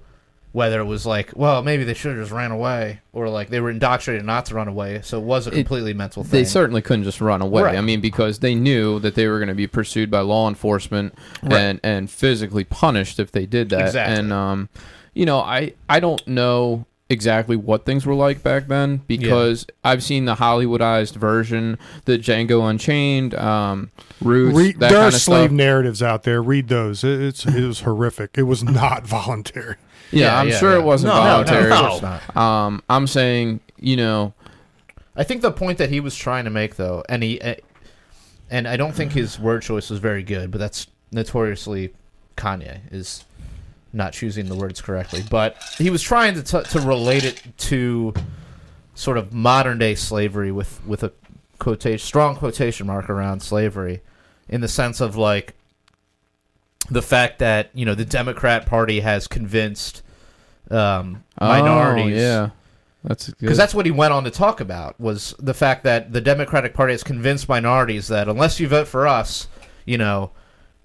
whether 0.52 0.80
it 0.80 0.84
was 0.84 1.04
like, 1.04 1.30
well, 1.36 1.62
maybe 1.62 1.84
they 1.84 1.92
should 1.92 2.16
have 2.16 2.20
just 2.24 2.32
ran 2.32 2.50
away, 2.52 3.00
or 3.12 3.28
like 3.28 3.50
they 3.50 3.60
were 3.60 3.70
indoctrinated 3.70 4.24
not 4.24 4.46
to 4.46 4.54
run 4.54 4.66
away. 4.68 5.00
So 5.02 5.18
it 5.18 5.24
was 5.24 5.46
a 5.46 5.50
It- 5.50 5.54
completely 5.56 5.92
mental 5.92 6.22
thing. 6.24 6.30
they 6.40 6.44
certainly 6.44 6.80
couldn't 6.80 7.04
just 7.04 7.20
run 7.20 7.42
away. 7.42 7.64
Right. 7.64 7.76
I 7.76 7.80
mean, 7.82 8.00
because 8.00 8.38
they 8.38 8.54
knew 8.54 8.98
that 9.00 9.14
they 9.14 9.26
were 9.28 9.38
going 9.38 9.48
to 9.50 9.54
be 9.54 9.66
pursued 9.66 10.10
by 10.10 10.20
law 10.20 10.48
enforcement 10.48 11.14
Right. 11.42 11.52
and 11.60 11.80
and 11.82 12.10
physically 12.10 12.64
punished 12.64 13.18
if 13.20 13.30
they 13.32 13.44
did 13.44 13.68
that. 13.70 13.86
Exactly. 13.88 14.18
And 14.18 14.32
um, 14.32 14.68
you 15.14 15.26
know, 15.26 15.40
I 15.40 15.74
I 15.88 16.00
don't 16.00 16.26
know 16.28 16.86
exactly 17.10 17.56
what 17.56 17.86
things 17.86 18.04
were 18.04 18.14
like 18.14 18.42
back 18.42 18.66
then 18.68 18.98
because 19.06 19.66
I've 19.82 20.02
seen 20.02 20.26
the 20.26 20.34
Hollywoodized 20.34 21.16
version, 21.16 21.78
the 22.04 22.18
Django 22.18 22.68
Unchained, 22.68 23.34
um, 23.34 23.90
Roots, 24.20 24.56
Read, 24.56 24.74
that 24.80 24.90
there 24.90 24.98
kind 25.00 25.04
are 25.04 25.08
of 25.08 25.14
slave 25.14 25.48
stuff. 25.48 25.56
narratives 25.56 26.02
out 26.02 26.24
there. 26.24 26.42
Read 26.42 26.68
those. 26.68 27.04
It, 27.04 27.20
it's 27.22 27.46
it 27.46 27.64
was 27.66 27.80
horrific. 27.80 28.32
It 28.36 28.42
was 28.42 28.62
not 28.62 29.06
voluntary. 29.06 29.76
Yeah, 30.10 30.26
Yeah, 30.26 30.40
I'm 30.40 30.48
yeah, 30.48 30.58
sure 30.58 30.72
yeah. 30.72 30.78
it 30.80 30.84
wasn't 30.84 31.14
No, 31.14 31.18
no, 31.20 31.30
voluntary. 31.30 31.70
no, 31.70 31.76
of 31.76 32.00
course 32.00 32.02
not. 32.02 32.36
Um, 32.36 32.82
I'm 32.90 33.06
saying, 33.06 33.60
you 33.78 33.96
know, 33.96 34.34
I 35.16 35.24
think 35.24 35.42
the 35.42 35.50
point 35.52 35.78
that 35.78 35.90
he 35.90 36.00
was 36.00 36.14
trying 36.14 36.44
to 36.44 36.50
make, 36.50 36.76
though, 36.76 37.02
and 37.08 37.22
he, 37.22 37.40
uh, 37.40 37.54
and 38.50 38.68
I 38.68 38.76
don't 38.76 38.94
think 38.94 39.12
his 39.12 39.38
word 39.38 39.62
choice 39.62 39.90
was 39.90 39.98
very 39.98 40.22
good, 40.22 40.50
but 40.50 40.58
that's 40.58 40.86
notoriously 41.10 41.92
Kanye 42.36 42.80
is 42.92 43.24
not 43.92 44.12
choosing 44.12 44.46
the 44.46 44.54
words 44.54 44.80
correctly. 44.80 45.22
But 45.28 45.56
he 45.78 45.90
was 45.90 46.02
trying 46.02 46.34
to 46.34 46.42
t- 46.42 46.70
to 46.70 46.80
relate 46.80 47.24
it 47.24 47.42
to 47.58 48.14
sort 48.94 49.18
of 49.18 49.32
modern 49.32 49.78
day 49.78 49.94
slavery 49.94 50.52
with 50.52 50.84
with 50.86 51.02
a 51.02 51.12
quotation 51.58 52.04
strong 52.04 52.36
quotation 52.36 52.86
mark 52.86 53.08
around 53.10 53.40
slavery, 53.40 54.02
in 54.48 54.60
the 54.60 54.68
sense 54.68 55.00
of 55.00 55.16
like 55.16 55.54
the 56.90 57.02
fact 57.02 57.38
that 57.38 57.70
you 57.74 57.84
know 57.84 57.94
the 57.94 58.04
Democrat 58.04 58.66
Party 58.66 59.00
has 59.00 59.26
convinced 59.26 60.02
um, 60.70 61.24
minorities 61.40 62.16
Oh, 62.16 62.20
yeah, 62.20 62.50
that's 63.04 63.30
because 63.30 63.56
that's 63.56 63.74
what 63.74 63.86
he 63.86 63.92
went 63.92 64.12
on 64.12 64.24
to 64.24 64.30
talk 64.30 64.60
about 64.60 64.98
was 65.00 65.34
the 65.38 65.54
fact 65.54 65.84
that 65.84 66.12
the 66.12 66.20
Democratic 66.20 66.74
Party 66.74 66.92
has 66.92 67.02
convinced 67.02 67.48
minorities 67.48 68.08
that 68.08 68.28
unless 68.28 68.58
you 68.60 68.68
vote 68.68 68.88
for 68.88 69.06
us, 69.06 69.48
you 69.84 69.98
know, 69.98 70.30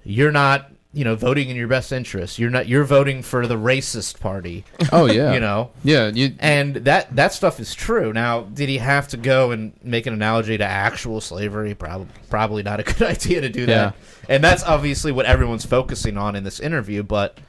you're 0.03 0.31
not, 0.31 0.71
you 0.93 1.03
know, 1.03 1.15
voting 1.15 1.49
in 1.49 1.55
your 1.55 1.67
best 1.67 1.91
interest. 1.91 2.37
You're 2.37 2.51
not. 2.51 2.67
You're 2.67 2.83
voting 2.83 3.23
for 3.23 3.47
the 3.47 3.55
racist 3.57 4.19
party. 4.19 4.63
oh 4.91 5.05
yeah, 5.05 5.33
You 5.33 5.39
know, 5.39 5.71
yeah. 5.83 6.11
You 6.13 6.35
and 6.39 6.75
that 6.75 7.15
that 7.15 7.33
stuff 7.33 7.59
is 7.59 7.73
true. 7.73 8.13
Now, 8.13 8.41
did 8.41 8.69
he 8.69 8.77
have 8.77 9.07
to 9.09 9.17
go 9.17 9.51
and 9.51 9.73
make 9.83 10.05
an 10.05 10.13
analogy 10.13 10.57
to 10.57 10.63
actual 10.63 11.19
slavery? 11.19 11.73
Probably, 11.73 12.07
probably 12.29 12.61
not 12.63 12.79
a 12.79 12.83
good 12.93 13.01
idea 13.01 13.41
to 13.41 13.49
do 13.49 13.65
that. 13.65 13.95
yeah. 13.95 14.25
And 14.29 14.43
that's 14.43 14.63
obviously 14.63 15.11
what 15.11 15.25
everyone's 15.25 15.65
focusing 15.65 16.15
on 16.17 16.35
in 16.35 16.43
this 16.43 16.59
interview. 16.59 17.01
But, 17.01 17.39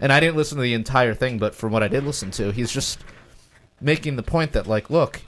and 0.00 0.10
I 0.12 0.18
didn't 0.18 0.36
listen 0.36 0.56
to 0.56 0.62
the 0.62 0.74
entire 0.74 1.12
thing, 1.14 1.38
but 1.38 1.54
from 1.54 1.72
what 1.72 1.82
I 1.82 1.88
did 1.88 2.04
listen 2.04 2.30
to, 2.32 2.52
he's 2.52 2.72
just 2.72 2.98
making 3.80 4.16
the 4.16 4.22
point 4.22 4.52
that, 4.52 4.66
like, 4.66 4.88
look, 4.88 5.20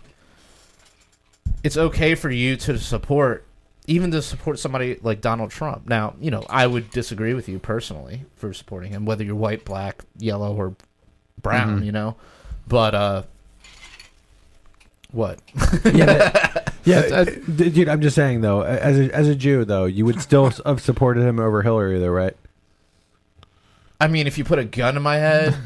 it's 1.62 1.76
okay 1.76 2.14
for 2.14 2.30
you 2.30 2.56
to 2.56 2.78
support, 2.78 3.44
even 3.86 4.10
to 4.10 4.20
support 4.22 4.58
somebody 4.58 4.98
like 5.02 5.20
Donald 5.20 5.50
Trump. 5.50 5.88
Now, 5.88 6.14
you 6.20 6.30
know, 6.30 6.44
I 6.50 6.66
would 6.66 6.90
disagree 6.90 7.34
with 7.34 7.48
you 7.48 7.58
personally 7.58 8.22
for 8.36 8.52
supporting 8.52 8.90
him, 8.92 9.04
whether 9.04 9.22
you're 9.24 9.34
white, 9.36 9.64
black, 9.64 10.02
yellow, 10.18 10.54
or 10.56 10.74
brown. 11.42 11.80
Mhm. 11.82 11.86
You 11.86 11.92
know, 11.92 12.16
but 12.66 12.94
uh, 12.94 13.22
what? 15.12 15.38
yeah, 15.84 16.04
that- 16.06 16.74
yeah, 16.84 16.98
uh, 16.98 17.24
dude. 17.24 17.88
I'm 17.88 18.00
just 18.02 18.16
saying 18.16 18.40
though, 18.40 18.62
as 18.62 18.98
a, 18.98 19.14
as 19.14 19.28
a 19.28 19.34
Jew 19.34 19.64
though, 19.64 19.84
you 19.86 20.04
would 20.04 20.20
still 20.20 20.50
have 20.64 20.80
supported 20.80 21.22
him 21.22 21.38
over 21.38 21.62
Hillary, 21.62 21.98
though, 21.98 22.08
right? 22.08 22.36
I 24.00 24.08
mean, 24.08 24.26
if 24.26 24.36
you 24.36 24.44
put 24.44 24.58
a 24.58 24.64
gun 24.64 24.96
in 24.96 25.02
my 25.02 25.16
head, 25.16 25.56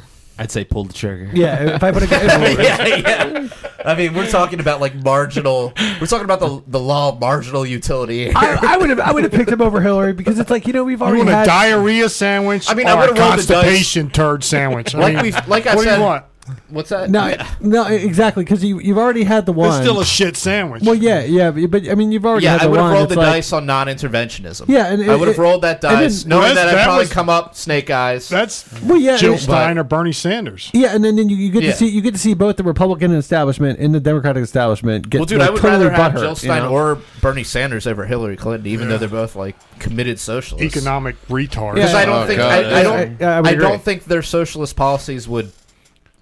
I'd 0.41 0.51
say 0.51 0.65
pull 0.65 0.85
the 0.85 0.95
trigger. 0.95 1.29
Yeah, 1.35 1.75
if 1.77 1.83
I 1.85 1.93
put 1.93 2.03
a 2.03 2.07
yeah, 2.63 2.97
yeah. 2.97 3.49
I 3.85 3.95
mean, 3.95 4.15
we're 4.15 4.27
talking 4.31 4.59
about 4.59 4.81
like 4.81 4.95
marginal. 4.95 5.75
We're 6.01 6.07
talking 6.07 6.25
about 6.25 6.41
the 6.41 6.63
the 6.67 6.81
law 6.81 7.11
of 7.11 7.21
marginal 7.21 7.67
utility. 7.67 8.25
here. 8.25 8.33
I, 8.35 8.75
I 8.75 8.77
would 8.79 8.89
have 8.89 9.01
I 9.01 9.13
would 9.13 9.23
have 9.25 9.33
picked 9.33 9.51
him 9.51 9.61
over 9.61 9.83
Hillary 9.83 10.15
because 10.15 10.39
it's 10.39 10.51
like 10.51 10.67
you 10.67 10.73
know 10.73 10.83
we've 10.85 11.01
You 11.01 11.05
already 11.05 11.19
want 11.25 11.29
had 11.31 11.43
a 11.43 11.47
diarrhea 11.47 12.09
sandwich? 12.09 12.71
I 12.71 12.75
mean, 12.75 12.87
I 12.87 12.93
or 12.93 12.95
a 12.95 13.01
would've 13.01 13.19
rolled 13.19 13.33
the 13.39 13.43
dice. 13.43 13.47
constipation 13.49 14.11
turd 14.11 14.43
sandwich. 14.43 14.95
I 14.95 14.99
like 14.99 15.15
mean, 15.17 15.23
we, 15.25 15.33
like 15.47 15.67
I 15.67 15.75
what 15.77 15.83
do 15.83 15.91
said, 15.91 15.97
you 15.99 16.03
want? 16.05 16.25
What's 16.69 16.91
that? 16.91 17.11
No, 17.11 17.35
no, 17.61 17.87
exactly 17.87 18.45
because 18.45 18.63
you 18.65 18.81
you've 18.81 18.99
already 18.99 19.25
had 19.25 19.47
the 19.47 19.53
one. 19.53 19.69
It's 19.69 19.79
still 19.79 20.01
a 20.01 20.05
shit 20.05 20.37
sandwich. 20.37 20.83
well, 20.85 20.95
yeah, 20.95 21.23
yeah, 21.25 21.51
but, 21.51 21.71
but 21.71 21.89
I 21.89 21.95
mean, 21.95 22.13
you've 22.13 22.25
already 22.27 22.45
Yeah, 22.45 22.53
had 22.53 22.61
I 22.61 22.65
the 22.65 22.71
would 22.71 22.77
have 22.79 22.85
one. 22.87 22.93
rolled 22.95 23.09
the 23.09 23.17
like- 23.17 23.27
dice 23.27 23.53
on 23.53 23.67
non-interventionism. 23.67 24.65
Yeah, 24.69 24.87
and 24.93 25.03
I 25.03 25.15
it- 25.15 25.19
would 25.19 25.29
have 25.29 25.39
it- 25.39 25.41
rolled 25.41 25.63
that 25.63 25.83
and 25.85 25.97
dice, 25.99 26.23
then- 26.23 26.29
knowing 26.31 26.43
Well, 26.43 26.49
that 26.51 26.55
that's- 26.55 26.75
I'd 26.75 26.79
that 26.79 26.85
probably 26.85 27.03
was- 27.05 27.13
come 27.13 27.29
up 27.29 27.55
snake 27.57 27.91
eyes. 27.91 28.29
That's 28.29 28.65
Well, 28.83 28.99
yeah, 28.99 29.17
Jill 29.17 29.35
it- 29.35 29.39
Stein 29.41 29.79
or 29.79 29.85
Bernie 29.85 30.13
Sanders. 30.13 30.71
Yeah, 30.73 30.95
and 30.95 31.05
then, 31.05 31.17
then 31.17 31.29
you, 31.29 31.37
you 31.37 31.51
get 31.51 31.63
Yeah. 31.63 31.71
to 31.73 31.77
see 31.77 31.89
you 31.89 32.01
get 32.01 32.15
to 32.15 32.21
see 32.21 32.35
both 32.35 32.57
the 32.57 32.63
Republican 32.63 33.13
establishment 33.15 33.79
and 33.79 33.95
the 33.95 34.01
Democratic 34.01 34.43
establishment 34.43 35.09
get 35.11 35.19
well, 35.19 35.27
dude, 35.27 35.39
like, 35.39 35.49
I 35.49 35.53
would 35.53 35.61
totally 35.63 35.87
rather 35.87 35.91
have 36.03 36.13
butthurt, 36.13 36.21
Jill 36.21 36.31
you 36.31 36.37
Stein 36.37 36.63
know? 36.63 36.71
or 36.71 36.99
Bernie 37.21 37.45
Sanders 37.45 37.87
over 37.87 38.07
Hillary 38.07 38.37
Clinton, 38.37 38.67
even 38.67 38.87
Yeah. 38.89 38.93
though 38.95 38.99
they're 38.99 39.09
both 39.09 39.37
like 39.37 39.57
committed 39.79 40.19
socialists. 40.19 40.77
Economic 40.77 41.17
retards. 41.29 41.75
Because 41.75 41.93
Yeah, 41.93 41.99
I 41.99 42.05
don't 42.05 42.23
oh, 42.23 42.27
think 42.27 42.39
God, 42.39 42.51
I, 42.53 42.57
I 42.57 42.61
yeah. 42.61 42.83
don't 42.83 43.23
I- 43.23 43.25
I 43.25 43.37
I, 43.37 43.41
would 43.41 43.53
agree. 43.53 43.67
don't 43.67 43.83
think 43.83 44.05
their 44.05 44.23
socialist 44.23 44.77
policies 44.77 45.27
would 45.29 45.51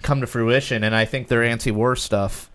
come 0.02 0.20
to 0.20 0.26
fruition, 0.26 0.84
and 0.84 0.94
I 0.94 1.04
think 1.04 1.28
their 1.28 1.42
anti-war 1.42 1.96
stuff 1.96 2.50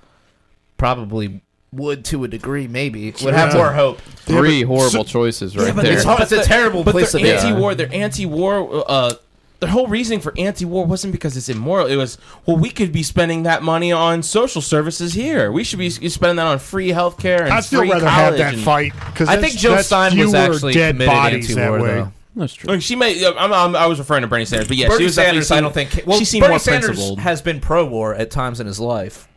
probably 0.77 1.41
would 1.71 2.05
to 2.05 2.23
a 2.23 2.27
degree. 2.27 2.67
Maybe 2.67 3.11
would 3.23 3.33
have 3.33 3.49
Yeah. 3.53 3.57
more 3.57 3.73
hope. 3.73 4.01
Three 4.25 4.63
but- 4.63 4.75
horrible 4.75 5.05
choices 5.05 5.55
right 5.57 5.75
but 5.75 5.83
there. 5.83 5.93
It's, 5.93 6.03
hard, 6.03 6.21
it's 6.21 6.31
a 6.31 6.43
terrible 6.43 6.83
But 6.83 6.91
place 6.91 7.11
to 7.11 7.17
their 7.17 7.25
be. 7.25 7.31
anti-war, 7.47 7.73
their 7.75 7.89
anti-war, 7.93 8.83
uh, 8.87 9.13
their 9.59 9.69
whole 9.69 9.87
reasoning 9.87 10.19
for 10.19 10.33
anti-war 10.37 10.85
wasn't 10.85 11.13
because 11.13 11.35
it's 11.37 11.49
immoral. 11.49 11.87
It 11.87 11.95
was, 11.95 12.17
well, 12.45 12.57
we 12.57 12.69
could 12.69 12.91
be 12.91 13.01
spending 13.01 13.43
that 13.43 13.63
money 13.63 13.91
on 13.91 14.21
social 14.21 14.61
services 14.61 15.13
here. 15.13 15.51
We 15.51 15.63
should 15.63 15.79
be 15.79 15.89
spending 15.89 16.35
that 16.35 16.45
on 16.47 16.59
free 16.59 16.89
health 16.89 17.17
care 17.17 17.43
and 17.43 17.53
I'd 17.53 17.63
still 17.63 17.81
rather 17.87 18.07
have 18.07 18.37
that 18.37 18.53
and- 18.53 18.61
fight 18.63 18.93
because 19.07 19.29
I 19.29 19.37
think 19.37 19.55
Jill 19.57 19.77
Stein 19.79 20.17
was 20.17 20.33
actually 20.33 20.73
dead 20.73 20.95
committed 20.95 21.11
bodies 21.13 21.49
anti-war, 21.57 21.77
that 21.77 21.83
way. 21.83 21.95
though. 21.95 22.11
That's 22.35 22.53
true. 22.53 22.71
Like, 22.71 22.81
she 22.81 22.95
may. 22.95 23.25
I'm, 23.25 23.53
I'm, 23.53 23.75
I 23.75 23.85
was 23.85 23.99
referring 23.99 24.23
to 24.23 24.27
Bernie 24.27 24.45
Sanders, 24.45 24.67
but 24.67 24.77
yeah, 24.77 24.87
Bernie 24.87 24.99
she 24.99 25.03
was 25.05 25.15
definitely 25.15 25.43
Sanders, 25.43 25.51
I 25.51 25.61
don't 25.61 25.73
think. 25.73 26.07
Well, 26.07 26.17
she 26.17 26.25
seemed 26.25 26.41
Bernie 26.41 26.53
more 26.53 26.59
Sanders 26.59 26.87
principled. 26.87 27.19
has 27.19 27.41
been 27.41 27.59
pro-war 27.59 28.15
at 28.15 28.31
times 28.31 28.59
in 28.59 28.65
his 28.65 28.79
life, 28.79 29.27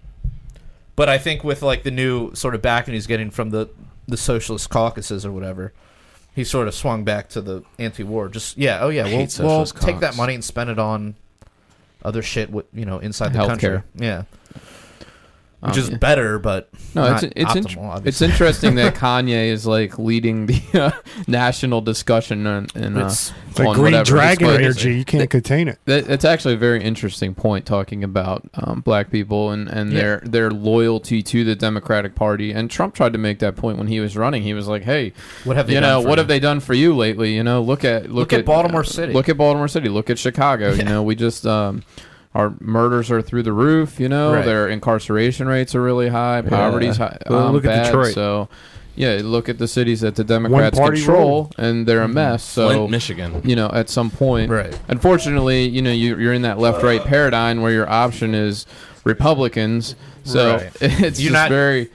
but 0.95 1.09
I 1.09 1.19
think 1.19 1.45
with 1.45 1.63
like 1.63 1.83
the 1.83 1.91
new 1.91 2.35
sort 2.35 2.55
of 2.55 2.63
backing 2.63 2.95
he's 2.95 3.07
getting 3.07 3.31
from 3.31 3.51
the 3.51 3.69
the 4.09 4.17
socialist 4.17 4.71
caucuses 4.71 5.27
or 5.27 5.33
whatever, 5.33 5.75
he 6.35 6.43
sort 6.43 6.69
of 6.69 6.75
swung 6.75 7.05
back 7.05 7.29
to 7.31 7.43
the 7.43 7.65
anti-war. 7.79 8.29
Just 8.29 8.57
yeah, 8.57 8.79
oh 8.81 8.89
yeah, 8.89 9.05
I 9.05 9.29
we'll, 9.39 9.47
we'll 9.47 9.67
take 9.67 10.01
that 10.01 10.17
money 10.17 10.35
and 10.35 10.43
spend 10.43 10.71
it 10.71 10.79
on 10.79 11.17
other 12.03 12.23
shit. 12.23 12.51
With, 12.51 12.65
you 12.73 12.87
know, 12.87 12.99
inside 12.99 13.35
the 13.35 13.47
country. 13.47 13.83
Healthcare. 13.99 14.27
Yeah, 15.67 15.71
Um, 15.71 15.71
which 15.71 15.79
is 15.79 15.91
yeah. 15.91 15.97
better, 15.99 16.39
but 16.39 16.69
No, 16.95 17.05
it's 17.15 17.23
it's 17.25 17.53
optimal, 17.53 17.97
int- 17.99 18.07
it's 18.07 18.23
interesting 18.23 18.75
that 18.77 18.95
Kanye 19.03 19.49
is 19.49 19.67
like 19.67 19.99
leading 19.99 20.47
the 20.47 20.63
uh, 20.75 20.91
national 21.27 21.81
discussion 21.81 22.47
and, 22.47 22.75
and 22.77 22.97
uh, 22.97 23.01
It's- 23.01 23.33
like 23.59 23.69
on 23.69 23.75
green 23.77 24.03
dragon 24.05 24.49
energy. 24.51 24.95
You 24.97 25.05
can't 25.07 25.31
contain 25.31 25.69
it. 25.69 25.79
That, 25.87 26.05
that's 26.07 26.27
actually 26.27 26.55
a 26.55 26.59
very 26.59 26.83
interesting 26.85 27.35
point 27.35 27.65
talking 27.65 28.05
about 28.05 28.45
um, 28.53 28.81
black 28.83 29.11
people 29.11 29.51
and, 29.51 29.67
and 29.69 29.91
Yeah. 29.93 29.99
their 30.01 30.21
their 30.27 30.51
loyalty 30.51 31.23
to 31.23 31.43
the 31.43 31.57
Democratic 31.57 32.15
Party. 32.15 32.53
And 32.53 32.71
Trump 32.71 32.95
tried 32.95 33.15
to 33.15 33.19
make 33.19 33.39
that 33.39 33.57
point 33.57 33.79
when 33.79 33.87
he 33.87 33.99
was 34.01 34.15
running. 34.15 34.43
He 34.43 34.53
was 34.53 34.69
like, 34.69 34.83
"Hey, 34.83 35.15
what 35.45 35.57
have 35.57 35.71
you 35.71 35.81
know, 35.81 36.01
what 36.01 36.11
you? 36.11 36.17
have 36.19 36.29
they 36.29 36.39
done 36.39 36.61
for 36.61 36.75
you 36.75 36.95
lately? 36.95 37.35
You 37.35 37.43
know, 37.45 37.63
look 37.63 37.83
at 37.83 38.11
look, 38.11 38.31
Look 38.31 38.33
at 38.35 38.45
Baltimore 38.45 38.85
City. 38.85 39.15
Look 39.15 39.31
at 39.31 39.39
Baltimore 39.39 39.69
City. 39.69 39.89
Look 39.89 40.11
at 40.11 40.19
Chicago. 40.19 40.73
You 40.75 40.85
know, 40.85 41.03
we 41.03 41.15
just 41.15 41.47
um, 41.47 41.83
our 42.37 42.55
murders 42.61 43.11
are 43.11 43.23
through 43.23 43.43
the 43.45 43.53
roof. 43.53 43.99
You 43.99 44.09
know, 44.09 44.35
Right. 44.35 44.45
their 44.45 44.69
incarceration 44.69 45.49
rates 45.49 45.75
are 45.75 45.83
really 45.83 46.09
high. 46.09 46.43
Poverty's 46.43 46.97
high. 46.99 47.19
Well, 47.29 47.49
um, 47.49 47.53
look 47.55 47.65
at 47.65 47.69
bad. 47.69 47.85
Detroit. 47.87 48.15
So, 48.15 48.49
yeah, 48.95 49.21
look 49.23 49.49
at 49.49 49.59
the 49.59 49.69
cities 49.69 50.01
that 50.03 50.15
the 50.17 50.25
Democrats 50.25 50.79
control, 50.79 51.19
rule. 51.19 51.53
and 51.59 51.87
they're 51.87 52.03
a 52.03 52.09
mess. 52.09 52.43
So 52.43 52.69
Flint, 52.69 52.91
Michigan. 52.91 53.43
you 53.45 53.55
know, 53.57 53.69
at 53.73 53.89
some 53.91 54.11
point. 54.11 54.51
Right. 54.51 54.79
Unfortunately, 54.89 55.69
you 55.69 55.83
know, 55.83 55.93
you, 55.93 56.17
you're 56.19 56.33
in 56.33 56.43
that 56.43 56.59
left-right 56.59 57.05
paradigm 57.05 57.61
where 57.63 57.73
your 57.73 57.89
option 57.91 58.35
is 58.35 58.65
Republicans. 59.05 59.97
So 60.25 60.57
Right. 60.57 60.73
it's 60.81 61.21
You're 61.21 61.31
just 61.31 61.43
not- 61.43 61.49
very, 61.51 61.91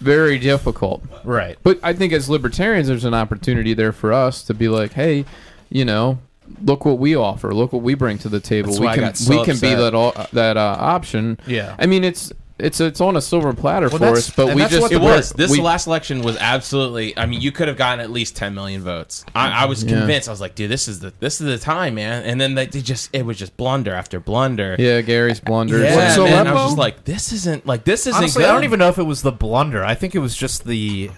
very 0.00 0.38
difficult. 0.38 1.02
right. 1.24 1.56
But 1.62 1.78
I 1.82 1.92
think 1.92 2.12
as 2.12 2.28
libertarians, 2.28 2.88
there's 2.88 3.04
an 3.04 3.14
opportunity 3.14 3.74
there 3.74 3.92
for 3.92 4.12
us 4.12 4.42
to 4.44 4.54
be 4.54 4.68
like, 4.68 4.92
hey, 4.92 5.24
you 5.70 5.84
know, 5.84 6.18
look 6.62 6.84
what 6.84 6.98
we 6.98 7.16
offer. 7.16 7.54
Look 7.54 7.72
what 7.72 7.82
we 7.82 7.94
bring 7.94 8.18
to 8.18 8.28
the 8.28 8.40
table. 8.40 8.68
That's 8.68 8.80
we 8.80 8.94
can 8.94 9.14
so 9.14 9.38
we 9.38 9.44
can 9.44 9.58
be 9.58 9.74
that 9.74 9.94
all, 9.94 10.12
that 10.32 10.56
uh, 10.56 10.76
option. 10.78 11.38
Yeah. 11.46 11.76
I 11.78 11.86
mean, 11.86 12.04
it's 12.04 12.32
it's 12.56 12.80
it's 12.80 13.00
on 13.00 13.16
a 13.16 13.20
silver 13.20 13.52
platter 13.52 13.88
Well, 13.88 13.98
for 13.98 14.06
us, 14.06 14.30
but 14.30 14.54
we 14.54 14.64
just 14.66 14.92
It 14.92 15.00
was. 15.00 15.30
This 15.32 15.50
we, 15.50 15.60
last 15.60 15.88
election 15.88 16.22
was 16.22 16.36
absolutely. 16.36 17.16
I 17.18 17.26
mean, 17.26 17.40
you 17.40 17.50
could 17.50 17.66
have 17.66 17.76
gotten 17.76 17.98
at 17.98 18.10
least 18.10 18.36
10 18.36 18.54
million 18.54 18.80
votes. 18.82 19.24
I, 19.34 19.64
I 19.64 19.64
was 19.64 19.82
Yeah. 19.82 19.98
convinced. 19.98 20.28
I 20.28 20.30
was 20.30 20.40
like, 20.40 20.54
dude, 20.54 20.70
this 20.70 20.86
is 20.86 21.00
the 21.00 21.12
this 21.18 21.40
is 21.40 21.46
the 21.46 21.58
time, 21.58 21.96
man. 21.96 22.22
And 22.22 22.40
then 22.40 22.54
they, 22.54 22.66
they 22.66 22.80
just 22.80 23.10
it 23.12 23.26
was 23.26 23.38
just 23.38 23.56
blunder 23.56 23.92
after 23.92 24.20
blunder. 24.20 24.76
Yeah, 24.78 25.00
Gary's 25.00 25.40
blunders. 25.40 25.82
Yeah, 25.82 25.96
What's 25.96 26.14
so 26.14 26.24
man, 26.24 26.46
I 26.46 26.52
was 26.52 26.66
just 26.66 26.78
like, 26.78 27.04
this 27.04 27.32
isn't 27.32 27.66
like 27.66 27.84
this 27.84 28.06
isn't 28.06 28.18
Honestly, 28.18 28.42
good. 28.42 28.50
I 28.50 28.52
don't 28.52 28.64
even 28.64 28.78
know 28.78 28.88
if 28.88 28.98
it 28.98 29.04
was 29.04 29.22
the 29.22 29.32
blunder. 29.32 29.84
I 29.84 29.94
think 29.96 30.14
it 30.14 30.20
was 30.20 30.36
just 30.36 30.64
the 30.64 31.10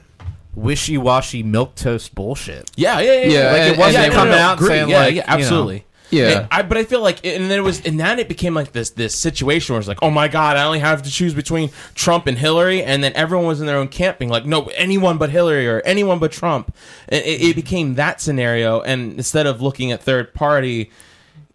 wishy-washy 0.57 1.44
milk 1.44 1.76
toast 1.76 2.14
bullshit. 2.14 2.68
Yeah, 2.74 2.98
yeah, 2.98 3.12
yeah. 3.12 3.20
Yeah, 3.20 3.28
yeah. 3.28 3.52
Like, 3.52 3.72
it 3.72 3.78
wasn't 3.78 4.04
yeah, 4.07 4.11
coming 4.11 4.32
no, 4.32 4.38
no, 4.38 4.42
out 4.42 4.57
agree. 4.57 4.68
saying, 4.68 4.88
yeah, 4.88 4.98
like, 4.98 5.14
yeah, 5.14 5.22
you 5.22 5.26
know. 5.28 5.44
absolutely. 5.44 5.84
Yeah. 6.11 6.28
And 6.28 6.48
I, 6.52 6.62
but 6.62 6.78
I 6.78 6.84
feel 6.84 7.00
like, 7.00 7.24
and 7.26 7.50
then 7.50 7.59
it 7.59 7.62
was, 7.62 7.84
and 7.84 7.98
then 7.98 8.20
it 8.20 8.28
became 8.28 8.54
like 8.54 8.70
this 8.70 8.90
this 8.90 9.12
situation 9.12 9.72
where 9.72 9.80
it's 9.80 9.88
like, 9.88 10.02
oh 10.02 10.11
my 10.11 10.28
god, 10.28 10.57
I 10.57 10.64
only 10.64 10.78
have 10.78 11.02
to 11.02 11.11
choose 11.11 11.34
between 11.34 11.70
Trump 11.94 12.28
and 12.28 12.38
Hillary, 12.38 12.82
and 12.82 13.02
then 13.02 13.12
everyone 13.14 13.46
was 13.46 13.61
in 13.61 13.66
their 13.66 13.76
own 13.76 13.88
camp, 13.88 14.20
being 14.20 14.30
like, 14.30 14.46
no, 14.46 14.66
anyone 14.76 15.18
but 15.18 15.30
Hillary 15.30 15.66
or 15.66 15.80
anyone 15.80 16.20
but 16.20 16.30
Trump. 16.30 16.74
And 17.09 17.24
it, 17.24 17.42
it 17.42 17.57
became 17.57 17.96
that 17.96 18.20
scenario, 18.20 18.80
and 18.82 19.14
instead 19.14 19.46
of 19.46 19.61
looking 19.61 19.90
at 19.90 20.00
third 20.00 20.32
party, 20.32 20.92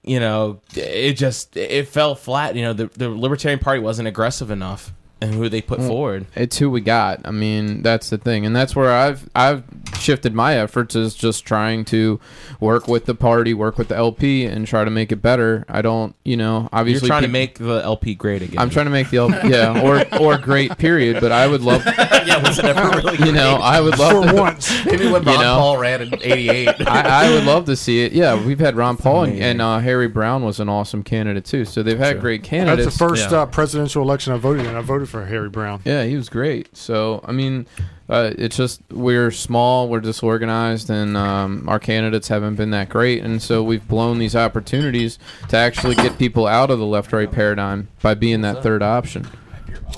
you 0.04 0.20
know, 0.20 0.60
it 0.76 1.14
just 1.14 1.56
it 1.56 1.88
fell 1.88 2.14
flat. 2.14 2.56
You 2.56 2.64
know, 2.64 2.74
the 2.74 2.88
the 2.88 3.08
Libertarian 3.10 3.60
Party 3.60 3.80
wasn't 3.80 4.10
aggressive 4.10 4.52
enough, 4.52 4.92
and 5.22 5.36
who 5.36 5.48
they 5.50 5.62
put 5.62 5.80
forward. 5.82 6.26
it's 6.36 6.58
who 6.58 6.70
we 6.70 6.82
got. 6.82 7.22
I 7.26 7.32
mean, 7.32 7.82
that's 7.84 8.10
the 8.10 8.18
thing, 8.18 8.46
and 8.46 8.56
that's 8.56 8.76
where 8.76 8.92
I've 8.92 9.30
I've 9.36 9.64
shifted 10.00 10.34
my 10.34 10.56
efforts 10.56 10.96
is 10.96 11.14
just 11.14 11.46
trying 11.46 11.86
to 11.86 12.20
work 12.60 12.88
with 12.88 13.06
the 13.06 13.14
party, 13.16 13.54
work 13.54 13.78
with 13.78 13.90
the 13.90 13.96
LP, 13.96 14.46
and 14.46 14.66
try 14.66 14.84
to 14.84 14.90
make 14.90 15.12
it 15.12 15.18
better. 15.18 15.66
I 15.70 15.82
don't, 15.82 16.16
you 16.24 16.38
know, 16.38 16.62
You're 16.62 16.70
obviously 16.74 17.08
trying 17.08 17.22
to 17.22 17.28
make 17.28 17.60
the 17.60 17.82
LP 17.84 18.16
great 18.16 18.42
again. 18.42 18.58
I'm 18.60 18.70
trying 18.70 18.86
to 18.88 18.92
make 18.92 19.10
the 19.12 19.18
LP, 19.18 19.50
yeah, 19.50 19.82
or 19.82 20.04
or 20.20 20.38
great 20.38 20.78
period. 20.78 21.20
But 21.22 21.32
I 21.32 21.48
would 21.48 21.62
love, 21.62 21.84
yeah, 22.26 22.42
was 22.42 22.58
it 22.58 22.66
ever 22.66 22.98
really? 22.98 23.26
you 23.26 23.32
know, 23.32 23.56
I 23.62 23.80
would 23.80 24.00
love 24.00 24.26
For 24.26 24.32
to, 24.32 24.36
once. 24.42 24.86
Maybe 24.86 25.08
when 25.08 25.22
You 25.24 25.30
Ron 25.34 25.40
know? 25.42 25.56
Paul 25.58 25.78
ran 25.78 26.02
in 26.02 26.14
'88. 26.16 26.68
I, 26.88 27.28
I 27.28 27.30
would 27.34 27.44
love 27.44 27.66
to 27.66 27.76
see 27.76 28.02
it. 28.02 28.14
Yeah, 28.14 28.44
we've 28.44 28.60
had 28.60 28.76
Ron 28.76 28.98
Paul 28.98 29.26
and, 29.26 29.40
and 29.40 29.62
uh, 29.62 29.80
Harry 29.80 30.08
Browne 30.08 30.44
was 30.44 30.60
an 30.60 30.68
awesome 30.70 31.04
candidate 31.04 31.46
too. 31.46 31.66
So 31.66 31.84
they've 31.84 31.98
had 32.00 32.20
great 32.20 32.44
candidates. 32.44 32.86
That's 32.86 32.98
the 32.98 33.08
first 33.08 33.32
Yeah. 33.32 33.42
uh, 33.42 33.46
presidential 33.46 34.02
election 34.02 34.34
I 34.34 34.38
voted 34.38 34.66
in. 34.66 34.76
I 34.76 34.82
voted 34.82 35.10
for 35.12 35.26
Harry 35.28 35.50
Browne. 35.50 35.82
Yeah, 35.86 36.04
he 36.06 36.16
was 36.16 36.30
great. 36.30 36.76
So 36.76 37.22
I 37.26 37.32
mean, 37.32 37.68
uh, 38.10 38.32
it's 38.38 38.58
just 38.58 38.82
we're 38.90 39.30
small, 39.32 39.88
we're 39.88 40.00
disorganized, 40.00 40.90
and 40.90 41.16
um, 41.16 41.70
our 41.70 41.80
candidates 41.80 42.28
haven't 42.30 42.56
been 42.56 42.72
that 42.72 42.90
great, 42.90 43.22
and 43.24 43.42
so 43.42 43.62
we've 43.62 43.88
blown 43.88 44.18
these 44.18 44.36
opportunities 44.36 45.20
to 45.50 45.58
actually 45.58 45.96
get 45.96 46.18
people 46.18 46.48
out 46.48 46.72
of 46.72 46.80
the 46.80 46.86
left-right 46.86 47.32
paradigm 47.32 47.90
by 48.02 48.14
being 48.16 48.42
that 48.42 48.64
third 48.64 48.82
option. 48.82 49.28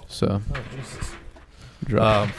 So, 0.07 0.41
um, 1.97 2.31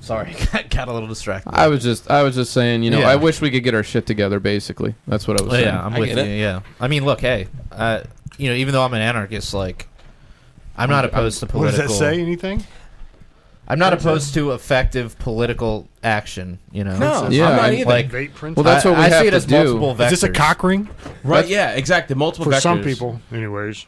sorry, 0.00 0.34
got 0.70 0.88
a 0.88 0.92
little 0.92 1.08
distracted. 1.08 1.50
I 1.54 1.68
was 1.68 1.82
just, 1.82 2.10
I 2.10 2.22
was 2.22 2.34
just 2.34 2.52
saying, 2.52 2.82
you 2.82 2.90
know, 2.90 3.00
Yeah. 3.00 3.08
I 3.10 3.16
wish 3.16 3.40
we 3.40 3.50
could 3.50 3.64
get 3.64 3.74
our 3.74 3.82
shit 3.82 4.06
together. 4.06 4.38
Basically, 4.40 4.94
that's 5.06 5.26
what 5.26 5.38
I 5.40 5.42
was 5.42 5.50
Well, 5.52 5.60
saying. 5.62 5.74
yeah, 5.74 5.84
I'm 5.84 5.94
I 5.94 5.98
with 5.98 6.10
you. 6.10 6.18
it. 6.18 6.38
Yeah, 6.40 6.60
I 6.80 6.88
mean, 6.88 7.04
look, 7.04 7.20
hey, 7.20 7.48
uh, 7.72 8.02
you 8.38 8.48
know, 8.50 8.54
even 8.56 8.72
though 8.74 8.82
I'm 8.84 8.94
an 8.94 9.02
anarchist, 9.02 9.52
like, 9.54 9.86
I'm 10.80 10.90
not 10.90 11.04
opposed 11.04 11.40
to 11.40 11.46
political 11.46 11.78
What 11.82 11.88
does 11.88 11.98
that 11.98 12.04
say? 12.14 12.20
Anything? 12.20 12.64
I'm 13.68 13.78
not 13.78 13.92
opposed 13.92 14.34
to 14.34 14.50
effective 14.52 15.16
political 15.18 15.86
action. 16.02 16.58
You 16.72 16.82
know, 16.84 16.98
No, 16.98 17.28
Yeah, 17.28 17.50
I'm 17.50 17.56
not 17.56 17.72
either. 17.72 17.84
like, 17.90 18.10
Vape 18.10 18.34
print? 18.34 18.56
Well, 18.56 18.64
that's 18.64 18.84
what 18.84 18.96
we 18.96 19.00
I 19.02 19.08
have 19.08 19.20
see 19.22 19.28
it 19.28 19.30
to 19.30 19.36
as 19.36 19.44
do. 19.44 19.54
multiple 19.78 19.94
vectors. 19.94 20.04
Is 20.06 20.10
this 20.10 20.22
a 20.24 20.28
cock 20.32 20.64
ring? 20.64 20.88
right? 21.22 21.46
Yeah, 21.46 21.70
exactly. 21.72 22.16
Multiple 22.16 22.46
For 22.46 22.50
vectors. 22.56 22.62
some 22.62 22.82
people, 22.82 23.20
anyways. 23.32 23.86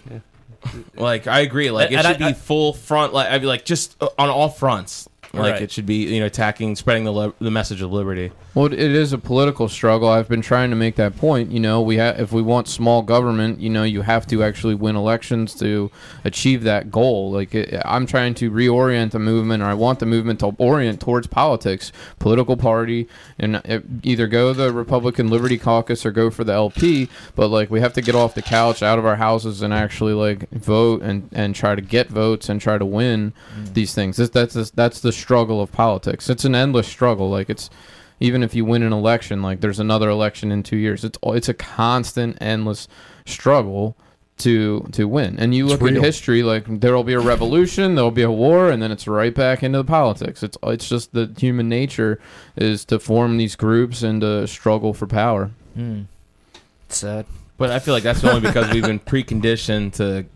Like 0.95 1.27
I 1.27 1.41
agree. 1.41 1.71
Like 1.73 1.87
And- 1.87 1.95
it 1.95 2.05
and 2.07 2.15
should 2.15 2.23
I- 2.23 2.29
be 2.33 2.39
full 2.39 2.73
front. 2.75 3.13
Like 3.13 3.29
I'd 3.29 3.41
be 3.41 3.49
like 3.49 3.65
just 3.65 3.97
uh, 4.01 4.09
on 4.19 4.29
all 4.29 4.49
fronts. 4.49 5.09
Like 5.35 5.55
Right. 5.55 5.63
it 5.63 5.71
should 5.71 5.87
be 5.87 6.15
you 6.15 6.21
know 6.21 6.27
attacking, 6.27 6.77
spreading 6.77 7.05
the 7.05 7.13
li- 7.13 7.33
the 7.41 7.51
message 7.51 7.81
of 7.81 7.91
liberty. 7.91 8.33
Well, 8.55 8.67
it 8.67 8.75
is 8.75 9.15
a 9.15 9.19
political 9.19 9.67
struggle. 9.67 10.11
I've 10.11 10.29
been 10.29 10.43
trying 10.43 10.69
to 10.71 10.77
make 10.77 10.97
that 10.97 11.17
point. 11.17 11.51
You 11.51 11.61
know, 11.61 11.81
we 11.81 11.97
ha- 11.97 12.15
if 12.19 12.33
we 12.33 12.43
want 12.43 12.69
small 12.69 13.01
government, 13.01 13.61
you 13.61 13.71
know, 13.71 13.83
you 13.83 14.03
have 14.03 14.27
to 14.27 14.43
actually 14.43 14.75
win 14.75 14.95
elections 14.95 15.55
to 15.55 15.91
achieve 16.23 16.63
that 16.65 16.91
goal. 16.91 17.33
Like 17.33 17.55
it, 17.55 17.81
I'm 17.87 18.05
trying 18.05 18.35
to 18.35 18.51
reorient 18.51 19.13
the 19.13 19.19
movement, 19.19 19.63
or 19.63 19.67
I 19.67 19.75
want 19.75 20.01
the 20.01 20.07
movement 20.07 20.41
to 20.41 20.55
orient 20.59 21.01
towards 21.01 21.29
politics, 21.29 21.93
political 22.19 22.59
party, 22.59 23.09
and 23.39 23.57
it, 23.65 23.85
either 24.03 24.27
go 24.27 24.53
the 24.53 24.71
Republican 24.71 25.31
Liberty 25.31 25.57
Caucus 25.57 26.05
or 26.05 26.11
go 26.11 26.29
for 26.29 26.45
the 26.45 26.53
LP. 26.53 27.09
But 27.35 27.49
like, 27.49 27.71
we 27.71 27.81
have 27.81 27.95
to 27.95 28.03
get 28.03 28.15
off 28.15 28.35
the 28.35 28.43
couch, 28.43 28.83
out 28.83 28.99
of 28.99 29.07
our 29.07 29.17
houses, 29.17 29.63
and 29.63 29.73
actually 29.73 30.13
like 30.13 30.51
vote 30.51 31.01
and 31.01 31.31
and 31.33 31.55
try 31.55 31.75
to 31.75 31.81
get 31.81 32.09
votes 32.09 32.51
and 32.51 32.61
try 32.61 32.77
to 32.77 32.85
win 32.85 33.33
mm. 33.57 33.73
these 33.73 33.95
things. 33.95 34.19
This, 34.19 34.29
that's 34.29 34.71
that's 34.73 35.01
the 35.01 35.22
struggle 35.23 35.61
of 35.61 35.73
politics. 35.73 36.29
It's 36.29 36.45
an 36.45 36.55
endless 36.55 36.89
struggle. 36.89 37.31
Like 37.31 37.49
it's 37.49 37.71
even 38.21 38.43
if 38.43 38.55
you 38.55 38.65
win 38.65 38.83
an 38.83 38.93
election, 38.93 39.43
like 39.43 39.61
there's 39.61 39.81
another 39.81 40.09
election 40.09 40.53
in 40.53 40.63
two 40.63 40.77
years. 40.77 41.05
It's 41.05 41.19
it's 41.23 41.49
a 41.49 41.55
constant, 41.55 42.39
endless 42.41 42.89
struggle 43.27 43.97
to 44.39 44.89
to 44.93 45.07
win. 45.07 45.39
And 45.39 45.55
you 45.55 45.71
It's 45.71 45.81
look 45.81 45.91
at 45.91 46.03
history, 46.03 46.43
like 46.43 46.65
there 46.81 46.95
will 46.95 47.05
be 47.05 47.13
a 47.13 47.21
revolution, 47.21 47.95
there 47.95 48.05
will 48.05 48.11
be 48.11 48.23
a 48.23 48.31
war, 48.31 48.71
and 48.71 48.83
then 48.83 48.91
it's 48.93 49.07
right 49.07 49.35
back 49.35 49.63
into 49.63 49.79
the 49.79 49.85
politics. 49.85 50.43
It's 50.43 50.59
it's 50.65 50.89
just 50.89 51.13
the 51.13 51.33
human 51.39 51.69
nature 51.69 52.21
is 52.57 52.85
to 52.87 52.99
form 52.99 53.39
these 53.39 53.57
groups 53.57 54.03
and 54.03 54.21
to 54.21 54.47
struggle 54.47 54.95
for 54.95 55.07
power. 55.07 55.51
Hmm. 55.75 56.03
Sad. 56.89 57.27
But 57.59 57.71
I 57.71 57.79
feel 57.79 57.95
like 57.95 58.03
that's 58.03 58.25
only 58.25 58.41
because 58.41 58.73
we've 58.73 58.83
been 58.83 59.01
preconditioned 59.13 59.93
to, 59.95 60.25
to 60.25 60.27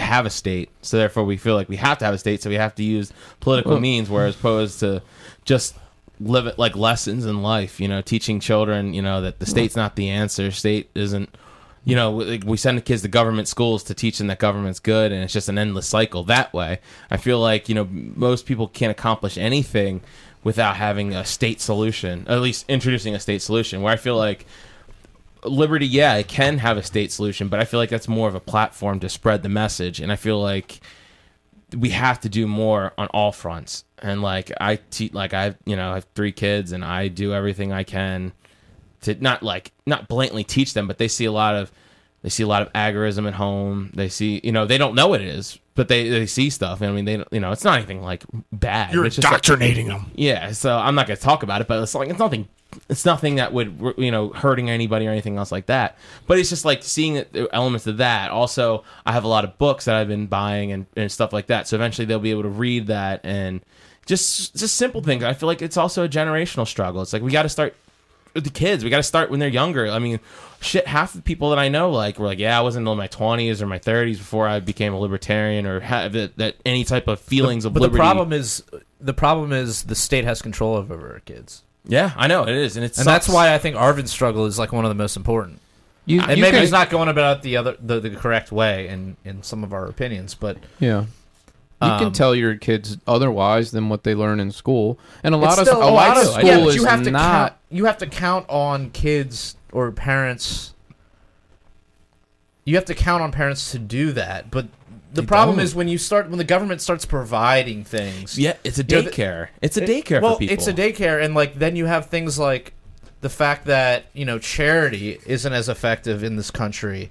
have 0.00 0.26
a 0.26 0.30
state. 0.30 0.70
So 0.82 0.96
therefore, 0.96 1.24
we 1.24 1.36
feel 1.36 1.54
like 1.54 1.68
we 1.68 1.76
have 1.76 1.98
to 1.98 2.04
have 2.04 2.14
a 2.14 2.18
state. 2.18 2.42
So 2.42 2.50
we 2.50 2.56
have 2.56 2.74
to 2.76 2.82
use 2.82 3.12
political 3.40 3.72
Well- 3.72 3.80
means, 3.80 4.10
whereas 4.10 4.34
opposed 4.34 4.80
to 4.80 5.02
just 5.44 5.76
live 6.20 6.46
it 6.46 6.58
like 6.58 6.76
lessons 6.76 7.26
in 7.26 7.42
life. 7.42 7.80
You 7.80 7.88
know, 7.88 8.00
teaching 8.00 8.40
children, 8.40 8.94
you 8.94 9.02
know, 9.02 9.20
that 9.20 9.38
the 9.38 9.44
mm-hmm. 9.44 9.50
state's 9.50 9.76
not 9.76 9.96
the 9.96 10.08
answer. 10.08 10.50
State 10.50 10.90
isn't. 10.94 11.34
You 11.86 11.94
know, 11.96 12.12
like 12.12 12.44
we 12.44 12.56
send 12.56 12.78
the 12.78 12.82
kids 12.82 13.02
to 13.02 13.08
government 13.08 13.46
schools 13.46 13.84
to 13.84 13.94
teach 13.94 14.16
them 14.16 14.28
that 14.28 14.38
government's 14.38 14.80
good, 14.80 15.12
and 15.12 15.22
it's 15.22 15.34
just 15.34 15.50
an 15.50 15.58
endless 15.58 15.86
cycle 15.86 16.24
that 16.24 16.50
way. 16.54 16.80
I 17.10 17.18
feel 17.18 17.38
like 17.38 17.68
you 17.68 17.74
know 17.74 17.86
most 17.90 18.46
people 18.46 18.68
can't 18.68 18.90
accomplish 18.90 19.36
anything 19.36 20.00
without 20.42 20.76
having 20.76 21.14
a 21.14 21.26
state 21.26 21.60
solution, 21.60 22.26
at 22.26 22.40
least 22.40 22.64
introducing 22.68 23.14
a 23.14 23.20
state 23.20 23.42
solution. 23.42 23.82
Where 23.82 23.92
I 23.92 23.96
feel 23.96 24.16
like 24.16 24.46
liberty 25.44 25.86
yeah 25.86 26.14
it 26.16 26.28
can 26.28 26.58
have 26.58 26.76
a 26.76 26.82
state 26.82 27.12
solution 27.12 27.48
but 27.48 27.60
i 27.60 27.64
feel 27.64 27.78
like 27.80 27.90
that's 27.90 28.08
more 28.08 28.28
of 28.28 28.34
a 28.34 28.40
platform 28.40 28.98
to 29.00 29.08
spread 29.08 29.42
the 29.42 29.48
message 29.48 30.00
and 30.00 30.10
i 30.12 30.16
feel 30.16 30.40
like 30.40 30.80
we 31.76 31.90
have 31.90 32.20
to 32.20 32.28
do 32.28 32.46
more 32.46 32.92
on 32.98 33.06
all 33.08 33.32
fronts 33.32 33.84
and 33.98 34.22
like 34.22 34.50
i 34.60 34.76
te- 34.90 35.10
like 35.12 35.34
i 35.34 35.54
you 35.64 35.76
know 35.76 35.90
i 35.90 35.94
have 35.94 36.06
three 36.14 36.32
kids 36.32 36.72
and 36.72 36.84
i 36.84 37.08
do 37.08 37.32
everything 37.34 37.72
i 37.72 37.82
can 37.82 38.32
to 39.00 39.14
not 39.20 39.42
like 39.42 39.72
not 39.86 40.08
blatantly 40.08 40.44
teach 40.44 40.72
them 40.74 40.86
but 40.86 40.98
they 40.98 41.08
see 41.08 41.24
a 41.24 41.32
lot 41.32 41.54
of 41.54 41.72
they 42.22 42.28
see 42.30 42.42
a 42.42 42.46
lot 42.46 42.62
of 42.62 42.72
agorism 42.72 43.26
at 43.26 43.34
home 43.34 43.90
they 43.94 44.08
see 44.08 44.40
you 44.44 44.52
know 44.52 44.64
they 44.66 44.78
don't 44.78 44.94
know 44.94 45.08
what 45.08 45.20
it 45.20 45.28
is 45.28 45.58
but 45.74 45.88
they 45.88 46.08
they 46.08 46.26
see 46.26 46.48
stuff 46.48 46.80
i 46.80 46.90
mean 46.90 47.04
they 47.04 47.16
don't- 47.16 47.28
you 47.32 47.40
know 47.40 47.50
it's 47.50 47.64
not 47.64 47.76
anything 47.76 48.02
like 48.02 48.24
bad 48.52 48.94
You're 48.94 49.04
It's 49.06 49.16
just 49.16 49.24
like- 49.24 49.32
indoctrinating 49.34 49.88
them. 49.88 50.06
yeah, 50.14 50.52
so 50.52 50.76
I'm 50.78 50.94
not 50.94 51.06
going 51.06 51.16
to 51.16 51.22
talk 51.22 51.42
about 51.42 51.60
it, 51.60 51.66
but 51.68 51.82
it's 51.82 51.94
like 51.94 52.08
it's 52.08 52.18
nothing. 52.18 52.48
It's 52.88 53.04
nothing 53.04 53.36
that 53.36 53.52
would 53.52 53.94
you 53.98 54.10
know 54.10 54.28
hurting 54.30 54.70
anybody 54.70 55.06
or 55.06 55.10
anything 55.10 55.36
else 55.36 55.52
like 55.52 55.66
that. 55.66 55.98
But 56.26 56.38
it's 56.38 56.50
just 56.50 56.64
like 56.64 56.82
seeing 56.82 57.14
the 57.14 57.48
elements 57.52 57.86
of 57.86 57.98
that. 57.98 58.30
Also, 58.30 58.84
I 59.06 59.12
have 59.12 59.24
a 59.24 59.28
lot 59.28 59.44
of 59.44 59.58
books 59.58 59.84
that 59.86 59.94
I've 59.94 60.08
been 60.08 60.26
buying 60.26 60.72
and, 60.72 60.86
and 60.96 61.10
stuff 61.10 61.32
like 61.32 61.46
that. 61.46 61.68
So 61.68 61.76
eventually 61.76 62.04
they'll 62.06 62.18
be 62.18 62.30
able 62.30 62.42
to 62.42 62.48
read 62.48 62.86
that 62.88 63.20
and 63.24 63.60
just 64.06 64.56
just 64.56 64.76
simple 64.76 65.02
things. 65.02 65.24
I 65.24 65.32
feel 65.32 65.46
like 65.46 65.62
it's 65.62 65.76
also 65.76 66.04
a 66.04 66.08
generational 66.08 66.66
struggle. 66.66 67.02
It's 67.02 67.12
like 67.12 67.22
we 67.22 67.30
got 67.30 67.42
to 67.44 67.48
start 67.48 67.74
with 68.34 68.44
the 68.44 68.50
kids. 68.50 68.84
We 68.84 68.90
got 68.90 68.98
to 68.98 69.02
start 69.02 69.30
when 69.30 69.40
they're 69.40 69.48
younger. 69.48 69.88
I 69.88 69.98
mean, 69.98 70.20
shit. 70.60 70.86
Half 70.86 71.12
the 71.14 71.22
people 71.22 71.50
that 71.50 71.58
I 71.58 71.68
know 71.68 71.90
like 71.90 72.18
were 72.18 72.26
like, 72.26 72.38
yeah, 72.38 72.58
I 72.58 72.62
wasn't 72.62 72.86
in 72.86 72.96
my 72.96 73.08
20s 73.08 73.60
or 73.60 73.66
my 73.66 73.78
30s 73.78 74.18
before 74.18 74.48
I 74.48 74.60
became 74.60 74.92
a 74.92 74.98
libertarian 74.98 75.66
or 75.66 75.80
have 75.80 76.12
that, 76.12 76.36
that 76.38 76.56
any 76.66 76.84
type 76.84 77.08
of 77.08 77.20
feelings 77.20 77.64
of 77.64 77.72
But 77.74 77.82
liberty. 77.82 77.98
the 77.98 78.02
problem 78.02 78.32
is, 78.32 78.62
the 79.00 79.14
problem 79.14 79.52
is 79.52 79.84
the 79.84 79.94
state 79.94 80.24
has 80.24 80.42
control 80.42 80.74
over 80.76 81.12
our 81.12 81.20
kids, 81.20 81.62
yeah, 81.86 82.12
I 82.16 82.26
know 82.26 82.42
it 82.44 82.54
is, 82.54 82.76
and 82.76 82.84
it's 82.84 82.98
and 82.98 83.06
that's 83.06 83.28
why 83.28 83.54
I 83.54 83.58
think 83.58 83.76
Arvin's 83.76 84.10
struggle 84.10 84.46
is 84.46 84.58
like 84.58 84.72
one 84.72 84.84
of 84.84 84.88
the 84.88 84.94
most 84.94 85.16
important. 85.16 85.60
You, 86.06 86.20
And 86.20 86.36
you 86.36 86.42
maybe 86.42 86.52
can- 86.56 86.60
he's 86.60 86.70
not 86.72 86.90
going 86.90 87.08
about 87.08 87.38
it 87.38 87.42
the 87.42 87.56
other 87.56 87.76
the, 87.80 87.98
the 88.00 88.10
correct 88.10 88.52
way 88.52 88.88
in 88.88 89.16
in 89.24 89.42
some 89.42 89.64
of 89.64 89.72
our 89.72 89.86
opinions, 89.86 90.34
but 90.34 90.56
Yeah. 90.78 91.04
You 91.82 91.90
Um, 91.90 91.98
can 91.98 92.12
tell 92.12 92.34
your 92.34 92.54
kids 92.56 92.96
otherwise 93.06 93.70
than 93.72 93.88
what 93.90 94.04
they 94.04 94.14
learn 94.14 94.38
in 94.40 94.50
school, 94.52 94.98
and 95.22 95.34
a 95.34 95.38
lot 95.38 95.54
of 95.54 95.60
It's 95.60 95.70
still- 95.70 95.82
a 95.82 95.90
lot 95.90 96.16
of 96.16 96.28
I 96.28 96.32
school 96.32 96.44
yeah, 96.44 96.58
but 96.60 96.68
is 96.68 96.76
you 96.76 96.84
have 96.86 97.02
to 97.02 97.10
not. 97.10 97.20
count. 97.50 97.52
You 97.70 97.84
have 97.86 97.98
to 97.98 98.06
count 98.06 98.46
on 98.48 98.90
kids 98.90 99.56
or 99.72 99.90
parents. 99.90 100.72
You 102.64 102.76
have 102.76 102.84
to 102.86 102.94
count 102.94 103.22
on 103.22 103.32
parents 103.32 103.70
to 103.72 103.78
do 103.78 104.12
that, 104.12 104.50
but 104.50 104.66
the 105.14 105.22
They 105.22 105.26
problem 105.26 105.56
don't. 105.56 105.64
is 105.64 105.74
when 105.74 105.88
you 105.88 105.96
start 105.98 106.28
when 106.28 106.38
the 106.38 106.44
government 106.44 106.80
starts 106.80 107.04
providing 107.06 107.84
things. 107.84 108.38
Yeah, 108.38 108.54
it's 108.64 108.78
a 108.78 108.82
You 108.86 109.02
know, 109.02 109.08
daycare. 109.10 109.48
it's 109.62 109.76
a 109.76 109.82
It- 109.84 109.88
daycare 110.06 110.20
well, 110.20 110.34
for 110.34 110.38
people. 110.40 110.52
it's 110.54 110.66
a 110.66 110.72
daycare, 110.72 111.22
and 111.24 111.34
like 111.34 111.58
then 111.58 111.76
you 111.76 111.86
have 111.86 112.06
things 112.06 112.38
like 112.38 112.72
the 113.20 113.28
fact 113.30 113.64
that 113.66 114.04
you 114.12 114.24
know 114.24 114.38
charity 114.38 115.18
isn't 115.26 115.52
as 115.52 115.68
effective 115.68 116.22
in 116.22 116.36
this 116.36 116.50
country 116.50 117.10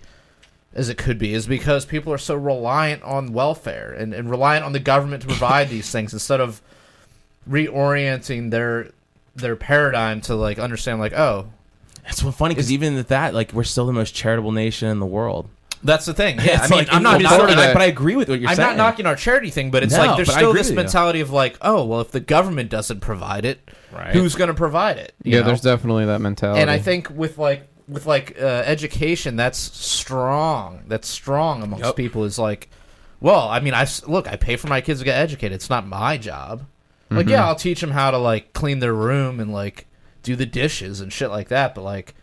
as 0.76 0.89
it 0.89 0.97
could 0.97 1.18
be 1.20 1.34
is 1.34 1.45
because 1.47 1.86
people 1.86 2.12
are 2.12 2.18
so 2.18 2.36
reliant 2.36 3.01
on 3.04 3.32
welfare 3.32 3.91
and, 3.97 4.14
and 4.14 4.30
reliant 4.30 4.66
on 4.66 4.74
the 4.74 4.80
government 4.80 5.22
to 5.22 5.28
provide 5.28 5.70
these 5.70 5.89
things 5.91 6.14
instead 6.14 6.41
of 6.41 6.62
reorienting 7.49 8.51
their 8.51 8.88
their 9.36 9.56
paradigm 9.56 10.22
to 10.22 10.36
like 10.36 10.60
understand 10.60 10.99
like 10.99 11.14
oh 11.14 11.47
It's 12.08 12.22
so 12.22 12.32
funny 12.32 12.54
because 12.54 12.72
even 12.72 12.97
at 12.97 13.08
that, 13.08 13.34
like, 13.34 13.54
we're 13.54 13.64
still 13.64 13.86
the 13.86 13.93
most 13.93 14.14
charitable 14.14 14.51
nation 14.51 14.89
in 14.89 14.99
the 14.99 15.06
world. 15.06 15.47
That's 15.84 16.05
the 16.05 16.13
thing 16.13 16.38
yeah 16.38 16.63
It's 16.63 16.63
I 16.63 16.67
mean 16.69 16.79
like- 16.79 16.93
I'm 16.93 17.03
not 17.03 17.21
not- 17.21 17.49
of 17.49 17.57
I- 17.57 17.73
but 17.73 17.81
I 17.81 17.86
agree 17.86 18.15
with 18.15 18.29
what 18.29 18.39
you're 18.39 18.49
I'm 18.49 18.55
saying. 18.55 18.69
not 18.69 18.77
knocking 18.77 19.05
our 19.05 19.15
charity 19.15 19.49
thing, 19.49 19.69
but 19.71 19.84
it's 19.84 19.93
No, 19.93 19.99
like 20.05 20.15
there's 20.15 20.31
still 20.31 20.53
this 20.53 20.67
with 20.67 20.77
you. 20.77 20.84
mentality 20.84 21.19
of 21.19 21.29
like, 21.31 21.57
oh, 21.61 21.84
well, 21.86 22.01
if 22.01 22.11
the 22.11 22.19
government 22.19 22.69
doesn't 22.69 22.99
provide 23.01 23.45
it, 23.45 23.69
Right. 23.91 24.13
who's 24.13 24.36
going 24.36 24.47
to 24.47 24.53
provide 24.53 24.97
it? 24.97 25.13
you 25.23 25.34
Yeah, 25.34 25.39
know? 25.41 25.47
there's 25.47 25.61
definitely 25.61 26.05
that 26.05 26.19
mentality. 26.19 26.61
and 26.61 26.69
I 26.69 26.79
think 26.79 27.09
with 27.09 27.38
like 27.38 27.67
with 27.88 28.05
like 28.05 28.38
uh, 28.41 28.45
education, 28.65 29.36
that's 29.36 29.59
strong. 30.03 30.84
That's 30.88 31.07
strong 31.07 31.63
amongst 31.63 31.86
Yep. 31.86 31.95
people. 31.95 32.23
Is 32.23 32.39
like, 32.39 32.69
well, 33.19 33.47
I 33.49 33.59
mean, 33.59 33.73
I 33.73 33.81
s- 33.84 34.05
look, 34.07 34.27
I 34.27 34.36
pay 34.38 34.55
for 34.55 34.67
my 34.67 34.81
kids 34.81 34.99
to 34.99 35.05
get 35.05 35.17
educated. 35.17 35.53
It's 35.55 35.69
not 35.69 35.86
my 35.88 36.17
job. 36.17 36.65
Like, 37.09 37.21
Mm-hmm. 37.25 37.29
yeah, 37.31 37.45
I'll 37.45 37.55
teach 37.55 37.81
them 37.81 37.91
how 37.91 38.09
to 38.11 38.17
like 38.17 38.53
clean 38.53 38.79
their 38.79 38.93
room 38.93 39.39
and 39.39 39.51
like 39.53 39.86
do 40.23 40.36
the 40.36 40.45
dishes 40.45 41.01
and 41.01 41.11
shit 41.11 41.29
like 41.29 41.49
that. 41.49 41.75
But 41.75 41.84
like, 41.84 42.15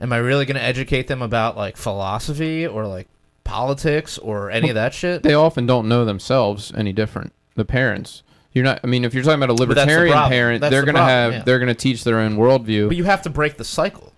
am 0.00 0.12
I 0.12 0.16
really 0.18 0.44
going 0.46 0.56
to 0.56 0.62
educate 0.62 1.06
them 1.06 1.22
about 1.22 1.56
like 1.56 1.76
philosophy 1.76 2.66
or 2.66 2.86
like 2.86 3.08
politics 3.44 4.18
or 4.18 4.50
any 4.50 4.68
of 4.68 4.74
that 4.74 4.94
shit? 4.94 5.22
they 5.22 5.34
often 5.34 5.66
don't 5.66 5.88
know 5.88 6.04
themselves 6.04 6.72
any 6.76 6.92
different. 6.92 7.32
The 7.56 7.64
parents. 7.64 8.22
You're 8.52 8.64
not. 8.64 8.80
I 8.84 8.86
mean, 8.86 9.04
if 9.04 9.14
you're 9.14 9.22
talking 9.24 9.42
about 9.42 9.50
a 9.50 9.54
libertarian 9.54 10.16
parent, 10.28 10.60
That's 10.60 10.70
they're 10.70 10.82
the 10.82 10.86
gonna 10.86 10.98
problem, 10.98 11.10
have. 11.14 11.32
yeah. 11.32 11.42
They're 11.42 11.58
gonna 11.58 11.74
teach 11.74 12.04
their 12.04 12.18
own 12.20 12.36
worldview. 12.36 12.88
But 12.88 12.96
you 12.96 13.04
have 13.04 13.22
to 13.22 13.30
break 13.30 13.56
the 13.56 13.64
cycle. 13.64 14.12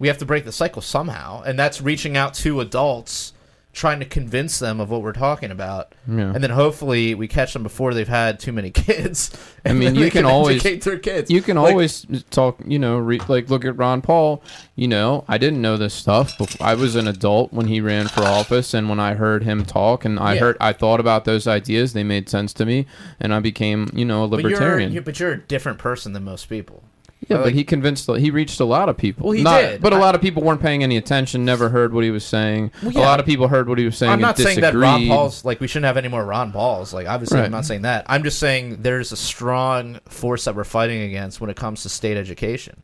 We 0.00 0.08
have 0.08 0.18
to 0.18 0.24
break 0.24 0.44
the 0.44 0.50
cycle 0.52 0.82
somehow, 0.82 1.42
and 1.42 1.56
that's 1.56 1.80
reaching 1.80 2.16
out 2.16 2.34
to 2.34 2.60
adults, 2.60 3.31
trying 3.72 3.98
to 4.00 4.04
convince 4.04 4.58
them 4.58 4.80
of 4.80 4.90
what 4.90 5.00
we're 5.00 5.14
talking 5.14 5.50
about, 5.50 5.94
Yeah. 6.06 6.32
and 6.34 6.44
then 6.44 6.50
hopefully 6.50 7.14
we 7.14 7.26
catch 7.26 7.54
them 7.54 7.62
before 7.62 7.94
they've 7.94 8.06
had 8.06 8.38
too 8.38 8.52
many 8.52 8.70
kids. 8.86 9.30
I 9.64 9.72
mean, 9.72 9.94
you 9.94 10.02
they 10.04 10.10
can 10.10 10.26
always- 10.26 10.56
educate 10.56 10.82
their 10.84 10.98
kids. 10.98 11.30
You 11.30 11.40
can 11.40 11.56
Like, 11.56 11.70
always 11.72 12.06
talk, 12.30 12.58
you 12.66 12.78
know, 12.78 12.98
re, 12.98 13.18
like 13.28 13.48
look 13.48 13.64
at 13.64 13.76
Ron 13.78 14.02
Paul. 14.02 14.42
You 14.76 14.88
know, 14.88 15.24
I 15.26 15.38
didn't 15.38 15.62
know 15.62 15.78
this 15.78 15.94
stuff. 15.94 16.36
Before. 16.36 16.66
I 16.66 16.74
was 16.74 16.96
an 16.96 17.08
adult 17.08 17.52
when 17.54 17.66
he 17.68 17.80
ran 17.80 18.08
for 18.08 18.20
office, 18.22 18.74
and 18.74 18.90
when 18.90 19.00
I 19.00 19.14
heard 19.14 19.42
him 19.44 19.64
talk, 19.64 20.04
and 20.04 20.18
I 20.18 20.34
Yeah. 20.34 20.40
heard, 20.40 20.56
I 20.60 20.74
thought 20.74 21.00
about 21.00 21.24
those 21.24 21.46
ideas. 21.46 21.94
They 21.94 22.04
made 22.04 22.28
sense 22.28 22.52
to 22.54 22.66
me, 22.66 22.84
and 23.20 23.32
I 23.32 23.40
became, 23.40 23.88
you 23.94 24.04
know, 24.04 24.24
a 24.24 24.28
but 24.28 24.42
libertarian. 24.42 24.92
you're- 24.92 25.02
but 25.04 25.18
you're 25.18 25.32
a 25.32 25.38
different 25.40 25.78
person 25.78 26.12
than 26.12 26.24
most 26.24 26.48
people. 26.50 26.82
Yeah, 27.28 27.36
like- 27.36 27.44
but 27.46 27.52
he 27.54 27.64
convinced, 27.64 28.10
he 28.16 28.30
reached 28.30 28.60
a 28.60 28.64
lot 28.64 28.88
of 28.88 28.96
people. 28.96 29.26
Well, 29.28 29.32
he 29.36 29.42
Not- 29.42 29.60
did. 29.60 29.80
but 29.80 29.92
a 29.92 29.96
I- 29.96 30.00
lot 30.00 30.14
of 30.14 30.20
people 30.20 30.42
weren't 30.42 30.60
paying 30.60 30.82
any 30.82 30.96
attention. 30.96 31.44
Never 31.44 31.68
heard 31.68 31.92
what 31.92 32.04
he 32.04 32.10
was 32.10 32.24
saying. 32.24 32.70
Well, 32.82 32.96
A 32.96 33.00
lot 33.00 33.20
of 33.20 33.26
people 33.26 33.48
heard 33.48 33.68
what 33.68 33.78
he 33.78 33.84
was 33.84 33.96
saying. 33.96 34.12
I'm 34.12 34.20
not 34.20 34.38
saying 34.38 34.60
that 34.60 34.74
Ron. 34.74 35.06
Paul's 35.08 35.44
like 35.44 35.60
we 35.60 35.66
shouldn't 35.66 35.86
have 35.86 35.96
any 35.96 36.08
more 36.08 36.24
Ron 36.24 36.52
Pauls. 36.52 36.92
Like 36.92 37.06
obviously, 37.06 37.38
Right. 37.38 37.46
I'm 37.46 37.52
not 37.52 37.64
saying 37.66 37.82
that. 37.82 38.04
I'm 38.08 38.22
just 38.24 38.38
saying 38.38 38.78
there's 38.82 39.12
a 39.12 39.16
strong 39.16 39.98
force 40.08 40.44
that 40.44 40.54
we're 40.56 40.64
fighting 40.64 41.02
against 41.02 41.40
when 41.40 41.50
it 41.50 41.56
comes 41.56 41.82
to 41.82 41.88
state 41.88 42.16
education. 42.16 42.82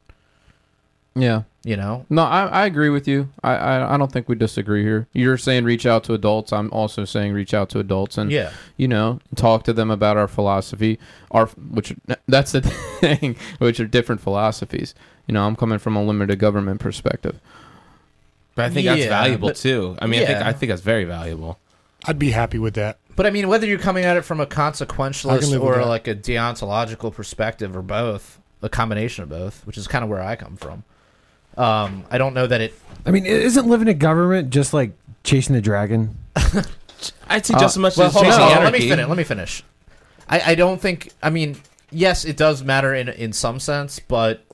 Yeah. 1.19 1.43
You 1.65 1.77
know, 1.77 2.07
No, 2.09 2.23
I, 2.23 2.47
I 2.47 2.67
agree 2.67 2.89
with 2.89 3.07
you. 3.07 3.29
I, 3.43 3.55
I 3.55 3.95
I 3.95 3.97
don't 3.99 4.11
think 4.11 4.27
we 4.29 4.37
disagree 4.37 4.85
here. 4.85 5.07
You're 5.13 5.37
saying 5.37 5.65
reach 5.65 5.85
out 5.85 6.05
to 6.05 6.15
adults. 6.15 6.51
I'm 6.51 6.71
also 6.73 7.05
saying 7.05 7.35
reach 7.35 7.53
out 7.53 7.69
to 7.71 7.79
adults 7.79 8.17
and 8.17 8.31
yeah. 8.31 8.53
you 8.79 8.89
know 8.89 9.21
talk 9.35 9.65
to 9.65 9.75
them 9.75 9.91
about 9.91 10.17
our 10.17 10.29
philosophy. 10.29 10.99
Our 11.31 11.47
which 11.47 11.95
that's 12.27 12.53
the 12.53 12.63
thing, 13.01 13.37
which 13.59 13.81
are 13.81 13.87
different 13.87 14.23
philosophies. 14.23 14.95
You 15.27 15.35
know, 15.35 15.45
I'm 15.47 15.57
coming 15.57 15.79
from 15.79 15.95
a 15.95 16.03
limited 16.03 16.39
government 16.39 16.81
perspective. 16.81 17.39
But 18.55 18.67
I 18.67 18.71
think 18.71 18.87
that's 18.87 19.05
valuable 19.05 19.49
but- 19.49 19.57
too. 19.57 19.97
I 20.01 20.07
mean, 20.07 20.23
I 20.23 20.27
think 20.27 20.39
I 20.39 20.53
think 20.53 20.71
that's 20.71 20.83
very 20.83 21.05
valuable. 21.05 21.59
I'd 22.07 22.19
be 22.19 22.31
happy 22.31 22.59
with 22.59 22.75
that. 22.75 22.99
But 23.15 23.27
I 23.27 23.31
mean, 23.31 23.49
whether 23.49 23.67
you're 23.67 23.79
coming 23.79 24.05
at 24.05 24.17
it 24.17 24.23
from 24.23 24.41
a 24.41 24.47
can 24.47 24.73
consequentialist 24.73 25.61
or 25.61 25.85
like 25.85 26.07
a 26.07 26.15
deontological 26.15 27.13
perspective, 27.13 27.77
or 27.77 27.83
both, 27.83 28.39
a 28.63 28.69
combination 28.69 29.25
of 29.25 29.29
both, 29.29 29.67
which 29.67 29.77
is 29.77 29.89
kind 29.89 30.05
of 30.05 30.09
where 30.09 30.23
I 30.23 30.37
come 30.37 30.57
from. 30.57 30.85
Um, 31.59 32.05
I 32.11 32.19
don't 32.19 32.35
know 32.35 32.47
that 32.47 32.61
it. 32.61 32.75
I 33.05 33.11
mean, 33.11 33.27
isn't 33.27 33.67
living 33.67 33.89
in 33.89 33.99
government 33.99 34.51
just 34.51 34.73
like 34.73 34.93
chasing 35.25 35.55
the 35.55 35.61
dragon? 35.61 36.17
I'd 37.29 37.45
say 37.47 37.55
Uh, 37.55 37.59
just 37.61 37.77
as 37.77 37.79
much 37.79 37.97
Well, 37.97 38.07
as 38.09 38.13
hold 38.13 38.25
chasing 38.25 38.41
hold 38.41 38.53
on, 38.53 38.57
let 38.65 38.67
anarchy. 38.69 38.85
me 38.85 38.89
finish. 38.91 39.09
Let 39.09 39.17
me 39.19 39.25
finish. 39.25 39.65
I, 40.29 40.53
I 40.53 40.55
don't 40.55 40.81
think. 40.81 41.13
I 41.23 41.31
mean, 41.31 41.57
yes, 41.91 42.25
it 42.25 42.37
does 42.37 42.63
matter 42.63 42.95
in 42.95 43.09
in 43.09 43.33
some 43.33 43.61
sense, 43.61 43.99
but 43.99 44.45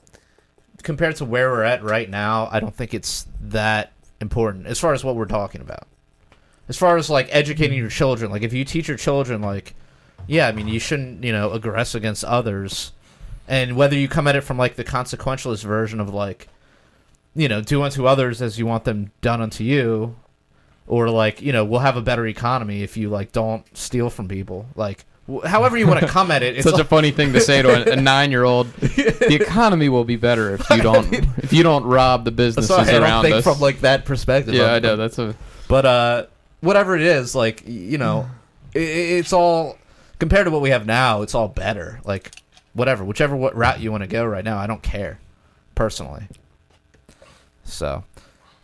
compared 0.83 1.17
to 1.17 1.25
where 1.25 1.51
we're 1.51 1.63
at 1.63 1.83
right 1.83 2.09
now, 2.09 2.49
I 2.53 2.61
don't 2.61 2.75
think 2.75 2.95
it's 2.95 3.27
that 3.41 3.93
important 4.21 4.67
as 4.67 4.79
far 4.79 4.93
as 4.93 5.03
what 5.05 5.17
we're 5.17 5.25
talking 5.27 5.61
about. 5.61 5.87
As 6.69 6.77
far 6.79 6.97
as 6.97 7.11
like 7.11 7.29
educating 7.31 7.79
your 7.79 7.91
children, 7.91 8.31
like 8.31 8.43
if 8.43 8.53
you 8.53 8.65
teach 8.65 8.89
your 8.89 8.97
children, 8.97 9.43
like, 9.43 9.75
yeah, 10.27 10.47
I 10.49 10.53
mean, 10.53 10.69
you 10.69 10.79
shouldn't, 10.81 11.23
you 11.25 11.33
know, 11.33 11.51
aggress 11.51 11.95
against 11.95 12.25
others, 12.25 12.93
and 13.49 13.77
whether 13.77 13.97
you 13.97 14.09
come 14.09 14.27
at 14.27 14.37
it 14.37 14.43
from 14.43 14.57
like 14.59 14.77
the 14.77 14.85
consequentialist 14.85 15.65
version 15.65 16.01
of 16.01 16.13
like, 16.13 16.49
you 17.35 17.49
know, 17.49 17.61
do 17.61 17.83
unto 17.83 18.07
others 18.07 18.41
as 18.41 18.59
you 18.59 18.67
want 18.67 18.85
them 18.85 19.11
done 19.21 19.41
unto 19.41 19.65
you, 19.65 20.17
or 20.87 21.09
like 21.11 21.43
you 21.43 21.53
know 21.53 21.65
we'll 21.65 21.81
have 21.81 21.97
a 21.97 22.03
better 22.03 22.27
economy 22.27 22.83
if 22.83 22.97
you 22.97 23.09
like 23.09 23.33
don't 23.33 23.65
steal 23.77 24.11
from 24.11 24.29
people. 24.29 24.67
Like 24.77 25.05
however 25.45 25.77
you 25.77 25.87
want 25.87 26.01
to 26.01 26.07
come 26.19 26.31
at 26.31 26.43
it 26.43 26.57
it's 26.57 26.69
Such 26.69 26.79
a 26.79 26.85
funny 26.85 27.11
thing 27.11 27.33
to 27.33 27.41
say 27.41 27.63
to 27.63 27.91
a, 27.91 27.93
a 27.95 27.97
nine-year-old. 27.97 28.69
The 29.25 29.39
economy 29.41 29.89
will 29.89 30.05
be 30.05 30.17
better 30.17 30.55
if 30.55 30.69
you 30.71 30.83
don't 30.83 31.13
if 31.39 31.53
you 31.53 31.63
don't 31.63 31.85
rob 31.85 32.25
the 32.27 32.31
businesses 32.31 32.71
I 32.71 32.97
around 32.99 33.23
think 33.23 33.37
us. 33.37 33.45
from 33.45 33.59
like 33.59 33.81
that 33.81 34.05
perspective. 34.05 34.55
Yeah, 34.55 34.73
I 34.75 34.81
know 34.81 34.97
that's 34.97 35.19
a 35.19 35.35
but 35.67 35.87
uh 35.87 36.27
whatever 36.61 36.95
it 36.95 37.03
is 37.03 37.35
like 37.35 37.63
you 37.67 37.97
know 37.99 38.29
i 38.75 38.79
it's 38.79 39.33
all 39.33 39.79
compared 40.19 40.45
to 40.45 40.51
what 40.51 40.61
we 40.61 40.71
have 40.71 40.85
now 40.87 41.23
it's 41.23 41.35
all 41.35 41.49
better. 41.49 42.01
Like 42.05 42.35
whatever 42.75 43.03
whichever 43.03 43.35
what 43.35 43.57
route 43.57 43.81
you 43.81 43.91
want 43.91 44.03
to 44.03 44.09
go 44.09 44.25
right 44.25 44.45
now 44.45 44.59
i 44.59 44.67
don't 44.67 44.83
care 44.83 45.19
personally 45.77 46.27
so 47.65 48.05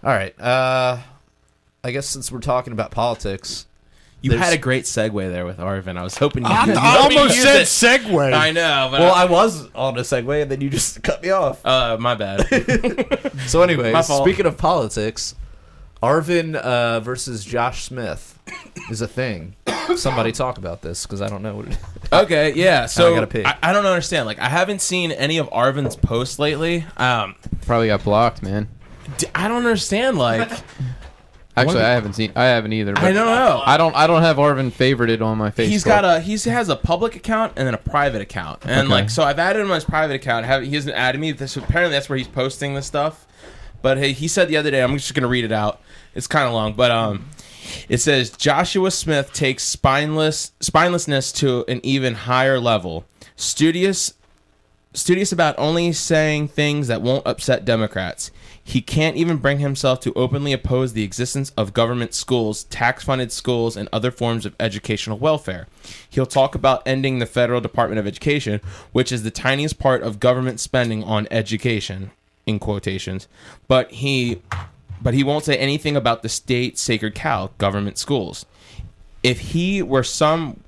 all 0.04 0.10
right 0.10 0.38
uh 0.40 0.98
i 1.84 1.90
guess 1.90 2.06
since 2.06 2.30
we're 2.30 2.38
talking 2.40 2.72
about 2.72 2.90
politics 2.90 3.66
You 4.22 4.30
There's- 4.30 4.44
had 4.44 4.52
a 4.54 4.58
great 4.58 4.84
segue 4.84 5.32
there 5.32 5.46
with 5.46 5.56
Arvin. 5.58 5.96
I 5.96 6.02
was 6.02 6.18
hoping 6.18 6.42
you. 6.44 6.50
I, 6.50 6.66
you 6.66 6.72
I 6.74 6.76
hoping 6.76 7.12
you 7.12 7.18
almost 7.22 7.36
used 7.36 7.48
said 7.48 7.60
it. 7.62 8.02
segue. 8.04 8.32
I 8.34 8.50
know, 8.50 8.88
but 8.90 9.00
well 9.00 9.14
i 9.14 9.24
was 9.24 9.66
on 9.74 9.96
a 9.96 10.02
segue 10.02 10.42
and 10.42 10.50
then 10.50 10.60
you 10.60 10.68
just 10.68 11.02
cut 11.08 11.22
me 11.22 11.30
off 11.30 11.64
uh, 11.64 11.96
my 11.98 12.14
bad. 12.14 12.40
so 13.46 13.62
anyway 13.62 13.92
My 13.92 14.02
fault. 14.02 14.22
speaking 14.22 14.44
of 14.46 14.58
politics 14.58 15.34
arvin 16.02 16.54
uh, 16.54 17.00
versus 17.00 17.44
josh 17.44 17.84
smith 17.84 18.38
is 18.90 19.00
a 19.02 19.06
thing 19.08 19.54
somebody 19.96 20.32
talk 20.32 20.56
about 20.56 20.80
this 20.80 21.04
because 21.04 21.20
i 21.20 21.28
don't 21.28 21.42
know 21.42 21.56
what 21.56 21.66
it 21.66 21.72
is 21.72 21.78
Okay, 22.12 22.52
yeah. 22.54 22.86
So 22.86 23.12
I, 23.12 23.14
gotta 23.14 23.26
pee. 23.28 23.44
I, 23.44 23.56
I 23.62 23.72
don't 23.72 23.86
understand. 23.86 24.26
Like, 24.26 24.40
I 24.40 24.48
haven't 24.48 24.80
seen 24.80 25.12
any 25.12 25.38
of 25.38 25.48
Arvin's 25.50 25.94
posts 25.94 26.40
lately. 26.40 26.84
Um, 26.96 27.36
probably 27.66 27.86
got 27.86 28.02
blocked, 28.02 28.42
man. 28.42 28.66
D- 29.18 29.26
I 29.34 29.48
don't 29.48 29.58
understand. 29.58 30.18
Like, 30.18 30.50
Actually, 31.56 31.82
I 31.82 31.90
haven't 31.90 32.12
seen. 32.14 32.32
I 32.36 32.44
haven't 32.44 32.72
either. 32.72 32.94
I 32.96 33.12
don't 33.12 33.26
know. 33.26 33.62
I 33.66 33.76
don't. 33.76 33.94
I 33.94 34.06
don't 34.06 34.22
have 34.22 34.36
Arvin 34.36 34.70
favorited 34.70 35.20
on 35.20 35.36
my 35.36 35.50
Facebook. 35.50 35.66
He's 35.68 35.84
got 35.84 36.04
a 36.04 36.20
he 36.20 36.36
has 36.50 36.68
a 36.68 36.76
public 36.76 37.16
account 37.16 37.54
and 37.56 37.66
then 37.66 37.74
a 37.74 37.78
private 37.78 38.22
account, 38.22 38.60
and 38.64 38.82
Okay. 38.86 38.88
like 38.88 39.10
so 39.10 39.22
I've 39.24 39.38
added 39.38 39.60
him 39.60 39.70
on 39.70 39.74
his 39.74 39.84
private 39.84 40.14
account. 40.14 40.46
Have, 40.46 40.62
he 40.62 40.74
hasn't 40.74 40.94
added 40.96 41.20
me. 41.20 41.36
So 41.36 41.60
apparently 41.60 41.94
that's 41.96 42.08
where 42.08 42.16
he's 42.16 42.28
posting 42.28 42.74
this 42.74 42.86
stuff. 42.86 43.26
But 43.82 43.98
hey, 43.98 44.12
he 44.12 44.28
said 44.28 44.48
the 44.48 44.56
other 44.56 44.70
day. 44.70 44.82
I'm 44.82 44.96
just 44.96 45.12
gonna 45.14 45.26
read 45.28 45.44
it 45.44 45.52
out. 45.52 45.80
It's 46.14 46.26
kind 46.26 46.46
of 46.46 46.52
long, 46.54 46.74
but 46.74 46.90
um, 46.92 47.28
it 47.88 47.98
says 47.98 48.30
Joshua 48.30 48.90
Smith 48.90 49.32
takes 49.32 49.64
spineless 49.64 50.52
spinelessness 50.60 51.34
to 51.36 51.64
an 51.68 51.80
even 51.82 52.14
higher 52.14 52.60
level. 52.60 53.04
Studious 53.36 54.14
studious 54.94 55.32
about 55.32 55.54
only 55.58 55.92
saying 55.92 56.48
things 56.48 56.88
that 56.88 57.02
won't 57.02 57.26
upset 57.26 57.64
Democrats. 57.64 58.30
He 58.62 58.80
can't 58.80 59.16
even 59.16 59.38
bring 59.38 59.58
himself 59.58 60.00
to 60.00 60.12
openly 60.14 60.52
oppose 60.52 60.92
the 60.92 61.02
existence 61.02 61.50
of 61.56 61.72
government 61.72 62.14
schools, 62.14 62.64
tax 62.64 63.04
funded 63.04 63.32
schools, 63.32 63.76
and 63.76 63.88
other 63.92 64.10
forms 64.10 64.46
of 64.46 64.54
educational 64.60 65.18
welfare. 65.18 65.66
He'll 66.08 66.26
talk 66.26 66.54
about 66.54 66.82
ending 66.86 67.18
the 67.18 67.26
Federal 67.26 67.60
Department 67.60 67.98
of 67.98 68.06
Education, 68.06 68.60
which 68.92 69.10
is 69.10 69.22
the 69.22 69.30
tiniest 69.30 69.78
part 69.78 70.02
of 70.02 70.20
government 70.20 70.60
spending 70.60 71.02
on 71.02 71.26
education, 71.30 72.10
in 72.46 72.58
quotations. 72.58 73.28
But 73.66 73.90
he 73.90 74.42
but 75.02 75.14
he 75.14 75.24
won't 75.24 75.44
say 75.44 75.56
anything 75.56 75.96
about 75.96 76.22
the 76.22 76.28
state 76.28 76.78
sacred 76.78 77.14
cow, 77.14 77.50
government 77.58 77.96
schools. 77.96 78.44
If 79.22 79.40
he 79.40 79.82
were 79.82 80.02
some 80.02 80.60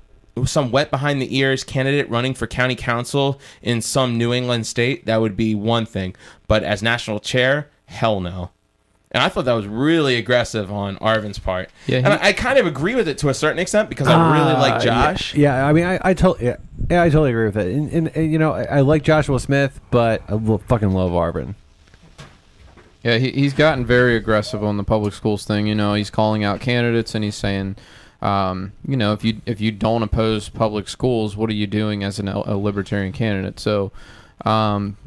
some 0.45 0.71
wet 0.71 0.89
behind 0.89 1.21
the 1.21 1.37
ears 1.37 1.63
candidate 1.63 2.09
running 2.09 2.33
for 2.33 2.47
county 2.47 2.75
council 2.75 3.39
in 3.61 3.81
some 3.81 4.17
New 4.17 4.33
England 4.33 4.65
state, 4.65 5.05
that 5.05 5.21
would 5.21 5.37
be 5.37 5.53
one 5.53 5.85
thing. 5.85 6.15
But 6.47 6.63
as 6.63 6.81
national 6.81 7.19
chair, 7.19 7.69
hell 7.93 8.19
no. 8.19 8.51
And 9.11 9.21
I 9.21 9.29
thought 9.29 9.45
that 9.45 9.53
was 9.53 9.67
really 9.67 10.15
aggressive 10.15 10.71
on 10.71 10.97
Arvin's 10.97 11.37
part. 11.37 11.69
Yeah, 11.85 11.97
and 11.99 12.07
I, 12.07 12.29
I 12.29 12.33
kind 12.33 12.57
of 12.57 12.65
agree 12.65 12.95
with 12.95 13.07
it 13.07 13.19
to 13.19 13.29
a 13.29 13.33
certain 13.35 13.59
extent 13.59 13.87
because 13.87 14.07
I 14.07 14.33
really 14.33 14.53
Uh, 14.53 14.59
like 14.59 14.81
Josh. 14.81 15.35
Yeah, 15.35 15.55
yeah, 15.55 15.67
I 15.67 15.71
mean, 15.73 15.83
I, 15.83 15.99
I 16.01 16.13
totally, 16.15 16.47
yeah, 16.47 16.55
yeah, 16.89 17.03
I 17.03 17.09
totally 17.09 17.29
agree 17.29 17.45
with 17.45 17.57
it. 17.57 17.67
And, 17.67 17.91
and, 17.91 18.07
and 18.17 18.31
you 18.31 18.39
know, 18.39 18.53
I, 18.53 18.63
I 18.63 18.79
like 18.81 19.03
Joshua 19.03 19.39
Smith, 19.39 19.79
but 19.91 20.23
I 20.27 20.33
lo- 20.33 20.57
fucking 20.57 20.89
love 20.91 21.11
Arvin. 21.11 21.53
Yeah, 23.03 23.17
he, 23.19 23.31
he's 23.31 23.53
gotten 23.53 23.85
very 23.85 24.15
aggressive 24.15 24.63
on 24.63 24.77
the 24.77 24.83
public 24.83 25.13
schools 25.13 25.45
thing. 25.45 25.67
You 25.67 25.75
know, 25.75 25.93
he's 25.93 26.09
calling 26.09 26.43
out 26.43 26.59
candidates 26.59 27.13
and 27.13 27.23
he's 27.23 27.35
saying, 27.35 27.75
um, 28.21 28.71
you 28.87 28.97
know, 28.97 29.13
if 29.13 29.23
you 29.23 29.41
if 29.45 29.61
you 29.61 29.71
don't 29.71 30.01
oppose 30.01 30.49
public 30.49 30.87
schools, 30.87 31.37
what 31.37 31.49
are 31.51 31.53
you 31.53 31.67
doing 31.67 32.03
as 32.03 32.17
an, 32.17 32.29
a 32.29 32.57
libertarian 32.57 33.11
candidate? 33.11 33.59
So, 33.59 33.91
um, 34.43 34.97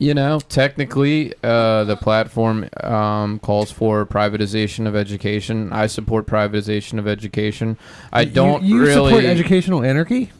you 0.00 0.14
know, 0.14 0.40
technically, 0.48 1.34
uh, 1.44 1.84
the 1.84 1.94
platform 1.94 2.70
um, 2.82 3.38
calls 3.38 3.70
for 3.70 4.06
privatization 4.06 4.88
of 4.88 4.96
education. 4.96 5.70
I 5.74 5.88
support 5.88 6.26
privatization 6.26 6.98
of 6.98 7.06
education. 7.06 7.76
I 8.10 8.24
don't 8.24 8.62
You, 8.62 8.76
you 8.76 8.82
really. 8.82 9.10
support 9.10 9.24
educational 9.24 9.84
anarchy? 9.84 10.32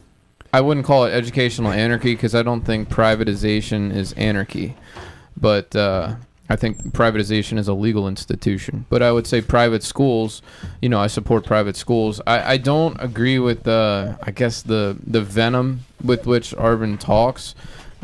I 0.51 0.61
wouldn't 0.61 0.87
call 0.87 1.05
it 1.05 1.11
educational 1.11 1.71
anarchy 1.71 2.15
because 2.15 2.33
I 2.33 2.41
don't 2.41 2.65
think 2.65 2.89
privatization 2.89 3.95
is 3.95 4.13
anarchy, 4.13 4.75
but 5.37 5.75
uh, 5.75 6.15
I 6.49 6.55
think 6.55 6.77
privatization 6.93 7.59
is 7.59 7.67
a 7.67 7.73
legal 7.75 8.07
institution. 8.07 8.87
But 8.89 9.03
I 9.03 9.11
would 9.11 9.27
say 9.27 9.41
private 9.41 9.83
schools, 9.83 10.41
you 10.81 10.89
know, 10.89 10.99
I 10.99 11.05
support 11.05 11.45
private 11.45 11.75
schools. 11.75 12.19
I, 12.25 12.53
I 12.53 12.57
don't 12.57 12.97
agree 12.99 13.37
with 13.37 13.61
the, 13.61 14.17
I 14.23 14.31
guess 14.31 14.63
the 14.63 14.97
the 15.05 15.21
venom 15.21 15.81
with 16.03 16.25
which 16.25 16.49
Arvin 16.55 16.99
talks. 16.99 17.53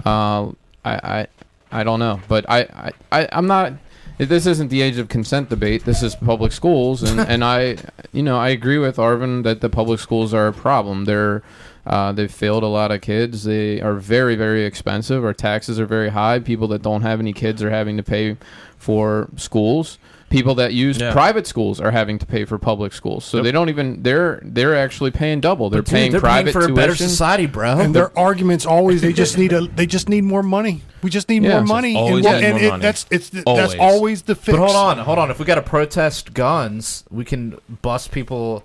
Uh, 0.06 0.52
I, 0.86 0.94
I 1.04 1.28
I 1.72 1.84
don't 1.84 2.00
know, 2.00 2.22
but 2.28 2.50
I, 2.50 2.62
I, 2.62 2.92
I 3.12 3.30
I'm 3.32 3.48
not. 3.48 3.74
This 4.18 4.48
isn't 4.48 4.70
the 4.70 4.82
age 4.82 4.98
of 4.98 5.10
consent 5.10 5.50
debate. 5.50 5.86
This 5.86 6.02
is 6.02 6.16
public 6.16 6.52
schools, 6.52 7.04
and, 7.04 7.20
and 7.20 7.44
I, 7.44 7.78
you 8.12 8.24
know, 8.24 8.38
I 8.40 8.50
agree 8.50 8.80
with 8.80 8.98
Arvin 8.98 9.44
that 9.44 9.62
the 9.62 9.70
public 9.70 10.00
schools 10.00 10.34
are 10.34 10.48
a 10.48 10.54
problem. 10.54 11.06
They're 11.06 11.44
uh, 11.88 12.12
they've 12.12 12.32
failed 12.32 12.64
a 12.64 12.68
lot 12.68 12.92
of 12.92 13.02
kids. 13.02 13.44
They 13.44 13.80
are 13.80 13.94
very, 13.94 14.36
very 14.36 14.66
expensive. 14.66 15.24
Our 15.24 15.34
taxes 15.34 15.80
are 15.80 15.86
very 15.86 16.10
high. 16.10 16.40
People 16.40 16.68
that 16.70 16.82
don't 16.82 17.04
have 17.04 17.20
any 17.20 17.32
kids 17.32 17.64
are 17.64 17.70
having 17.70 17.96
to 17.98 18.04
pay 18.04 18.36
for 18.78 19.30
schools. 19.38 19.98
People 20.30 20.56
that 20.56 20.74
use 20.74 20.98
Yeah. 21.00 21.14
private 21.14 21.48
schools 21.48 21.80
are 21.80 21.92
having 21.92 22.20
to 22.20 22.26
pay 22.26 22.44
for 22.44 22.58
public 22.58 22.92
schools. 22.92 23.24
So 23.24 23.42
they 23.42 23.52
don't 23.52 23.70
even 23.70 24.04
they're 24.04 24.42
they're 24.44 24.76
actually 24.76 25.12
paying 25.12 25.40
double. 25.40 25.70
They're 25.70 25.82
Dude, 25.82 25.94
paying 25.94 26.12
they're 26.12 26.20
private 26.20 26.54
paying 26.54 26.66
for 26.68 26.72
a 26.72 26.76
better 26.76 26.96
society 26.96 27.46
bro 27.46 27.80
and 27.80 27.96
their 27.96 28.18
arguments 28.20 28.66
always 28.66 29.02
they 29.02 29.14
just 29.14 29.38
need 29.38 29.54
a 29.54 29.62
they 29.68 29.86
just 29.86 30.10
need 30.10 30.26
more 30.26 30.44
money. 30.44 30.82
We 31.02 31.10
just 31.10 31.30
need 31.30 31.44
Yeah. 31.44 31.52
more 31.60 31.64
money. 31.64 31.96
always 31.96 32.26
and, 32.26 32.36
need 32.42 32.44
and 32.46 32.54
more 32.56 32.64
it- 32.64 32.70
money. 32.72 32.82
that's 32.82 33.06
it's 33.10 33.30
that's 33.30 33.44
Always. 33.46 33.76
always 33.80 34.22
the 34.24 34.36
fix. 34.36 34.58
But 34.58 34.66
hold 34.66 34.76
on, 34.76 34.98
hold 34.98 35.18
on. 35.18 35.32
If 35.32 35.40
we 35.40 35.46
got 35.46 35.56
to 35.56 35.62
protest 35.62 36.34
guns, 36.34 37.06
we 37.10 37.24
can 37.24 37.56
bust 37.82 38.12
people, 38.12 38.64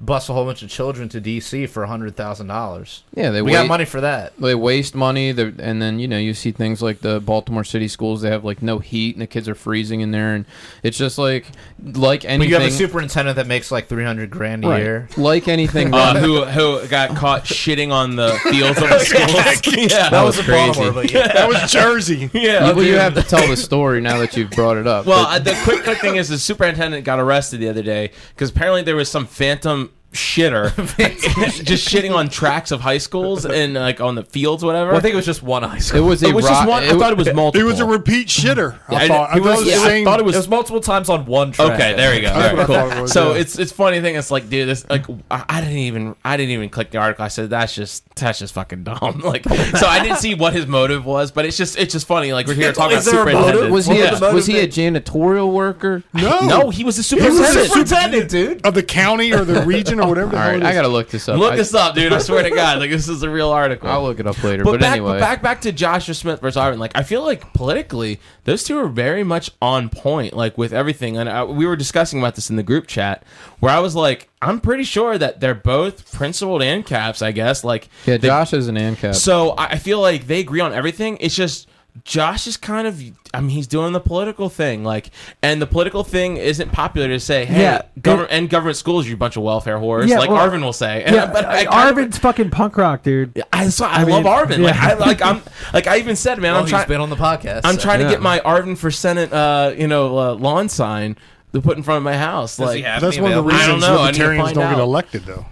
bust 0.00 0.28
a 0.28 0.32
whole 0.32 0.44
bunch 0.44 0.62
of 0.62 0.70
children 0.70 1.08
to 1.08 1.20
DC 1.20 1.68
for 1.68 1.82
a 1.82 1.88
hundred 1.88 2.14
thousand 2.16 2.46
dollars. 2.46 3.02
Yeah, 3.14 3.30
they 3.30 3.42
We 3.42 3.50
wait, 3.50 3.54
got 3.58 3.66
money 3.66 3.84
for 3.84 4.00
that. 4.00 4.36
They 4.38 4.54
waste 4.54 4.94
money, 4.94 5.30
and 5.30 5.82
then 5.82 5.98
you 5.98 6.06
know 6.06 6.18
you 6.18 6.34
see 6.34 6.52
things 6.52 6.80
like 6.80 7.00
the 7.00 7.18
Baltimore 7.20 7.64
City 7.64 7.88
schools. 7.88 8.22
They 8.22 8.30
have 8.30 8.44
like 8.44 8.62
no 8.62 8.78
heat, 8.78 9.16
and 9.16 9.22
the 9.22 9.26
kids 9.26 9.48
are 9.48 9.56
freezing 9.56 10.00
in 10.00 10.12
there, 10.12 10.34
and 10.34 10.44
it's 10.84 10.96
just 10.96 11.18
like 11.18 11.46
like 11.82 12.22
But 12.22 12.30
anything. 12.30 12.48
you 12.50 12.54
have 12.60 12.68
a 12.68 12.70
superintendent 12.70 13.36
that 13.36 13.48
makes 13.48 13.72
like 13.72 13.88
three 13.88 14.04
hundred 14.04 14.30
grand 14.30 14.64
a 14.64 14.68
right. 14.68 14.82
year. 14.82 15.08
Like 15.16 15.48
anything, 15.48 15.92
Uh, 15.98 16.14
who 16.20 16.44
who 16.44 16.86
got 16.86 17.16
caught 17.16 17.42
shitting 17.44 17.90
on 17.90 18.14
the 18.14 18.38
fields 18.50 18.80
of 18.80 18.88
the 18.88 18.98
schools? 19.00 19.76
yeah, 19.92 20.10
That 20.10 20.22
was 20.22 20.38
in 20.38 20.44
crazy. 20.44 20.66
Baltimore, 20.66 20.92
but 20.92 21.12
yeah. 21.12 21.32
that 21.32 21.48
was 21.48 21.70
Jersey. 21.72 22.30
yeah. 22.32 22.72
well, 22.72 22.84
you 22.84 22.94
have 22.94 23.14
to 23.14 23.22
tell 23.22 23.46
the 23.48 23.56
story 23.56 24.00
now 24.00 24.18
that 24.18 24.36
you've 24.36 24.50
brought 24.50 24.76
it 24.76 24.86
up. 24.86 25.06
Well, 25.06 25.24
but- 25.24 25.28
uh, 25.28 25.38
the 25.40 25.60
quick 25.64 25.82
quick 25.82 25.98
thing 25.98 26.14
is 26.16 26.28
the 26.28 26.38
superintendent 26.38 27.04
got 27.04 27.18
arrested 27.18 27.58
the 27.58 27.68
other 27.68 27.82
day 27.82 28.12
because 28.34 28.50
apparently 28.50 28.82
there 28.82 28.94
was 28.96 29.10
some 29.10 29.26
phantom 29.26 29.87
shitter 30.12 30.74
just 31.64 31.86
shitting 31.88 32.14
on 32.14 32.28
tracks 32.28 32.70
of 32.70 32.80
high 32.80 32.98
schools 32.98 33.44
and 33.44 33.74
like 33.74 34.00
on 34.00 34.14
the 34.14 34.22
fields, 34.24 34.64
whatever. 34.64 34.90
Well, 34.90 34.98
I 34.98 35.00
think 35.00 35.12
it 35.12 35.16
was 35.16 35.26
just 35.26 35.42
one 35.42 35.62
high 35.62 35.78
school. 35.78 36.00
it 36.04 36.08
was 36.08 36.22
a 36.22 36.28
it 36.28 36.34
was 36.34 36.44
ro- 36.44 36.50
just 36.50 36.68
one. 36.68 36.82
I 36.84 36.98
thought 36.98 37.12
it 37.12 37.18
was 37.18 37.32
multiple. 37.34 37.60
It 37.60 37.70
was 37.70 37.80
a 37.80 37.84
repeat 37.86 38.28
shitter. 38.28 38.78
I 38.88 39.04
I- 39.04 39.08
thought. 39.08 39.30
I 39.30 39.36
it 39.36 39.42
was- 39.42 39.66
yeah, 39.66 39.82
I 39.82 40.04
thought 40.04 40.18
it 40.20 40.24
was- 40.24 40.34
It 40.34 40.38
was 40.38 40.48
multiple 40.48 40.80
times 40.80 41.08
on 41.10 41.26
one 41.26 41.52
track. 41.52 41.72
Okay, 41.72 41.94
there 41.94 42.14
you 42.14 42.22
go. 42.22 42.28
That's 42.32 42.52
All 42.52 42.56
what 42.56 42.70
I 42.70 42.82
right, 42.84 42.88
cool. 42.90 42.98
it 42.98 43.02
was, 43.02 43.12
So 43.12 43.32
yeah. 43.34 43.40
it's 43.40 43.58
it's 43.58 43.72
funny 43.72 44.00
thing. 44.00 44.16
It's 44.16 44.30
like, 44.30 44.48
dude, 44.48 44.68
this 44.68 44.88
like 44.88 45.04
I 45.30 45.44
I 45.48 45.60
didn't 45.60 45.76
even 45.78 46.16
I 46.24 46.36
didn't 46.36 46.52
even 46.52 46.68
click 46.70 46.90
the 46.90 46.98
article. 46.98 47.24
I 47.24 47.28
said 47.28 47.50
that's 47.50 47.74
just 47.74 48.04
that's 48.14 48.38
just 48.38 48.54
fucking 48.54 48.84
dumb. 48.84 49.20
Like, 49.28 49.44
so 49.44 49.86
I 49.86 50.02
didn't 50.02 50.18
see 50.18 50.34
what 50.34 50.54
his 50.54 50.66
motive 50.66 51.04
was, 51.04 51.30
but 51.32 51.44
it's 51.44 51.56
just 51.56 51.78
it's 51.78 51.92
just 51.92 52.06
funny. 52.06 52.32
Like 52.32 52.46
we're 52.46 52.54
here 52.54 52.72
talking 52.72 52.96
about 52.96 53.06
Is 53.06 53.12
motive? 53.12 53.28
superintendent. 53.34 53.72
was 53.72 53.86
he 53.86 53.94
What 54.00 54.08
a, 54.08 54.24
was 54.24 54.34
was 54.34 54.46
he 54.46 54.58
a 54.60 54.66
janitorial 54.66 55.52
worker? 55.52 56.02
no, 56.14 56.40
No, 56.46 56.70
he 56.70 56.82
was 56.84 56.98
a 56.98 57.02
superintendent. 57.02 57.50
He 57.52 57.56
was 57.58 57.66
a 57.66 57.68
superintendent, 57.68 58.30
dude. 58.30 58.66
of 58.66 58.72
the 58.74 58.82
county 58.82 59.32
or 59.34 59.44
the 59.44 59.62
region 59.62 59.97
or 60.00 60.04
oh, 60.04 60.08
whatever. 60.08 60.30
The 60.30 60.36
All 60.36 60.42
hell 60.42 60.56
it 60.56 60.62
I 60.62 60.72
gotta 60.72 60.88
look 60.88 61.08
this 61.10 61.28
up. 61.28 61.38
Look 61.38 61.52
I, 61.52 61.56
this 61.56 61.74
up, 61.74 61.94
dude. 61.94 62.12
I 62.12 62.18
swear 62.18 62.42
to 62.42 62.50
God, 62.50 62.78
like 62.78 62.90
this 62.90 63.08
is 63.08 63.22
a 63.22 63.30
real 63.30 63.50
article. 63.50 63.88
I'll 63.88 64.02
look 64.02 64.20
it 64.20 64.26
up 64.26 64.42
later. 64.42 64.64
But, 64.64 64.72
But, 64.72 64.80
back, 64.80 64.92
anyway, 64.92 65.18
back 65.18 65.42
back 65.42 65.60
to 65.62 65.72
Joshua 65.72 66.14
Smith 66.14 66.40
versus 66.40 66.60
Arvin. 66.60 66.78
Like 66.78 66.92
I 66.94 67.02
feel 67.02 67.22
like 67.22 67.52
politically, 67.52 68.20
those 68.44 68.64
two 68.64 68.78
are 68.78 68.88
very 68.88 69.24
much 69.24 69.50
on 69.60 69.88
point. 69.88 70.34
Like 70.34 70.56
with 70.58 70.72
everything, 70.72 71.16
and 71.16 71.28
I, 71.28 71.44
we 71.44 71.66
were 71.66 71.76
discussing 71.76 72.18
about 72.18 72.34
this 72.34 72.50
in 72.50 72.56
the 72.56 72.62
group 72.62 72.86
chat, 72.86 73.24
where 73.60 73.72
I 73.72 73.80
was 73.80 73.94
like, 73.94 74.28
I'm 74.40 74.60
pretty 74.60 74.84
sure 74.84 75.18
that 75.18 75.40
they're 75.40 75.54
both 75.54 76.12
principled 76.12 76.62
and 76.62 76.84
caps. 76.84 77.22
I 77.22 77.32
guess 77.32 77.64
like 77.64 77.88
yeah, 78.06 78.16
they- 78.16 78.28
Josh 78.28 78.52
is 78.52 78.68
an 78.68 78.76
ANCAP. 78.76 79.14
So 79.14 79.50
I 79.50 79.66
I 79.66 79.76
feel 79.76 80.00
like 80.00 80.26
they 80.26 80.40
agree 80.40 80.60
on 80.60 80.72
everything. 80.72 81.18
It's 81.20 81.34
just 81.34 81.68
Josh 82.04 82.46
is 82.46 82.56
kind 82.56 82.86
of, 82.86 83.02
I 83.34 83.40
mean, 83.40 83.50
he's 83.50 83.66
doing 83.66 83.92
the 83.92 84.00
political 84.00 84.48
thing, 84.48 84.84
like, 84.84 85.10
and 85.42 85.60
the 85.60 85.66
political 85.66 86.04
thing 86.04 86.36
isn't 86.36 86.70
popular 86.70 87.08
to 87.08 87.18
say, 87.18 87.44
hey, 87.44 87.60
Yeah, 87.62 87.82
government 88.00 88.30
and 88.32 88.48
government 88.48 88.76
schools, 88.76 89.08
you 89.08 89.16
bunch 89.16 89.36
of 89.36 89.42
welfare 89.42 89.78
whores, 89.78 90.06
Yeah, 90.06 90.18
like 90.18 90.30
well, 90.30 90.48
Arvin 90.48 90.62
will 90.62 90.72
say. 90.72 91.02
And, 91.02 91.14
Yeah, 91.14 91.26
but 91.32 91.44
I, 91.44 91.64
but 91.64 91.72
kind 91.72 91.98
of- 91.98 92.04
Arvin's 92.10 92.18
fucking 92.18 92.50
punk 92.50 92.76
rock, 92.76 93.02
dude. 93.02 93.42
I, 93.52 93.68
so 93.68 93.84
I, 93.84 94.00
I 94.00 94.02
love 94.04 94.24
mean, 94.24 94.32
Arvin. 94.32 94.62
Like. 94.62 94.76
I, 94.76 94.94
like, 94.94 95.20
I'm, 95.22 95.42
like, 95.72 95.86
I 95.88 95.98
even 95.98 96.14
said, 96.14 96.38
man, 96.38 96.52
Well, 96.54 96.62
I'm 96.62 96.68
trying, 96.68 96.86
been 96.88 97.00
on 97.00 97.10
the 97.10 97.16
podcast. 97.16 97.62
I'm 97.64 97.74
so- 97.74 97.80
trying 97.82 98.00
Yeah. 98.00 98.06
to 98.06 98.12
get 98.12 98.22
my 98.22 98.38
Arvin 98.40 98.78
for 98.78 98.90
Senate, 98.92 99.32
uh, 99.32 99.74
you 99.76 99.88
know, 99.88 100.16
uh, 100.18 100.34
lawn 100.34 100.68
sign 100.68 101.16
to 101.52 101.60
put 101.60 101.76
in 101.76 101.82
front 101.82 101.96
of 101.98 102.04
my 102.04 102.16
house. 102.16 102.56
Does 102.58 102.66
Like, 102.68 102.84
That's 102.84 103.18
one 103.18 103.32
of 103.32 103.44
the 103.44 103.50
available? 103.50 103.50
I 103.50 103.66
don't 103.66 103.74
reasons 103.76 103.82
know. 103.82 103.98
I 104.02 104.06
need 104.12 104.18
to 104.18 104.22
libertarians 104.22 104.52
don't 104.52 104.70
get 104.72 104.80
elected, 104.80 105.24
though. 105.26 105.46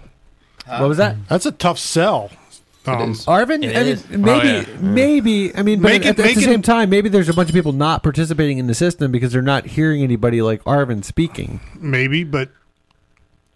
what 0.65 0.87
was 0.87 0.97
that? 0.97 1.17
That's 1.27 1.45
a 1.45 1.51
tough 1.51 1.77
sell. 1.77 2.31
Um, 2.87 3.11
is. 3.11 3.25
Arvin, 3.25 3.63
It 3.63 3.75
I 3.75 3.83
mean, 3.83 3.93
is. 3.93 4.09
maybe, 4.09 4.29
Oh, 4.29 4.41
yeah. 4.43 4.65
maybe. 4.81 5.55
I 5.55 5.61
mean, 5.63 5.81
but 5.81 5.89
Make 5.89 6.05
at, 6.05 6.17
it- 6.17 6.19
at 6.19 6.25
make 6.25 6.35
the 6.35 6.41
it- 6.41 6.45
same 6.45 6.61
time, 6.61 6.89
maybe 6.89 7.09
there's 7.09 7.29
a 7.29 7.33
bunch 7.33 7.49
of 7.49 7.55
people 7.55 7.73
not 7.73 8.03
participating 8.03 8.57
in 8.57 8.67
the 8.67 8.73
system 8.75 9.11
because 9.11 9.31
they're 9.33 9.41
not 9.41 9.65
hearing 9.65 10.01
anybody 10.03 10.41
like 10.41 10.63
Arvin 10.63 11.03
speaking. 11.03 11.59
maybe, 11.79 12.23
but 12.23 12.49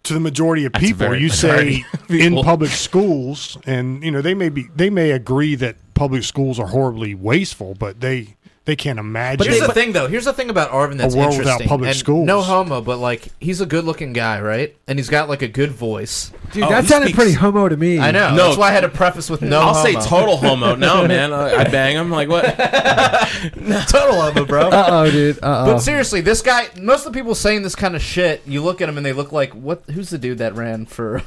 to 0.04 0.14
the 0.14 0.20
majority 0.20 0.64
of 0.64 0.72
That's 0.72 0.84
a 0.84 0.86
people, 0.88 0.98
very 1.06 1.20
you 1.20 1.28
say 1.28 1.84
of 1.92 2.10
in 2.10 2.18
people. 2.30 2.42
public 2.44 2.70
schools, 2.70 3.56
and 3.66 4.02
you 4.02 4.10
know 4.10 4.20
they 4.20 4.34
may 4.34 4.48
be 4.48 4.66
they 4.74 4.90
may 4.90 5.12
agree 5.12 5.54
that 5.54 5.76
public 5.94 6.24
schools 6.24 6.58
are 6.58 6.66
horribly 6.66 7.14
wasteful, 7.14 7.74
but 7.78 8.00
they 8.00 8.34
they 8.64 8.76
can't 8.76 8.98
imagine. 9.00 9.38
But 9.38 9.46
here's 9.48 9.60
the 9.60 9.72
thing, 9.72 9.90
though. 9.92 10.06
Here's 10.06 10.24
the 10.24 10.32
thing 10.32 10.48
about 10.48 10.70
Arvin 10.70 10.96
that's 10.96 11.14
a 11.14 11.18
world 11.18 11.36
without 11.36 11.60
public 11.62 11.88
and 11.88 11.96
schools. 11.96 12.26
No 12.26 12.42
homo, 12.42 12.80
but 12.80 12.98
like 12.98 13.28
he's 13.40 13.60
a 13.60 13.66
good-looking 13.66 14.12
guy, 14.12 14.40
right? 14.40 14.76
And 14.86 14.98
he's 14.98 15.08
got 15.08 15.28
like 15.28 15.42
a 15.42 15.48
good 15.48 15.72
voice. 15.72 16.30
Dude, 16.52 16.62
Oh, 16.62 16.68
that 16.68 16.84
he 16.84 16.88
sounded 16.90 17.06
speaks- 17.06 17.16
pretty 17.18 17.32
homo 17.32 17.68
to 17.68 17.76
me. 17.76 17.98
I 17.98 18.12
know. 18.12 18.30
No. 18.36 18.46
That's 18.46 18.56
why 18.58 18.68
I 18.68 18.72
had 18.72 18.82
to 18.82 18.88
preface 18.88 19.28
with 19.28 19.42
no. 19.42 19.60
I'll 19.60 19.74
say 19.74 19.94
homo. 19.94 20.06
total 20.06 20.36
homo. 20.36 20.74
No, 20.76 21.08
man, 21.08 21.32
I, 21.32 21.54
I 21.56 21.64
bang 21.64 21.96
him. 21.96 22.10
Like, 22.10 22.28
what? 22.28 22.44
total 23.88 24.20
homo, 24.20 24.44
bro. 24.44 24.68
Uh 24.72 24.86
oh, 24.88 25.10
dude. 25.10 25.38
Uh 25.38 25.40
oh. 25.42 25.66
But 25.66 25.74
oh. 25.74 25.78
seriously, 25.78 26.20
this 26.20 26.40
guy. 26.42 26.68
Most 26.80 27.04
of 27.06 27.12
the 27.12 27.18
people 27.18 27.34
saying 27.34 27.62
this 27.62 27.74
kind 27.74 27.96
of 27.96 28.02
shit, 28.02 28.42
you 28.46 28.62
look 28.62 28.80
at 28.80 28.88
him 28.88 28.96
and 28.96 29.04
they 29.04 29.12
look 29.12 29.32
like 29.32 29.52
what? 29.54 29.82
Who's 29.90 30.10
the 30.10 30.18
dude 30.18 30.38
that 30.38 30.54
ran 30.54 30.86
for? 30.86 31.22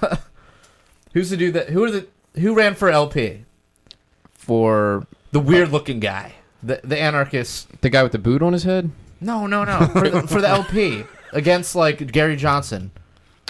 who's 1.13 1.29
the 1.31 1.37
dude 1.37 1.53
that? 1.55 1.69
Who 1.69 1.83
are 1.83 1.91
the? 1.91 2.07
Who 2.39 2.53
ran 2.55 2.75
for 2.75 2.89
LP? 2.89 3.43
For 4.33 5.05
The 5.31 5.39
weird-looking 5.39 5.99
guy, 5.99 6.35
the 6.65 6.81
the 6.83 6.99
anarchist. 6.99 7.67
the 7.81 7.89
guy 7.89 8.03
with 8.03 8.11
the 8.11 8.19
boot 8.19 8.41
on 8.41 8.53
his 8.53 8.63
head. 8.63 8.91
No, 9.21 9.47
no, 9.47 9.63
no. 9.63 9.87
For 9.87 10.09
the, 10.09 10.27
for 10.27 10.41
the 10.41 10.47
LP 10.49 11.03
against 11.31 11.75
like 11.75 12.11
Gary 12.11 12.35
Johnson. 12.35 12.91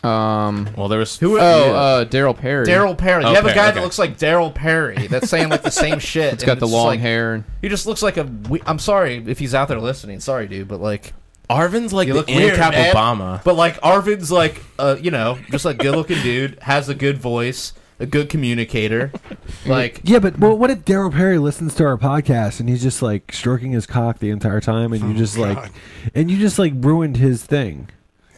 Um. 0.04 0.70
Well, 0.78 0.88
there 0.88 1.00
was. 1.00 1.18
Who? 1.18 1.40
Oh, 1.40 1.42
uh, 1.74 2.06
Darryl 2.06 2.38
Perry. 2.38 2.66
Darryl 2.68 2.96
Perry. 2.96 3.24
You 3.24 3.34
have 3.34 3.46
a 3.46 3.48
Okay, 3.48 3.56
guy 3.56 3.68
okay. 3.70 3.76
that 3.76 3.84
looks 3.84 3.98
like 3.98 4.18
Darryl 4.20 4.54
Perry. 4.54 5.08
That's 5.08 5.30
saying 5.30 5.50
like 5.50 5.64
the 5.64 5.72
same 5.72 5.98
shit. 6.12 6.34
It's 6.34 6.44
got 6.44 6.54
and 6.54 6.62
the 6.62 6.68
long 6.68 6.86
like- 6.88 7.00
hair. 7.00 7.44
He 7.62 7.70
just 7.70 7.88
looks 7.88 8.04
like 8.04 8.18
a. 8.18 8.24
we- 8.24 8.62
I'm 8.68 8.78
sorry 8.78 9.24
if 9.26 9.40
he's 9.40 9.56
out 9.56 9.68
there 9.68 9.80
listening. 9.80 10.20
Sorry, 10.20 10.48
dude, 10.48 10.68
but 10.68 10.80
like, 10.80 11.14
Arvin's 11.50 11.92
like 11.92 12.08
You 12.08 12.14
the 12.14 12.20
look 12.20 12.28
weird, 12.28 12.60
ANCAP 12.60 12.72
man. 12.72 12.94
Obama. 12.96 13.44
but 13.44 13.56
like 13.56 13.82
Arvin's 13.82 14.32
like, 14.32 14.62
uh, 14.78 14.96
you 15.02 15.10
know, 15.10 15.40
just 15.50 15.66
a 15.66 15.74
good-looking 15.74 16.22
dude, 16.24 16.60
has 16.62 16.88
a 16.88 16.94
good 16.96 17.18
voice, 17.18 17.74
a 18.00 18.06
good 18.06 18.30
communicator. 18.30 19.12
Like, 19.66 20.02
Yeah, 20.04 20.20
but 20.20 20.38
well, 20.38 20.56
what 20.56 20.70
if 20.70 20.86
Darryl 20.86 21.12
Perry 21.12 21.40
listens 21.40 21.74
to 21.76 21.86
our 21.86 21.98
podcast 21.98 22.60
and 22.60 22.70
he's 22.70 22.84
just 22.84 23.02
like 23.02 23.32
stroking 23.32 23.72
his 23.72 23.88
cock 23.88 24.20
the 24.20 24.30
entire 24.30 24.62
time, 24.62 24.94
and 24.94 25.02
you 25.10 25.16
just 25.18 25.38
like, 25.40 25.72
and 26.14 26.30
you 26.30 26.38
just 26.38 26.60
like 26.60 26.74
ruined 26.76 27.18
his 27.18 27.44
thing? 27.44 27.90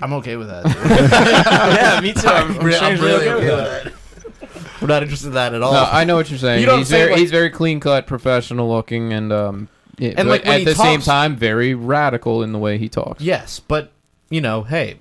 I'm 0.01 0.14
okay 0.14 0.38
with 0.38 0.47
that. 0.47 0.64
Yeah, 1.82 1.99
me 2.01 2.14
too. 2.14 2.28
I'm, 2.28 2.58
I'm, 2.60 2.66
Re- 2.66 2.76
I'm 2.78 2.95
strangely 2.97 3.08
really 3.08 3.28
okay 3.30 3.45
with 3.45 3.47
that. 3.47 3.84
with 3.86 3.93
that. 4.64 4.82
We're 4.82 4.88
not 4.88 5.03
interested 5.03 5.28
in 5.30 5.34
that 5.34 5.53
at 5.53 5.62
all. 5.62 5.74
No, 5.74 5.84
I 5.84 6.03
know 6.05 6.16
what 6.16 6.30
you're 6.30 6.39
saying. 6.39 6.62
You 6.62 6.68
know 6.68 6.74
what 6.74 6.80
he's 6.80 6.93
I'm 6.93 6.97
very 6.99 7.12
Like- 7.12 7.20
he's 7.20 7.32
very 7.32 7.49
clean 7.49 7.80
cut, 7.82 8.08
professional 8.08 8.70
looking, 8.70 9.12
and 9.12 9.34
um, 9.34 9.68
yeah, 9.97 10.10
And, 10.10 10.16
but 10.18 10.28
like, 10.28 10.43
when 10.45 10.53
at 10.53 10.60
he 10.60 10.66
the 10.66 10.76
same 10.76 10.99
talks- 10.99 11.05
time, 11.05 11.36
very 11.36 11.74
radical 11.74 12.41
in 12.43 12.51
the 12.53 12.60
way 12.60 12.78
he 12.78 12.88
talks. 12.88 13.22
yes, 13.22 13.60
but 13.60 13.91
you 14.30 14.39
know, 14.39 14.64
hey, 14.64 14.99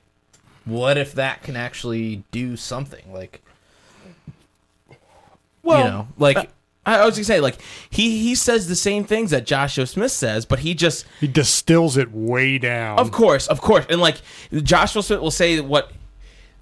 what 0.65 0.97
if 0.99 1.13
that 1.15 1.43
can 1.45 1.55
actually 1.57 2.25
do 2.33 2.57
something? 2.57 3.13
Like, 3.13 3.43
Well, 5.67 5.79
you 5.79 5.85
know, 5.85 6.09
like 6.17 6.51
I, 6.87 7.01
I 7.01 7.05
was 7.05 7.17
gonna 7.17 7.25
say, 7.25 7.41
like 7.41 7.57
he 7.91 8.19
he 8.23 8.35
says 8.35 8.69
the 8.69 8.77
same 8.77 9.05
things 9.05 9.31
that 9.33 9.45
Joshua 9.45 9.87
Smith 9.87 10.13
says, 10.13 10.47
but 10.47 10.61
he 10.61 10.75
just 10.75 11.05
he 11.21 11.27
distills 11.27 11.97
it 11.97 12.13
way 12.13 12.59
down. 12.59 12.99
Of 12.99 13.11
course, 13.11 13.49
of 13.49 13.61
course, 13.61 13.85
and 13.91 14.01
like 14.01 14.21
Joshua 14.53 15.03
Smith 15.03 15.21
will 15.21 15.31
say 15.31 15.61
what 15.61 15.93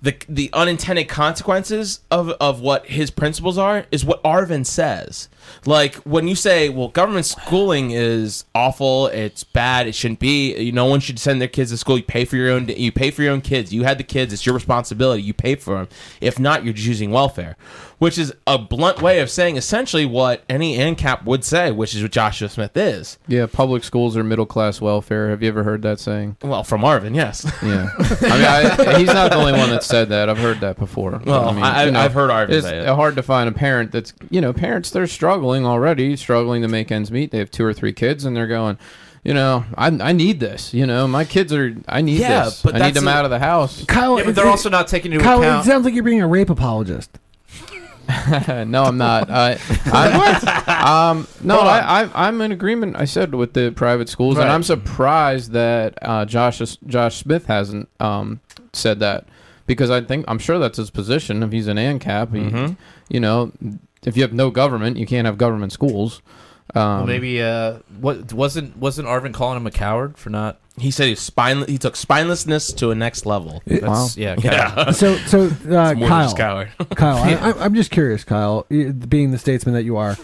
the 0.00 0.16
the 0.28 0.50
unintended 0.52 1.08
consequences 1.08 2.00
of 2.10 2.30
of 2.40 2.60
what 2.60 2.86
his 2.86 3.10
principles 3.10 3.58
are 3.58 3.86
is 3.90 4.04
what 4.04 4.22
Arvin 4.22 4.64
says. 4.64 5.28
Like 5.66 5.94
when 6.04 6.28
you 6.28 6.34
say, 6.34 6.68
"Well, 6.68 6.88
government 6.88 7.26
schooling 7.26 7.90
is 7.92 8.44
awful. 8.54 9.06
It's 9.08 9.44
bad. 9.44 9.86
It 9.86 9.94
shouldn't 9.94 10.20
be. 10.20 10.70
No 10.72 10.84
one 10.86 11.00
should 11.00 11.18
send 11.18 11.40
their 11.40 11.48
kids 11.48 11.70
to 11.70 11.76
school. 11.76 11.96
You 11.98 12.04
pay 12.04 12.24
for 12.24 12.36
your 12.36 12.50
own. 12.50 12.68
You 12.68 12.92
pay 12.92 13.10
for 13.10 13.22
your 13.22 13.32
own 13.32 13.40
kids. 13.40 13.72
You 13.72 13.84
had 13.84 13.98
the 13.98 14.04
kids. 14.04 14.32
It's 14.32 14.44
your 14.46 14.54
responsibility. 14.54 15.22
You 15.22 15.32
pay 15.34 15.54
for 15.54 15.74
them. 15.76 15.88
If 16.20 16.38
not, 16.38 16.64
you're 16.64 16.74
just 16.74 16.86
using 16.88 17.10
welfare." 17.10 17.56
Which 18.00 18.18
is 18.18 18.34
a 18.46 18.58
blunt 18.58 19.00
way 19.00 19.20
of 19.20 19.30
saying 19.30 19.56
essentially 19.56 20.04
what 20.04 20.42
any 20.48 20.76
ANCAP 20.76 21.24
would 21.24 21.44
say, 21.44 21.70
which 21.70 21.94
is 21.94 22.02
what 22.02 22.10
Joshua 22.10 22.48
Smith 22.48 22.76
is. 22.76 23.18
Yeah, 23.28 23.46
public 23.46 23.84
schools 23.84 24.16
are 24.16 24.24
middle 24.24 24.44
class 24.46 24.80
welfare. 24.80 25.30
Have 25.30 25.42
you 25.42 25.48
ever 25.48 25.62
heard 25.62 25.82
that 25.82 26.00
saying? 26.00 26.36
Well, 26.42 26.64
from 26.64 26.82
Arvin, 26.82 27.14
yes. 27.14 27.46
Yeah, 27.62 27.88
I 27.96 28.76
mean, 28.76 28.88
I, 28.88 28.98
he's 28.98 29.06
not 29.06 29.30
the 29.30 29.36
only 29.36 29.52
one 29.52 29.70
that 29.70 29.84
said 29.84 30.08
that. 30.08 30.28
I've 30.28 30.38
heard 30.38 30.60
that 30.60 30.76
before. 30.76 31.22
Well, 31.24 31.48
I- 31.62 31.84
I- 31.84 32.04
I've 32.04 32.12
heard 32.12 32.30
Arvin 32.30 32.50
It's 32.50 32.66
say 32.66 32.78
it. 32.80 32.86
hard 32.88 33.14
to 33.16 33.22
find 33.22 33.48
a 33.48 33.52
parent 33.52 33.92
that's 33.92 34.12
you 34.28 34.40
know 34.40 34.52
parents 34.52 34.90
they're 34.90 35.06
struggling 35.06 35.33
already, 35.42 36.16
struggling 36.16 36.62
to 36.62 36.68
make 36.68 36.92
ends 36.92 37.10
meet. 37.10 37.30
They 37.30 37.38
have 37.38 37.50
two 37.50 37.64
or 37.64 37.72
three 37.72 37.92
kids, 37.92 38.24
and 38.24 38.36
they're 38.36 38.46
going. 38.46 38.78
You 39.24 39.32
know, 39.32 39.64
I, 39.74 39.86
I 39.86 40.12
need 40.12 40.38
this. 40.38 40.74
You 40.74 40.86
know, 40.86 41.08
my 41.08 41.24
kids 41.24 41.50
are. 41.52 41.74
I 41.88 42.02
need 42.02 42.20
Yeah, 42.20 42.44
this. 42.44 42.60
but 42.62 42.74
I 42.76 42.86
need 42.86 42.94
them 42.94 43.08
a- 43.08 43.10
out 43.10 43.24
of 43.24 43.30
the 43.30 43.38
house. 43.38 43.82
Kyle, 43.86 44.18
yeah, 44.18 44.24
but 44.26 44.34
they're 44.34 44.44
it- 44.46 44.50
also 44.50 44.68
not 44.68 44.86
taking 44.86 45.12
into 45.14 45.24
Kyle, 45.24 45.42
it 45.60 45.64
sounds 45.64 45.86
like 45.86 45.94
you're 45.94 46.02
being 46.04 46.20
a 46.20 46.26
rape 46.28 46.50
apologist. 46.50 47.10
no, 48.28 48.84
I'm 48.84 48.98
not. 48.98 49.30
I, 49.30 49.58
I, 49.86 51.08
um, 51.10 51.26
no, 51.42 51.60
I, 51.60 52.02
I, 52.04 52.28
I'm 52.28 52.38
in 52.42 52.52
agreement. 52.52 52.96
I 52.96 53.06
said 53.06 53.34
with 53.34 53.54
the 53.54 53.70
private 53.74 54.10
schools, 54.10 54.36
and 54.36 54.50
I'm 54.50 54.62
surprised 54.62 55.52
that 55.52 55.98
uh, 56.02 56.26
Josh 56.26 56.58
Josh 56.86 57.16
Smith 57.16 57.46
hasn't 57.46 57.88
um, 58.00 58.40
said 58.74 59.00
that 59.00 59.26
because 59.66 59.88
I 59.90 60.02
think 60.02 60.26
I'm 60.28 60.38
sure 60.38 60.58
that's 60.58 60.76
his 60.76 60.90
position. 60.90 61.42
If 61.42 61.50
he's 61.52 61.66
an 61.66 61.78
ANCAP, 61.78 62.34
he, 62.34 62.42
Mhm. 62.50 62.76
you 63.08 63.20
know, 63.20 63.52
if 64.06 64.16
you 64.16 64.22
have 64.22 64.32
no 64.32 64.50
government, 64.50 64.96
you 64.96 65.06
can't 65.06 65.26
have 65.26 65.38
government 65.38 65.72
schools. 65.72 66.22
Um, 66.74 66.82
Well, 66.82 67.06
maybe 67.06 67.42
uh, 67.42 67.78
what 68.00 68.32
wasn't 68.32 68.76
wasn't 68.76 69.06
Arvin 69.06 69.34
calling 69.34 69.56
him 69.58 69.66
a 69.66 69.70
coward 69.70 70.16
for 70.18 70.30
not? 70.30 70.60
He 70.76 70.90
said 70.90 71.06
he 71.06 71.14
spine. 71.14 71.64
He 71.68 71.78
took 71.78 71.94
spinelessness 71.94 72.74
to 72.78 72.90
a 72.90 72.96
next 72.96 73.26
level. 73.26 73.62
That's, 73.64 73.82
Wow. 73.82 74.08
Yeah, 74.16 74.34
coward. 74.34 74.72
Yeah, 74.76 74.90
So, 74.90 75.14
so 75.18 75.42
uh, 75.42 75.44
It's 75.46 75.68
more 75.68 75.92
than 75.94 76.08
Kyle, 76.08 76.34
coward. 76.34 76.72
Kyle, 76.96 77.16
I, 77.18 77.34
I, 77.52 77.64
I'm 77.64 77.74
just 77.76 77.92
curious, 77.92 78.24
Kyle, 78.24 78.66
being 78.68 79.30
the 79.30 79.38
statesman 79.38 79.74
that 79.76 79.84
you 79.84 79.96
are, 79.98 80.16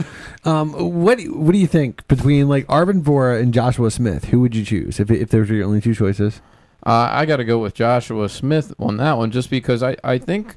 um, 0.45 0.73
what 1.05 1.19
do- 1.19 1.35
what 1.35 1.53
do 1.53 1.59
you 1.59 1.69
think 1.69 2.09
between 2.09 2.49
like 2.49 2.67
Arvin 2.67 3.03
Vohra 3.03 3.41
and 3.41 3.55
Joshua 3.55 3.91
Smith? 3.93 4.25
Who 4.27 4.41
would 4.41 4.57
you 4.57 4.65
choose 4.65 4.99
if 4.99 5.09
if 5.11 5.29
those 5.29 5.51
were 5.51 5.57
your 5.57 5.67
only 5.67 5.81
two 5.81 5.95
choices? 5.95 6.41
Uh, 6.85 7.09
I 7.13 7.27
got 7.27 7.37
to 7.37 7.45
go 7.45 7.59
with 7.59 7.75
Joshua 7.75 8.29
Smith 8.31 8.73
on 8.81 8.97
that 8.97 9.19
one 9.19 9.31
just 9.31 9.51
because 9.51 9.83
I, 9.83 9.97
I 10.03 10.17
think 10.19 10.57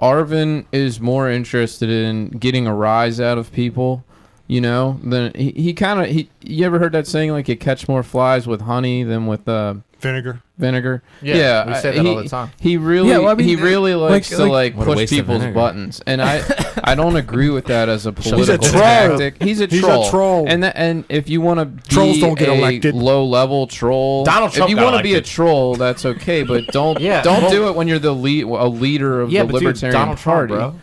Arvin 0.00 0.66
is 0.72 1.00
more 1.00 1.30
interested 1.30 1.88
in 1.88 2.30
getting 2.30 2.66
a 2.66 2.74
rise 2.74 3.20
out 3.20 3.38
of 3.38 3.52
people, 3.52 4.04
you 4.46 4.60
know, 4.60 5.00
then 5.02 5.32
he, 5.34 5.50
he 5.52 5.72
kind 5.74 6.00
of 6.00 6.06
he 6.06 6.28
you 6.42 6.66
ever 6.66 6.78
heard 6.78 6.92
that 6.92 7.06
saying 7.06 7.30
like 7.32 7.48
you 7.48 7.56
catch 7.56 7.88
more 7.88 8.02
flies 8.02 8.46
with 8.46 8.60
honey 8.62 9.02
than 9.02 9.26
with 9.26 9.48
uh, 9.48 9.74
Vinegar. 10.00 10.42
vinegar? 10.58 11.02
Yeah, 11.22 11.36
yeah 11.36 11.66
we 11.66 11.72
I- 11.72 11.80
say 11.80 11.96
that 11.96 12.02
he, 12.04 12.08
all 12.10 12.16
the 12.22 12.28
time. 12.28 12.50
He 12.60 12.76
really 12.76 13.08
Yeah, 13.08 13.18
well, 13.20 13.28
I 13.30 13.34
mean, 13.36 13.46
he 13.48 13.56
really 13.56 13.94
likes 13.94 14.30
like- 14.30 14.36
to 14.38 14.44
like- 14.44 14.76
like, 14.76 14.84
push 14.86 15.08
people's 15.08 15.46
buttons. 15.54 16.02
And 16.06 16.20
I 16.20 16.42
I 16.84 16.94
don't 16.94 17.16
agree 17.16 17.48
with 17.48 17.64
that 17.66 17.88
as 17.88 18.04
a 18.04 18.12
political 18.12 18.38
He's 18.40 18.48
a 18.50 18.58
political 18.58 18.80
tactic. 19.18 19.42
He's 19.42 19.60
a 19.60 19.66
troll 19.66 19.78
He's 19.80 19.82
a 19.82 19.86
troll. 19.88 20.10
troll. 20.10 20.44
And 20.46 20.62
that, 20.62 20.76
and 20.76 21.04
if 21.08 21.30
you 21.30 21.40
want 21.40 21.60
to 21.60 21.88
Trolls 21.88 22.16
be 22.16 22.20
don't 22.20 22.38
get 22.38 22.50
a 22.50 22.52
elected. 22.52 22.94
low 22.94 23.24
level 23.24 23.66
troll, 23.66 24.24
Donald 24.24 24.52
Trump 24.52 24.70
if 24.70 24.76
you 24.76 24.82
want 24.84 24.98
to 24.98 25.02
be 25.02 25.14
a 25.14 25.22
troll, 25.22 25.74
that's 25.76 26.04
okay. 26.04 26.42
But 26.42 26.66
don't 26.72 27.00
Yeah, 27.00 27.22
don't 27.22 27.44
well- 27.44 27.50
do 27.50 27.68
it 27.68 27.74
when 27.74 27.88
you're 27.88 27.98
the 27.98 28.12
lead 28.14 28.44
a 28.44 28.68
leader 28.68 29.22
of 29.22 29.32
Yeah, 29.32 29.44
the 29.44 29.52
but 29.54 29.58
dude, 29.60 29.62
Libertarian 29.68 29.94
Donald 29.98 30.18
Trump, 30.18 30.50
Party. 30.50 30.54
bro. 30.54 30.74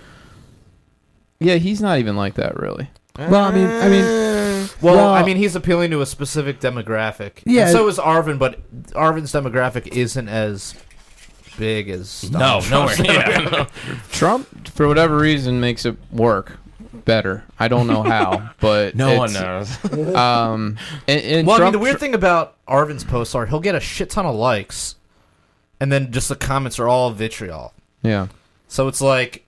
Yeah, 1.39 1.55
he's 1.55 1.79
not 1.81 1.99
even 1.99 2.15
like 2.15 2.33
that 2.35 2.55
really. 2.59 2.89
Well, 3.17 3.35
I 3.43 3.51
mean, 3.51 3.67
I 3.67 3.89
mean, 3.89 4.03
Well, 4.81 4.95
Well- 4.95 5.13
I 5.13 5.23
mean, 5.23 5.37
he's 5.37 5.55
appealing 5.55 5.91
to 5.91 6.01
a 6.01 6.05
specific 6.05 6.59
demographic. 6.59 7.41
Yeah. 7.45 7.63
And 7.63 7.71
so 7.71 7.87
is 7.87 7.97
Arvin, 7.97 8.39
but 8.39 8.59
Arvin's 8.91 9.31
demographic 9.31 9.87
isn't 9.87 10.27
as 10.29 10.75
big 11.57 11.89
as 11.89 12.31
No, 12.31 12.39
Donald 12.61 12.69
nowhere. 12.71 12.95
Trump's 12.95 13.09
Yeah, 13.13 13.39
no. 13.51 13.67
Trump, 14.11 14.67
for 14.69 14.87
whatever 14.87 15.17
reason, 15.17 15.59
makes 15.59 15.85
it 15.85 15.97
work 16.11 16.57
better. 17.05 17.43
I 17.59 17.67
don't 17.67 17.87
know 17.87 18.03
how, 18.03 18.51
but 18.59 18.95
No 18.95 19.17
one 19.17 19.29
it's- 19.31 19.83
knows. 19.83 20.15
Um, 20.15 20.77
and, 21.07 21.21
and 21.21 21.47
Well, 21.47 21.57
I 21.57 21.59
mean, 21.59 21.61
Trump- 21.63 21.73
the 21.73 21.79
weird 21.79 21.99
thing 21.99 22.13
about 22.13 22.55
Arvin's 22.67 23.03
posts 23.03 23.35
are 23.35 23.45
he'll 23.45 23.59
get 23.59 23.75
a 23.75 23.79
shit 23.79 24.09
ton 24.09 24.25
of 24.25 24.35
likes, 24.35 24.95
and 25.79 25.91
then 25.91 26.11
just 26.11 26.29
the 26.29 26.35
comments 26.35 26.79
are 26.79 26.87
all 26.87 27.11
vitriol. 27.11 27.73
yeah. 28.01 28.27
So 28.67 28.87
it's 28.87 29.01
like, 29.01 29.45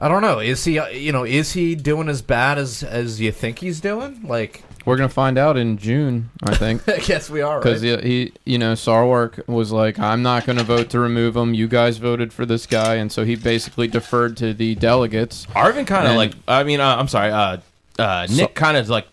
I 0.00 0.08
don't 0.08 0.22
know. 0.22 0.38
Is 0.38 0.64
he, 0.64 0.78
uh, 0.78 0.88
you 0.88 1.12
know, 1.12 1.24
is 1.24 1.52
he 1.52 1.74
doing 1.74 2.08
as 2.08 2.22
bad 2.22 2.56
as 2.58 2.82
as 2.82 3.20
you 3.20 3.30
think 3.32 3.58
he's 3.58 3.80
doing? 3.80 4.20
Like, 4.26 4.62
We're 4.86 4.96
gonna 4.96 5.10
find 5.10 5.36
out 5.36 5.58
in 5.58 5.76
June, 5.76 6.30
I 6.42 6.54
think. 6.56 6.88
I 6.88 6.98
guess 6.98 7.28
we 7.28 7.42
are. 7.42 7.58
Because 7.60 7.84
Right? 7.84 8.02
he, 8.02 8.24
he, 8.24 8.32
you 8.52 8.58
know, 8.58 8.72
Sarwark 8.72 9.46
was 9.46 9.72
like, 9.72 9.98
"I'm 9.98 10.22
not 10.22 10.46
going 10.46 10.56
to 10.56 10.64
vote 10.64 10.88
to 10.90 10.98
remove 11.00 11.36
him. 11.36 11.52
You 11.52 11.68
guys 11.68 11.98
voted 11.98 12.32
for 12.32 12.46
this 12.46 12.64
guy," 12.64 12.94
and 12.94 13.12
so 13.12 13.24
he 13.26 13.36
basically 13.36 13.88
deferred 13.88 14.38
to 14.38 14.54
the 14.54 14.74
delegates. 14.76 15.44
Arvin 15.48 15.86
kind 15.86 16.08
of 16.08 16.16
like. 16.16 16.32
I 16.48 16.62
mean, 16.64 16.80
uh, 16.80 16.96
I'm 16.96 17.08
sorry. 17.08 17.30
Uh, 17.30 17.58
uh, 17.98 18.26
Nick 18.30 18.54
kind 18.54 18.76
of 18.78 18.88
like. 18.88 19.06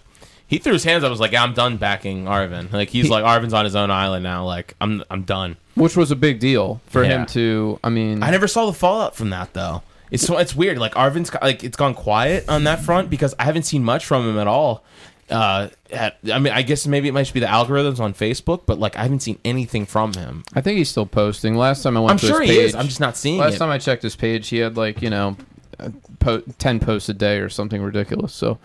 He 0.50 0.60
threw 0.60 0.72
his 0.72 0.86
hands 0.86 1.04
up. 1.04 1.08
And 1.08 1.12
was 1.12 1.20
like, 1.20 1.34
I'm 1.34 1.54
done 1.54 1.76
backing 1.76 2.24
Arvin. 2.24 2.72
Like 2.72 2.88
he's 2.90 3.08
He- 3.08 3.12
like 3.12 3.26
Arvin's 3.26 3.52
on 3.54 3.66
his 3.66 3.76
own 3.76 3.92
island 3.92 4.24
now. 4.24 4.46
Like 4.46 4.76
I'm 4.80 5.04
I'm 5.10 5.24
done. 5.24 5.58
which 5.76 5.98
was 5.98 6.10
a 6.12 6.16
big 6.16 6.40
deal 6.40 6.80
for 6.88 7.04
Yeah. 7.04 7.10
him 7.10 7.26
to. 7.26 7.78
I 7.84 7.90
mean, 7.90 8.24
I 8.24 8.32
never 8.32 8.48
saw 8.48 8.66
the 8.68 8.72
fallout 8.74 9.18
from 9.18 9.32
that 9.32 9.52
though. 9.54 9.84
It's 10.12 10.26
so- 10.26 10.38
it's 10.38 10.56
weird. 10.56 10.78
Like 10.78 10.94
Arvin's 10.96 11.30
got- 11.30 11.42
like 11.44 11.64
it's 11.64 11.78
gone 11.78 11.94
quiet 11.94 12.46
on 12.48 12.64
that 12.66 12.82
front 12.82 13.10
because 13.10 13.36
I 13.40 13.44
haven't 13.44 13.64
seen 13.64 13.84
much 13.84 14.06
from 14.06 14.28
him 14.28 14.38
at 14.38 14.48
all. 14.48 14.84
Uh, 15.30 15.68
at, 15.92 16.18
I 16.32 16.40
mean, 16.40 16.54
I 16.54 16.62
guess 16.62 16.88
maybe 16.88 17.10
it 17.10 17.12
might 17.14 17.24
just 17.24 17.34
be 17.34 17.42
the 17.42 17.48
algorithms 17.48 18.00
on 18.00 18.14
Facebook, 18.14 18.62
but 18.66 18.80
like 18.80 18.96
I 18.96 19.02
haven't 19.04 19.20
seen 19.22 19.38
anything 19.44 19.86
from 19.86 20.14
him. 20.14 20.44
I 20.54 20.62
think 20.62 20.78
he's 20.78 20.88
still 20.88 21.06
posting. 21.06 21.56
Last 21.56 21.84
time 21.84 21.98
I 21.98 22.00
went 22.00 22.12
I'm 22.12 22.18
to 22.20 22.28
sure 22.28 22.40
his 22.42 22.50
he 22.50 22.56
page, 22.56 22.66
is. 22.70 22.76
I'm 22.76 22.86
just 22.88 23.02
not 23.02 23.18
seeing 23.18 23.38
last 23.38 23.56
it. 23.56 23.58
time 23.58 23.70
I 23.70 23.78
checked 23.78 24.04
his 24.04 24.16
page, 24.16 24.48
he 24.48 24.60
had 24.60 24.78
like 24.78 25.02
you 25.02 25.10
know, 25.10 25.36
uh, 25.80 25.90
po- 26.20 26.44
ten 26.58 26.80
posts 26.80 27.10
a 27.10 27.14
day 27.14 27.40
or 27.40 27.50
something 27.50 27.82
ridiculous. 27.82 28.34
So, 28.34 28.58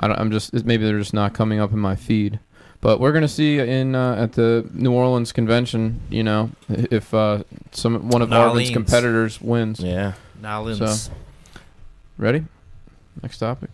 I 0.00 0.08
don't, 0.08 0.18
I'm 0.18 0.30
just 0.30 0.54
maybe 0.64 0.86
they're 0.86 0.98
just 0.98 1.12
not 1.12 1.34
coming 1.34 1.60
up 1.60 1.72
in 1.72 1.78
my 1.78 1.94
feed. 1.94 2.40
But 2.80 3.00
we're 3.00 3.12
gonna 3.12 3.28
see 3.28 3.58
in 3.58 3.94
uh, 3.94 4.14
at 4.14 4.32
the 4.32 4.66
New 4.72 4.92
Orleans 4.92 5.32
convention, 5.32 6.00
you 6.08 6.22
know, 6.22 6.52
if 6.70 7.12
uh, 7.12 7.42
some 7.72 8.08
one 8.08 8.22
of 8.22 8.30
New 8.30 8.36
Arvin's 8.36 8.50
Orleans. 8.50 8.70
competitors 8.70 9.40
wins. 9.42 9.80
yeah. 9.80 10.14
Nolans. 10.40 11.02
So- 11.02 11.12
Ready? 12.16 12.44
Next 13.22 13.38
topic. 13.38 13.70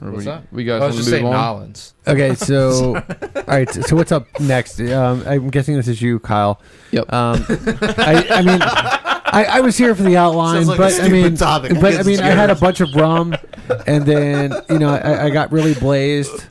Or 0.00 0.10
What's 0.10 0.18
we, 0.18 0.24
that? 0.24 0.42
we 0.52 0.64
guys 0.64 0.80
I 0.80 0.84
want 0.86 0.96
was 0.96 0.96
to 0.96 0.98
just 1.02 1.10
move 1.10 1.20
saying 1.20 1.26
on? 1.26 1.32
Nolans. 1.32 1.94
Okay, 2.08 2.34
so 2.34 2.96
all 3.36 3.42
right, 3.46 3.70
so 3.70 3.94
what's 3.94 4.10
up 4.10 4.26
next? 4.40 4.80
Um, 4.80 5.22
I'm 5.26 5.50
guessing 5.50 5.76
this 5.76 5.86
is 5.88 6.00
you, 6.02 6.18
Kyle. 6.18 6.60
Yep. 6.90 7.12
Um, 7.12 7.44
I, 7.48 8.26
I 8.30 8.42
mean, 8.42 8.58
I, 8.62 9.46
I 9.48 9.60
was 9.60 9.76
here 9.76 9.94
for 9.94 10.02
the 10.02 10.16
outline, 10.16 10.64
Sounds 10.64 10.68
like 10.68 10.78
a 10.78 10.82
but 10.82 10.86
I 10.86 10.90
stupid 10.94 11.12
mean, 11.12 11.36
topic. 11.36 11.74
but 11.74 11.84
I 11.84 11.90
Gets 11.98 12.06
mean, 12.06 12.20
I 12.20 12.28
had 12.30 12.50
a 12.50 12.54
bunch 12.56 12.80
of 12.80 12.94
rum, 12.96 13.36
and 13.86 14.04
then 14.04 14.52
you 14.70 14.78
know, 14.78 14.88
I, 14.90 15.26
I 15.26 15.30
got 15.30 15.52
really 15.52 15.74
blazed, 15.74 16.44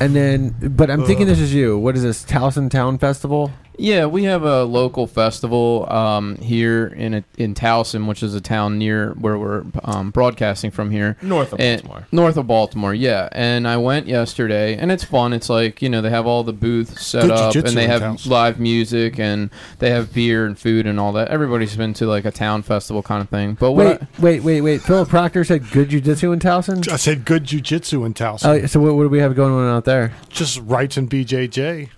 and 0.00 0.16
then, 0.16 0.54
but 0.76 0.90
I'm 0.90 1.04
thinking 1.04 1.26
this 1.26 1.40
is 1.40 1.54
you. 1.54 1.78
What 1.78 1.94
is 1.94 2.02
this 2.02 2.24
Towson 2.24 2.70
Town 2.70 2.98
Festival? 2.98 3.52
Yeah, 3.80 4.04
we 4.06 4.24
have 4.24 4.42
a 4.42 4.64
local 4.64 5.06
festival 5.06 5.90
um, 5.90 6.36
here 6.36 6.86
in 6.88 7.14
a, 7.14 7.24
in 7.38 7.54
Towson, 7.54 8.06
which 8.06 8.22
is 8.22 8.34
a 8.34 8.40
town 8.40 8.76
near 8.76 9.12
where 9.14 9.38
we're 9.38 9.64
um, 9.84 10.10
broadcasting 10.10 10.70
from 10.70 10.90
here. 10.90 11.16
North 11.22 11.54
of 11.54 11.60
And- 11.60 11.80
Baltimore. 11.82 12.06
North 12.12 12.36
of 12.36 12.46
Baltimore, 12.46 12.92
yeah. 12.92 13.30
And 13.32 13.66
I 13.66 13.78
went 13.78 14.06
yesterday, 14.06 14.76
and 14.76 14.92
it's 14.92 15.02
fun. 15.04 15.32
It's 15.32 15.48
like 15.48 15.80
you 15.80 15.88
know 15.88 16.02
they 16.02 16.10
have 16.10 16.26
all 16.26 16.44
the 16.44 16.52
booths 16.52 17.04
set 17.04 17.22
Good 17.22 17.30
up, 17.30 17.54
and 17.54 17.68
they 17.68 17.86
have 17.86 18.02
Towson. 18.02 18.26
live 18.28 18.60
music, 18.60 19.18
and 19.18 19.48
they 19.78 19.88
have 19.90 20.12
beer 20.12 20.44
and 20.44 20.58
food 20.58 20.86
and 20.86 21.00
all 21.00 21.12
that. 21.14 21.28
Everybody's 21.28 21.74
been 21.74 21.94
to 21.94 22.06
like 22.06 22.26
a 22.26 22.30
town 22.30 22.60
festival 22.62 23.02
kind 23.02 23.22
of 23.22 23.30
thing. 23.30 23.54
But 23.54 23.72
what? 23.72 23.86
Wait, 23.86 24.02
I- 24.02 24.20
wait, 24.22 24.40
wait, 24.42 24.60
wait. 24.60 24.80
Philip 24.82 25.08
Proctor 25.08 25.42
said 25.42 25.70
good 25.70 25.88
jujitsu 25.88 26.34
in 26.34 26.38
Towson. 26.38 26.86
I 26.92 26.96
said 26.96 27.24
good 27.24 27.44
jujitsu 27.44 28.04
in 28.04 28.12
Towson. 28.12 28.62
Oh, 28.62 28.66
so 28.66 28.78
what, 28.80 28.94
what 28.94 29.04
do 29.04 29.08
we 29.08 29.20
have 29.20 29.34
going 29.34 29.54
on 29.54 29.74
out 29.74 29.86
there? 29.86 30.12
Just 30.28 30.60
rights 30.60 30.98
and 30.98 31.08
BJJ. 31.08 31.88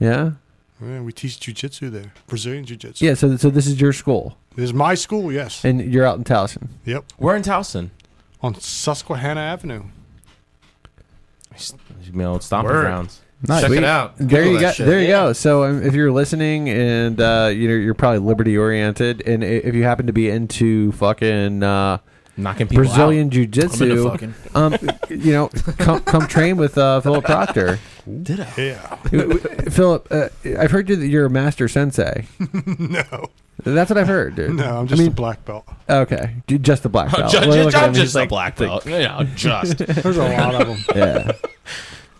Yeah, 0.00 0.30
Yeah, 0.80 1.00
we 1.00 1.12
teach 1.12 1.40
jujitsu 1.40 1.90
there, 1.90 2.12
Brazilian 2.28 2.64
jiu-jitsu. 2.64 3.04
yeah. 3.04 3.14
So, 3.14 3.36
so 3.36 3.50
this 3.50 3.66
is 3.66 3.80
your 3.80 3.92
school, 3.92 4.36
This 4.54 4.64
is 4.66 4.74
my 4.74 4.94
school, 4.94 5.32
yes. 5.32 5.64
and 5.64 5.80
you're 5.92 6.06
out 6.06 6.18
in 6.18 6.24
Towson. 6.24 6.68
Yep. 6.84 7.04
We're 7.18 7.34
in 7.36 7.42
Towson. 7.42 7.90
On 8.42 8.54
Susquehanna 8.54 9.40
Avenue. 9.40 9.84
You 12.04 12.12
know, 12.12 12.38
stomping 12.38 12.70
Word. 12.72 12.82
grounds. 12.82 13.20
Nice. 13.46 13.60
Check 13.62 13.68
Sweet. 13.68 13.78
it 13.78 13.84
out. 13.84 14.16
There 14.18 14.26
Google 14.42 14.52
you 14.52 14.58
that 14.58 14.62
go. 14.66 14.72
shit. 14.72 14.86
There 14.86 15.00
you 15.00 15.06
Yeah. 15.08 15.12
go. 15.26 15.32
So 15.32 15.64
um, 15.64 15.82
if 15.82 15.94
you're 15.94 16.10
listening 16.12 16.68
and 16.68 17.20
uh, 17.20 17.50
you 17.52 17.68
know 17.68 17.74
you're 17.74 17.94
probably 17.94 18.18
liberty 18.20 18.56
oriented, 18.56 19.22
and 19.26 19.42
i- 19.44 19.46
if 19.46 19.74
you 19.74 19.84
happen 19.84 20.06
to 20.06 20.12
be 20.12 20.28
into 20.28 20.92
fucking 20.92 21.62
uh, 21.62 21.98
Knocking 22.38 22.68
people 22.68 22.84
Brazilian 22.84 23.22
I'm 23.26 23.32
into 23.32 23.46
jiu-jitsu, 23.46 24.18
um, 24.54 24.76
you 25.10 25.32
know, 25.32 25.48
come 25.78 26.00
come 26.02 26.26
train 26.28 26.56
with 26.56 26.78
uh, 26.78 27.00
Philip 27.00 27.24
Proctor. 27.24 27.78
Did 28.22 28.40
I? 28.40 28.52
Yeah. 28.56 28.94
Philip, 29.70 30.06
uh, 30.10 30.28
I've 30.58 30.70
heard 30.70 30.88
you 30.88 30.96
that 30.96 31.06
you're 31.08 31.26
a 31.26 31.30
master 31.30 31.66
sensei. 31.68 32.26
no. 32.78 33.02
That's 33.64 33.90
what 33.90 33.98
I've 33.98 34.06
heard, 34.06 34.36
dude. 34.36 34.54
No, 34.54 34.78
I'm 34.78 34.84
I 34.84 34.86
just 34.86 35.00
mean, 35.02 35.08
a 35.10 35.14
black 35.14 35.44
belt. 35.44 35.66
okay, 35.90 36.36
J- 36.46 36.58
just 36.58 36.84
the 36.84 36.88
black 36.88 37.12
out. 37.12 37.18
belt. 37.18 37.32
Just, 37.32 37.48
Look 37.48 37.56
at 37.58 37.64
just, 37.64 37.76
him, 37.76 37.82
I'm 37.84 37.90
he's 37.90 38.02
just 38.04 38.14
a 38.14 38.18
like- 38.20 38.28
black 38.28 38.56
belt. 38.56 38.86
You 38.86 38.98
know, 39.00 39.24
just. 39.34 39.78
There's 39.86 40.16
a 40.16 40.28
lot 40.28 40.54
of 40.54 40.68
them. 40.68 40.78
Yeah. 40.94 41.32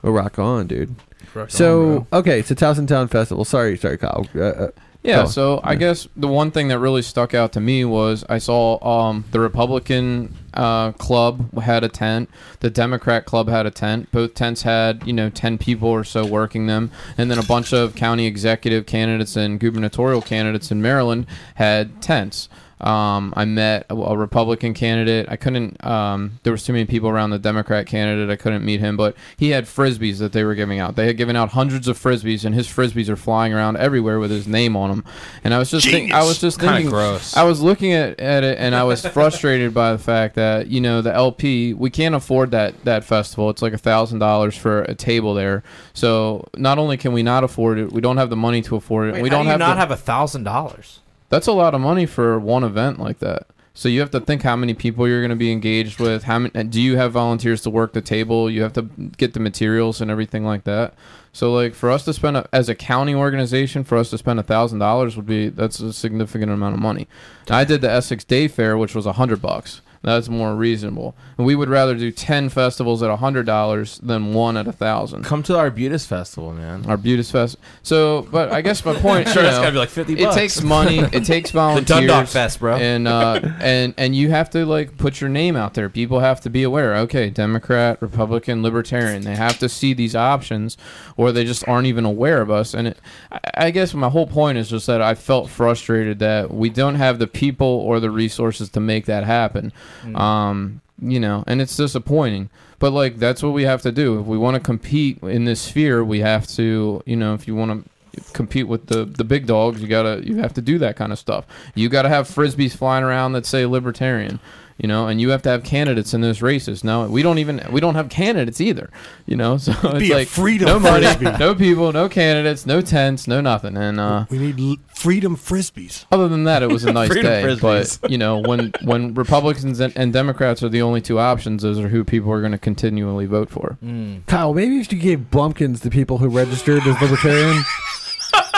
Well, 0.02 0.12
rock 0.12 0.38
on, 0.40 0.66
dude. 0.66 0.96
Rock 1.34 1.50
So 1.50 2.06
bro. 2.10 2.18
okay, 2.20 2.42
so 2.42 2.56
Towson 2.56 2.88
Town 2.88 3.06
Festival. 3.06 3.44
Sorry, 3.44 3.78
sorry, 3.78 3.98
Kyle. 3.98 4.26
Uh, 4.34 4.40
uh, 4.40 4.70
Yeah, 5.04 5.22
Go. 5.22 5.26
so 5.28 5.60
I 5.62 5.72
Yeah. 5.72 5.78
guess 5.78 6.08
the 6.16 6.26
one 6.26 6.50
thing 6.50 6.68
that 6.68 6.78
really 6.80 7.02
stuck 7.02 7.32
out 7.32 7.52
to 7.52 7.60
me 7.60 7.84
was 7.84 8.24
I 8.28 8.38
saw 8.38 8.78
um, 8.84 9.24
the 9.30 9.38
Republican 9.40 10.34
uh, 10.54 10.90
club 10.92 11.60
had 11.62 11.84
a 11.84 11.88
tent, 11.88 12.28
the 12.60 12.68
Democrat 12.68 13.24
club 13.24 13.48
had 13.48 13.64
a 13.64 13.70
tent. 13.70 14.08
Both 14.10 14.34
tents 14.34 14.62
had 14.62 15.02
you 15.06 15.12
know 15.12 15.30
ten 15.30 15.56
people 15.56 15.88
or 15.88 16.02
so 16.02 16.26
working 16.26 16.66
them, 16.66 16.90
and 17.16 17.30
then 17.30 17.38
a 17.38 17.44
bunch 17.44 17.72
of 17.72 17.94
county 17.94 18.26
executive 18.26 18.86
candidates 18.86 19.36
and 19.36 19.60
gubernatorial 19.60 20.20
candidates 20.20 20.72
in 20.72 20.82
Maryland 20.82 21.26
had 21.54 22.02
tents. 22.02 22.48
Um, 22.80 23.32
I 23.36 23.44
met 23.44 23.86
a, 23.90 23.94
a 23.94 24.16
Republican 24.16 24.74
candidate. 24.74 25.26
I 25.28 25.36
couldn't. 25.36 25.84
Um, 25.84 26.38
there 26.42 26.52
was 26.52 26.64
too 26.64 26.72
many 26.72 26.84
people 26.84 27.08
around 27.08 27.30
the 27.30 27.38
Democrat 27.38 27.86
candidate. 27.86 28.30
I 28.30 28.36
couldn't 28.36 28.64
meet 28.64 28.80
him, 28.80 28.96
but 28.96 29.16
he 29.36 29.50
had 29.50 29.64
frisbees 29.64 30.18
that 30.18 30.32
they 30.32 30.44
were 30.44 30.54
giving 30.54 30.78
out. 30.78 30.96
They 30.96 31.06
had 31.06 31.16
given 31.16 31.36
out 31.36 31.50
hundreds 31.50 31.88
of 31.88 31.98
frisbees, 31.98 32.44
and 32.44 32.54
his 32.54 32.68
frisbees 32.68 33.08
are 33.08 33.16
flying 33.16 33.52
around 33.52 33.76
everywhere 33.78 34.18
with 34.18 34.30
his 34.30 34.46
name 34.46 34.76
on 34.76 34.90
them. 34.90 35.04
And 35.42 35.52
I 35.54 35.58
was 35.58 35.70
just, 35.70 35.88
think, 35.88 36.12
I 36.12 36.22
was 36.24 36.40
just 36.40 36.58
Kinda 36.58 36.74
thinking, 36.74 36.90
gross. 36.90 37.36
I 37.36 37.44
was 37.44 37.60
looking 37.60 37.92
at, 37.92 38.18
at 38.20 38.44
it, 38.44 38.58
and 38.58 38.74
I 38.74 38.84
was 38.84 39.04
frustrated 39.06 39.74
by 39.74 39.92
the 39.92 39.98
fact 39.98 40.34
that 40.36 40.68
you 40.68 40.80
know 40.80 41.02
the 41.02 41.12
LP 41.14 41.74
we 41.74 41.90
can't 41.90 42.14
afford 42.14 42.52
that 42.52 42.84
that 42.84 43.04
festival. 43.04 43.50
It's 43.50 43.62
like 43.62 43.72
a 43.72 43.78
thousand 43.78 44.18
dollars 44.20 44.56
for 44.56 44.82
a 44.82 44.94
table 44.94 45.34
there. 45.34 45.62
So 45.94 46.46
not 46.56 46.78
only 46.78 46.96
can 46.96 47.12
we 47.12 47.22
not 47.22 47.44
afford 47.44 47.78
it, 47.78 47.92
we 47.92 48.00
don't 48.00 48.16
have 48.18 48.30
the 48.30 48.36
money 48.36 48.62
to 48.62 48.76
afford 48.76 49.08
it. 49.08 49.12
Wait, 49.14 49.22
we 49.22 49.30
don't 49.30 49.42
do 49.42 49.46
you 49.46 49.50
have 49.52 49.58
not 49.58 49.74
the- 49.74 49.80
have 49.80 49.90
a 49.90 49.96
thousand 49.96 50.44
dollars. 50.44 51.00
That's 51.28 51.46
a 51.46 51.52
lot 51.52 51.74
of 51.74 51.80
money 51.80 52.06
for 52.06 52.38
one 52.38 52.64
event 52.64 52.98
like 52.98 53.18
that. 53.18 53.46
So 53.74 53.88
you 53.88 54.00
have 54.00 54.10
to 54.10 54.20
think 54.20 54.42
how 54.42 54.56
many 54.56 54.74
people 54.74 55.06
you're 55.06 55.20
going 55.20 55.30
to 55.30 55.36
be 55.36 55.52
engaged 55.52 56.00
with. 56.00 56.24
How 56.24 56.40
many, 56.40 56.64
do 56.64 56.80
you 56.80 56.96
have 56.96 57.12
volunteers 57.12 57.62
to 57.62 57.70
work 57.70 57.92
the 57.92 58.00
table? 58.00 58.50
You 58.50 58.62
have 58.62 58.72
to 58.72 58.82
get 59.16 59.34
the 59.34 59.40
materials 59.40 60.00
and 60.00 60.10
everything 60.10 60.44
like 60.44 60.64
that. 60.64 60.94
So 61.32 61.52
like 61.52 61.74
for 61.74 61.88
us 61.88 62.04
to 62.06 62.12
spend 62.12 62.38
a, 62.38 62.48
as 62.52 62.68
a 62.68 62.74
county 62.74 63.14
organization, 63.14 63.84
for 63.84 63.96
us 63.96 64.10
to 64.10 64.18
spend 64.18 64.40
a 64.40 64.42
thousand 64.42 64.80
dollars 64.80 65.14
would 65.14 65.26
be 65.26 65.48
that's 65.48 65.78
a 65.78 65.92
significant 65.92 66.50
amount 66.50 66.74
of 66.74 66.80
money. 66.80 67.06
I 67.48 67.62
did 67.62 67.80
the 67.80 67.90
Essex 67.90 68.24
Day 68.24 68.48
Fair, 68.48 68.76
which 68.76 68.96
was 68.96 69.06
a 69.06 69.12
hundred 69.12 69.40
bucks. 69.40 69.80
That's 70.08 70.28
more 70.28 70.54
reasonable. 70.54 71.14
And 71.36 71.46
we 71.46 71.54
would 71.54 71.68
rather 71.68 71.94
do 71.94 72.10
ten 72.10 72.48
festivals 72.48 73.02
at 73.02 73.10
a 73.10 73.16
hundred 73.16 73.46
dollars 73.46 73.98
than 73.98 74.32
one 74.32 74.56
at 74.56 74.66
a 74.66 74.72
thousand. 74.72 75.24
Come 75.24 75.42
to 75.44 75.58
our 75.58 75.70
Butis 75.70 76.06
Festival, 76.06 76.52
man. 76.52 76.86
Our 76.86 76.96
Beauties 76.96 77.30
Fest. 77.30 77.56
So, 77.82 78.26
but 78.30 78.50
I 78.50 78.62
guess 78.62 78.84
my 78.84 78.94
point. 78.94 79.28
Sure, 79.38 79.42
you 79.42 79.48
it's 79.48 79.58
know, 79.58 79.62
gotta 79.62 79.72
be 79.72 79.78
like 79.78 79.88
50 79.90 80.12
it 80.14 80.32
takes 80.32 80.62
money. 80.62 81.00
It 81.00 81.24
takes 81.24 81.50
volunteers. 81.62 81.86
The. 81.86 81.94
Dundalk 82.06 82.28
Fest, 82.28 82.60
bro. 82.60 82.76
And 82.76 83.06
uh, 83.06 83.40
and 83.60 83.92
and 83.98 84.16
you 84.16 84.30
have 84.30 84.48
to 84.50 84.64
like 84.64 84.96
put 84.96 85.20
your 85.20 85.28
name 85.28 85.54
out 85.54 85.74
there. 85.74 85.90
People 85.90 86.20
have 86.20 86.40
to 86.42 86.50
be 86.50 86.62
aware. 86.62 86.96
Okay, 86.96 87.28
Democrat, 87.28 88.00
Republican, 88.00 88.62
Libertarian. 88.62 89.22
They 89.22 89.34
have 89.34 89.58
to 89.58 89.68
see 89.68 89.92
these 89.92 90.16
options, 90.16 90.78
or 91.16 91.30
they 91.32 91.44
just 91.44 91.66
aren't 91.68 91.86
even 91.86 92.04
aware 92.04 92.40
of 92.40 92.50
us. 92.50 92.72
And 92.72 92.88
it, 92.88 92.98
I, 93.30 93.40
I 93.54 93.70
guess 93.70 93.92
my 93.92 94.08
whole 94.08 94.26
point 94.26 94.56
is 94.56 94.70
just 94.70 94.86
that 94.86 95.02
I 95.02 95.14
felt 95.14 95.50
frustrated 95.50 96.20
that 96.20 96.52
we 96.52 96.70
don't 96.70 96.94
have 96.94 97.18
the 97.18 97.26
people 97.26 97.66
or 97.66 98.00
the 98.00 98.10
resources 98.10 98.70
to 98.70 98.80
make 98.80 99.06
that 99.06 99.24
happen. 99.24 99.72
Um, 100.16 100.80
you 101.00 101.20
know, 101.20 101.44
and 101.46 101.60
it's 101.60 101.76
disappointing. 101.76 102.50
But 102.78 102.92
like 102.92 103.18
that's 103.18 103.42
what 103.42 103.52
we 103.52 103.64
have 103.64 103.82
to 103.82 103.92
do. 103.92 104.20
If 104.20 104.26
we 104.26 104.38
want 104.38 104.54
to 104.54 104.60
compete 104.60 105.22
in 105.22 105.44
this 105.44 105.60
sphere, 105.60 106.04
we 106.04 106.20
have 106.20 106.46
to, 106.48 107.02
you 107.06 107.16
know, 107.16 107.34
if 107.34 107.46
you 107.48 107.54
want 107.54 107.84
to 107.84 107.90
compete 108.32 108.68
with 108.68 108.86
the 108.86 109.04
the 109.04 109.24
big 109.24 109.46
dogs, 109.46 109.80
you 109.80 109.88
gotta 109.88 110.22
you 110.24 110.36
have 110.36 110.54
to 110.54 110.62
do 110.62 110.78
that 110.78 110.96
kind 110.96 111.12
of 111.12 111.18
stuff. 111.18 111.46
You 111.74 111.88
gotta 111.88 112.08
have 112.08 112.28
frisbees 112.28 112.76
flying 112.76 113.04
around 113.04 113.32
that 113.32 113.46
say 113.46 113.66
libertarian, 113.66 114.40
you 114.78 114.86
know, 114.88 115.08
and 115.08 115.20
you 115.20 115.30
have 115.30 115.42
to 115.42 115.48
have 115.48 115.64
candidates 115.64 116.14
in 116.14 116.20
those 116.20 116.40
races. 116.40 116.84
Now 116.84 117.06
we 117.06 117.22
don't 117.22 117.38
even 117.38 117.60
we 117.72 117.80
don't 117.80 117.96
have 117.96 118.08
candidates 118.08 118.60
either, 118.60 118.90
you 119.26 119.36
know. 119.36 119.58
So 119.68 119.72
it's 119.72 119.98
Be 119.98 120.12
a 120.12 120.14
like 120.14 120.28
freedom 120.28 120.66
no 120.68 120.78
money, 120.78 121.04
frisbee. 121.06 121.36
no 121.38 121.54
people, 121.54 121.92
no 121.92 122.08
candidates, 122.08 122.64
no 122.64 122.80
tents, 122.80 123.26
no 123.26 123.40
nothing. 123.40 123.76
And 123.76 123.98
uh, 124.00 124.26
We 124.30 124.38
need 124.38 124.58
l- 124.60 124.76
freedom 124.94 125.36
frisbees. 125.36 126.04
other 126.12 126.28
than 126.28 126.44
that, 126.44 126.62
it 126.62 126.70
was 126.70 126.84
a 126.84 126.92
nice 127.00 127.10
day. 127.12 127.42
Frisbees. 127.44 128.00
But 128.00 128.10
you 128.10 128.18
know, 128.18 128.38
when 128.38 128.72
when 128.82 129.14
Republicans 129.14 129.80
and, 129.80 129.92
and 129.96 130.12
Democrats 130.12 130.62
are 130.62 130.68
the 130.68 130.82
only 130.82 131.00
two 131.00 131.18
options, 131.18 131.62
those 131.62 131.78
are 131.78 131.88
who 131.88 132.04
people 132.04 132.30
are 132.32 132.40
going 132.40 132.52
to 132.52 132.58
continually 132.58 133.26
vote 133.26 133.50
for. 133.50 133.76
Mm. 133.84 134.24
Kyle, 134.26 134.54
maybe 134.54 134.78
if 134.78 134.92
you 134.92 134.98
gave 134.98 135.30
Blumpkins 135.30 135.80
to 135.82 135.90
people 135.90 136.18
who 136.18 136.28
registered 136.28 136.86
as 136.86 137.00
libertarian, 137.02 137.62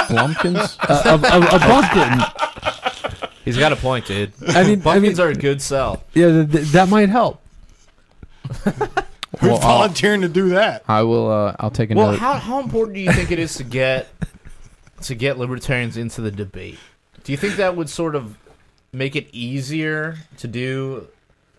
Blumpkins. 0.09 0.77
uh, 0.89 1.03
a, 1.05 1.14
a, 1.14 1.41
a 1.41 1.59
Blumpkin. 1.61 2.70
He's 3.55 3.59
got 3.59 3.73
a 3.73 3.77
point, 3.77 4.07
dude. 4.07 4.33
I 4.49 4.63
mean, 4.65 4.83
I 4.87 4.99
mean, 4.99 5.19
are 5.21 5.29
a 5.29 5.35
good 5.35 5.61
sell. 5.63 6.03
yeah, 6.15 6.27
th- 6.29 6.51
th- 6.53 6.65
that 6.69 6.89
might 6.89 7.09
help. 7.09 7.43
Who's 8.65 8.73
Well, 9.43 9.55
I'll- 9.55 9.79
volunteering 9.79 10.21
to 10.23 10.29
do 10.29 10.51
that? 10.51 10.83
I 10.89 11.03
will. 11.03 11.31
Uh, 11.31 11.57
I'll 11.61 11.71
take 11.71 11.91
a 11.91 11.95
Well, 11.95 12.17
how 12.17 12.35
how 12.35 12.61
important 12.61 12.95
do 12.97 13.01
you 13.01 13.13
think 13.13 13.31
it 13.31 13.39
is 13.39 13.55
to 13.57 13.65
get 13.65 14.09
to 15.03 15.15
get 15.15 15.39
libertarians 15.39 15.97
into 15.97 16.21
the 16.21 16.31
debate? 16.31 16.79
Do 17.25 17.33
you 17.33 17.39
think 17.39 17.57
that 17.57 17.77
would 17.77 17.89
sort 17.89 18.15
of 18.15 18.37
make 18.93 19.15
it 19.17 19.29
easier 19.33 20.19
to 20.39 20.49
do? 20.49 21.07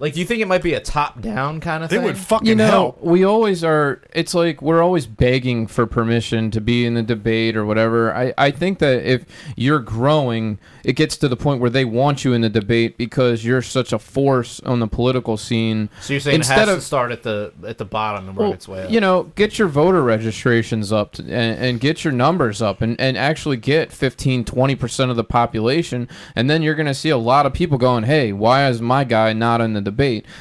Like, 0.02 0.14
do 0.14 0.20
you 0.20 0.26
think 0.26 0.41
it 0.41 0.47
might 0.47 0.64
be 0.64 0.74
a 0.74 0.80
top 0.80 1.22
down 1.22 1.60
kind 1.60 1.84
of 1.84 1.91
They 1.91 1.97
thing? 1.97 2.06
would 2.06 2.18
fucking 2.18 2.47
you 2.47 2.56
know, 2.56 2.66
help. 2.68 3.02
we 3.04 3.24
always 3.24 3.64
are. 3.64 4.02
It's 4.14 4.34
like 4.34 4.60
we're 4.60 4.82
always 4.82 5.06
begging 5.06 5.68
for 5.68 5.86
permission 5.86 6.49
to 6.52 6.60
be 6.60 6.88
in 6.88 6.95
the 6.95 7.04
debate 7.04 7.56
or 7.56 7.66
whatever. 7.68 8.12
I, 8.12 8.34
I 8.36 8.49
think 8.49 8.80
that 8.80 9.06
if 9.06 9.26
you're 9.56 9.78
growing, 9.80 10.58
it 10.84 10.93
gets 10.93 11.18
to 11.18 11.28
the 11.28 11.38
point 11.38 11.62
where 11.62 11.70
they 11.70 11.86
want 11.86 12.26
you 12.26 12.34
in 12.34 12.41
the 12.41 12.49
debate 12.49 12.97
because 12.97 13.45
you're 13.45 13.62
such 13.62 13.93
a 13.93 13.99
force 13.99 14.60
on 14.62 14.80
the 14.80 14.88
political 14.88 15.38
scene. 15.38 15.88
so 16.02 16.14
you're 16.14 16.20
saying 16.20 16.34
it 16.34 16.38
instead 16.39 16.58
has 16.58 16.68
to 16.70 16.74
of- 16.78 16.84
start 16.84 17.12
at 17.12 17.22
the 17.22 17.54
at 17.68 17.78
the 17.78 17.86
bottom 17.86 18.28
and 18.28 18.36
work 18.36 18.43
Well, 18.45 18.54
its 18.54 18.68
way 18.68 18.84
up? 18.86 18.89
you 18.89 18.99
know, 18.99 19.24
get 19.36 19.60
your 19.60 19.68
voter 19.68 20.02
registrations 20.02 20.91
up 20.91 21.12
to, 21.14 21.22
and, 21.24 21.32
and 21.64 21.80
get 21.80 22.04
your 22.04 22.12
numbers 22.14 22.60
up 22.60 22.82
and, 22.82 22.99
and 22.99 23.20
actually 23.20 23.58
get 23.58 23.91
15, 23.91 24.45
20% 24.45 25.10
of 25.12 25.16
the 25.16 25.24
population. 25.24 26.10
And 26.36 26.49
then 26.49 26.64
you're 26.64 26.74
going 26.74 26.88
to 26.88 26.95
see 26.95 27.10
a 27.10 27.18
lot 27.18 27.45
of 27.45 27.54
people 27.54 27.78
going, 27.78 28.06
hey, 28.06 28.34
why 28.34 28.68
is 28.68 28.82
my 28.82 29.04
guy 29.04 29.34
not 29.34 29.62
in 29.62 29.74
the 29.74 29.80
debate? 29.82 29.91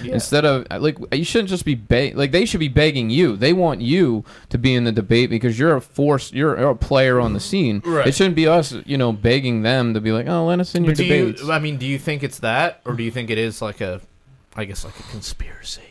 Instead 0.02 0.44
of, 0.44 0.66
like, 0.80 0.98
you 1.12 1.24
shouldn't 1.24 1.48
just 1.50 1.64
be, 1.64 1.74
beg- 1.74 2.16
like, 2.16 2.30
they 2.30 2.44
should 2.44 2.60
be 2.60 2.68
begging 2.68 3.10
you. 3.10 3.36
They 3.36 3.52
want 3.52 3.80
you 3.80 4.24
to 4.48 4.58
be 4.58 4.74
in 4.74 4.84
the 4.84 4.92
debate 4.92 5.30
because 5.30 5.58
you're 5.58 5.76
a 5.76 5.80
force, 5.80 6.32
you're, 6.32 6.58
you're 6.58 6.70
a 6.70 6.76
player 6.76 7.20
on 7.20 7.32
the 7.32 7.40
scene. 7.40 7.82
Right. 7.84 8.06
It 8.06 8.14
shouldn't 8.14 8.36
be 8.36 8.46
us, 8.46 8.74
you 8.86 8.96
know, 8.96 9.12
begging 9.12 9.62
them 9.62 9.94
to 9.94 10.00
be 10.00 10.12
like, 10.12 10.26
oh, 10.26 10.46
let 10.46 10.60
us 10.60 10.74
in 10.74 10.84
your 10.84 10.92
But 10.92 10.98
do 10.98 11.04
debates. 11.04 11.42
you? 11.42 11.52
I 11.52 11.58
mean, 11.58 11.76
do 11.76 11.86
you 11.86 11.98
think 11.98 12.22
it's 12.22 12.38
that, 12.40 12.80
or 12.84 12.94
do 12.94 13.02
you 13.02 13.10
think 13.10 13.30
it 13.30 13.38
is 13.38 13.60
like 13.60 13.80
a, 13.80 14.00
I 14.56 14.64
guess 14.64 14.84
like 14.84 14.98
a 14.98 15.04
conspiracy 15.04 15.82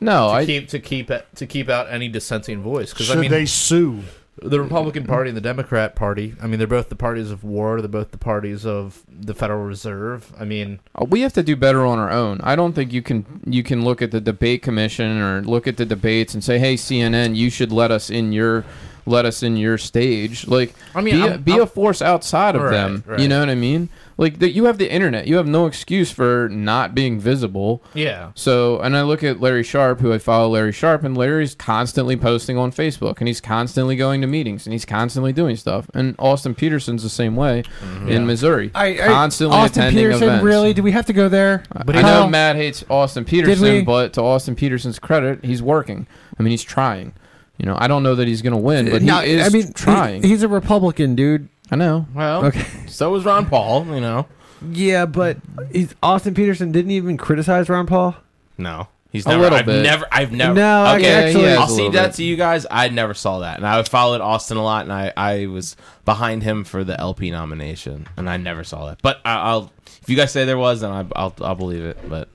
no, 0.00 0.28
to 0.28 0.34
I, 0.34 0.46
keep 0.46 0.68
to 0.68 0.78
keep 0.80 1.10
it, 1.10 1.26
to 1.36 1.46
keep 1.46 1.68
out 1.68 1.90
any 1.90 2.08
dissenting 2.08 2.62
voice? 2.62 2.90
Because 2.92 3.10
I 3.10 3.16
mean, 3.16 3.30
they 3.30 3.46
sue? 3.46 4.02
The 4.40 4.60
Republican 4.60 5.04
Party 5.04 5.28
and 5.28 5.36
the 5.36 5.40
Democrat 5.42 5.94
Party. 5.94 6.34
I 6.42 6.46
mean, 6.46 6.58
they're 6.58 6.66
both 6.66 6.88
the 6.88 6.96
parties 6.96 7.30
of 7.30 7.44
war. 7.44 7.80
They're 7.80 7.88
both 7.88 8.12
the 8.12 8.18
parties 8.18 8.64
of 8.64 9.02
the 9.08 9.34
Federal 9.34 9.62
Reserve. 9.64 10.32
I 10.40 10.44
mean, 10.44 10.80
Uh, 10.94 11.04
we 11.04 11.20
have 11.20 11.32
to 11.34 11.42
do 11.42 11.54
better 11.54 11.84
on 11.84 11.98
our 11.98 12.10
own. 12.10 12.40
I 12.42 12.56
don't 12.56 12.72
think 12.72 12.92
you 12.92 13.02
can 13.02 13.24
you 13.44 13.62
can 13.62 13.84
look 13.84 14.00
at 14.00 14.10
the 14.10 14.20
debate 14.20 14.62
commission 14.62 15.20
or 15.20 15.42
look 15.42 15.66
at 15.66 15.76
the 15.76 15.84
debates 15.84 16.32
and 16.34 16.42
say, 16.42 16.58
"Hey, 16.58 16.74
CNN, 16.76 17.36
you 17.36 17.50
should 17.50 17.72
let 17.72 17.90
us 17.90 18.08
in 18.08 18.32
your 18.32 18.64
let 19.04 19.26
us 19.26 19.42
in 19.42 19.56
your 19.56 19.76
stage." 19.76 20.46
Like, 20.48 20.74
I 20.94 21.02
mean, 21.02 21.14
be, 21.16 21.20
a, 21.20 21.30
I'm- 21.32 21.42
be 21.42 21.52
I'm- 21.52 21.62
a 21.62 21.66
force 21.66 22.00
outside 22.00 22.56
of 22.56 22.62
Right, 22.62 22.70
them. 22.70 23.04
right. 23.06 23.20
You 23.20 23.28
know 23.28 23.40
what 23.40 23.50
I 23.50 23.54
mean? 23.54 23.90
Like, 24.18 24.38
that 24.40 24.52
you 24.52 24.64
have 24.66 24.78
the 24.78 24.92
internet. 24.92 25.26
You 25.26 25.36
have 25.36 25.46
no 25.46 25.66
excuse 25.66 26.10
for 26.10 26.48
not 26.50 26.94
being 26.94 27.18
visible. 27.18 27.82
yeah. 27.94 28.30
So, 28.34 28.78
and 28.80 28.96
I 28.96 29.02
look 29.02 29.22
at 29.24 29.40
Larry 29.40 29.62
Sharpe, 29.62 30.00
who 30.00 30.12
I 30.12 30.18
follow 30.18 30.48
Larry 30.50 30.72
Sharpe, 30.72 31.02
and 31.04 31.16
Larry's 31.16 31.54
constantly 31.54 32.16
posting 32.16 32.58
on 32.58 32.72
Facebook, 32.72 33.18
and 33.18 33.28
he's 33.28 33.40
constantly 33.40 33.96
going 33.96 34.20
to 34.20 34.26
meetings, 34.26 34.66
and 34.66 34.72
he's 34.72 34.84
constantly 34.84 35.32
doing 35.32 35.56
stuff. 35.56 35.90
And 35.94 36.14
Austin 36.18 36.54
Petersen's 36.54 37.02
the 37.02 37.08
same 37.08 37.36
way 37.36 37.62
mm-hmm. 37.80 38.08
in 38.08 38.26
Missouri, 38.26 38.70
I 38.74 38.94
constantly 38.96 39.56
Austin 39.56 39.82
attending 39.82 40.04
Petersen, 40.04 40.22
events. 40.28 40.44
really? 40.44 40.74
Do 40.74 40.82
we 40.82 40.92
have 40.92 41.06
to 41.06 41.12
go 41.12 41.28
there? 41.28 41.62
But 41.84 41.96
I 41.96 42.02
Kyle, 42.02 42.24
know 42.24 42.28
Matt 42.28 42.56
hates 42.56 42.84
Austin 42.90 43.24
we- 43.24 43.30
Petersen, 43.30 43.84
but 43.84 44.12
to 44.14 44.22
Austin 44.22 44.54
Petersen's 44.54 44.98
credit, 44.98 45.44
he's 45.44 45.62
working. 45.62 46.06
I 46.38 46.42
mean, 46.42 46.50
he's 46.50 46.62
trying. 46.62 47.14
You 47.58 47.66
know, 47.66 47.76
I 47.78 47.86
don't 47.86 48.02
know 48.02 48.14
that 48.14 48.26
he's 48.26 48.42
going 48.42 48.54
to 48.54 48.58
win, 48.58 48.88
uh, 48.88 48.92
but 48.92 49.02
he 49.02 49.06
No, 49.06 49.20
is 49.20 49.46
I 49.46 49.50
mean, 49.56 49.66
he- 49.68 49.72
trying. 49.72 50.22
he's 50.22 50.42
a 50.42 50.48
Republican, 50.48 51.14
dude. 51.14 51.48
I 51.72 51.76
know. 51.76 52.06
Well, 52.14 52.44
Okay. 52.46 52.64
so 52.86 53.10
was 53.10 53.24
Ron 53.24 53.46
Paul. 53.46 53.86
You 53.86 54.00
know, 54.00 54.26
Yeah, 54.70 55.06
but 55.06 55.38
he's, 55.72 55.94
Austin 56.02 56.34
Petersen 56.34 56.70
didn't 56.70 56.90
even 56.92 57.16
criticize 57.16 57.68
Ron 57.68 57.86
Paul. 57.86 58.14
no, 58.58 58.88
he's 59.10 59.24
A 59.26 59.30
never. 59.30 59.42
little 59.42 59.58
I've 59.58 59.66
bit. 59.66 59.82
never. 59.82 60.04
I've 60.12 60.30
never. 60.32 60.52
No, 60.54 60.84
I- 60.84 60.96
okay, 60.98 61.10
actually- 61.28 61.42
Yeah, 61.44 61.48
he 61.48 61.54
I'll 61.54 61.60
has 61.62 61.70
a 61.70 61.74
see 61.74 61.76
little 61.82 61.92
that 61.92 62.06
bit. 62.08 62.14
to 62.16 62.24
you 62.24 62.36
guys. 62.36 62.66
I 62.70 62.88
never 62.90 63.14
saw 63.14 63.38
that, 63.40 63.56
and 63.56 63.66
I 63.66 63.82
followed 63.84 64.20
Austin 64.20 64.58
a 64.58 64.62
lot, 64.62 64.84
and 64.84 64.92
I 64.92 65.12
I 65.16 65.46
was 65.46 65.74
behind 66.04 66.42
him 66.42 66.62
for 66.64 66.84
the 66.84 67.00
LP 67.00 67.30
nomination, 67.30 68.06
and 68.18 68.28
I 68.28 68.36
never 68.36 68.62
saw 68.64 68.86
that. 68.86 69.00
But 69.02 69.20
I, 69.24 69.34
I'll 69.36 69.72
if 70.02 70.08
you 70.10 70.16
guys 70.16 70.30
say 70.30 70.44
there 70.44 70.58
was, 70.58 70.82
then 70.82 70.90
I, 70.92 71.06
I'll 71.16 71.34
I'll 71.40 71.54
believe 71.54 71.82
it. 71.84 71.98
But 72.08 72.28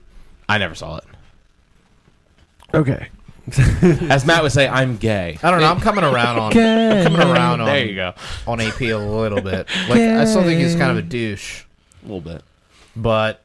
I 0.48 0.58
never 0.58 0.74
saw 0.74 0.96
it. 0.98 1.04
Okay. 2.74 3.08
As 4.10 4.24
Matt 4.26 4.42
would 4.42 4.52
say, 4.52 4.68
I'm 4.68 4.96
gay. 4.96 5.38
I 5.42 5.50
don't 5.50 5.60
know. 5.60 5.70
I'm 5.70 5.80
coming 5.80 6.04
around 6.04 6.38
on. 6.38 6.56
I'm 6.56 7.04
coming 7.04 7.20
around 7.20 7.60
on. 7.60 7.66
There 7.66 7.84
you 7.84 7.94
go. 7.94 8.14
On 8.46 8.60
AP 8.60 8.80
a 8.80 8.94
little 8.94 9.40
bit. 9.40 9.66
Like 9.88 10.00
I 10.00 10.24
still 10.24 10.42
think 10.42 10.60
he's 10.60 10.74
kind 10.76 10.90
of 10.90 10.96
a 10.98 11.02
douche, 11.02 11.64
A 12.02 12.06
little 12.06 12.20
bit. 12.20 12.42
but 12.96 13.42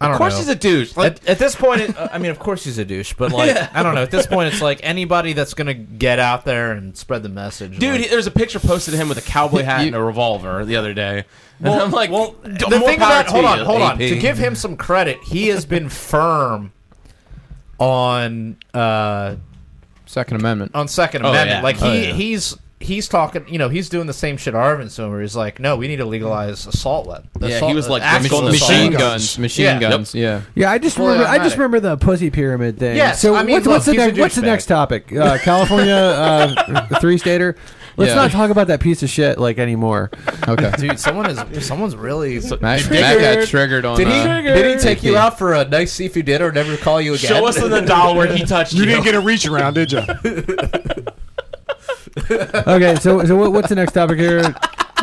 I 0.00 0.06
don't 0.06 0.14
Of 0.14 0.18
course, 0.18 0.34
know. 0.34 0.38
he's 0.40 0.48
a 0.48 0.54
douche. 0.56 0.96
Like, 0.96 1.12
at, 1.12 1.28
at 1.28 1.38
this 1.38 1.54
point, 1.54 1.80
it, 1.82 1.96
uh, 1.96 2.08
I 2.12 2.18
mean, 2.18 2.30
of 2.32 2.38
course 2.38 2.64
he's 2.64 2.78
a 2.78 2.84
douche, 2.84 3.14
but 3.14 3.32
like, 3.32 3.56
I 3.74 3.82
don't 3.82 3.94
know. 3.94 4.02
At 4.02 4.10
this 4.10 4.26
point, 4.26 4.52
it's 4.52 4.60
like 4.60 4.80
anybody 4.82 5.32
that's 5.32 5.54
gonna 5.54 5.72
get 5.72 6.18
out 6.18 6.44
there 6.44 6.72
and 6.72 6.96
spread 6.96 7.22
the 7.22 7.28
message, 7.28 7.78
dude, 7.78 8.00
like- 8.02 8.10
there's 8.10 8.26
a 8.26 8.30
picture 8.32 8.58
posted 8.58 8.92
of 8.94 9.00
him 9.00 9.08
with 9.08 9.18
a 9.18 9.22
cowboy 9.22 9.62
hat 9.62 9.86
and 9.86 9.94
a 9.94 10.02
revolver 10.02 10.64
the 10.64 10.76
other 10.76 10.92
day. 10.94 11.24
And 11.60 11.68
I'm 11.68 11.92
like, 11.92 12.10
well, 12.10 12.34
the 12.42 12.76
more 12.78 12.88
thing 12.88 12.98
power 12.98 13.20
about 13.20 13.26
to 13.26 13.30
hold 13.32 13.44
on, 13.44 13.58
you, 13.60 13.64
hold 13.64 13.80
on. 13.82 13.92
AP. 13.92 13.98
To 14.10 14.18
give 14.18 14.36
him 14.36 14.54
some 14.56 14.76
credit, 14.76 15.18
he 15.24 15.48
has 15.48 15.64
been 15.64 15.88
firm 15.88 16.72
on 17.78 18.56
uh 18.72 19.36
Second 20.06 20.36
Amendment. 20.40 20.72
on 20.74 20.88
Second 20.88 21.24
Oh, 21.24 21.30
Amendment. 21.30 21.58
yeah. 21.58 21.62
Like 21.62 21.76
he 21.76 21.86
Oh, 21.86 21.92
yeah. 21.92 22.12
he's 22.12 22.56
he's 22.80 23.08
talking. 23.08 23.46
You 23.48 23.58
know, 23.58 23.68
he's 23.70 23.88
doing 23.88 24.06
the 24.06 24.12
same 24.12 24.36
shit 24.36 24.52
Arvin's 24.54 24.94
doing. 24.94 25.10
Where 25.10 25.22
he's 25.22 25.34
like, 25.34 25.58
no, 25.58 25.76
we 25.76 25.88
need 25.88 25.96
to 25.96 26.04
legalize 26.04 26.66
assault 26.66 27.06
weapons. 27.06 27.30
Yeah, 27.40 27.66
he 27.66 27.74
was 27.74 27.88
like, 27.88 28.02
actual 28.02 28.20
let's 28.20 28.30
go 28.30 28.36
on 28.38 28.44
the 28.44 28.50
assault 28.50 28.70
machine 28.70 28.92
assault 28.94 29.02
weapons. 29.04 29.22
guns. 29.26 29.38
Machine 29.38 29.64
Yeah. 29.64 29.80
guns. 29.80 30.14
Yeah. 30.14 30.40
Yeah, 30.54 30.70
I 30.70 30.78
just 30.78 30.96
Fully 30.96 31.12
remember. 31.12 31.28
I 31.28 31.38
just 31.38 31.56
automatic. 31.56 31.58
remember 31.58 31.80
the 31.80 31.96
pussy 31.96 32.30
pyramid 32.30 32.78
thing. 32.78 32.96
Yes, 32.96 33.20
So 33.20 33.34
I 33.34 33.42
mean, 33.42 33.54
what's, 33.54 33.66
look, 33.66 33.72
what's 33.76 33.86
the 33.86 33.92
he's 33.92 34.00
a 34.02 34.06
next? 34.08 34.18
What's 34.18 34.34
the 34.36 34.42
douchebag. 34.42 34.44
next 34.44 34.66
topic? 34.66 35.12
Uh, 35.16 35.38
California 35.38 35.94
uh, 35.94 36.86
three 37.00 37.16
stater. 37.18 37.56
Let's 37.96 38.10
Yeah. 38.10 38.16
not 38.16 38.30
talk 38.32 38.50
about 38.50 38.66
that 38.68 38.80
piece 38.80 39.02
of 39.02 39.08
shit 39.10 39.38
like 39.38 39.58
anymore. 39.58 40.10
Okay. 40.48 40.72
Dude, 40.78 40.98
someone 40.98 41.30
is 41.30 41.66
someone's 41.66 41.94
really. 41.96 42.40
Matt, 42.60 42.90
Matt 42.90 43.20
got 43.38 43.46
triggered 43.48 43.84
on. 43.84 43.96
Did 43.98 44.08
he? 44.08 44.14
uh, 44.14 44.40
Did 44.42 44.76
he 44.76 44.82
take 44.82 45.02
you 45.02 45.16
out 45.16 45.38
for 45.38 45.54
a 45.54 45.64
nice 45.68 45.92
seafood 45.92 46.26
dinner? 46.26 46.46
and 46.46 46.54
Never 46.54 46.76
call 46.76 47.00
you 47.00 47.14
again. 47.14 47.28
Show 47.28 47.46
us 47.46 47.56
in 47.62 47.70
the 47.70 47.80
doll 47.82 48.16
where 48.16 48.26
he 48.26 48.44
touched 48.44 48.72
you. 48.72 48.80
You 48.80 48.86
didn't 48.86 49.04
get 49.04 49.14
a 49.14 49.20
reach 49.20 49.46
around, 49.46 49.74
did 49.74 49.92
you? 49.92 50.02
Okay, 52.28 52.94
so 53.00 53.24
so 53.24 53.36
what, 53.36 53.52
what's 53.52 53.68
the 53.68 53.74
next 53.74 53.92
topic 53.92 54.18
here? 54.18 54.54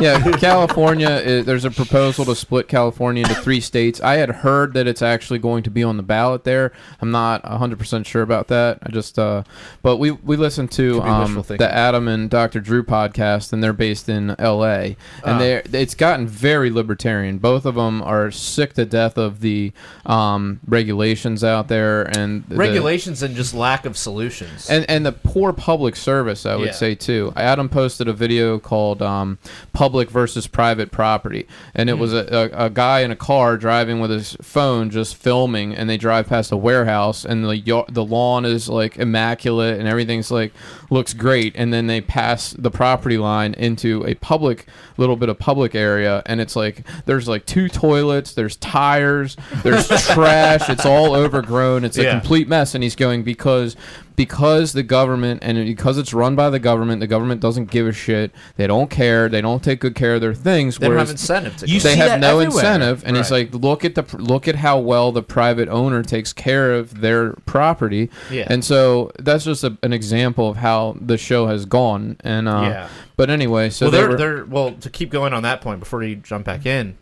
Yeah, 0.02 0.30
California. 0.38 1.08
uh 1.08 1.42
there's 1.42 1.64
a 1.64 1.70
proposal 1.70 2.24
to 2.26 2.34
split 2.34 2.68
California 2.68 3.22
into 3.22 3.34
three 3.40 3.60
states. 3.60 4.00
I 4.00 4.14
had 4.16 4.30
heard 4.30 4.74
that 4.74 4.86
it's 4.86 5.02
actually 5.02 5.38
going 5.38 5.62
to 5.64 5.70
be 5.70 5.82
on 5.82 5.96
the 5.96 6.02
ballot 6.02 6.44
there. 6.44 6.72
I'm 7.00 7.10
not 7.10 7.42
100 7.48 7.78
percent 7.78 8.06
sure 8.06 8.22
about 8.22 8.48
that. 8.48 8.78
I 8.82 8.90
just, 8.90 9.18
uh, 9.18 9.44
but 9.82 9.96
we 9.98 10.10
we 10.10 10.36
listened 10.36 10.70
to 10.72 11.00
um, 11.02 11.42
the 11.46 11.68
Adam 11.72 12.08
and 12.08 12.28
Dr. 12.30 12.60
Drew 12.60 12.82
podcast, 12.82 13.52
and 13.52 13.62
they're 13.62 13.72
based 13.72 14.08
in 14.08 14.34
L.A. 14.38 14.96
and 15.24 15.36
Ah. 15.36 15.38
they 15.38 15.62
it's 15.72 15.94
gotten 15.94 16.26
very 16.26 16.70
libertarian. 16.70 17.38
Both 17.38 17.64
of 17.66 17.74
them 17.76 18.02
are 18.02 18.30
sick 18.30 18.74
to 18.74 18.84
death 18.84 19.16
of 19.18 19.40
the 19.40 19.72
um, 20.06 20.60
regulations 20.66 21.44
out 21.44 21.68
there 21.68 22.02
and 22.16 22.44
the- 22.48 22.56
regulations 22.56 23.22
and 23.22 23.36
just 23.36 23.54
lack 23.54 23.84
of 23.86 23.96
solutions. 23.96 24.68
and 24.70 24.84
and 24.88 25.04
the 25.06 25.12
poor 25.12 25.52
public 25.52 25.94
service 25.96 26.44
i 26.46 26.56
would 26.56 26.66
Yeah. 26.66 26.72
say 26.72 26.94
too 26.94 27.32
adam 27.36 27.68
posted 27.68 28.08
a 28.08 28.12
video 28.12 28.58
called 28.58 29.00
um, 29.02 29.38
public 29.72 29.91
versus 30.10 30.46
private 30.46 30.90
property 30.90 31.46
and 31.74 31.88
Hmm. 31.88 31.96
it 31.96 31.98
was 31.98 32.12
a, 32.12 32.50
a, 32.52 32.66
a 32.66 32.70
guy 32.70 33.00
in 33.00 33.10
a 33.10 33.16
car 33.16 33.56
driving 33.56 34.00
with 34.00 34.10
his 34.10 34.36
phone 34.42 34.90
just 34.90 35.16
filming 35.16 35.74
and 35.74 35.88
they 35.88 35.96
drive 35.96 36.26
past 36.28 36.50
a 36.52 36.56
warehouse 36.56 37.24
and 37.24 37.44
the 37.44 37.84
the 37.90 38.04
lawn 38.04 38.44
is 38.44 38.68
like 38.68 38.96
immaculate 38.96 39.78
and 39.78 39.88
everything's 39.88 40.30
like 40.30 40.52
looks 40.90 41.12
great 41.14 41.52
and 41.56 41.72
then 41.72 41.86
they 41.86 42.00
pass 42.00 42.52
the 42.52 42.70
property 42.70 43.18
line 43.18 43.54
into 43.54 44.04
a 44.06 44.14
public 44.16 44.66
little 44.96 45.16
bit 45.16 45.28
of 45.28 45.38
public 45.38 45.74
area 45.74 46.22
and 46.26 46.40
it's 46.40 46.56
like 46.56 46.86
there's 47.06 47.28
like 47.28 47.44
two 47.46 47.68
toilets 47.68 48.34
there's 48.34 48.56
tires 48.56 49.36
there's 49.62 49.88
trash 50.08 50.68
it's 50.68 50.86
all 50.86 51.14
overgrown 51.14 51.84
it's 51.84 51.98
a 51.98 52.02
Yeah. 52.02 52.18
complete 52.18 52.48
mess 52.48 52.74
and 52.74 52.82
he's 52.82 52.96
going 52.96 53.22
because 53.22 53.76
because 54.16 54.72
the 54.72 54.82
government 54.82 55.40
and 55.42 55.56
because 55.64 55.96
it's 55.98 56.12
run 56.12 56.34
by 56.36 56.50
the 56.50 56.58
government 56.58 57.00
the 57.00 57.06
government 57.06 57.40
doesn't 57.40 57.70
give 57.70 57.86
a 57.86 57.92
shit 57.92 58.30
they 58.56 58.66
don't 58.66 58.90
care 58.90 59.28
they 59.28 59.40
don't 59.40 59.62
take 59.62 59.80
good 59.80 59.94
care 59.94 60.14
of 60.16 60.20
their 60.20 60.34
things 60.34 60.76
they 60.78 60.86
don't 60.88 60.96
have 60.96 61.06
whereas 61.06 61.10
incentive 61.10 61.56
to. 61.56 61.66
You 61.66 61.80
they 61.80 61.92
see 61.92 61.98
have 61.98 62.08
that 62.08 62.20
no 62.20 62.38
everywhere. 62.40 62.58
incentive 62.64 63.02
and 63.06 63.16
it's 63.16 63.30
like 63.30 63.54
look 63.54 63.84
at 63.84 63.94
the 63.94 64.04
look 64.18 64.46
at 64.48 64.56
how 64.56 64.78
well 64.78 65.12
the 65.12 65.22
private 65.22 65.68
owner 65.68 66.02
takes 66.02 66.32
care 66.32 66.72
of 66.74 67.00
their 67.00 67.32
property 67.46 68.10
Yeah. 68.30 68.46
and 68.48 68.64
so 68.64 69.10
that's 69.18 69.44
just 69.44 69.64
a, 69.64 69.76
an 69.82 69.92
example 69.92 70.48
of 70.48 70.56
how 70.58 70.96
the 71.00 71.16
show 71.18 71.46
has 71.46 71.64
gone 71.64 72.16
and 72.20 72.48
uh 72.48 72.60
Yeah. 72.62 72.88
but 73.16 73.30
anyway 73.30 73.70
so 73.70 73.86
well, 73.86 73.90
they 73.92 73.98
they're, 73.98 74.08
were- 74.10 74.16
they're 74.16 74.44
well 74.44 74.72
to 74.72 74.90
keep 74.90 75.10
going 75.10 75.32
on 75.32 75.42
that 75.44 75.60
point 75.60 75.80
before 75.80 76.02
you 76.02 76.16
jump 76.16 76.44
back 76.46 76.66
in. 76.66 76.96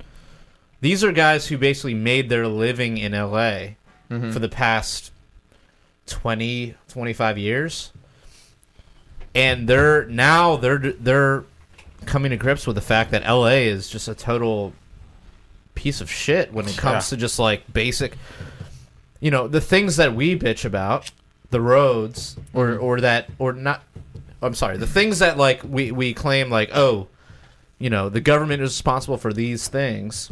These 0.83 1.05
are 1.05 1.13
guys 1.13 1.47
who 1.49 1.59
basically 1.59 1.93
made 1.95 2.29
their 2.31 2.47
living 2.49 2.97
in 2.99 3.13
LA 3.13 3.75
Mhm. 4.11 4.33
for 4.33 4.39
the 4.39 4.49
past 4.49 5.13
20, 6.11 6.75
25 6.89 7.39
years, 7.39 7.93
and 9.35 9.69
they're 9.69 10.05
now 10.07 10.57
they're 10.57 10.79
they're 10.79 11.45
coming 12.07 12.31
to 12.31 12.37
grips 12.37 12.67
with 12.67 12.77
the 12.77 12.83
fact 12.83 13.11
that 13.13 13.23
LA 13.27 13.65
is 13.69 13.89
just 13.89 14.09
a 14.09 14.15
total 14.15 14.73
piece 15.75 16.01
of 16.01 16.11
shit 16.11 16.53
when 16.53 16.67
it 16.67 16.77
comes 16.77 17.09
to 17.09 17.17
just 17.17 17.39
like 17.39 17.73
basic, 17.73 18.17
you 19.21 19.31
know, 19.31 19.49
the 19.49 19.61
things 19.61 19.97
that 19.97 20.15
we 20.15 20.39
bitch 20.39 20.65
about. 20.65 21.11
the 21.51 21.61
roads 21.61 22.37
or 22.55 22.69
mm-hmm. 22.69 22.85
or 22.85 23.01
that 23.01 23.29
or 23.39 23.53
not 23.53 23.83
I'm 24.43 24.55
sorry, 24.55 24.79
the 24.79 24.87
things 24.87 25.19
that 25.19 25.37
like 25.37 25.63
we 25.65 25.93
we 25.93 26.15
claim 26.15 26.51
like, 26.51 26.71
oh, 26.73 27.09
you 27.79 27.91
know, 27.91 28.09
the 28.09 28.21
government 28.21 28.63
is 28.63 28.71
responsible 28.71 29.19
for 29.19 29.33
these 29.33 29.69
things. 29.69 30.31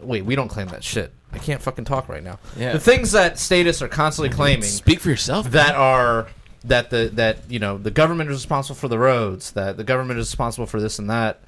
Wait, 0.00 0.24
we 0.24 0.34
don't 0.36 0.48
claim 0.48 0.68
that 0.68 0.84
shit. 0.84 1.12
I 1.32 1.38
can't 1.38 1.60
fucking 1.60 1.84
talk 1.84 2.08
right 2.08 2.22
now. 2.22 2.38
Yeah. 2.56 2.72
The 2.72 2.80
things 2.80 3.12
that 3.12 3.38
statists 3.38 3.82
are 3.82 3.88
constantly 3.88 4.34
claiming 4.34 4.62
Speak 4.62 5.00
for 5.00 5.10
yourself. 5.10 5.50
that 5.50 5.74
are 5.74 6.28
that 6.64 6.90
the 6.90 7.10
that 7.14 7.38
you 7.48 7.58
know 7.58 7.78
the 7.78 7.90
government 7.90 8.30
is 8.30 8.36
responsible 8.36 8.76
for 8.76 8.88
the 8.88 8.98
roads, 8.98 9.52
that 9.52 9.76
the 9.76 9.84
government 9.84 10.18
is 10.18 10.28
responsible 10.28 10.66
for 10.66 10.80
this 10.80 10.98
and 10.98 11.08
that. 11.10 11.40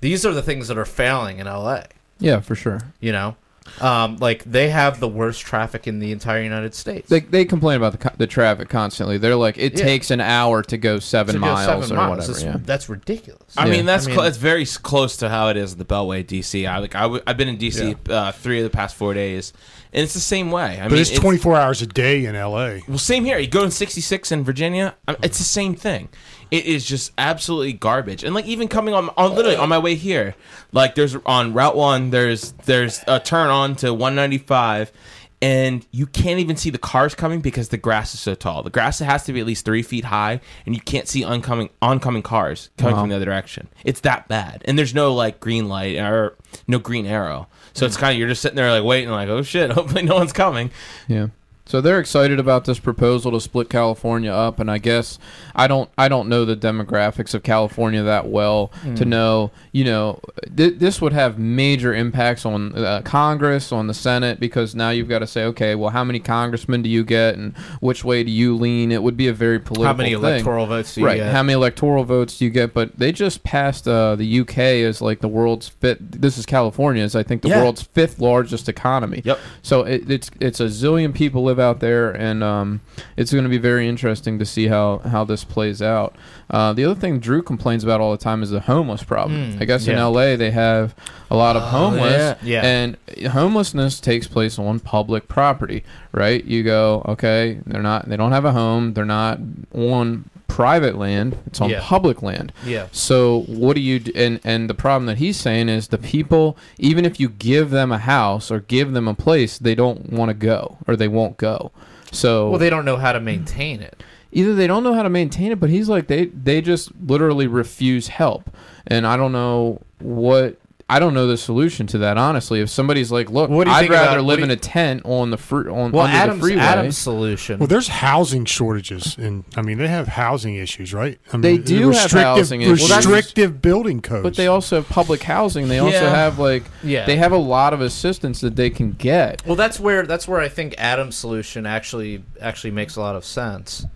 These 0.00 0.26
are 0.26 0.32
the 0.34 0.42
things 0.42 0.66
that 0.68 0.76
are 0.76 0.84
failing 0.84 1.38
in 1.38 1.46
LA. 1.46 1.82
Yeah, 2.18 2.40
for 2.40 2.56
sure. 2.56 2.80
You 3.00 3.12
know, 3.12 3.36
um, 3.80 4.16
like 4.18 4.44
they 4.44 4.68
have 4.70 5.00
the 5.00 5.08
worst 5.08 5.40
traffic 5.42 5.86
in 5.86 5.98
the 5.98 6.12
entire 6.12 6.42
United 6.42 6.74
States. 6.74 7.08
They, 7.08 7.20
they 7.20 7.44
complain 7.44 7.76
about 7.76 7.92
the, 7.92 7.98
co- 7.98 8.14
the 8.16 8.26
traffic 8.26 8.68
constantly. 8.68 9.18
They're 9.18 9.36
like, 9.36 9.58
it 9.58 9.78
Yeah. 9.78 9.84
takes 9.84 10.10
an 10.10 10.20
hour 10.20 10.62
to 10.62 10.76
go 10.76 10.98
seven 10.98 11.34
To 11.34 11.40
go 11.40 11.46
miles 11.46 11.66
seven 11.66 11.92
or 11.92 12.00
miles. 12.00 12.10
whatever. 12.28 12.32
That's, 12.32 12.42
yeah. 12.44 12.56
that's 12.64 12.88
ridiculous. 12.88 13.42
I 13.56 13.66
Yeah. 13.66 13.72
mean, 13.72 13.86
that's 13.86 14.04
I 14.06 14.08
mean- 14.08 14.16
cl- 14.16 14.26
it's 14.28 14.36
very 14.38 14.66
close 14.66 15.16
to 15.18 15.28
how 15.28 15.48
it 15.48 15.56
is 15.56 15.72
at 15.72 15.78
the 15.78 15.84
Beltway, 15.84 16.24
DC. 16.24 16.66
I 16.68 16.78
like 16.78 16.94
I 16.94 17.02
w- 17.02 17.22
I've 17.26 17.36
been 17.36 17.48
in 17.48 17.56
DC 17.58 17.96
uh, 18.10 18.32
three 18.32 18.58
of 18.58 18.64
the 18.64 18.70
past 18.70 18.96
four 18.96 19.14
days, 19.14 19.52
and 19.92 20.02
it's 20.02 20.14
the 20.14 20.20
same 20.20 20.50
way. 20.50 20.78
I 20.80 20.84
But 20.84 20.92
mean, 20.92 21.00
it's 21.02 21.10
24 21.10 21.56
hours 21.56 21.82
a 21.82 21.86
day 21.86 22.24
in 22.24 22.34
L.A. 22.34 22.82
Well, 22.88 22.98
same 22.98 23.24
here. 23.24 23.38
You 23.38 23.46
go 23.46 23.62
in 23.64 23.70
66 23.70 24.32
in 24.32 24.44
Virginia, 24.44 24.94
I- 25.08 25.16
it's 25.22 25.38
the 25.38 25.44
same 25.44 25.74
thing. 25.74 26.08
It 26.52 26.66
is 26.66 26.84
just 26.84 27.12
absolutely 27.16 27.72
garbage. 27.72 28.22
And 28.22 28.34
like 28.34 28.44
even 28.44 28.68
coming 28.68 28.92
on 28.92 29.08
on 29.16 29.34
literally 29.34 29.56
on 29.56 29.70
my 29.70 29.78
way 29.78 29.94
here, 29.94 30.36
like 30.70 30.94
there's 30.94 31.16
on 31.24 31.54
Route 31.54 31.74
1, 31.74 32.10
there's 32.10 32.52
there's 32.66 33.02
a 33.08 33.18
turn 33.18 33.48
on 33.48 33.74
to 33.76 33.94
195 33.94 34.92
and 35.40 35.84
you 35.90 36.06
can't 36.06 36.40
even 36.40 36.56
see 36.56 36.68
the 36.68 36.78
cars 36.78 37.14
coming 37.14 37.40
because 37.40 37.70
the 37.70 37.78
grass 37.78 38.12
is 38.12 38.20
so 38.20 38.34
tall. 38.34 38.62
The 38.62 38.70
grass 38.70 38.98
has 38.98 39.24
to 39.24 39.32
be 39.32 39.40
at 39.40 39.46
least 39.46 39.64
3 39.64 39.82
feet 39.82 40.04
high 40.04 40.42
and 40.66 40.74
you 40.74 40.80
can't 40.82 41.08
see 41.08 41.24
oncoming 41.24 41.70
oncoming 41.80 42.22
cars 42.22 42.68
coming 42.76 42.96
Wow. 42.96 43.00
from 43.00 43.10
uh-huh. 43.10 43.12
the 43.12 43.16
other 43.16 43.24
direction. 43.24 43.68
It's 43.82 44.00
that 44.00 44.28
bad. 44.28 44.60
And 44.66 44.78
there's 44.78 44.94
no 44.94 45.14
like 45.14 45.40
green 45.40 45.70
light 45.70 45.96
or 45.96 46.36
no 46.68 46.78
green 46.78 47.06
arrow. 47.06 47.48
So 47.72 47.86
it's 47.86 47.96
mm. 47.96 48.00
kind 48.00 48.12
of 48.12 48.18
you're 48.18 48.28
just 48.28 48.42
sitting 48.42 48.56
there 48.56 48.70
like 48.70 48.84
waiting 48.84 49.08
like, 49.08 49.30
"Oh 49.30 49.42
shit, 49.42 49.70
hopefully 49.72 50.02
no 50.02 50.16
one's 50.16 50.34
coming." 50.34 50.70
Yeah. 51.08 51.28
So 51.72 51.80
they're 51.80 52.00
excited 52.00 52.38
about 52.38 52.66
this 52.66 52.78
proposal 52.78 53.30
to 53.30 53.40
split 53.40 53.70
California 53.70 54.30
up, 54.30 54.60
and 54.60 54.70
I 54.70 54.76
guess 54.76 55.18
I 55.56 55.66
don't 55.68 55.88
I 55.96 56.06
don't 56.06 56.28
know 56.28 56.44
the 56.44 56.54
demographics 56.54 57.32
of 57.32 57.42
California 57.42 58.02
that 58.02 58.28
well 58.28 58.70
to 58.96 59.06
know 59.06 59.52
you 59.72 59.84
know 59.84 60.20
th- 60.54 60.78
this 60.78 61.00
would 61.00 61.14
have 61.14 61.38
major 61.38 61.94
impacts 61.94 62.44
on 62.44 62.76
uh, 62.76 63.00
Congress, 63.06 63.72
on 63.72 63.86
the 63.86 63.94
Senate, 63.94 64.38
because 64.38 64.74
now 64.74 64.90
you've 64.90 65.08
got 65.08 65.20
to 65.20 65.26
say 65.26 65.44
okay, 65.44 65.74
well, 65.74 65.88
how 65.88 66.04
many 66.04 66.20
congressmen 66.20 66.82
do 66.82 66.90
you 66.90 67.04
get, 67.04 67.36
and 67.36 67.56
which 67.80 68.04
way 68.04 68.22
do 68.22 68.30
you 68.30 68.54
lean? 68.54 68.92
It 68.92 69.02
would 69.02 69.16
be 69.16 69.28
a 69.28 69.32
very 69.32 69.58
political. 69.58 69.86
How 69.86 69.94
many 69.94 70.10
thing. 70.10 70.18
electoral 70.22 70.66
votes 70.66 70.94
do 70.94 71.00
you 71.00 71.06
right? 71.06 71.16
get? 71.16 71.32
How 71.32 71.42
many 71.42 71.54
electoral 71.54 72.04
votes 72.04 72.36
do 72.36 72.44
you 72.44 72.50
get? 72.50 72.74
But 72.74 72.98
they 72.98 73.12
just 73.12 73.44
passed 73.44 73.88
uh, 73.88 74.14
the 74.14 74.40
UK 74.40 74.58
as 74.58 75.00
like 75.00 75.20
the 75.20 75.28
world's 75.28 75.68
fifth. 75.68 76.00
This 76.02 76.36
is 76.36 76.44
California 76.44 77.02
is 77.02 77.16
I 77.16 77.22
think 77.22 77.40
the 77.40 77.48
Yeah. 77.48 77.62
world's 77.62 77.80
fifth 77.80 78.18
largest 78.18 78.68
economy. 78.68 79.22
Yep. 79.24 79.38
So 79.62 79.84
it, 79.84 80.10
it's 80.10 80.30
it's 80.38 80.60
a 80.60 80.66
zillion 80.66 81.14
people 81.14 81.42
live 81.44 81.61
out 81.62 81.80
there, 81.80 82.10
and 82.10 82.44
um, 82.44 82.82
it's 83.16 83.32
going 83.32 83.44
to 83.44 83.50
be 83.50 83.58
very 83.58 83.88
interesting 83.88 84.38
to 84.38 84.44
see 84.44 84.66
how 84.66 84.98
how 84.98 85.24
this 85.24 85.44
plays 85.44 85.80
out. 85.80 86.14
Uh, 86.50 86.74
the 86.74 86.84
other 86.84 86.98
thing 86.98 87.18
Drew 87.18 87.42
complains 87.42 87.82
about 87.82 88.00
all 88.00 88.10
the 88.10 88.18
time 88.18 88.42
is 88.42 88.50
the 88.50 88.60
homeless 88.60 89.02
problem. 89.02 89.52
Mm, 89.52 89.62
I 89.62 89.64
guess 89.64 89.86
in. 89.86 89.96
LA 89.96 90.36
they 90.36 90.50
have 90.50 90.94
a 91.30 91.36
lot 91.36 91.56
of 91.56 91.62
homeless, 91.62 92.36
yeah. 92.42 92.62
and 92.62 92.98
homelessness 93.30 94.00
takes 94.00 94.26
place 94.26 94.58
on 94.58 94.80
public 94.80 95.28
property, 95.28 95.84
right? 96.12 96.44
You 96.44 96.62
go, 96.62 97.02
okay, 97.08 97.60
they're 97.64 97.82
not, 97.82 98.08
they 98.08 98.18
don't 98.18 98.32
have 98.32 98.44
a 98.44 98.52
home, 98.52 98.92
they're 98.92 99.06
not 99.06 99.38
on 99.72 100.28
private 100.52 100.96
land, 100.98 101.36
it's 101.46 101.60
on 101.62 101.70
Yeah. 101.70 101.80
public 101.82 102.22
land. 102.22 102.52
yeah. 102.66 102.86
So 102.92 103.44
what 103.46 103.74
do 103.74 103.80
you 103.80 103.98
do? 104.00 104.12
And 104.14 104.38
and 104.44 104.68
the 104.68 104.74
problem 104.74 105.06
that 105.06 105.18
he's 105.18 105.36
saying 105.38 105.68
is 105.70 105.88
the 105.88 105.98
people, 105.98 106.56
even 106.78 107.04
if 107.04 107.18
you 107.18 107.28
give 107.30 107.70
them 107.70 107.90
a 107.90 107.98
house 107.98 108.50
or 108.50 108.60
give 108.60 108.92
them 108.92 109.08
a 109.08 109.14
place, 109.14 109.56
they 109.58 109.74
don't 109.74 110.12
want 110.12 110.28
to 110.28 110.34
go 110.34 110.76
or 110.86 110.94
they 110.96 111.08
won't 111.08 111.36
go. 111.38 111.70
So 112.10 112.50
Well, 112.50 112.58
they 112.58 112.68
don't 112.70 112.84
know 112.84 112.98
how 112.98 113.12
to 113.12 113.20
maintain 113.20 113.80
it. 113.80 114.02
either 114.30 114.54
they 114.54 114.66
don't 114.66 114.82
know 114.84 114.94
how 114.94 115.02
to 115.02 115.08
maintain 115.10 115.52
it, 115.52 115.58
but 115.60 115.70
he's 115.70 115.88
like 115.88 116.06
they 116.06 116.26
they 116.26 116.60
just 116.60 116.90
literally 117.06 117.46
refuse 117.46 118.08
help, 118.08 118.50
and 118.86 119.06
I 119.06 119.16
don't 119.16 119.32
know 119.32 119.80
what. 120.00 120.56
I 120.88 120.98
don't 120.98 121.14
know 121.14 121.26
the 121.26 121.36
solution 121.36 121.86
to 121.88 121.98
that 121.98 122.18
honestly. 122.18 122.60
If 122.60 122.68
somebody's 122.70 123.10
like, 123.10 123.30
"Look, 123.30 123.48
What 123.50 123.64
do 123.64 123.70
you 123.70 123.76
I'd 123.76 123.80
think 123.80 123.92
rather 123.92 124.18
about- 124.18 124.24
live 124.26 124.38
what 124.40 124.42
in 124.44 124.48
you- 124.50 124.54
a 124.54 124.58
tent 124.58 125.02
on 125.04 125.30
the 125.30 125.36
fr- 125.38 125.70
on 125.70 125.92
Well, 125.92 126.04
under 126.04 126.16
Adam's 126.16 126.40
the 126.40 126.46
freeway," 126.46 126.62
Adam's 126.62 126.98
solution. 126.98 127.58
Well, 127.58 127.66
there's 127.66 127.88
housing 127.88 128.44
shortages, 128.44 129.16
and 129.18 129.44
I 129.56 129.62
mean 129.62 129.78
they 129.78 129.88
have 129.88 130.08
housing 130.08 130.56
issues, 130.56 130.92
right? 130.92 131.18
I 131.32 131.36
mean, 131.36 131.42
They 131.42 131.58
do 131.58 131.90
have 131.90 132.04
restrictive, 132.04 132.22
housing 132.22 132.62
issues. 132.62 132.80
Well, 132.80 132.88
that's- 132.88 133.06
Restrictive 133.06 133.62
building 133.62 134.00
codes. 134.02 134.22
but 134.22 134.36
they 134.36 134.46
also 134.46 134.76
have 134.76 134.88
public 134.88 135.22
housing. 135.22 135.68
They 135.68 135.78
also 135.78 135.96
Yeah. 136.02 136.14
have 136.14 136.38
like 136.38 136.64
Yeah. 136.82 137.06
they 137.06 137.16
have 137.16 137.32
a 137.32 137.36
lot 137.38 137.72
of 137.72 137.80
assistance 137.80 138.40
that 138.40 138.56
they 138.56 138.70
can 138.70 138.92
get. 138.92 139.42
Well, 139.46 139.56
that's 139.56 139.80
where 139.80 140.04
that's 140.04 140.28
where 140.28 140.40
I 140.40 140.48
think 140.48 140.74
Adam's 140.78 141.16
solution 141.16 141.64
actually 141.66 142.22
actually 142.40 142.72
makes 142.72 142.96
a 142.96 143.00
lot 143.00 143.16
of 143.16 143.24
sense, 143.24 143.86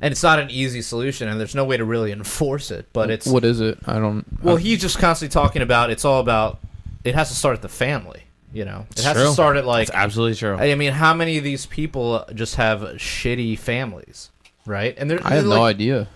and 0.00 0.12
it's 0.12 0.22
not 0.22 0.38
an 0.38 0.50
easy 0.50 0.82
solution, 0.82 1.28
and 1.28 1.38
there's 1.40 1.54
no 1.54 1.64
way 1.64 1.76
to 1.76 1.84
really 1.84 2.12
enforce 2.12 2.70
it. 2.70 2.86
But 2.92 3.10
it's 3.10 3.26
what 3.26 3.44
is 3.44 3.60
it? 3.60 3.78
I 3.86 3.94
don't. 3.98 4.24
well, 4.42 4.56
I- 4.56 4.60
he's 4.60 4.80
just 4.80 4.98
constantly 4.98 5.32
talking 5.32 5.62
about 5.62 5.90
it's 5.90 6.04
all 6.04 6.20
about 6.20 6.60
it 7.04 7.14
has 7.14 7.28
to 7.28 7.34
start 7.34 7.56
at 7.56 7.62
the 7.62 7.68
family. 7.68 8.22
You 8.52 8.64
know, 8.64 8.86
it 8.96 9.02
has 9.02 9.14
true. 9.16 9.24
to 9.26 9.32
start 9.32 9.56
at 9.56 9.66
like 9.66 9.88
That's 9.88 9.96
absolutely 9.98 10.36
true. 10.36 10.54
I 10.56 10.74
mean, 10.76 10.92
how 10.92 11.12
many 11.12 11.36
of 11.36 11.44
these 11.44 11.66
people 11.66 12.24
just 12.34 12.54
have 12.54 12.80
shitty 12.80 13.58
families, 13.58 14.30
right? 14.64 14.94
And 14.96 15.10
they're, 15.10 15.18
I 15.22 15.30
have 15.34 15.44
they're 15.44 15.54
no 15.54 15.60
like, 15.60 15.74
idea. 15.76 16.08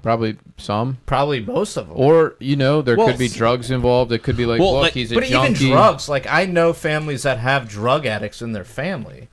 Probably 0.00 0.36
some, 0.58 0.98
Probably 1.06 1.40
most 1.40 1.76
of 1.76 1.88
them. 1.88 1.96
or 1.98 2.36
you 2.38 2.54
know, 2.54 2.82
there 2.82 2.96
Well, 2.96 3.08
could 3.08 3.18
be 3.18 3.26
drugs 3.28 3.72
involved. 3.72 4.12
It 4.12 4.22
could 4.22 4.36
be 4.36 4.46
like, 4.46 4.60
Well, 4.60 4.74
look, 4.74 4.82
like- 4.82 4.92
he's 4.92 5.10
a 5.10 5.16
but 5.16 5.24
even 5.24 5.54
drugs, 5.54 6.08
like 6.08 6.26
I 6.28 6.46
know 6.46 6.72
families 6.72 7.24
that 7.24 7.38
have 7.38 7.68
drug 7.68 8.06
addicts 8.06 8.40
in 8.40 8.52
their 8.52 8.64
family, 8.64 9.28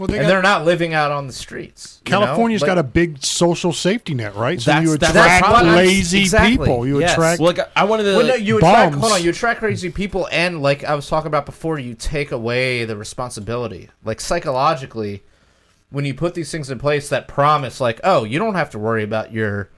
well, 0.00 0.06
they 0.06 0.14
and 0.16 0.22
got- 0.22 0.28
they're 0.28 0.42
not 0.42 0.64
living 0.64 0.94
out 0.94 1.12
on 1.12 1.26
the 1.26 1.32
streets. 1.34 2.00
you 2.06 2.12
know? 2.12 2.20
Like- 2.20 2.60
got 2.66 2.78
a 2.78 2.82
big 2.82 3.22
social 3.22 3.72
safety 3.74 4.14
net, 4.14 4.34
right? 4.34 4.58
So 4.58 4.70
That's- 4.70 4.88
you 4.88 4.96
that's 4.96 5.10
attract 5.14 5.46
what 5.46 5.66
lazy 5.66 6.22
exactly, 6.22 6.56
people. 6.56 6.86
You 6.86 7.00
yes. 7.00 7.12
attract. 7.12 7.38
Well, 7.40 7.52
like 7.52 7.70
I 7.76 7.84
wanted 7.84 8.04
to. 8.04 8.16
Well, 8.16 8.26
no, 8.28 8.34
you 8.34 8.56
attract. 8.56 8.94
Hold 8.94 9.12
on, 9.12 9.22
you 9.22 9.28
attract 9.28 9.60
crazy 9.60 9.90
people, 9.90 10.26
and 10.32 10.62
like 10.62 10.84
I 10.84 10.94
was 10.94 11.06
talking 11.06 11.26
about 11.26 11.44
before, 11.44 11.78
you 11.78 11.92
take 11.94 12.32
away 12.32 12.86
the 12.86 12.96
responsibility. 12.96 13.90
Like 14.02 14.22
psychologically, 14.22 15.22
when 15.90 16.06
you 16.06 16.14
put 16.14 16.32
these 16.32 16.50
things 16.50 16.70
in 16.70 16.78
place 16.78 17.10
that 17.10 17.28
promise, 17.28 17.78
like, 17.78 18.00
oh, 18.02 18.24
you 18.24 18.38
don't 18.38 18.54
have 18.54 18.70
to 18.70 18.78
worry 18.78 19.02
about 19.04 19.34
your 19.34 19.68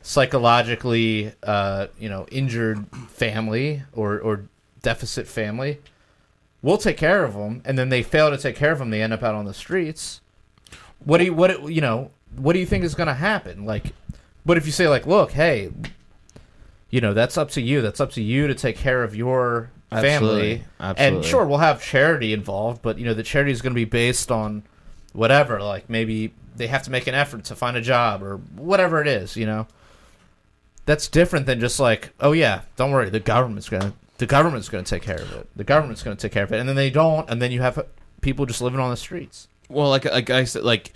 psychologically, 0.00 1.32
uh, 1.42 1.88
you 1.98 2.08
know, 2.08 2.26
injured 2.30 2.86
family 3.08 3.82
or 3.92 4.18
or 4.18 4.44
deficit 4.82 5.26
family. 5.26 5.80
We'll 6.66 6.78
take 6.78 6.96
care 6.96 7.22
of 7.24 7.34
them, 7.34 7.62
and 7.64 7.78
then 7.78 7.90
they 7.90 8.02
fail 8.02 8.30
to 8.30 8.36
take 8.36 8.56
care 8.56 8.72
of 8.72 8.80
them. 8.80 8.90
They 8.90 9.00
end 9.00 9.12
up 9.12 9.22
out 9.22 9.36
on 9.36 9.44
the 9.44 9.54
streets. 9.54 10.20
What 10.98 11.18
do 11.18 11.24
you 11.24 11.32
what 11.32 11.70
you 11.72 11.80
know? 11.80 12.10
What 12.34 12.54
do 12.54 12.58
you 12.58 12.66
think 12.66 12.82
is 12.82 12.96
going 12.96 13.06
to 13.06 13.14
happen? 13.14 13.64
Like, 13.64 13.92
but 14.44 14.58
if 14.58 14.66
you 14.66 14.72
say 14.72 14.88
like, 14.88 15.06
look, 15.06 15.30
hey, 15.30 15.70
you 16.90 17.00
know 17.00 17.14
that's 17.14 17.36
up 17.36 17.50
to 17.50 17.60
you 17.60 17.82
that's 17.82 18.00
up 18.00 18.10
to 18.12 18.22
you 18.22 18.46
to 18.46 18.54
take 18.54 18.76
care 18.76 19.04
of 19.04 19.14
your 19.14 19.70
family 19.90 20.64
Absolutely. 20.80 21.16
and 21.16 21.24
sure 21.24 21.46
we'll 21.46 21.58
have 21.58 21.82
charity 21.82 22.32
involved 22.32 22.82
but 22.82 22.98
you 22.98 23.04
know 23.04 23.14
the 23.14 23.22
charity 23.22 23.52
is 23.52 23.62
going 23.62 23.72
to 23.72 23.78
be 23.78 23.84
based 23.84 24.32
on 24.32 24.62
whatever 25.12 25.60
like 25.60 25.88
maybe 25.88 26.32
they 26.56 26.66
have 26.66 26.82
to 26.82 26.90
make 26.90 27.06
an 27.06 27.14
effort 27.14 27.44
to 27.44 27.54
find 27.54 27.76
a 27.76 27.80
job 27.80 28.22
or 28.22 28.38
whatever 28.56 29.00
it 29.00 29.06
is 29.06 29.36
you 29.36 29.46
know 29.46 29.66
that's 30.86 31.08
different 31.08 31.46
than 31.46 31.60
just 31.60 31.78
like 31.78 32.12
oh 32.20 32.32
yeah 32.32 32.62
don't 32.76 32.90
worry 32.90 33.10
the 33.10 33.20
government's 33.20 33.68
going 33.68 33.82
to 33.82 33.92
the 34.18 34.26
government's 34.26 34.68
going 34.68 34.84
to 34.84 34.88
take 34.88 35.02
care 35.02 35.20
of 35.20 35.32
it 35.32 35.48
the 35.56 35.64
government's 35.64 36.02
going 36.02 36.16
to 36.16 36.20
take 36.20 36.32
care 36.32 36.44
of 36.44 36.52
it 36.52 36.58
and 36.58 36.68
then 36.68 36.76
they 36.76 36.90
don't 36.90 37.28
and 37.30 37.40
then 37.40 37.50
you 37.50 37.60
have 37.60 37.84
people 38.20 38.46
just 38.46 38.60
living 38.60 38.80
on 38.80 38.90
the 38.90 38.96
streets 38.96 39.48
Well, 39.68 39.90
like 39.90 40.04
like 40.04 40.30
I 40.30 40.44
said, 40.44 40.62
like 40.62 40.92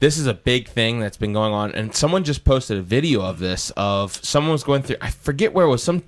this 0.00 0.16
is 0.16 0.26
a 0.26 0.34
big 0.34 0.68
thing 0.68 1.00
that's 1.00 1.16
been 1.16 1.32
going 1.32 1.52
on, 1.52 1.72
and 1.72 1.94
someone 1.94 2.22
just 2.24 2.44
posted 2.44 2.78
a 2.78 2.82
video 2.82 3.20
of 3.20 3.38
this 3.38 3.70
of 3.76 4.12
someone 4.24 4.52
was 4.52 4.64
going 4.64 4.82
through. 4.82 4.96
I 5.00 5.10
forget 5.10 5.52
where 5.52 5.66
it 5.66 5.68
was. 5.68 5.82
Some 5.82 6.02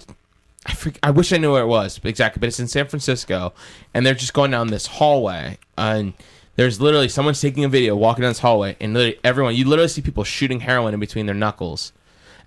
I 0.66 0.74
forget, 0.74 0.98
I 1.02 1.10
wish 1.10 1.32
I 1.32 1.38
knew 1.38 1.52
where 1.52 1.62
it 1.62 1.66
was 1.66 2.00
exactly, 2.04 2.40
but 2.40 2.48
it's 2.48 2.60
in 2.60 2.68
San 2.68 2.86
Francisco, 2.86 3.52
and 3.94 4.04
they're 4.04 4.14
just 4.14 4.34
going 4.34 4.50
down 4.50 4.68
this 4.68 4.86
hallway, 4.86 5.58
and 5.76 6.12
there's 6.56 6.80
literally 6.80 7.08
someone's 7.08 7.40
taking 7.40 7.64
a 7.64 7.68
video 7.68 7.96
walking 7.96 8.22
down 8.22 8.30
this 8.30 8.40
hallway, 8.40 8.76
and 8.80 8.92
literally 8.92 9.18
everyone 9.24 9.54
you 9.54 9.64
literally 9.64 9.88
see 9.88 10.02
people 10.02 10.24
shooting 10.24 10.60
heroin 10.60 10.94
in 10.94 11.00
between 11.00 11.26
their 11.26 11.34
knuckles. 11.34 11.92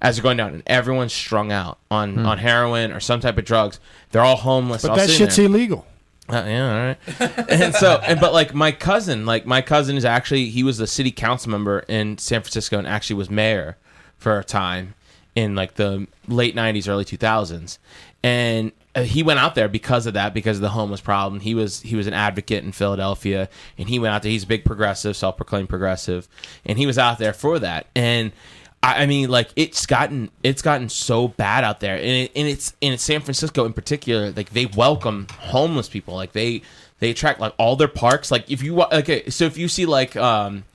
As 0.03 0.17
they're 0.17 0.23
going 0.23 0.37
down, 0.37 0.53
and 0.53 0.63
everyone's 0.67 1.13
strung 1.13 1.51
out 1.51 1.79
on, 1.89 2.19
on 2.25 2.37
heroin 2.37 2.91
or 2.91 2.99
some 2.99 3.21
type 3.21 3.37
of 3.37 3.45
drugs. 3.45 3.79
They're 4.11 4.21
all 4.21 4.35
homeless. 4.35 4.81
but 4.81 4.91
all 4.91 4.97
that 4.97 5.09
sitting 5.09 5.17
shit's 5.17 5.37
there. 5.37 5.45
illegal. 5.45 5.87
Uh, 6.29 6.43
yeah, 6.45 6.95
all 7.19 7.21
right. 7.25 7.49
and 7.49 7.75
so, 7.75 7.99
and 8.05 8.19
but 8.19 8.33
like 8.33 8.53
my 8.53 8.71
cousin, 8.71 9.25
like 9.25 9.45
my 9.45 9.61
cousin 9.61 9.97
is 9.97 10.05
actually 10.05 10.49
he 10.49 10.63
was 10.63 10.79
a 10.79 10.87
city 10.87 11.11
council 11.11 11.51
member 11.51 11.79
in 11.87 12.17
San 12.17 12.41
Francisco 12.41 12.77
and 12.77 12.87
actually 12.87 13.15
was 13.15 13.29
mayor 13.29 13.77
for 14.17 14.39
a 14.39 14.43
time 14.43 14.93
in 15.35 15.55
like 15.55 15.75
the 15.75 16.07
late 16.27 16.55
'90s, 16.55 16.87
early 16.87 17.03
2000s, 17.05 17.77
and 18.23 18.71
uh, 18.95 19.03
he 19.03 19.23
went 19.23 19.39
out 19.39 19.55
there 19.55 19.67
because 19.67 20.05
of 20.05 20.13
that, 20.13 20.33
because 20.33 20.57
of 20.57 20.61
the 20.61 20.69
homeless 20.69 21.01
problem. 21.01 21.41
He 21.41 21.55
was 21.55 21.81
he 21.81 21.95
was 21.95 22.07
an 22.07 22.13
advocate 22.13 22.63
in 22.63 22.71
Philadelphia, 22.71 23.49
and 23.77 23.89
he 23.89 23.99
went 23.99 24.13
out 24.13 24.21
there. 24.21 24.31
He's 24.31 24.43
a 24.43 24.47
big 24.47 24.63
progressive, 24.65 25.17
self-proclaimed 25.17 25.69
progressive, 25.69 26.27
and 26.65 26.77
he 26.77 26.85
was 26.85 26.97
out 26.97 27.17
there 27.17 27.33
for 27.33 27.59
that. 27.59 27.87
And 27.95 28.31
I, 28.83 29.03
I 29.03 29.05
mean, 29.07 29.29
like 29.29 29.49
it's 29.55 29.85
gotten 29.85 30.29
it's 30.43 30.61
gotten 30.61 30.89
so 30.89 31.29
bad 31.29 31.63
out 31.63 31.79
there, 31.79 31.95
and, 31.95 32.05
it, 32.05 32.31
and 32.35 32.47
it's 32.47 32.73
in 32.81 32.97
San 32.97 33.21
Francisco 33.21 33.65
in 33.65 33.73
particular. 33.73 34.31
Like 34.31 34.49
they 34.51 34.65
welcome 34.67 35.27
homeless 35.39 35.89
people, 35.89 36.15
like 36.15 36.33
they 36.33 36.61
they 36.99 37.09
attract 37.09 37.39
like 37.39 37.53
all 37.57 37.75
their 37.75 37.87
parks. 37.87 38.29
Like 38.29 38.51
if 38.51 38.61
you 38.61 38.81
okay, 38.83 39.29
so 39.29 39.45
if 39.45 39.57
you 39.57 39.67
see 39.67 39.85
like 39.85 40.15
um 40.15 40.65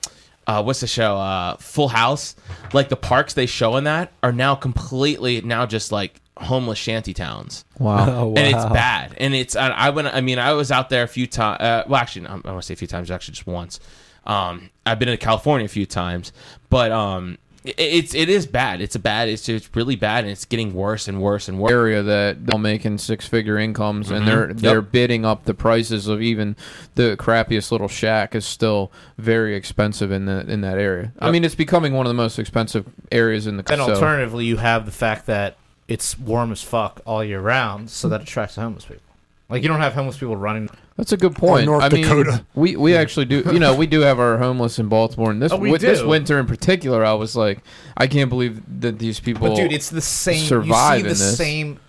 uh, 0.47 0.63
what's 0.63 0.79
the 0.79 0.87
show? 0.87 1.15
Uh, 1.15 1.55
Full 1.57 1.89
House. 1.89 2.35
Like 2.73 2.89
the 2.89 2.95
parks 2.95 3.35
they 3.35 3.45
show 3.45 3.75
in 3.77 3.83
that 3.83 4.11
are 4.23 4.31
now 4.31 4.55
completely 4.55 5.41
now 5.41 5.67
just 5.67 5.91
like 5.91 6.19
homeless 6.37 6.79
shanty 6.79 7.13
towns, 7.13 7.65
Wow. 7.77 7.97
Oh, 8.09 8.27
wow. 8.29 8.33
and 8.37 8.55
it's 8.55 8.65
bad. 8.73 9.13
And 9.17 9.35
it's 9.35 9.55
I, 9.55 9.69
I 9.69 9.89
went. 9.91 10.07
I 10.07 10.21
mean, 10.21 10.39
I 10.39 10.53
was 10.53 10.71
out 10.71 10.89
there 10.89 11.03
a 11.03 11.07
few 11.07 11.27
times. 11.27 11.59
Uh, 11.61 11.83
well, 11.87 12.01
actually, 12.01 12.23
no, 12.23 12.29
I 12.29 12.51
want 12.51 12.61
to 12.61 12.61
say 12.63 12.73
a 12.73 12.77
few 12.77 12.87
times. 12.87 13.11
Actually, 13.11 13.33
just 13.35 13.45
once. 13.45 13.79
Um, 14.25 14.71
I've 14.85 14.97
been 14.97 15.07
to 15.09 15.17
California 15.17 15.65
a 15.65 15.69
few 15.69 15.85
times, 15.85 16.31
but 16.69 16.91
um, 16.91 17.31
it, 17.31 17.37
it's 17.63 18.15
it 18.15 18.29
is 18.29 18.45
bad. 18.47 18.79
It's 18.79 18.95
a 18.95 18.99
bad. 18.99 19.27
It's 19.27 19.49
it's 19.49 19.69
really 19.75 19.97
bad, 19.97 20.23
and 20.23 20.31
it's 20.31 20.45
getting 20.45 20.73
worse 20.73 21.07
and 21.07 21.21
worse 21.21 21.49
and 21.49 21.59
worse. 21.59 21.71
area 21.71 22.01
that 22.01 22.45
they're 22.45 22.59
making 22.59 22.99
six 22.99 23.27
figure 23.27 23.57
incomes 23.57 24.09
and 24.09 24.25
mm-hmm. 24.25 24.29
they're 24.29 24.53
they're 24.53 24.81
bidding 24.81 25.25
up 25.25 25.43
the 25.43 25.53
prices 25.53 26.07
of 26.07 26.21
even 26.21 26.55
the 26.95 27.17
crappiest 27.17 27.71
little 27.71 27.89
shack 27.89 28.33
is 28.33 28.45
still 28.45 28.91
very 29.17 29.55
expensive 29.55 30.11
in 30.11 30.25
that 30.25 30.49
in 30.49 30.61
that 30.61 30.77
area. 30.77 31.11
I 31.19 31.31
mean, 31.31 31.43
it's 31.43 31.55
becoming 31.55 31.93
one 31.93 32.05
of 32.05 32.09
the 32.09 32.15
most 32.15 32.39
expensive 32.39 32.85
areas 33.11 33.45
in 33.45 33.57
the 33.57 33.63
Then 33.63 33.79
so- 33.79 33.93
alternatively, 33.93 34.45
you 34.45 34.57
have 34.57 34.85
the 34.85 34.91
fact 34.91 35.25
that 35.25 35.57
it's 35.87 36.17
warm 36.17 36.51
as 36.51 36.63
fuck 36.63 37.01
all 37.05 37.23
year 37.23 37.41
round, 37.41 37.89
so 37.89 38.07
that 38.09 38.21
attracts 38.21 38.55
homeless 38.55 38.85
people. 38.85 39.08
Like 39.49 39.63
you 39.63 39.67
don't 39.67 39.79
have 39.79 39.93
homeless 39.93 40.17
people 40.17 40.35
running. 40.35 40.69
That's 40.95 41.11
a 41.11 41.17
good 41.17 41.35
point. 41.35 41.65
North 41.65 41.83
I 41.83 41.89
mean, 41.89 42.03
Dakota. 42.03 42.45
we 42.53 42.75
we 42.75 42.95
actually 42.95 43.25
do. 43.25 43.43
You 43.51 43.57
know, 43.59 43.73
we 43.75 43.87
do 43.87 44.01
have 44.01 44.19
our 44.19 44.37
homeless 44.37 44.77
in 44.77 44.89
Baltimore, 44.89 45.31
and 45.31 45.41
this 45.41 45.51
Oh, 45.51 45.57
we 45.57 45.69
wi- 45.71 45.79
this 45.79 46.03
winter 46.03 46.37
in 46.39 46.45
particular, 46.45 47.03
I 47.03 47.13
was 47.13 47.35
like, 47.35 47.59
I 47.97 48.05
can't 48.07 48.29
believe 48.29 48.61
that 48.81 48.99
these 48.99 49.19
people. 49.19 49.47
But 49.47 49.55
dude, 49.55 49.73
it's 49.73 49.89
the 49.89 50.01
same. 50.01 50.45
survive 50.45 50.99
you 50.99 50.99
see 50.99 50.99
in 50.99 51.03
the 51.03 51.09
this. 51.09 51.37
same. 51.37 51.79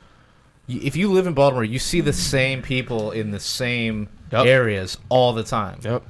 If 0.69 0.97
you 0.97 1.13
live 1.13 1.27
in 1.27 1.35
Baltimore, 1.35 1.65
you 1.65 1.79
see 1.81 2.01
the 2.01 2.13
same 2.13 2.63
people 2.63 3.11
in 3.11 3.31
the 3.33 3.41
same 3.41 4.09
Yep. 4.33 4.47
areas 4.47 4.97
all 5.09 5.33
the 5.33 5.43
time. 5.43 5.81
Yep. 5.83 6.05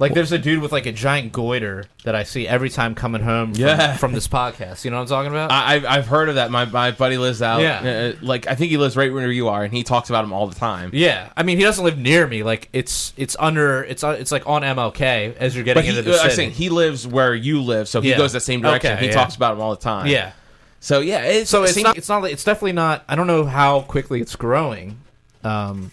Like 0.00 0.14
there's 0.14 0.32
a 0.32 0.38
dude 0.38 0.60
with 0.62 0.72
like 0.72 0.86
a 0.86 0.92
giant 0.92 1.30
goiter 1.30 1.84
that 2.04 2.14
I 2.14 2.22
see 2.24 2.48
every 2.48 2.70
time 2.70 2.94
coming 2.94 3.20
home 3.22 3.52
from, 3.54 3.62
Yeah. 3.62 3.96
from 3.98 4.12
this 4.14 4.26
podcast. 4.26 4.84
You 4.84 4.90
know 4.90 4.96
what 4.96 5.02
I'm 5.02 5.08
talking 5.08 5.30
about? 5.30 5.52
I, 5.52 5.74
I've 5.76 5.84
I've 5.84 6.06
heard 6.08 6.28
of 6.30 6.34
that. 6.36 6.50
My 6.50 6.64
my 6.64 6.90
buddy 6.90 7.18
lives 7.18 7.42
out. 7.42 7.60
Yeah. 7.60 8.14
uh, 8.14 8.24
like 8.24 8.46
I 8.46 8.54
think 8.54 8.70
he 8.70 8.78
lives 8.78 8.96
right 8.96 9.12
where 9.12 9.30
you 9.30 9.48
are, 9.48 9.62
and 9.62 9.72
he 9.72 9.82
talks 9.84 10.08
about 10.08 10.24
him 10.24 10.32
all 10.32 10.46
the 10.46 10.54
time. 10.54 10.90
yeah, 10.94 11.30
I 11.36 11.42
mean 11.42 11.58
he 11.58 11.62
doesn't 11.64 11.84
live 11.84 11.98
near 11.98 12.26
me. 12.26 12.42
Like 12.42 12.68
it's 12.72 13.12
it's 13.18 13.36
under 13.38 13.84
it's 13.84 14.02
uh, 14.02 14.16
it's 14.18 14.32
like 14.32 14.48
on 14.48 14.62
MLK 14.62 15.36
as 15.36 15.54
you're 15.54 15.64
getting 15.64 15.82
But 15.82 15.84
he, 15.84 15.90
into 15.98 16.02
the 16.02 16.12
uh, 16.12 16.14
I'm 16.16 16.22
city. 16.30 16.34
saying 16.34 16.50
he 16.52 16.70
lives 16.70 17.06
where 17.06 17.34
you 17.34 17.60
live, 17.60 17.86
so 17.86 18.00
he 18.00 18.08
Yeah. 18.10 18.16
goes 18.16 18.32
the 18.32 18.40
same 18.40 18.62
direction. 18.62 18.92
Okay, 18.92 19.00
he 19.02 19.06
yeah. 19.08 19.14
talks 19.14 19.36
about 19.36 19.54
him 19.54 19.60
all 19.60 19.70
the 19.76 19.82
time. 19.82 20.06
yeah. 20.06 20.32
So 20.80 21.00
yeah, 21.00 21.24
it's, 21.24 21.50
So 21.50 21.62
it 21.64 21.68
it's 21.76 21.82
not 21.82 21.98
it's 21.98 22.08
not 22.08 22.22
like- 22.22 22.32
it's 22.32 22.42
definitely 22.44 22.72
not. 22.72 23.04
I 23.06 23.16
don't 23.16 23.26
know 23.26 23.44
how 23.44 23.82
quickly 23.82 24.22
it's 24.22 24.34
growing, 24.34 24.98
um, 25.44 25.92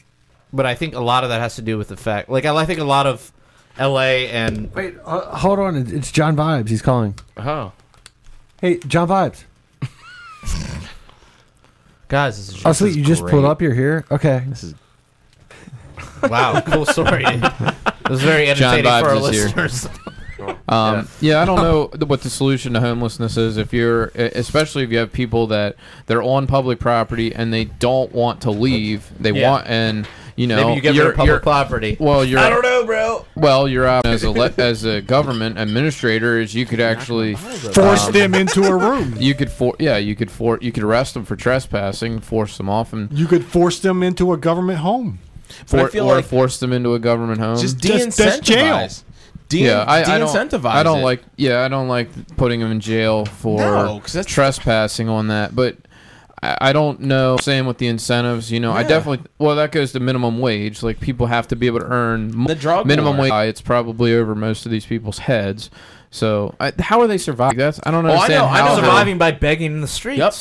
but 0.53 0.65
I 0.65 0.75
think 0.75 0.95
a 0.95 1.01
lot 1.01 1.25
of 1.25 1.29
that 1.29 1.41
has 1.41 1.55
to 1.57 1.61
do 1.61 1.77
with 1.77 1.89
the 1.89 1.97
fact. 1.97 2.29
Like 2.29 2.45
I, 2.45 2.55
I 2.55 2.65
think 2.65 2.79
a 2.79 2.85
lot 2.85 3.05
of 3.05 3.34
L.A. 3.77 4.29
and 4.29 4.73
Wait, 4.73 4.95
uh, 5.05 5.35
hold 5.37 5.59
on. 5.59 5.75
It's- 5.75 5.93
It's 5.93 6.11
John 6.11 6.35
Vibes. 6.35 6.69
He's 6.69 6.81
calling. 6.81 7.15
Oh, 7.37 7.71
Hey, 8.61 8.77
John 8.79 9.07
Vibes. 9.07 9.43
guys, 12.07 12.37
this 12.37 12.55
is 12.57 12.65
Oh, 12.65 12.69
this 12.69 12.79
sweet. 12.79 12.89
is 12.89 12.97
You 12.97 13.03
just 13.03 13.21
great. 13.21 13.31
pulled 13.31 13.45
up. 13.45 13.61
You're 13.61 13.73
here. 13.73 14.05
Okay. 14.11 14.43
this 14.47 14.63
is 14.63 14.73
Wow, 16.29 16.61
cool 16.61 16.85
story. 16.85 17.25
It 18.07 18.11
was 18.11 18.23
very 18.23 18.45
John 18.53 18.75
entertaining 18.79 19.03
for 19.03 19.09
our 19.09 19.15
Vibes 19.17 19.29
is 19.33 19.35
here. 19.35 19.63
listeners. 19.63 19.89
Um, 20.69 21.09
yeah. 21.19 21.41
I 21.41 21.45
don't 21.45 21.57
know 21.61 21.87
th- 21.87 22.03
what 22.07 22.21
the 22.21 22.29
solution 22.29 22.71
to 22.75 22.79
homelessness 22.79 23.35
is. 23.35 23.57
If 23.57 23.73
you're, 23.73 24.07
e- 24.15 24.31
especially 24.33 24.83
if 24.83 24.91
you 24.93 24.97
have 24.99 25.11
people 25.11 25.47
that 25.47 25.75
they're 26.05 26.23
on 26.23 26.47
public 26.47 26.79
property 26.79 27.35
and 27.35 27.51
they 27.53 27.65
don't 27.65 28.13
want 28.13 28.39
to 28.43 28.51
leave, 28.51 29.11
they 29.19 29.31
Yeah. 29.31 29.49
want, 29.51 29.67
and 29.67 30.07
you 30.38 30.47
know, 30.47 30.55
Maybe 30.68 30.76
you 30.76 30.81
get 30.81 30.89
rid 30.89 30.95
you're, 30.95 31.09
of 31.09 31.15
public 31.18 31.27
you're- 31.34 31.39
property. 31.41 31.97
well, 31.99 32.23
you're, 32.23 32.39
I 32.39 32.49
don't 32.49 32.61
know, 32.61 32.85
bro. 32.85 33.26
well, 33.35 33.68
you're 33.68 33.85
out 33.88 34.05
as 34.05 34.23
a 34.23 34.31
le- 34.31 34.53
as 34.57 34.85
a 34.85 35.01
government 35.01 35.57
administrator, 35.59 36.39
is 36.39 36.53
you 36.55 36.65
could 36.65 36.80
actually 36.80 37.35
Force 37.35 38.07
Um, 38.07 38.14
them 38.14 38.35
into 38.35 38.64
a 38.64 38.76
room. 38.76 39.15
You 39.19 39.34
could 39.34 39.51
for 39.51 39.76
yeah, 39.80 39.97
you 39.97 40.15
could 40.15 40.31
for 40.31 40.57
you 40.61 40.72
could 40.72 40.84
arrest 40.84 41.15
them 41.15 41.26
for 41.26 41.35
trespassing, 41.35 42.19
force 42.22 42.55
them 42.57 42.69
off, 42.69 42.93
and 42.93 43.11
You 43.11 43.26
could 43.27 43.43
force 43.45 43.80
them 43.80 44.03
into 44.03 44.31
a 44.31 44.38
government 44.38 44.80
home. 44.80 45.19
But 45.72 45.80
I 45.80 45.84
for, 45.85 45.89
feel 45.89 46.05
or 46.05 46.15
like- 46.18 46.26
force 46.26 46.59
them 46.59 46.72
into 46.72 46.93
a 46.93 46.99
government 46.99 47.39
home. 47.41 47.57
just 47.59 47.81
That's- 47.81 48.15
that's 48.15 48.39
jail. 48.39 48.77
de-incentivize. 48.77 49.03
De- 49.49 49.59
yeah, 49.59 49.85
I, 49.88 50.01
I 50.01 50.18
don't. 50.19 50.31
de-incentivize 50.34 50.65
I 50.73 50.84
don't 50.84 50.99
it. 50.99 51.03
like. 51.03 51.23
Yeah, 51.38 51.64
I 51.64 51.68
don't 51.69 51.88
like 51.88 52.09
putting 52.35 52.59
them 52.59 52.69
in 52.72 52.80
jail 52.81 53.26
for 53.26 53.61
No, 53.61 53.99
'cause 54.01 54.11
that's- 54.14 54.31
trespassing 54.31 55.07
on 55.09 55.27
that. 55.30 55.55
But 55.55 55.77
I, 56.43 56.73
don't 56.73 56.99
know. 57.01 57.38
Same 57.41 57.65
with 57.65 57.77
the 57.80 57.88
incentives. 57.88 58.51
You 58.51 58.59
know, 58.59 58.72
I 58.72 58.84
definitely. 58.84 59.27
Well, 59.39 59.55
that 59.55 59.72
goes 59.72 59.91
to 59.93 59.99
minimum 59.99 60.39
wage. 60.39 60.84
Like 60.84 60.99
people 60.99 61.26
have 61.27 61.47
to 61.49 61.55
be 61.55 61.68
able 61.68 61.80
to 61.80 61.88
earn 61.88 62.45
The 62.45 62.55
drug 62.55 62.85
minimum 62.85 63.18
war. 63.18 63.23
wage. 63.23 63.31
Uh, 63.31 63.49
it's 63.49 63.61
probably 63.61 64.14
over 64.14 64.35
most 64.35 64.65
of 64.65 64.72
these 64.72 64.85
people's 64.85 65.18
heads. 65.19 65.69
So 66.11 66.55
I, 66.59 66.73
how 66.80 67.01
are 67.01 67.07
they 67.07 67.18
surviving? 67.18 67.57
That's 67.57 67.80
I 67.84 67.91
don't 67.91 68.05
Oh, 68.05 68.09
I 68.09 68.14
understand 68.14 68.41
know, 68.45 68.47
I 68.49 68.68
know. 68.69 68.76
Surviving 68.81 69.18
by 69.18 69.31
begging 69.31 69.73
in 69.73 69.81
the 69.81 69.88
streets. 69.88 70.19
Yep. 70.19 70.34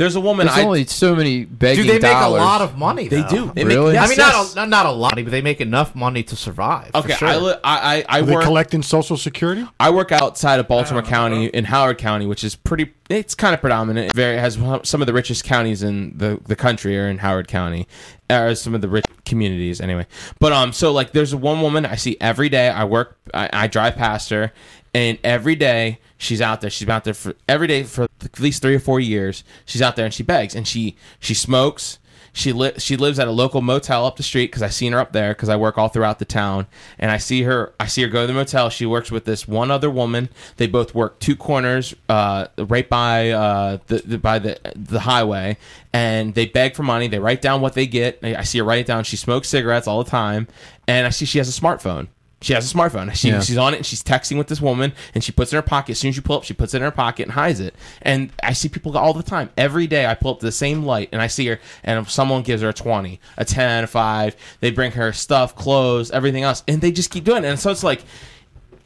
There's 0.00 0.16
a 0.16 0.20
woman. 0.20 0.46
There's 0.46 0.56
I, 0.58 0.62
only 0.64 0.86
so 0.86 1.14
many 1.14 1.44
begging 1.44 1.84
Do 1.84 1.88
they 1.88 1.98
make 1.98 2.00
dollars. 2.00 2.40
a 2.40 2.42
lot 2.42 2.62
of 2.62 2.78
money. 2.78 3.06
they 3.08 3.22
do. 3.24 3.52
They 3.54 3.64
Really? 3.64 3.92
Make, 3.92 4.00
I 4.00 4.06
mean, 4.08 4.16
yes. 4.16 4.54
not 4.56 4.66
a, 4.66 4.70
not 4.70 4.86
a 4.86 4.90
lot, 4.90 5.14
but 5.14 5.26
they 5.26 5.42
make 5.42 5.60
enough 5.60 5.94
money 5.94 6.22
to 6.22 6.36
survive. 6.36 6.90
for 6.92 6.96
Okay, 7.00 7.12
sure. 7.16 7.28
I, 7.28 7.36
li- 7.36 7.54
I 7.62 7.78
I 7.98 8.04
I 8.08 8.20
Are 8.20 8.22
they 8.24 8.34
work 8.34 8.44
collecting 8.44 8.82
Social 8.82 9.18
Security? 9.18 9.66
I 9.78 9.90
work 9.90 10.10
outside 10.10 10.58
of 10.58 10.68
Baltimore 10.68 11.02
County 11.02 11.48
in 11.48 11.66
Howard 11.66 11.98
County, 11.98 12.24
which 12.24 12.42
is 12.44 12.56
pretty. 12.56 12.94
It's 13.10 13.34
kind 13.34 13.52
of 13.52 13.60
predominant. 13.60 14.06
It 14.06 14.14
very 14.14 14.38
has 14.38 14.54
some 14.88 15.02
of 15.02 15.06
the 15.06 15.12
richest 15.12 15.44
counties 15.44 15.82
in 15.82 16.16
the 16.16 16.40
the 16.46 16.56
country 16.56 16.98
are 16.98 17.06
in 17.06 17.18
Howard 17.18 17.46
County, 17.46 17.86
or 18.30 18.54
some 18.54 18.74
of 18.74 18.80
the 18.80 18.88
rich 18.88 19.04
communities 19.26 19.82
anyway. 19.82 20.06
But 20.38 20.52
um, 20.54 20.72
so 20.72 20.92
like, 20.92 21.12
there's 21.12 21.34
one 21.34 21.60
woman 21.60 21.84
I 21.84 21.96
see 21.96 22.16
every 22.22 22.48
day. 22.48 22.70
I 22.70 22.84
work. 22.84 23.18
I, 23.34 23.50
I 23.52 23.66
drive 23.66 23.96
past 23.96 24.30
her, 24.30 24.52
and 24.94 25.18
every 25.22 25.54
day 25.54 26.00
she's 26.18 26.40
out 26.40 26.60
there. 26.60 26.70
She's 26.70 26.86
been 26.86 26.94
out 26.94 27.04
there 27.04 27.14
for 27.14 27.34
every 27.48 27.66
day 27.66 27.82
for 27.84 28.08
at 28.22 28.40
least 28.40 28.62
three 28.62 28.74
or 28.74 28.80
four 28.80 29.00
years. 29.00 29.44
She's 29.64 29.82
out 29.82 29.96
there 29.96 30.04
and 30.04 30.14
she 30.14 30.22
begs 30.22 30.54
and 30.54 30.66
she 30.66 30.96
she 31.18 31.34
smokes. 31.34 31.98
She 32.32 32.52
li- 32.52 32.78
she 32.78 32.96
lives 32.96 33.18
at 33.18 33.26
a 33.26 33.32
local 33.32 33.60
motel 33.60 34.06
up 34.06 34.16
the 34.16 34.22
street 34.22 34.46
because 34.46 34.62
I 34.62 34.68
seen 34.68 34.92
her 34.92 35.00
up 35.00 35.12
there 35.12 35.32
because 35.32 35.48
I 35.48 35.56
work 35.56 35.76
all 35.78 35.88
throughout 35.88 36.20
the 36.20 36.24
town 36.24 36.68
and 36.96 37.10
I 37.10 37.16
see 37.16 37.42
her 37.42 37.72
I 37.80 37.86
see 37.86 38.02
her 38.02 38.08
go 38.08 38.22
to 38.22 38.26
the 38.28 38.32
motel. 38.32 38.70
She 38.70 38.86
works 38.86 39.10
with 39.10 39.24
this 39.24 39.48
one 39.48 39.70
other 39.70 39.90
woman. 39.90 40.28
They 40.56 40.68
both 40.68 40.94
work 40.94 41.18
two 41.18 41.34
corners, 41.34 41.94
uh, 42.08 42.46
right 42.56 42.88
by 42.88 43.30
uh, 43.30 43.78
the, 43.88 43.98
the 43.98 44.18
by 44.18 44.38
the 44.38 44.60
the 44.76 45.00
highway, 45.00 45.56
and 45.92 46.34
they 46.34 46.46
beg 46.46 46.76
for 46.76 46.84
money. 46.84 47.08
They 47.08 47.18
write 47.18 47.42
down 47.42 47.60
what 47.60 47.74
they 47.74 47.86
get. 47.86 48.20
I 48.22 48.36
I 48.36 48.42
see 48.44 48.58
her 48.58 48.64
write 48.64 48.80
it 48.80 48.86
down. 48.86 49.02
She 49.04 49.16
smokes 49.16 49.48
cigarettes 49.48 49.88
all 49.88 50.02
the 50.04 50.10
time, 50.10 50.46
and 50.86 51.06
I 51.08 51.10
see 51.10 51.24
she 51.24 51.38
has 51.38 51.48
a 51.48 51.60
smartphone. 51.60 52.08
She 52.42 52.54
has 52.54 52.72
a 52.72 52.74
smartphone. 52.74 53.14
She, 53.14 53.28
Yeah. 53.28 53.40
She's 53.40 53.58
on 53.58 53.74
it 53.74 53.78
and 53.78 53.86
she's 53.86 54.02
texting 54.02 54.38
with 54.38 54.46
this 54.46 54.60
woman 54.60 54.92
and 55.14 55.22
she 55.22 55.30
puts 55.30 55.52
it 55.52 55.56
in 55.56 55.62
her 55.62 55.66
pocket. 55.66 55.92
As 55.92 55.98
soon 55.98 56.08
as 56.08 56.16
you 56.16 56.22
pull 56.22 56.36
up, 56.38 56.44
she 56.44 56.54
puts 56.54 56.72
it 56.72 56.78
in 56.78 56.82
her 56.82 56.90
pocket 56.90 57.24
and 57.24 57.32
hides 57.32 57.60
it. 57.60 57.74
And 58.00 58.32
I 58.42 58.54
see 58.54 58.68
people 58.68 58.96
all 58.96 59.12
the 59.12 59.22
time. 59.22 59.50
Every 59.58 59.86
day 59.86 60.06
I 60.06 60.14
pull 60.14 60.32
up 60.32 60.40
to 60.40 60.46
the 60.46 60.52
same 60.52 60.84
light 60.84 61.10
and 61.12 61.20
I 61.20 61.26
see 61.26 61.46
her 61.48 61.60
and 61.84 61.98
if 61.98 62.10
someone 62.10 62.42
gives 62.42 62.62
her 62.62 62.70
a 62.70 62.72
20, 62.72 63.20
a 63.36 63.44
10, 63.44 63.84
a 63.84 63.86
5, 63.86 64.36
they 64.60 64.70
bring 64.70 64.92
her 64.92 65.12
stuff, 65.12 65.54
clothes, 65.54 66.10
everything 66.10 66.42
else. 66.42 66.62
And 66.66 66.80
they 66.80 66.92
just 66.92 67.10
keep 67.10 67.24
doing 67.24 67.44
it. 67.44 67.48
And 67.48 67.58
so 67.58 67.70
it's 67.70 67.84
like, 67.84 68.04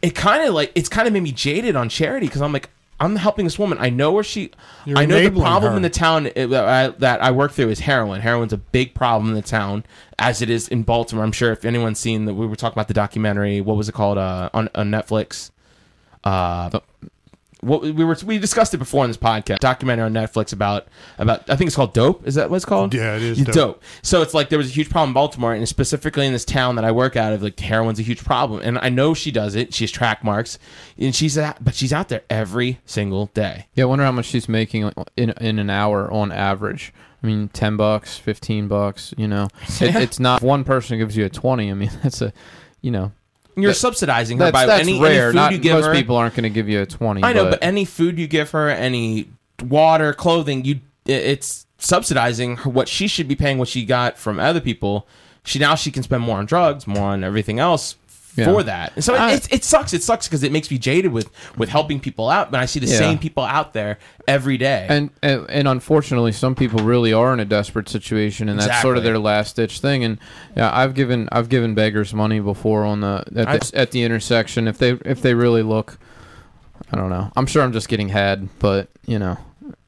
it 0.02 0.14
kind 0.14 0.46
of 0.46 0.52
like, 0.52 0.72
it's 0.74 0.88
kind 0.88 1.06
of 1.06 1.14
made 1.14 1.22
me 1.22 1.32
jaded 1.32 1.76
on 1.76 1.88
charity 1.88 2.26
because 2.26 2.42
I'm 2.42 2.52
like, 2.52 2.70
I'm 3.00 3.16
helping 3.16 3.44
this 3.44 3.58
woman. 3.58 3.78
I 3.80 3.90
know 3.90 4.12
where 4.12 4.22
she. 4.22 4.52
You're 4.84 4.98
I 4.98 5.04
know 5.04 5.20
the 5.20 5.30
problem 5.30 5.72
her. 5.72 5.76
in 5.76 5.82
the 5.82 5.90
town 5.90 6.26
uh, 6.26 6.46
that 6.46 6.64
I, 6.64 6.88
that 6.98 7.22
I 7.22 7.30
work 7.32 7.52
through 7.52 7.70
is 7.70 7.80
heroin. 7.80 8.20
Heroin's 8.20 8.52
a 8.52 8.58
big 8.58 8.94
problem 8.94 9.30
in 9.30 9.34
the 9.34 9.42
town, 9.42 9.84
as 10.18 10.42
it 10.42 10.48
is 10.50 10.68
in 10.68 10.84
Baltimore. 10.84 11.24
I'm 11.24 11.32
sure 11.32 11.52
if 11.52 11.64
anyone's 11.64 11.98
seen 11.98 12.24
that, 12.26 12.34
we 12.34 12.46
were 12.46 12.56
talking 12.56 12.74
about 12.74 12.88
the 12.88 12.94
documentary. 12.94 13.60
What 13.60 13.76
was 13.76 13.88
it 13.88 13.92
called 13.92 14.18
uh, 14.18 14.50
on 14.54 14.68
on 14.74 14.90
Netflix? 14.90 15.50
Uh, 16.22 16.78
what 17.64 17.82
we 17.82 18.04
were 18.04 18.16
we 18.24 18.38
discussed 18.38 18.74
it 18.74 18.78
before 18.78 19.04
in 19.04 19.10
this 19.10 19.16
podcast. 19.16 19.58
Documentary 19.58 20.04
on 20.06 20.12
Netflix 20.12 20.52
about 20.52 20.86
about 21.18 21.48
I 21.50 21.56
think 21.56 21.68
it's 21.68 21.76
called 21.76 21.94
Dope. 21.94 22.26
Is 22.26 22.34
that 22.36 22.50
what 22.50 22.56
it's 22.56 22.64
called? 22.64 22.94
Yeah, 22.94 23.16
it 23.16 23.22
is 23.22 23.38
Dope. 23.42 23.54
dope. 23.54 23.82
So 24.02 24.22
it's 24.22 24.34
like 24.34 24.48
there 24.48 24.58
was 24.58 24.68
a 24.68 24.72
huge 24.72 24.90
problem 24.90 25.10
in 25.10 25.14
Baltimore, 25.14 25.54
and 25.54 25.68
specifically 25.68 26.26
in 26.26 26.32
this 26.32 26.44
town 26.44 26.76
that 26.76 26.84
I 26.84 26.92
work 26.92 27.16
out 27.16 27.32
of, 27.32 27.42
like 27.42 27.58
heroin's 27.58 27.98
a 27.98 28.02
huge 28.02 28.22
problem. 28.24 28.60
And 28.62 28.78
I 28.78 28.88
know 28.88 29.14
she 29.14 29.30
does 29.30 29.54
it. 29.54 29.72
She 29.74 29.84
has 29.84 29.90
track 29.90 30.22
marks, 30.22 30.58
and 30.98 31.14
she's 31.14 31.36
at, 31.38 31.62
but 31.64 31.74
she's 31.74 31.92
out 31.92 32.08
there 32.08 32.22
every 32.30 32.80
single 32.84 33.26
day. 33.34 33.66
Yeah, 33.74 33.84
I 33.84 33.86
wonder 33.86 34.04
how 34.04 34.12
much 34.12 34.26
she's 34.26 34.48
making 34.48 34.92
in 35.16 35.30
in 35.30 35.58
an 35.58 35.70
hour 35.70 36.12
on 36.12 36.30
average. 36.32 36.92
I 37.22 37.26
mean, 37.26 37.48
ten 37.48 37.78
bucks, 37.78 38.18
fifteen 38.18 38.68
bucks. 38.68 39.14
You 39.16 39.28
know, 39.28 39.48
it, 39.62 39.80
Yeah. 39.80 39.98
it's 40.00 40.20
not 40.20 40.42
if 40.42 40.46
one 40.46 40.64
person 40.64 40.98
gives 40.98 41.16
you 41.16 41.24
a 41.24 41.30
twenty. 41.30 41.70
I 41.70 41.74
mean, 41.74 41.90
that's 42.02 42.20
a, 42.20 42.32
you 42.82 42.90
know, 42.90 43.12
You're 43.56 43.70
That- 43.70 43.76
subsidizing 43.76 44.38
her 44.38 44.50
by 44.52 44.64
any, 44.80 45.00
rare. 45.00 45.28
any 45.28 45.32
food 45.32 45.34
not 45.36 45.52
you 45.52 45.58
give 45.58 45.72
most 45.74 45.84
her. 45.84 45.90
Most 45.92 45.98
people 46.00 46.16
aren't 46.16 46.34
going 46.34 46.42
to 46.44 46.50
give 46.50 46.68
you 46.68 46.80
a 46.80 46.86
twenty. 46.86 47.22
I 47.22 47.32
know, 47.32 47.48
but 47.50 47.58
any 47.62 47.84
food 47.84 48.18
you 48.18 48.26
give 48.26 48.50
her, 48.50 48.68
any 48.70 49.28
water, 49.62 50.12
clothing, 50.12 50.64
you 50.64 50.80
it's 51.06 51.66
subsidizing 51.78 52.56
her- 52.58 52.70
what 52.70 52.88
she 52.88 53.06
should 53.06 53.28
be 53.28 53.36
paying 53.36 53.58
what 53.58 53.68
she 53.68 53.84
got 53.84 54.18
from 54.18 54.40
other 54.40 54.60
people. 54.60 55.06
She 55.44 55.58
now 55.58 55.74
she 55.74 55.90
can 55.90 56.02
spend 56.02 56.22
more 56.22 56.38
on 56.38 56.46
drugs, 56.46 56.86
more 56.86 57.04
on 57.04 57.22
everything 57.22 57.58
else 57.58 57.96
Yeah. 58.36 58.46
for 58.46 58.62
that. 58.64 58.92
And 58.96 59.04
so 59.04 59.14
it, 59.14 59.20
I- 59.20 59.32
it, 59.34 59.52
it 59.52 59.64
sucks. 59.64 59.92
It 59.92 60.02
sucks 60.02 60.26
because 60.26 60.42
it 60.42 60.50
makes 60.52 60.70
me 60.70 60.78
jaded 60.78 61.12
with 61.12 61.30
with 61.56 61.68
helping 61.68 62.00
people 62.00 62.28
out. 62.28 62.50
But 62.50 62.60
I 62.60 62.66
see 62.66 62.80
the 62.80 62.86
Yeah. 62.86 62.98
same 62.98 63.18
people 63.18 63.44
out 63.44 63.72
there 63.74 63.98
every 64.26 64.56
day. 64.58 64.86
and, 64.88 65.10
and 65.22 65.48
and 65.48 65.68
unfortunately, 65.68 66.32
some 66.32 66.54
people 66.54 66.80
really 66.84 67.12
are 67.12 67.32
in 67.32 67.40
a 67.40 67.44
desperate 67.44 67.88
situation, 67.88 68.48
and 68.48 68.58
that's 68.58 68.82
sort 68.82 68.96
of 68.96 69.04
their 69.04 69.18
last 69.18 69.56
ditch 69.56 69.78
thing. 69.80 70.02
And 70.04 70.18
yeah, 70.56 70.70
I've 70.76 70.94
given 70.94 71.28
I've 71.30 71.48
given 71.48 71.74
beggars 71.74 72.12
money 72.12 72.40
before 72.40 72.84
on 72.84 73.00
the 73.02 73.22
at 73.36 73.60
the, 73.62 73.70
at 73.78 73.90
the 73.92 74.02
intersection 74.02 74.66
if 74.68 74.78
they 74.78 74.90
if 75.04 75.22
they 75.22 75.34
really 75.34 75.62
look. 75.62 75.98
I 76.92 76.96
don't 76.96 77.10
know. 77.10 77.30
I'm 77.36 77.46
sure 77.46 77.62
I'm 77.62 77.72
just 77.72 77.88
getting 77.88 78.08
had, 78.08 78.48
but 78.58 78.88
you 79.06 79.18
know, 79.18 79.38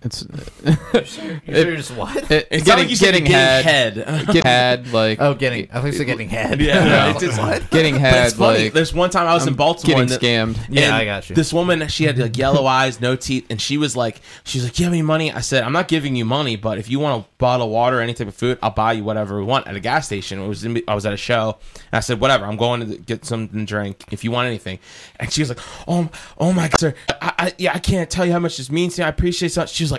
it's 0.06 0.26
You're 1.46 1.76
just 1.76 1.94
what? 1.96 2.30
it, 2.30 2.48
it's 2.50 2.64
getting 2.64 2.84
like 2.84 2.90
you 2.90 2.96
getting 2.96 3.24
getting 3.24 3.32
had, 3.32 3.96
head. 3.96 4.26
get 4.32 4.44
had 4.44 4.92
like 4.92 5.20
Oh, 5.20 5.34
getting. 5.34 5.68
I 5.72 5.80
think 5.80 5.94
it's 5.94 6.04
getting 6.04 6.28
head. 6.28 6.60
Yeah, 6.60 6.84
No. 6.84 7.10
it's 7.10 7.20
just- 7.20 7.38
what? 7.38 7.70
getting 7.70 7.94
But 7.94 8.00
had 8.00 8.26
it's 8.28 8.34
funny. 8.36 8.64
like 8.64 8.72
There's 8.72 8.94
one 8.94 9.10
time 9.10 9.26
I 9.26 9.34
was 9.34 9.42
in 9.44 9.50
I'm 9.50 9.56
Baltimore. 9.56 10.04
getting 10.04 10.12
and 10.12 10.54
the- 10.54 10.54
scammed. 10.58 10.66
Yeah, 10.70 10.96
I 10.96 11.04
got 11.04 11.28
you. 11.28 11.36
This 11.36 11.52
woman, 11.52 11.86
she 11.88 12.04
had 12.04 12.18
like 12.18 12.36
yellow 12.36 12.66
eyes, 12.66 13.00
no 13.00 13.16
teeth, 13.16 13.46
and 13.50 13.60
she 13.60 13.76
was 13.78 13.96
like, 13.96 14.20
she 14.44 14.58
was 14.58 14.64
like, 14.64 14.78
"You 14.78 14.84
have 14.86 14.92
any 14.92 15.02
money?" 15.02 15.32
I 15.32 15.40
said, 15.40 15.62
"I'm 15.64 15.72
not 15.72 15.88
giving 15.88 16.16
you 16.16 16.24
money, 16.24 16.56
but 16.56 16.78
if 16.78 16.88
you 16.90 16.98
want 17.00 17.24
a 17.24 17.28
bottle 17.38 17.66
of 17.66 17.72
water, 17.72 17.98
or 17.98 18.00
any 18.00 18.14
type 18.14 18.28
of 18.28 18.34
food, 18.34 18.58
I'll 18.62 18.70
buy 18.70 18.92
you 18.94 19.04
whatever 19.04 19.38
we 19.38 19.44
want." 19.44 19.66
At 19.66 19.76
a 19.76 19.80
gas 19.80 20.06
station, 20.06 20.40
it 20.40 20.46
was 20.46 20.64
in, 20.64 20.82
I 20.88 20.94
was 20.94 21.04
at 21.06 21.12
a 21.12 21.16
show, 21.16 21.58
and 21.74 21.94
I 21.94 22.00
said, 22.00 22.20
"Whatever, 22.20 22.44
I'm 22.46 22.56
going 22.56 22.80
to 22.88 22.96
get 22.98 23.24
something 23.24 23.58
to 23.60 23.64
drink. 23.66 24.04
If 24.10 24.24
you 24.24 24.30
want 24.30 24.46
anything," 24.46 24.78
and 25.18 25.32
she 25.32 25.42
was 25.42 25.48
like, 25.50 25.58
"Oh, 25.88 26.08
oh 26.38 26.52
my 26.52 26.68
god, 26.68 26.80
sir, 26.80 26.94
I, 27.20 27.32
I, 27.38 27.52
yeah, 27.58 27.72
I 27.74 27.78
can't 27.78 28.08
tell 28.08 28.24
you 28.24 28.32
how 28.32 28.38
much 28.38 28.56
this 28.56 28.70
means 28.70 28.94
to 28.96 29.02
me. 29.02 29.06
I 29.06 29.08
appreciate 29.08 29.52
so." 29.52 29.66
She 29.66 29.82
was 29.84 29.92
like. 29.92 29.95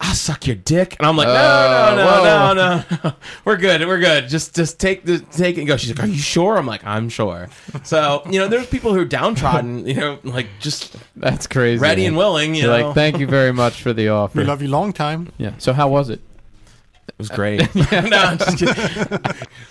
I'll 0.00 0.14
suck 0.14 0.46
your 0.46 0.54
dick, 0.54 0.94
and 1.00 1.06
I'm 1.08 1.16
like, 1.16 1.26
no, 1.26 1.34
Uh, 1.34 1.94
no, 1.96 1.96
no, 1.96 2.06
whoa. 2.06 2.24
no, 2.24 2.54
no, 2.54 2.84
no. 3.10 3.16
We're 3.44 3.56
good, 3.56 3.84
we're 3.86 3.98
good. 3.98 4.28
Just, 4.28 4.54
just 4.54 4.78
take 4.78 5.04
the 5.04 5.18
take 5.18 5.56
it 5.56 5.62
and 5.62 5.68
go. 5.68 5.76
She's 5.76 5.90
like, 5.90 6.04
are 6.04 6.06
you 6.10 6.18
sure? 6.18 6.56
I'm 6.56 6.66
like, 6.66 6.84
I'm 6.84 7.08
sure. 7.08 7.48
So, 7.82 8.22
you 8.30 8.38
know, 8.38 8.46
there's 8.46 8.68
people 8.68 8.94
who 8.94 9.00
are 9.00 9.04
downtrodden, 9.04 9.86
you 9.88 9.94
know, 9.94 10.18
like 10.22 10.46
just 10.60 10.94
That's 11.16 11.48
crazy. 11.48 11.80
ready 11.80 12.06
and 12.06 12.16
willing. 12.16 12.54
You 12.54 12.62
You're 12.62 12.78
know, 12.78 12.86
like, 12.86 12.94
thank 12.94 13.18
you 13.18 13.26
very 13.26 13.52
much 13.52 13.82
for 13.82 13.92
the 13.92 14.08
offer. 14.18 14.38
We 14.38 14.44
love 14.44 14.62
you 14.62 14.68
long 14.68 14.92
time. 14.92 15.32
Yeah. 15.36 15.52
So 15.58 15.72
how 15.72 15.88
was 15.88 16.10
it? 16.10 16.20
it 17.08 17.14
was 17.18 17.28
great. 17.30 17.58
no, 17.74 17.82
I'm 17.90 18.38
just 18.38 18.58
kidding. 18.58 19.18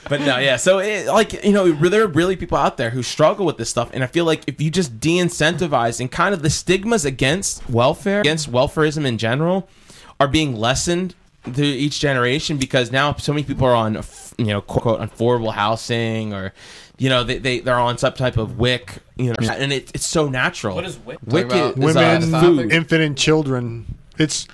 but 0.10 0.20
no, 0.22 0.40
yeah. 0.40 0.58
So, 0.58 0.80
it, 0.80 1.08
like, 1.08 1.41
you 1.45 1.54
know, 1.54 1.72
there 1.72 2.04
are 2.04 2.08
really 2.08 2.36
people 2.36 2.58
out 2.58 2.76
there 2.76 2.90
who 2.90 3.02
struggle 3.02 3.45
with 3.45 3.56
this 3.58 3.70
stuff, 3.70 3.90
and 3.94 4.04
I 4.04 4.08
feel 4.08 4.26
like 4.26 4.44
if 4.48 4.60
you 4.60 4.70
just 4.70 4.99
de-incentivize 4.99 6.02
and 6.02 6.12
kind 6.12 6.34
of 6.34 6.41
the 6.41 6.49
stigmas 6.49 7.06
against 7.06 7.70
welfare, 7.70 8.20
against 8.20 8.52
welfareism 8.52 9.06
in 9.06 9.18
general, 9.18 9.70
are 10.19 10.27
being 10.27 10.56
lessened 10.56 11.15
through 11.44 11.65
each 11.65 11.99
generation 11.99 12.57
because 12.57 12.91
now 12.91 13.14
so 13.15 13.31
many 13.34 13.44
people 13.45 13.65
are 13.68 13.76
on, 13.76 14.02
you 14.38 14.45
know, 14.45 14.61
quote 14.61 14.99
unquote, 14.99 15.18
affordable 15.18 15.53
housing 15.53 16.34
or. 16.34 16.53
You 16.99 17.10
know, 17.10 17.23
they, 17.23 17.38
they, 17.38 17.60
they're 17.60 17.76
on 17.80 17.99
some 17.99 18.14
type 18.14 18.38
of 18.38 18.57
WIC, 18.57 18.98
you 19.18 19.26
know, 19.30 19.35
and 19.52 19.72
it, 19.72 19.91
it's 19.94 20.07
so 20.07 20.30
natural. 20.30 20.73
What 20.73 20.85
is 20.85 20.98
WIC? 20.98 21.19
WIC 21.27 21.49
Talk 21.49 21.77
is, 21.77 21.77
about 21.77 21.77
Women, 21.77 22.34
uh, 22.34 22.41
food. 22.41 22.72
infant 22.73 23.03
and 23.03 23.15
children. 23.15 23.85
It's 24.18 24.48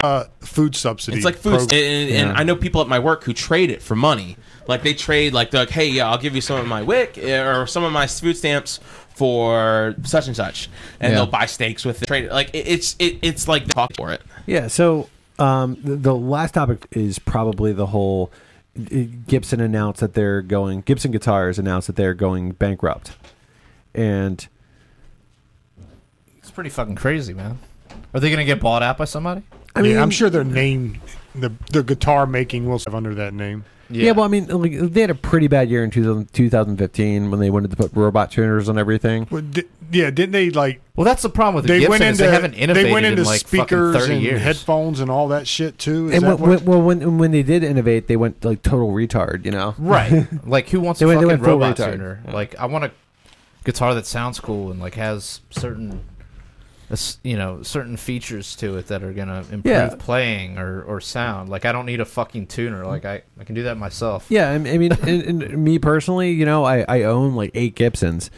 uh, 0.00 0.26
food 0.38 0.76
subsidy. 0.76 1.16
It's 1.16 1.26
like 1.26 1.34
food, 1.34 1.58
program. 1.58 1.76
and, 1.76 2.10
and 2.12 2.28
Yeah. 2.28 2.34
I 2.36 2.44
know 2.44 2.54
people 2.54 2.80
at 2.80 2.86
my 2.86 3.00
work 3.00 3.24
who 3.24 3.32
trade 3.32 3.72
it 3.72 3.82
for 3.82 3.96
money. 3.96 4.36
Like 4.68 4.84
they 4.84 4.94
trade, 4.94 5.32
like 5.32 5.50
they're 5.50 5.62
like, 5.62 5.70
"Hey, 5.70 5.88
yeah, 5.88 6.08
I'll 6.08 6.16
give 6.18 6.36
you 6.36 6.40
some 6.40 6.60
of 6.60 6.66
my 6.68 6.80
WIC 6.80 7.18
or 7.18 7.66
some 7.66 7.82
of 7.82 7.90
my 7.90 8.06
food 8.06 8.36
stamps 8.36 8.78
for 9.16 9.96
such 10.04 10.28
and 10.28 10.36
such," 10.36 10.70
and 11.00 11.10
Yeah. 11.12 11.16
they'll 11.18 11.26
buy 11.26 11.46
steaks 11.46 11.84
with 11.84 12.02
it. 12.02 12.06
Trade 12.06 12.26
it. 12.26 12.32
Like 12.32 12.50
it, 12.54 12.68
it's 12.68 12.94
it, 13.00 13.18
it's 13.22 13.48
like 13.48 13.66
the 13.66 13.72
talk 13.74 13.96
for 13.96 14.12
it. 14.12 14.22
Yeah. 14.50 14.66
So 14.66 15.08
um, 15.38 15.76
the, 15.84 15.94
the 15.94 16.14
last 16.14 16.54
topic 16.54 16.84
is 16.90 17.20
probably 17.20 17.72
the 17.72 17.86
whole. 17.86 18.32
Gibson 19.28 19.60
announced 19.60 20.00
that 20.00 20.14
they're 20.14 20.42
going. 20.42 20.80
Gibson 20.80 21.12
Guitars 21.12 21.56
announced 21.56 21.86
that 21.86 21.94
they're 21.94 22.14
going 22.14 22.50
bankrupt, 22.52 23.16
and 23.94 24.48
It's 26.38 26.50
pretty 26.50 26.70
fucking 26.70 26.96
crazy, 26.96 27.32
man. 27.32 27.60
Are 28.12 28.18
they 28.18 28.28
gonna 28.28 28.44
get 28.44 28.60
bought 28.60 28.82
out 28.82 28.98
by 28.98 29.04
somebody? 29.04 29.42
I 29.76 29.82
mean, 29.82 29.92
yeah, 29.92 30.02
I'm 30.02 30.10
sure 30.10 30.30
their 30.30 30.42
name, 30.42 31.00
the 31.32 31.52
the 31.70 31.84
guitar 31.84 32.26
making 32.26 32.66
will 32.66 32.78
have 32.78 32.94
under 32.94 33.14
that 33.14 33.32
name. 33.32 33.64
Yeah. 33.90 34.12
well, 34.12 34.24
I 34.24 34.28
mean, 34.28 34.46
like, 34.48 34.72
they 34.92 35.00
had 35.00 35.10
a 35.10 35.14
pretty 35.14 35.48
bad 35.48 35.68
year 35.68 35.82
in 35.84 35.90
2000, 35.90 36.32
2015 36.32 37.30
when 37.30 37.40
they 37.40 37.50
wanted 37.50 37.70
to 37.70 37.76
put 37.76 37.90
robot 37.94 38.30
tuners 38.30 38.68
on 38.68 38.78
everything. 38.78 39.26
Well, 39.30 39.42
di- 39.42 39.64
yeah, 39.90 40.10
didn't 40.10 40.32
they 40.32 40.50
like? 40.50 40.80
Well, 40.94 41.04
that's 41.04 41.22
the 41.22 41.28
problem 41.30 41.56
with 41.56 41.64
the 41.64 41.72
They 41.72 41.78
Gibson 41.80 41.90
went 41.90 42.02
is 42.04 42.08
into 42.20 42.22
they 42.24 42.34
haven't 42.34 42.54
innovated 42.54 42.86
they 42.88 42.92
went 42.92 43.06
into 43.06 43.22
in 43.22 43.26
like 43.26 43.40
speakers 43.40 43.94
fucking 43.94 44.00
thirty 44.00 44.14
and 44.14 44.22
years. 44.22 44.40
headphones 44.42 45.00
and 45.00 45.10
all 45.10 45.28
that 45.28 45.48
shit 45.48 45.78
too. 45.78 46.08
Is 46.08 46.14
And 46.14 46.22
that 46.24 46.38
when, 46.38 46.50
what? 46.50 46.62
when, 46.62 46.64
well, 46.64 46.82
when 46.82 47.18
when 47.18 47.30
they 47.32 47.42
did 47.42 47.64
innovate, 47.64 48.06
they 48.06 48.16
went 48.16 48.44
like 48.44 48.62
total 48.62 48.90
retard. 48.92 49.44
You 49.44 49.50
know. 49.50 49.74
Right. 49.78 50.28
like 50.46 50.68
who 50.68 50.80
wants 50.80 51.00
They 51.00 51.06
a 51.06 51.08
went- 51.08 51.20
they 51.20 51.24
fucking 51.26 51.40
went 51.40 51.48
robot 51.48 51.76
retard. 51.76 51.92
tuner? 51.92 52.22
Like 52.32 52.54
I 52.58 52.66
want 52.66 52.84
a 52.84 52.92
guitar 53.64 53.94
that 53.94 54.06
sounds 54.06 54.38
cool 54.38 54.70
and 54.70 54.78
like 54.80 54.94
has 54.94 55.40
certain 55.50 56.02
s- 56.90 57.18
you 57.22 57.36
know, 57.36 57.62
certain 57.62 57.96
features 57.96 58.54
to 58.56 58.76
it 58.76 58.86
that 58.88 59.02
are 59.02 59.12
gonna 59.12 59.38
improve 59.52 59.64
Yeah. 59.66 59.94
playing 59.98 60.58
or, 60.58 60.82
or 60.82 61.00
sound. 61.00 61.48
Like 61.48 61.64
I 61.64 61.72
don't 61.72 61.86
need 61.86 62.00
a 62.00 62.04
fucking 62.04 62.46
tuner. 62.48 62.84
Like 62.84 63.04
I, 63.04 63.22
I 63.38 63.44
can 63.44 63.54
do 63.54 63.62
that 63.64 63.76
myself. 63.78 64.26
Yeah, 64.28 64.50
I 64.50 64.54
I 64.54 64.58
mean, 64.58 64.92
and, 64.92 65.42
and 65.42 65.58
me 65.64 65.78
personally, 65.78 66.30
you 66.32 66.44
know, 66.44 66.64
I, 66.64 66.84
I 66.88 67.02
own 67.04 67.34
like 67.34 67.50
eight 67.54 67.74
Gibsons, 67.74 68.30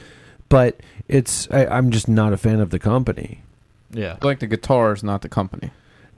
but 0.49 0.81
it's 1.09 1.49
I, 1.51 1.67
I'm 1.67 1.91
just 1.91 2.09
not 2.09 2.33
a 2.33 2.37
fan 2.37 2.61
of 2.61 2.71
the 2.71 2.79
company. 2.79 3.43
Yeah. 3.91 4.17
I 4.23 4.25
like 4.27 4.39
the 4.41 4.47
guitars, 4.47 5.03
not 5.03 5.23
the 5.23 5.29
company. 5.29 5.71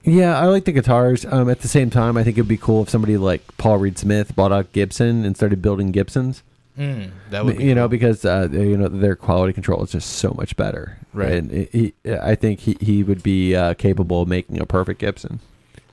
Yeah, 0.05 0.39
I 0.39 0.45
like 0.47 0.65
the 0.67 0.73
guitars. 0.73 1.25
Um, 1.25 1.49
at 1.49 1.61
the 1.61 1.69
same 1.69 1.89
time, 1.89 2.17
I 2.19 2.23
think 2.25 2.37
it'd 2.37 2.47
be 2.47 2.59
cool 2.59 2.83
if 2.83 2.91
somebody 2.91 3.17
like 3.17 3.43
Paul 3.57 3.79
Reed 3.79 3.97
Smith 3.99 4.37
bought 4.37 4.53
out 4.53 4.71
Gibson 4.73 5.25
and 5.25 5.35
started 5.35 5.63
building 5.63 5.93
Gibsons. 5.93 6.43
Mm, 6.79 7.11
that 7.31 7.45
would 7.45 7.59
be 7.59 7.65
you 7.65 7.75
know, 7.75 7.83
cool. 7.83 7.89
because 7.89 8.25
uh, 8.25 8.49
you 8.51 8.77
know 8.77 8.89
their 8.89 9.15
quality 9.15 9.53
control 9.53 9.83
is 9.85 9.93
just 9.93 10.15
so 10.15 10.35
much 10.37 10.57
better. 10.57 10.99
Right. 11.13 11.33
And 11.33 11.53
it, 11.53 11.73
he, 11.73 11.95
I 12.05 12.35
think 12.35 12.61
he, 12.61 12.77
he 12.81 13.03
would 13.05 13.23
be 13.23 13.55
uh, 13.55 13.75
capable 13.75 14.23
of 14.23 14.29
making 14.29 14.61
a 14.61 14.67
perfect 14.67 15.01
Gibson. 15.01 15.39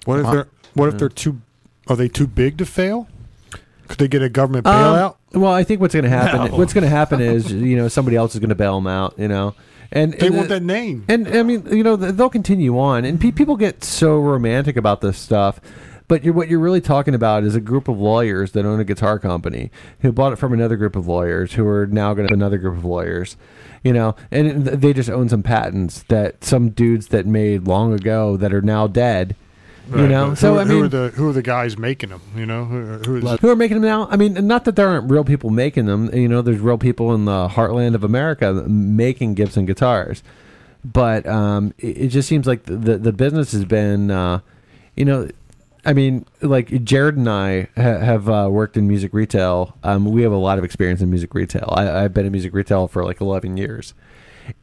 what 0.05 0.19
if 0.19 0.31
they're 0.31 0.47
what 0.73 0.89
if 0.89 0.97
they're 0.97 1.09
too? 1.09 1.41
Are 1.87 1.95
they 1.95 2.07
too 2.07 2.27
big 2.27 2.57
to 2.57 2.65
fail? 2.65 3.07
Could 3.87 3.99
they 3.99 4.07
get 4.07 4.21
a 4.23 4.29
government 4.29 4.65
Um, 4.65 4.73
bailout? 4.73 5.15
Well, 5.33 5.53
I 5.53 5.63
think 5.63 5.81
what's 5.81 5.93
going 5.93 6.03
to 6.03 6.09
happen. 6.09 6.51
No. 6.51 6.57
What's 6.57 6.73
going 6.73 6.83
to 6.83 6.89
happen 6.89 7.21
is 7.21 7.51
you 7.51 7.75
know 7.75 7.87
somebody 7.87 8.17
else 8.17 8.33
is 8.33 8.39
going 8.39 8.49
to 8.49 8.55
bail 8.55 8.75
them 8.75 8.87
out. 8.87 9.15
You 9.17 9.27
know, 9.27 9.53
and 9.91 10.13
they 10.13 10.27
and, 10.27 10.35
want 10.37 10.49
that 10.49 10.63
name. 10.63 11.05
And 11.07 11.27
I 11.27 11.43
mean, 11.43 11.67
you 11.69 11.83
know, 11.83 11.95
they'll 11.95 12.29
continue 12.29 12.79
on, 12.79 13.05
and 13.05 13.19
pe- 13.19 13.31
people 13.31 13.57
get 13.57 13.83
so 13.83 14.19
romantic 14.19 14.77
about 14.77 15.01
this 15.01 15.17
stuff. 15.17 15.59
But 16.11 16.25
you're, 16.25 16.33
what 16.33 16.49
you're 16.49 16.59
really 16.59 16.81
talking 16.81 17.15
about 17.15 17.45
is 17.45 17.55
a 17.55 17.61
group 17.61 17.87
of 17.87 17.97
lawyers 17.97 18.51
that 18.51 18.65
own 18.65 18.81
a 18.81 18.83
guitar 18.83 19.17
company 19.17 19.71
who 20.01 20.11
bought 20.11 20.33
it 20.33 20.35
from 20.35 20.51
another 20.51 20.75
group 20.75 20.97
of 20.97 21.07
lawyers 21.07 21.53
who 21.53 21.65
are 21.65 21.87
now 21.87 22.13
going 22.13 22.27
to 22.27 22.33
another 22.33 22.57
group 22.57 22.77
of 22.77 22.83
lawyers, 22.83 23.37
you 23.81 23.93
know, 23.93 24.17
and 24.29 24.65
they 24.65 24.91
just 24.91 25.09
own 25.09 25.29
some 25.29 25.41
patents 25.41 26.03
that 26.09 26.43
some 26.43 26.71
dudes 26.71 27.07
that 27.07 27.25
made 27.25 27.65
long 27.65 27.93
ago 27.93 28.35
that 28.35 28.53
are 28.53 28.61
now 28.61 28.87
dead, 28.87 29.37
you 29.89 30.05
know. 30.05 30.31
But 30.31 30.37
So 30.37 30.55
who, 30.55 30.59
I 30.59 30.63
who 30.65 30.73
mean, 30.73 30.83
are 30.83 30.87
the 30.89 31.11
who 31.15 31.29
are 31.29 31.31
the 31.31 31.41
guys 31.41 31.77
making 31.77 32.09
them? 32.09 32.19
You 32.35 32.45
know, 32.45 32.65
who, 32.65 32.83
who 32.97 33.15
is, 33.25 33.39
who 33.39 33.49
are 33.49 33.55
making 33.55 33.79
them 33.79 33.85
now? 33.89 34.09
I 34.11 34.17
mean, 34.17 34.33
not 34.45 34.65
that 34.65 34.75
there 34.75 34.89
aren't 34.89 35.09
real 35.09 35.23
people 35.23 35.49
making 35.49 35.85
them. 35.85 36.13
You 36.13 36.27
know, 36.27 36.41
there's 36.41 36.59
real 36.59 36.77
people 36.77 37.13
in 37.13 37.23
the 37.23 37.47
heartland 37.47 37.95
of 37.95 38.03
America 38.03 38.51
making 38.67 39.35
Gibson 39.35 39.65
guitars, 39.65 40.23
but 40.83 41.25
um, 41.25 41.73
it, 41.77 41.97
it 41.97 42.07
just 42.09 42.27
seems 42.27 42.47
like 42.47 42.63
the 42.63 42.75
the, 42.75 42.97
the 42.97 43.13
business 43.13 43.53
has 43.53 43.63
been, 43.63 44.11
uh, 44.11 44.41
you 44.97 45.05
know. 45.05 45.29
I 45.83 45.93
mean, 45.93 46.25
like 46.41 46.83
Jared 46.83 47.17
and 47.17 47.29
I 47.29 47.67
ha- 47.75 47.99
have 47.99 48.29
uh, 48.29 48.47
worked 48.51 48.77
in 48.77 48.87
music 48.87 49.13
retail. 49.13 49.77
Um, 49.83 50.05
we 50.05 50.21
have 50.21 50.31
a 50.31 50.37
lot 50.37 50.57
of 50.57 50.63
experience 50.63 51.01
in 51.01 51.09
music 51.09 51.33
retail. 51.33 51.73
I, 51.75 52.03
I've 52.03 52.13
been 52.13 52.25
in 52.25 52.31
music 52.31 52.53
retail 52.53 52.87
for 52.87 53.03
like 53.03 53.19
11 53.19 53.57
years, 53.57 53.93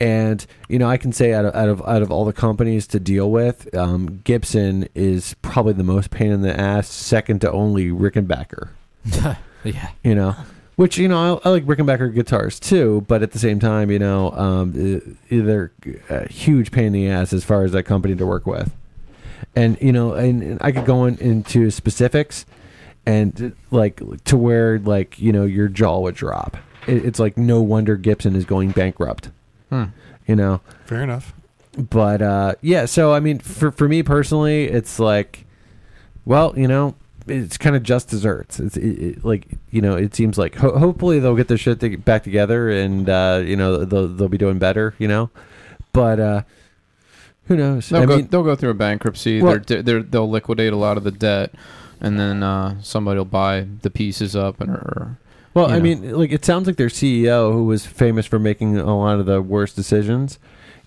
and 0.01 0.45
you 0.69 0.79
know, 0.79 0.89
I 0.89 0.97
can 0.97 1.13
say 1.13 1.33
out 1.33 1.45
of 1.45 1.55
out 1.55 1.69
of 1.69 1.83
out 1.87 2.03
of 2.03 2.13
all 2.13 2.25
the 2.25 2.33
companies 2.33 2.87
to 2.89 3.01
deal 3.01 3.31
with, 3.31 3.75
um, 3.75 4.21
Gibson 4.23 4.89
is 4.95 5.35
probably 5.43 5.73
the 5.73 5.85
most 5.85 6.11
pain 6.11 6.31
in 6.31 6.43
the 6.43 6.59
ass, 6.59 6.89
second 6.89 7.41
to 7.41 7.51
only 7.51 7.91
Rickenbacker. 7.91 8.71
yeah. 9.65 9.91
You 10.05 10.15
know, 10.15 10.37
which 10.77 10.99
you 10.99 11.09
know 11.09 11.41
I, 11.45 11.49
I 11.49 11.51
like 11.51 11.65
Rickenbacker 11.65 12.15
guitars 12.15 12.61
too, 12.61 13.05
but 13.09 13.23
at 13.23 13.33
the 13.33 13.39
same 13.41 13.59
time, 13.59 13.91
you 13.91 13.99
know, 13.99 14.31
um, 14.33 14.71
uh, 14.71 15.13
they're 15.29 15.73
a 16.09 16.29
huge 16.29 16.71
pain 16.71 16.87
in 16.87 16.93
the 16.93 17.09
ass 17.09 17.33
as 17.33 17.45
far 17.45 17.65
as 17.65 17.73
that 17.73 17.83
company 17.83 18.15
to 18.15 18.25
work 18.25 18.47
with. 18.47 18.73
And 19.57 19.77
you 19.81 19.93
know, 19.93 20.13
and, 20.15 20.43
and 20.43 20.59
I 20.61 20.73
could 20.73 20.85
go 20.85 21.05
in, 21.07 21.17
into 21.19 21.71
specifics, 21.71 22.47
and 23.07 23.55
like 23.71 24.01
to 24.25 24.37
where 24.37 24.79
like 24.79 25.19
you 25.19 25.33
know 25.33 25.45
your 25.45 25.69
jaw 25.69 26.01
would 26.01 26.15
drop. 26.15 26.57
It, 26.87 27.05
it's 27.05 27.19
like 27.19 27.37
no 27.37 27.61
wonder 27.61 27.97
Gibson 27.97 28.37
is 28.37 28.45
going 28.45 28.71
bankrupt. 28.71 29.31
Hmm. 29.71 29.85
You 30.27 30.37
know, 30.37 30.61
fair 30.85 31.03
enough. 31.03 31.33
but 31.77 32.21
uh, 32.23 32.55
yeah. 32.61 32.85
So 32.85 33.13
I 33.15 33.21
mean, 33.21 33.39
for 33.39 33.71
for 33.71 33.89
me 33.89 34.03
personally, 34.03 34.65
it's 34.65 34.99
like, 34.99 35.47
well, 36.25 36.53
you 36.57 36.69
know, 36.69 36.95
it's 37.27 37.57
kind 37.59 37.77
of 37.77 37.83
just 37.83 38.09
desserts. 38.09 38.61
It's 38.61 38.77
it, 38.77 39.03
it, 39.03 39.25
like 39.25 39.47
you 39.71 39.81
know, 39.81 39.97
it 39.97 40.15
seems 40.15 40.39
like 40.39 40.55
ho- 40.57 40.79
hopefully 40.79 41.19
they'll 41.19 41.37
get 41.37 41.49
their 41.49 41.59
shit 41.59 41.81
to 41.81 41.97
back 41.97 42.25
together 42.25 42.69
and 42.71 43.09
uh, 43.09 43.43
you 43.45 43.57
know 43.57 43.85
they'll 43.85 44.09
they'll 44.09 44.29
be 44.29 44.39
doing 44.39 44.59
better. 44.59 44.95
You 44.99 45.09
know, 45.09 45.31
but 45.93 46.21
uh, 46.21 46.43
Who 47.49 47.57
knows? 47.57 47.89
They'll 47.89 48.03
I 48.03 48.07
go. 48.07 48.17
mean, 48.17 48.29
they'll 48.29 48.43
go 48.45 48.55
through 48.55 48.71
a 48.71 48.75
bankruptcy. 48.75 49.43
Well- 49.43 49.59
they're, 49.67 49.83
they're, 49.83 50.03
they'll 50.03 50.31
liquidate 50.31 50.73
a 50.73 50.77
lot 50.77 50.97
of 50.97 51.05
the 51.05 51.11
debt, 51.11 51.53
and 52.01 52.19
then 52.19 52.43
uh, 52.43 52.81
somebody 52.83 53.19
will 53.19 53.25
buy 53.25 53.67
the 53.83 53.91
pieces 53.91 54.37
up 54.37 54.61
and 54.61 54.71
or 54.71 55.19
well, 55.55 55.67
I 55.71 55.79
know. 55.79 55.83
mean, 55.83 56.13
like 56.13 56.31
it 56.31 56.45
sounds 56.45 56.67
like 56.67 56.77
their 56.77 56.89
CEO, 56.89 57.53
who 57.53 57.65
was 57.65 57.85
famous 57.87 58.27
for 58.27 58.39
making 58.39 58.77
a 58.77 58.97
lot 58.97 59.19
of 59.19 59.27
the 59.27 59.43
worst 59.43 59.75
decisions, 59.75 60.39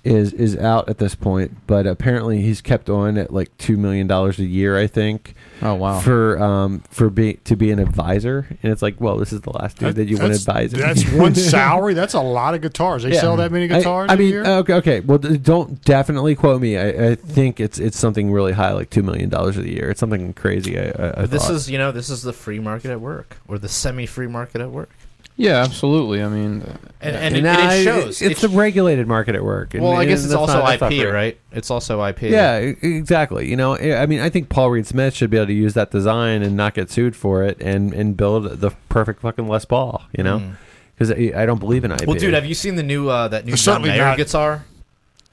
is 0.04 0.34
is 0.34 0.58
out 0.58 0.90
at 0.90 0.98
this 0.98 1.14
point. 1.16 1.56
But 1.68 1.86
apparently, 1.86 2.42
he's 2.42 2.62
kept 2.62 2.90
on 2.90 3.18
at 3.18 3.32
like 3.32 3.56
two 3.58 3.78
million 3.78 4.08
dollars 4.08 4.40
a 4.40 4.46
year, 4.46 4.78
I 4.78 4.88
think, 4.88 5.36
oh 5.62 5.76
wow. 5.76 6.00
for 6.00 6.42
um 6.42 6.80
for 6.90 7.10
being 7.10 7.40
to 7.46 7.56
be 7.56 7.70
an 7.72 7.80
advisor. 7.80 8.48
And 8.64 8.72
it's 8.72 8.82
like, 8.82 9.00
well, 9.00 9.18
this 9.18 9.32
is 9.32 9.42
the 9.42 9.52
last 9.52 9.78
dude 9.78 9.96
that, 9.96 10.08
you 10.08 10.18
want 10.18 10.34
to 10.34 10.40
that's, 10.40 10.48
advise. 10.48 10.74
him. 10.74 10.80
That's 10.80 11.10
one 11.12 11.36
salary. 11.36 11.94
That's 11.94 12.14
a 12.16 12.22
lot 12.22 12.56
of 12.56 12.62
guitars. 12.62 13.04
They 13.04 13.14
Yeah. 13.14 13.22
sell 13.22 13.38
that 13.38 13.52
many 13.52 13.66
I- 13.66 13.78
guitars 13.80 14.10
I, 14.10 14.16
a 14.16 14.18
mean, 14.18 14.30
year. 14.30 14.46
okay, 14.46 14.74
okay. 14.74 15.00
Well, 15.02 15.20
don't 15.20 15.82
definitely 15.84 16.36
quote 16.36 16.62
me. 16.62 16.78
I, 16.78 17.12
I 17.12 17.16
think 17.16 17.60
it's 17.60 17.78
it's 17.80 17.98
something 17.98 18.32
really 18.32 18.54
high, 18.54 18.74
like 18.74 18.90
two 18.90 19.04
million 19.04 19.30
dollars 19.30 19.58
a 19.58 19.70
year. 19.70 19.92
It's 19.92 20.00
something 20.00 20.34
crazy. 20.34 20.80
I, 20.80 20.84
I, 20.98 21.22
I 21.22 21.26
this 21.28 21.44
thought. 21.46 21.54
is, 21.56 21.70
you 21.70 21.78
know, 21.78 21.92
this 21.92 22.10
is 22.10 22.24
the 22.24 22.34
free 22.34 22.60
market 22.60 22.90
at 22.92 23.02
work, 23.02 23.38
or 23.48 23.60
the 23.60 23.70
semi-free 23.70 24.28
market 24.28 24.62
at 24.62 24.72
work, 24.72 24.90
yeah, 25.38 25.64
absolutely. 25.64 26.22
I 26.24 26.28
mean, 26.28 26.62
and, 27.02 27.16
and, 27.16 27.36
it, 27.36 27.46
and 27.46 27.72
it 27.74 27.80
it- 27.80 27.84
shows. 27.84 28.22
It's 28.22 28.44
It 28.44 28.50
the 28.50 28.56
regulated 28.58 29.08
market 29.08 29.36
at 29.36 29.44
work. 29.44 29.74
and- 29.74 29.84
well, 29.84 29.94
I 29.94 30.02
and 30.02 30.10
guess 30.10 30.20
it's 30.20 30.30
that's 30.30 30.40
also 30.40 30.54
not- 30.60 30.68
that's 30.68 30.82
not 30.82 30.92
IP, 30.94 31.02
free. 31.02 31.10
right? 31.12 31.38
It's 31.52 31.72
also 31.72 32.02
IP. 32.04 32.24
Yeah, 32.24 32.60
e- 32.60 32.76
exactly. 32.82 33.50
You 33.50 33.56
know, 33.56 33.76
I 33.76 34.02
I 34.04 34.06
mean, 34.06 34.20
I 34.20 34.30
think 34.30 34.50
Paul 34.50 34.70
Reed 34.72 34.86
Smith 34.88 35.16
should 35.16 35.30
be 35.30 35.38
able 35.38 35.48
to 35.48 35.54
use 35.54 35.74
that 35.74 35.92
design 35.92 36.44
and 36.44 36.56
not 36.56 36.74
get 36.74 36.92
sued 36.92 37.16
for 37.16 37.44
it, 37.44 37.58
and 37.62 37.94
and 37.94 38.16
build 38.16 38.60
the 38.62 38.72
perfect 38.90 39.22
fucking 39.22 39.48
Les 39.48 39.66
Paul. 39.66 40.04
You 40.18 40.24
know, 40.24 40.40
Mm. 40.40 40.52
because 40.96 41.12
I, 41.12 41.32
I 41.44 41.46
don't 41.46 41.60
believe 41.60 41.84
in 41.86 41.92
IP. 41.92 42.06
Well, 42.08 42.18
dude, 42.18 42.34
have 42.34 42.46
you 42.46 42.54
seen 42.56 42.76
the 42.76 42.84
new 42.84 43.10
uh, 43.10 43.28
that 43.30 43.46
new 43.46 43.54
It's 43.54 43.64
John 43.64 43.76
certainly 43.76 43.90
Mayer 43.90 44.06
not- 44.06 44.18
guitar? 44.18 44.66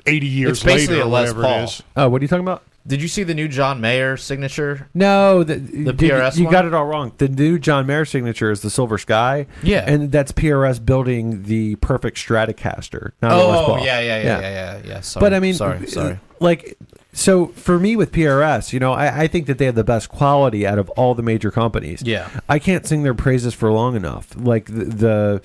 Eighty 0.06 0.26
years 0.26 0.52
it's 0.52 0.62
basically 0.64 0.96
later, 0.96 1.04
a 1.04 1.08
or 1.08 1.10
Les 1.10 1.20
whatever 1.20 1.42
Paul. 1.42 1.58
it 1.60 1.64
is. 1.64 1.82
oh, 1.96 2.08
what 2.08 2.22
are 2.22 2.24
you 2.24 2.28
talking 2.28 2.44
about? 2.44 2.62
Did 2.86 3.02
you 3.02 3.08
see 3.08 3.22
the 3.22 3.34
new 3.34 3.48
John 3.48 3.80
Mayer 3.82 4.16
signature? 4.16 4.88
No, 4.94 5.44
the, 5.44 5.56
the 5.56 5.92
PRS 5.92 6.38
You 6.38 6.44
one? 6.44 6.52
got 6.52 6.64
it 6.64 6.72
all 6.72 6.86
wrong. 6.86 7.12
The 7.18 7.28
new 7.28 7.58
John 7.58 7.86
Mayer 7.86 8.06
signature 8.06 8.50
is 8.50 8.62
the 8.62 8.70
Silver 8.70 8.96
Sky. 8.96 9.46
Yeah. 9.62 9.84
and 9.86 10.10
that's 10.10 10.32
PRS 10.32 10.82
building 10.84 11.42
the 11.42 11.74
perfect 11.76 12.16
Stratocaster. 12.16 13.12
Not 13.20 13.32
a 13.32 13.36
Les 13.36 13.58
Oh, 13.58 13.64
Paul. 13.66 13.80
yeah, 13.84 14.00
yeah, 14.00 14.22
yeah, 14.22 14.22
yeah, 14.22 14.40
yeah, 14.40 14.80
yeah. 14.86 15.00
Sorry. 15.00 15.20
But 15.20 15.34
I 15.34 15.40
mean, 15.40 15.52
sorry, 15.54 15.78
uh, 15.78 15.86
sorry. 15.86 16.20
Like, 16.40 16.78
so 17.12 17.48
for 17.48 17.78
me 17.78 17.94
with 17.96 18.10
PRS, 18.12 18.72
you 18.72 18.80
know, 18.80 18.92
I, 18.94 19.22
I 19.22 19.26
think 19.26 19.46
that 19.48 19.58
they 19.58 19.66
have 19.66 19.74
the 19.74 19.84
best 19.84 20.08
quality 20.08 20.66
out 20.66 20.78
of 20.78 20.88
all 20.90 21.14
the 21.14 21.22
major 21.22 21.50
companies. 21.50 22.00
Yeah. 22.02 22.28
I 22.48 22.58
can't 22.58 22.86
sing 22.86 23.02
their 23.02 23.12
praises 23.14 23.52
for 23.54 23.70
long 23.70 23.96
enough. 23.96 24.28
Like 24.36 24.66
the, 24.66 24.84
the 24.84 25.42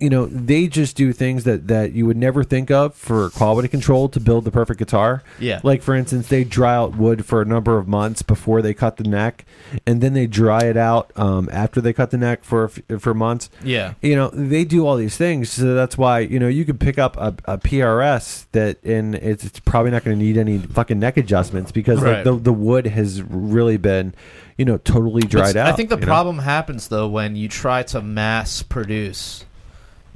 you 0.00 0.10
know, 0.10 0.26
they 0.26 0.66
just 0.66 0.96
do 0.96 1.12
things 1.12 1.44
that 1.44 1.68
that 1.68 1.92
you 1.92 2.04
would 2.06 2.16
never 2.16 2.42
think 2.42 2.70
of 2.70 2.94
for 2.96 3.30
quality 3.30 3.68
control 3.68 4.08
to 4.08 4.18
build 4.18 4.44
the 4.44 4.50
perfect 4.50 4.78
guitar. 4.78 5.22
Yeah. 5.38 5.60
Like 5.62 5.82
for 5.82 5.94
instance, 5.94 6.28
they 6.28 6.42
dry 6.44 6.74
out 6.74 6.96
wood 6.96 7.24
for 7.24 7.40
a 7.40 7.44
number 7.44 7.78
of 7.78 7.86
months 7.86 8.22
before 8.22 8.60
they 8.60 8.74
cut 8.74 8.96
the 8.96 9.04
neck, 9.04 9.44
and 9.86 10.00
then 10.00 10.14
they 10.14 10.26
dry 10.26 10.64
it 10.64 10.76
out 10.76 11.12
um, 11.16 11.48
after 11.52 11.80
they 11.80 11.92
cut 11.92 12.10
the 12.10 12.18
neck 12.18 12.42
for 12.44 12.68
for 12.98 13.14
months 13.14 13.50
Yeah. 13.62 13.94
you 14.02 14.16
know 14.16 14.28
they 14.30 14.64
do 14.64 14.86
all 14.86 14.96
these 14.96 15.16
things 15.16 15.50
so 15.50 15.74
that's 15.74 15.96
why 15.96 16.20
you 16.20 16.38
know 16.40 16.48
you 16.48 16.64
could 16.64 16.80
pick 16.80 16.98
up 16.98 17.16
a, 17.16 17.34
a 17.44 17.58
prs 17.58 18.46
that 18.52 18.82
and 18.84 19.14
it's, 19.14 19.44
it's 19.44 19.60
probably 19.60 19.90
not 19.90 20.04
going 20.04 20.18
to 20.18 20.24
need 20.24 20.36
any 20.36 20.58
fucking 20.58 20.98
neck 20.98 21.16
adjustments 21.16 21.70
because 21.72 22.00
Right. 22.00 22.16
like, 22.16 22.24
the, 22.24 22.34
the 22.36 22.52
wood 22.52 22.86
has 22.86 23.22
really 23.22 23.76
been 23.76 24.14
you 24.56 24.64
know 24.64 24.78
totally 24.78 25.22
dried 25.22 25.54
But 25.54 25.56
out 25.58 25.68
I 25.68 25.72
think 25.72 25.88
the 25.90 25.96
you 25.96 26.00
know? 26.00 26.06
problem 26.06 26.38
happens 26.40 26.88
though 26.88 27.08
when 27.08 27.36
you 27.36 27.48
try 27.48 27.82
to 27.84 28.00
mass 28.02 28.62
produce, 28.62 29.44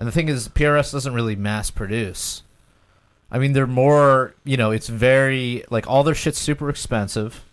and 0.02 0.08
the 0.08 0.12
thing 0.12 0.28
is, 0.28 0.48
PRS 0.48 0.90
doesn't 0.90 1.14
really 1.14 1.36
mass 1.36 1.70
produce. 1.70 2.42
I 3.30 3.38
mean, 3.38 3.52
they're 3.52 3.68
more, 3.68 4.34
you 4.42 4.56
know, 4.56 4.72
it's 4.72 4.88
very 4.88 5.62
like 5.70 5.86
all 5.86 6.02
their 6.02 6.12
shit's 6.12 6.40
super 6.40 6.68
expensive, 6.68 7.44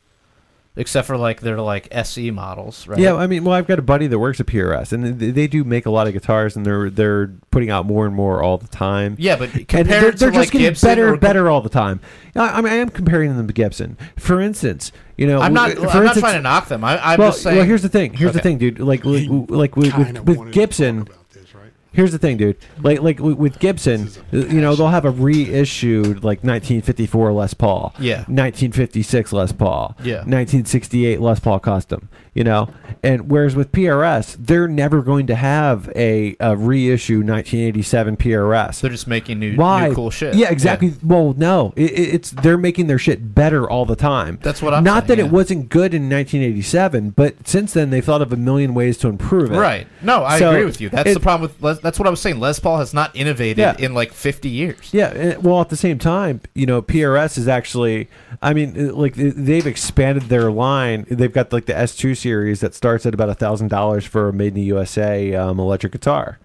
except 0.75 1.05
for 1.05 1.15
like 1.15 1.41
their 1.41 1.61
like 1.61 1.87
SE 1.91 2.31
models, 2.31 2.87
right? 2.87 2.97
yeah 2.97 3.13
i 3.13 3.27
mean 3.27 3.43
well 3.43 3.53
i've 3.53 3.67
got 3.67 3.77
a 3.77 3.83
buddy 3.83 4.07
that 4.07 4.17
works 4.17 4.39
at 4.39 4.47
prs 4.47 4.91
and 4.93 5.19
they, 5.19 5.29
they 5.29 5.47
do 5.47 5.63
make 5.63 5.85
a 5.85 5.89
lot 5.91 6.07
of 6.07 6.13
guitars 6.13 6.55
and 6.55 6.65
they're 6.65 6.89
they're 6.89 7.27
putting 7.51 7.69
out 7.69 7.85
more 7.85 8.05
and 8.05 8.15
more 8.15 8.41
all 8.41 8.57
the 8.57 8.67
time 8.67 9.15
yeah, 9.19 9.35
but 9.35 9.53
and 9.53 9.67
compared 9.67 9.87
they're, 9.87 10.11
to 10.11 10.17
they're 10.17 10.31
just 10.31 10.39
like 10.39 10.51
getting 10.51 10.67
Gibson 10.67 10.87
better 10.87 11.09
or 11.09 11.11
and 11.13 11.21
better 11.21 11.49
all 11.49 11.61
the 11.61 11.69
time. 11.69 11.99
I, 12.35 12.49
I 12.49 12.61
mean, 12.61 12.73
I 12.73 12.75
am 12.77 12.89
comparing 12.89 13.35
them 13.35 13.47
to 13.47 13.53
Gibson. 13.53 13.97
For 14.15 14.39
instance, 14.41 14.91
you 15.17 15.27
know, 15.27 15.41
I'm 15.41 15.53
not. 15.53 15.73
for 15.73 15.87
I'm 15.87 16.05
not 16.05 16.17
trying 16.17 16.35
to 16.35 16.41
knock 16.41 16.69
them. 16.69 16.83
I, 16.83 16.97
I'm 16.97 17.19
well, 17.19 17.31
just 17.31 17.43
saying. 17.43 17.57
well, 17.57 17.65
here's 17.65 17.81
the 17.81 17.89
thing. 17.89 18.13
Here's 18.13 18.33
the 18.33 18.39
thing, 18.39 18.57
dude. 18.57 18.79
Like, 18.79 19.03
like, 19.03 19.27
like 19.49 19.75
with, 19.75 19.93
with, 19.97 20.19
with 20.21 20.37
wanted 20.37 20.53
to 20.53 20.59
Gibson, 20.59 21.05
talk 21.05 21.15
about 21.15 21.29
this, 21.31 21.53
right? 21.53 21.71
Here's 21.91 22.11
the 22.11 22.19
thing, 22.19 22.37
dude. 22.37 22.55
Like 22.83 23.01
like 23.01 23.19
with- 23.19 23.37
with 23.37 23.59
Gibson, 23.59 24.09
uh, 24.31 24.37
you 24.37 24.61
know, 24.61 24.75
they'll 24.75 24.89
have 24.89 25.05
a 25.05 25.09
reissued 25.11 26.23
like 26.23 26.43
1954 26.43 27.31
Les 27.33 27.53
Paul, 27.55 27.93
Yeah. 27.99 28.25
1956 28.27 29.33
Les 29.33 29.51
Paul, 29.51 29.95
Yeah. 30.03 30.23
1968 30.25 31.19
Les 31.19 31.39
Paul 31.39 31.59
Custom. 31.59 32.07
You 32.39 32.45
know, 32.45 32.69
and 33.03 33.29
whereas 33.29 33.53
with 33.53 33.73
PRS, 33.73 34.37
they're 34.39 34.69
never 34.69 35.01
going 35.01 35.27
to 35.27 35.35
have 35.35 35.91
a, 35.93 36.37
a 36.39 36.55
reissue 36.55 37.17
1987 37.17 38.15
PRS. 38.15 38.79
they're 38.79 38.89
just 38.89 39.07
making 39.07 39.39
new, 39.39 39.57
Why? 39.57 39.89
new 39.89 39.93
cool 39.95 40.09
shit. 40.09 40.35
Yeah, 40.35 40.49
exactly. 40.49 40.93
Well, 41.03 41.33
no, 41.35 41.73
it, 41.75 41.91
it- 41.91 42.13
it's 42.15 42.31
they're 42.31 42.57
making 42.57 42.87
their 42.87 42.97
shit 42.97 43.35
better 43.35 43.69
all 43.69 43.85
the 43.85 43.97
time. 43.97 44.39
That's 44.41 44.61
what 44.61 44.73
I'm 44.73 44.85
Not 44.85 45.07
saying, 45.07 45.07
that 45.07 45.17
yeah. 45.17 45.25
it 45.25 45.31
wasn't 45.33 45.67
good 45.67 45.93
in 45.93 46.03
1987, 46.09 47.09
but 47.09 47.45
since 47.45 47.73
then 47.73 47.89
they've 47.89 48.05
thought 48.05 48.21
of 48.21 48.31
a 48.31 48.37
million 48.37 48.73
ways 48.73 48.97
to 48.99 49.09
improve 49.09 49.51
it. 49.51 49.57
Right. 49.57 49.85
No, 50.01 50.23
I 50.23 50.39
So, 50.39 50.51
agree 50.51 50.63
with 50.63 50.79
you. 50.79 50.87
That's 50.87 51.09
it- 51.09 51.13
the 51.15 51.19
problem 51.19 51.41
with 51.51 51.61
Les, 51.61 51.79
that's 51.79 51.99
what 51.99 52.07
I 52.07 52.09
was 52.09 52.21
saying. 52.21 52.39
Les 52.39 52.57
Paul 52.57 52.77
has 52.77 52.93
not 52.93 53.13
innovated 53.17 53.57
Yeah. 53.57 53.75
in 53.77 53.93
like 53.93 54.13
50 54.13 54.47
years. 54.47 54.93
Yeah, 54.93 55.07
and- 55.09 55.43
well, 55.43 55.59
at 55.59 55.67
the 55.67 55.75
same 55.75 55.99
time, 55.99 56.39
you 56.55 56.65
know, 56.65 56.81
PRS 56.81 57.37
is 57.37 57.49
actually, 57.49 58.07
I 58.41 58.53
mean, 58.53 58.75
uh, 58.91 58.93
like 58.93 59.15
they've 59.15 59.67
expanded 59.67 60.23
their 60.29 60.49
line. 60.49 61.05
They've 61.09 61.33
got 61.33 61.51
like 61.51 61.65
the 61.65 61.73
S2 61.73 62.15
series 62.15 62.28
that 62.61 62.73
starts 62.73 63.05
at 63.05 63.13
about 63.13 63.29
a 63.29 63.35
thousand 63.35 63.69
dollars 63.69 64.05
for 64.05 64.29
a 64.29 64.33
made 64.33 64.49
in 64.49 64.53
the 64.55 64.61
USA 64.63 65.33
um, 65.35 65.59
electric 65.59 65.91
guitar. 65.93 66.39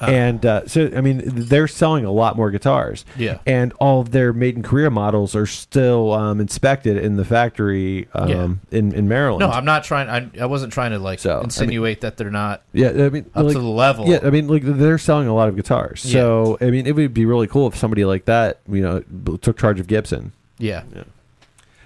and 0.00 0.46
uh, 0.46 0.64
so, 0.68 0.88
I 0.94 1.00
mean, 1.00 1.20
they're 1.24 1.66
selling 1.66 2.04
a 2.04 2.12
lot 2.12 2.36
more 2.36 2.52
guitars. 2.52 3.04
Yeah. 3.18 3.38
And 3.44 3.72
all 3.80 4.00
of 4.00 4.12
their 4.12 4.32
made 4.32 4.54
in 4.54 4.62
Korea 4.62 4.88
models 4.88 5.34
are 5.34 5.46
still 5.46 6.12
um, 6.12 6.40
inspected 6.40 6.96
in 6.96 7.16
the 7.16 7.24
factory 7.24 8.06
um, 8.12 8.60
in, 8.70 8.92
in 8.94 9.08
Maryland. 9.08 9.40
No, 9.40 9.50
I'm 9.50 9.64
not 9.64 9.82
trying. 9.82 10.08
I, 10.08 10.42
I 10.42 10.46
wasn't 10.46 10.72
trying 10.72 10.92
to 10.92 11.00
like 11.00 11.18
So, 11.18 11.32
I 11.32 11.34
mean- 11.36 11.44
insinuate 11.44 12.02
that 12.02 12.16
they're 12.18 12.30
not 12.30 12.62
yeah, 12.72 12.90
I 12.90 13.08
mean, 13.08 13.28
up 13.34 13.46
like, 13.46 13.54
to 13.54 13.58
the 13.58 13.66
level. 13.66 14.06
Yeah, 14.08 14.20
I 14.22 14.30
mean, 14.30 14.46
like 14.46 14.62
they're 14.64 14.96
selling 14.98 15.26
a 15.26 15.34
lot 15.34 15.48
of 15.48 15.56
guitars. 15.56 16.04
Yeah. 16.04 16.12
So, 16.20 16.58
I 16.60 16.70
mean, 16.70 16.86
it 16.86 16.94
would 16.94 17.12
be 17.12 17.24
really 17.24 17.48
cool 17.48 17.66
if 17.66 17.76
somebody 17.76 18.04
like 18.04 18.26
that, 18.26 18.60
you 18.68 18.82
know, 18.82 19.00
took 19.38 19.58
charge 19.58 19.80
of 19.80 19.88
Gibson. 19.88 20.32
yeah. 20.58 20.84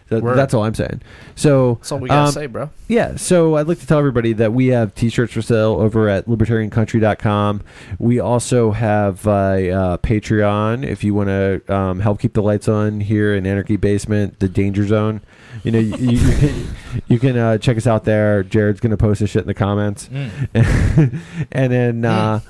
That, 0.09 0.23
Word. 0.23 0.37
that's 0.37 0.53
all 0.53 0.65
I'm 0.65 0.75
saying. 0.75 1.01
So 1.35 1.77
That's 1.77 1.93
all 1.93 1.99
we 1.99 2.11
gotta 2.11 2.27
um, 2.27 2.33
say, 2.33 2.47
bro. 2.47 2.69
Yeah, 2.89 3.17
so 3.17 3.57
I'd 3.57 3.67
like 3.67 3.79
to 3.79 3.87
tell 3.87 3.99
everybody 3.99 4.35
that 4.35 4.53
we 4.53 4.67
have 4.67 4.95
t-shirts 4.95 5.33
for 5.33 5.41
sale 5.41 5.77
over 5.81 6.11
at 6.11 6.27
libertariancountry.com. 6.27 7.63
We 7.99 8.21
also 8.21 8.73
have 8.73 9.27
uh, 9.27 9.31
uh, 9.31 9.97
Patreon 9.99 10.85
if 10.85 11.05
you 11.05 11.15
want 11.15 11.29
to 11.29 11.75
um, 11.75 12.01
help 12.01 12.21
keep 12.21 12.35
the 12.35 12.43
lights 12.43 12.69
on 12.69 13.01
here 13.01 13.35
in 13.35 13.47
Anarchy 13.47 13.77
Basement, 13.77 14.41
the 14.41 14.49
Danger 14.49 14.87
Zone. 14.87 15.23
You 15.63 15.71
know, 15.71 15.79
you, 15.79 15.97
you, 15.97 16.67
you 17.09 17.19
can, 17.19 17.39
uh, 17.39 17.57
check 17.57 17.79
us 17.79 17.87
out 17.87 18.05
there. 18.05 18.43
Jared's 18.43 18.81
going 18.81 18.91
to 18.91 18.97
post 18.99 19.21
this 19.21 19.31
shit 19.31 19.43
in 19.43 19.49
the 19.49 19.55
comments. 19.55 20.09
Mm. 20.09 21.21
and 21.53 21.73
then, 21.73 22.05
uh, 22.05 22.41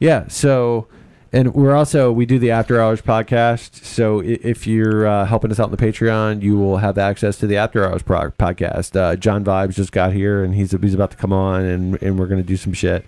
yeah, 0.00 0.28
so... 0.28 0.88
And 1.34 1.54
we're 1.54 1.74
also 1.74 2.12
we 2.12 2.26
do 2.26 2.38
the 2.38 2.50
After 2.50 2.78
Hours 2.80 3.00
podcast. 3.00 3.84
So 3.84 4.20
if 4.20 4.66
you're 4.66 5.06
uh, 5.06 5.24
helping 5.24 5.50
us 5.50 5.58
out 5.58 5.64
on 5.64 5.70
the 5.70 5.76
Patreon, 5.78 6.42
you 6.42 6.58
will 6.58 6.76
have 6.76 6.98
access 6.98 7.38
to 7.38 7.46
the 7.46 7.56
After 7.56 7.86
Hours 7.86 8.02
pro- 8.02 8.30
podcast. 8.32 8.94
Uh, 9.00 9.16
John 9.16 9.42
Vibes 9.42 9.74
just 9.74 9.92
got 9.92 10.12
here, 10.12 10.44
and 10.44 10.54
he's 10.54 10.72
he's 10.72 10.92
about 10.94 11.10
to 11.12 11.16
come 11.16 11.32
on, 11.32 11.62
and 11.64 12.02
and 12.02 12.18
we're 12.18 12.26
gonna 12.26 12.42
do 12.42 12.58
some 12.58 12.74
shit. 12.74 13.06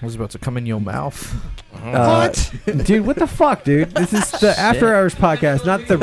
I 0.00 0.04
was 0.04 0.16
about 0.16 0.30
to 0.30 0.38
come 0.40 0.56
in 0.56 0.66
your 0.66 0.80
mouth. 0.80 1.32
Uh, 1.72 2.28
dude? 2.84 3.06
What 3.06 3.14
the 3.16 3.28
fuck, 3.28 3.62
dude? 3.62 3.92
This 3.92 4.12
is 4.12 4.28
the 4.32 4.58
After 4.58 4.92
Hours 4.92 5.14
podcast, 5.14 5.64
not 5.64 5.86
the 5.86 5.98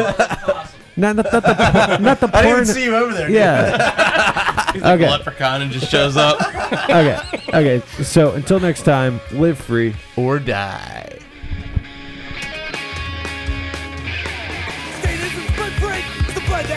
not, 0.95 1.15
not, 1.17 1.33
not 1.33 1.43
the 1.43 1.97
not 1.99 2.19
the 2.21 2.27
porn. 2.29 2.35
I 2.45 2.49
didn't 2.49 2.65
see 2.67 2.85
you 2.85 2.95
over 2.95 3.13
there. 3.13 3.29
yeah. 3.29 4.71
He's 4.71 4.81
like 4.81 5.01
Okay. 5.01 5.07
a 5.07 5.11
leprechaun 5.11 5.61
and 5.63 5.71
just 5.71 5.91
shows 5.91 6.15
up. 6.15 6.37
Okay. 6.89 7.19
Okay. 7.49 7.81
So 8.03 8.31
until 8.31 8.59
next 8.59 8.83
time, 8.83 9.19
live 9.31 9.57
free. 9.57 9.95
Or 10.15 10.39
die. 10.39 11.18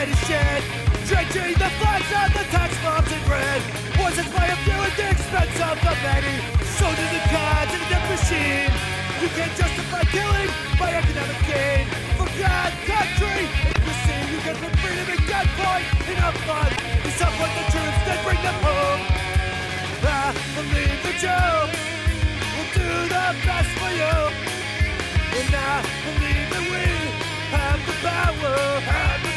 The 0.07 0.17
shed. 0.27 0.63
Drenching 1.07 1.55
the 1.55 1.71
flags 1.79 2.11
on 2.11 2.31
the 2.35 2.45
tax 2.51 2.75
bombs 2.83 3.11
in 3.13 3.23
red. 3.31 3.61
Poisons 3.95 4.31
by 4.35 4.47
a 4.47 4.57
few 4.65 4.75
at 4.75 4.95
the 4.97 5.07
expense 5.15 5.59
of 5.63 5.77
the 5.79 5.95
many. 6.03 6.37
So 6.79 6.87
do 6.91 7.05
the 7.13 7.23
gods 7.31 7.71
in 7.75 7.79
the 7.83 7.89
death 7.93 8.07
machine. 8.11 8.73
You 9.23 9.29
can't 9.37 9.55
justify 9.55 10.03
killing 10.11 10.51
by 10.79 10.91
economic 10.99 11.39
gain. 11.47 11.87
For 12.19 12.27
God, 12.35 12.73
country, 12.89 13.47
and 13.47 13.79
cuisine. 13.85 14.27
You 14.33 14.41
can 14.43 14.57
put 14.59 14.73
freedom 14.83 15.07
in 15.07 15.21
gunpoint 15.31 15.87
in 16.11 16.19
a 16.19 16.31
fun. 16.47 16.71
You 17.05 17.11
support 17.15 17.51
the 17.55 17.65
troops, 17.71 18.01
then 18.07 18.19
bring 18.27 18.41
them 18.43 18.59
home. 18.65 19.03
I 20.03 20.35
believe 20.57 20.99
that 21.07 21.19
you 21.23 21.43
will 22.55 22.71
do 22.75 22.91
the 23.07 23.27
best 23.47 23.71
for 23.79 23.93
you. 24.01 24.17
And 25.39 25.55
I 25.55 25.79
believe 26.07 26.49
that 26.51 26.65
we 26.73 26.85
have 27.55 27.81
the 27.87 27.95
power. 28.03 29.12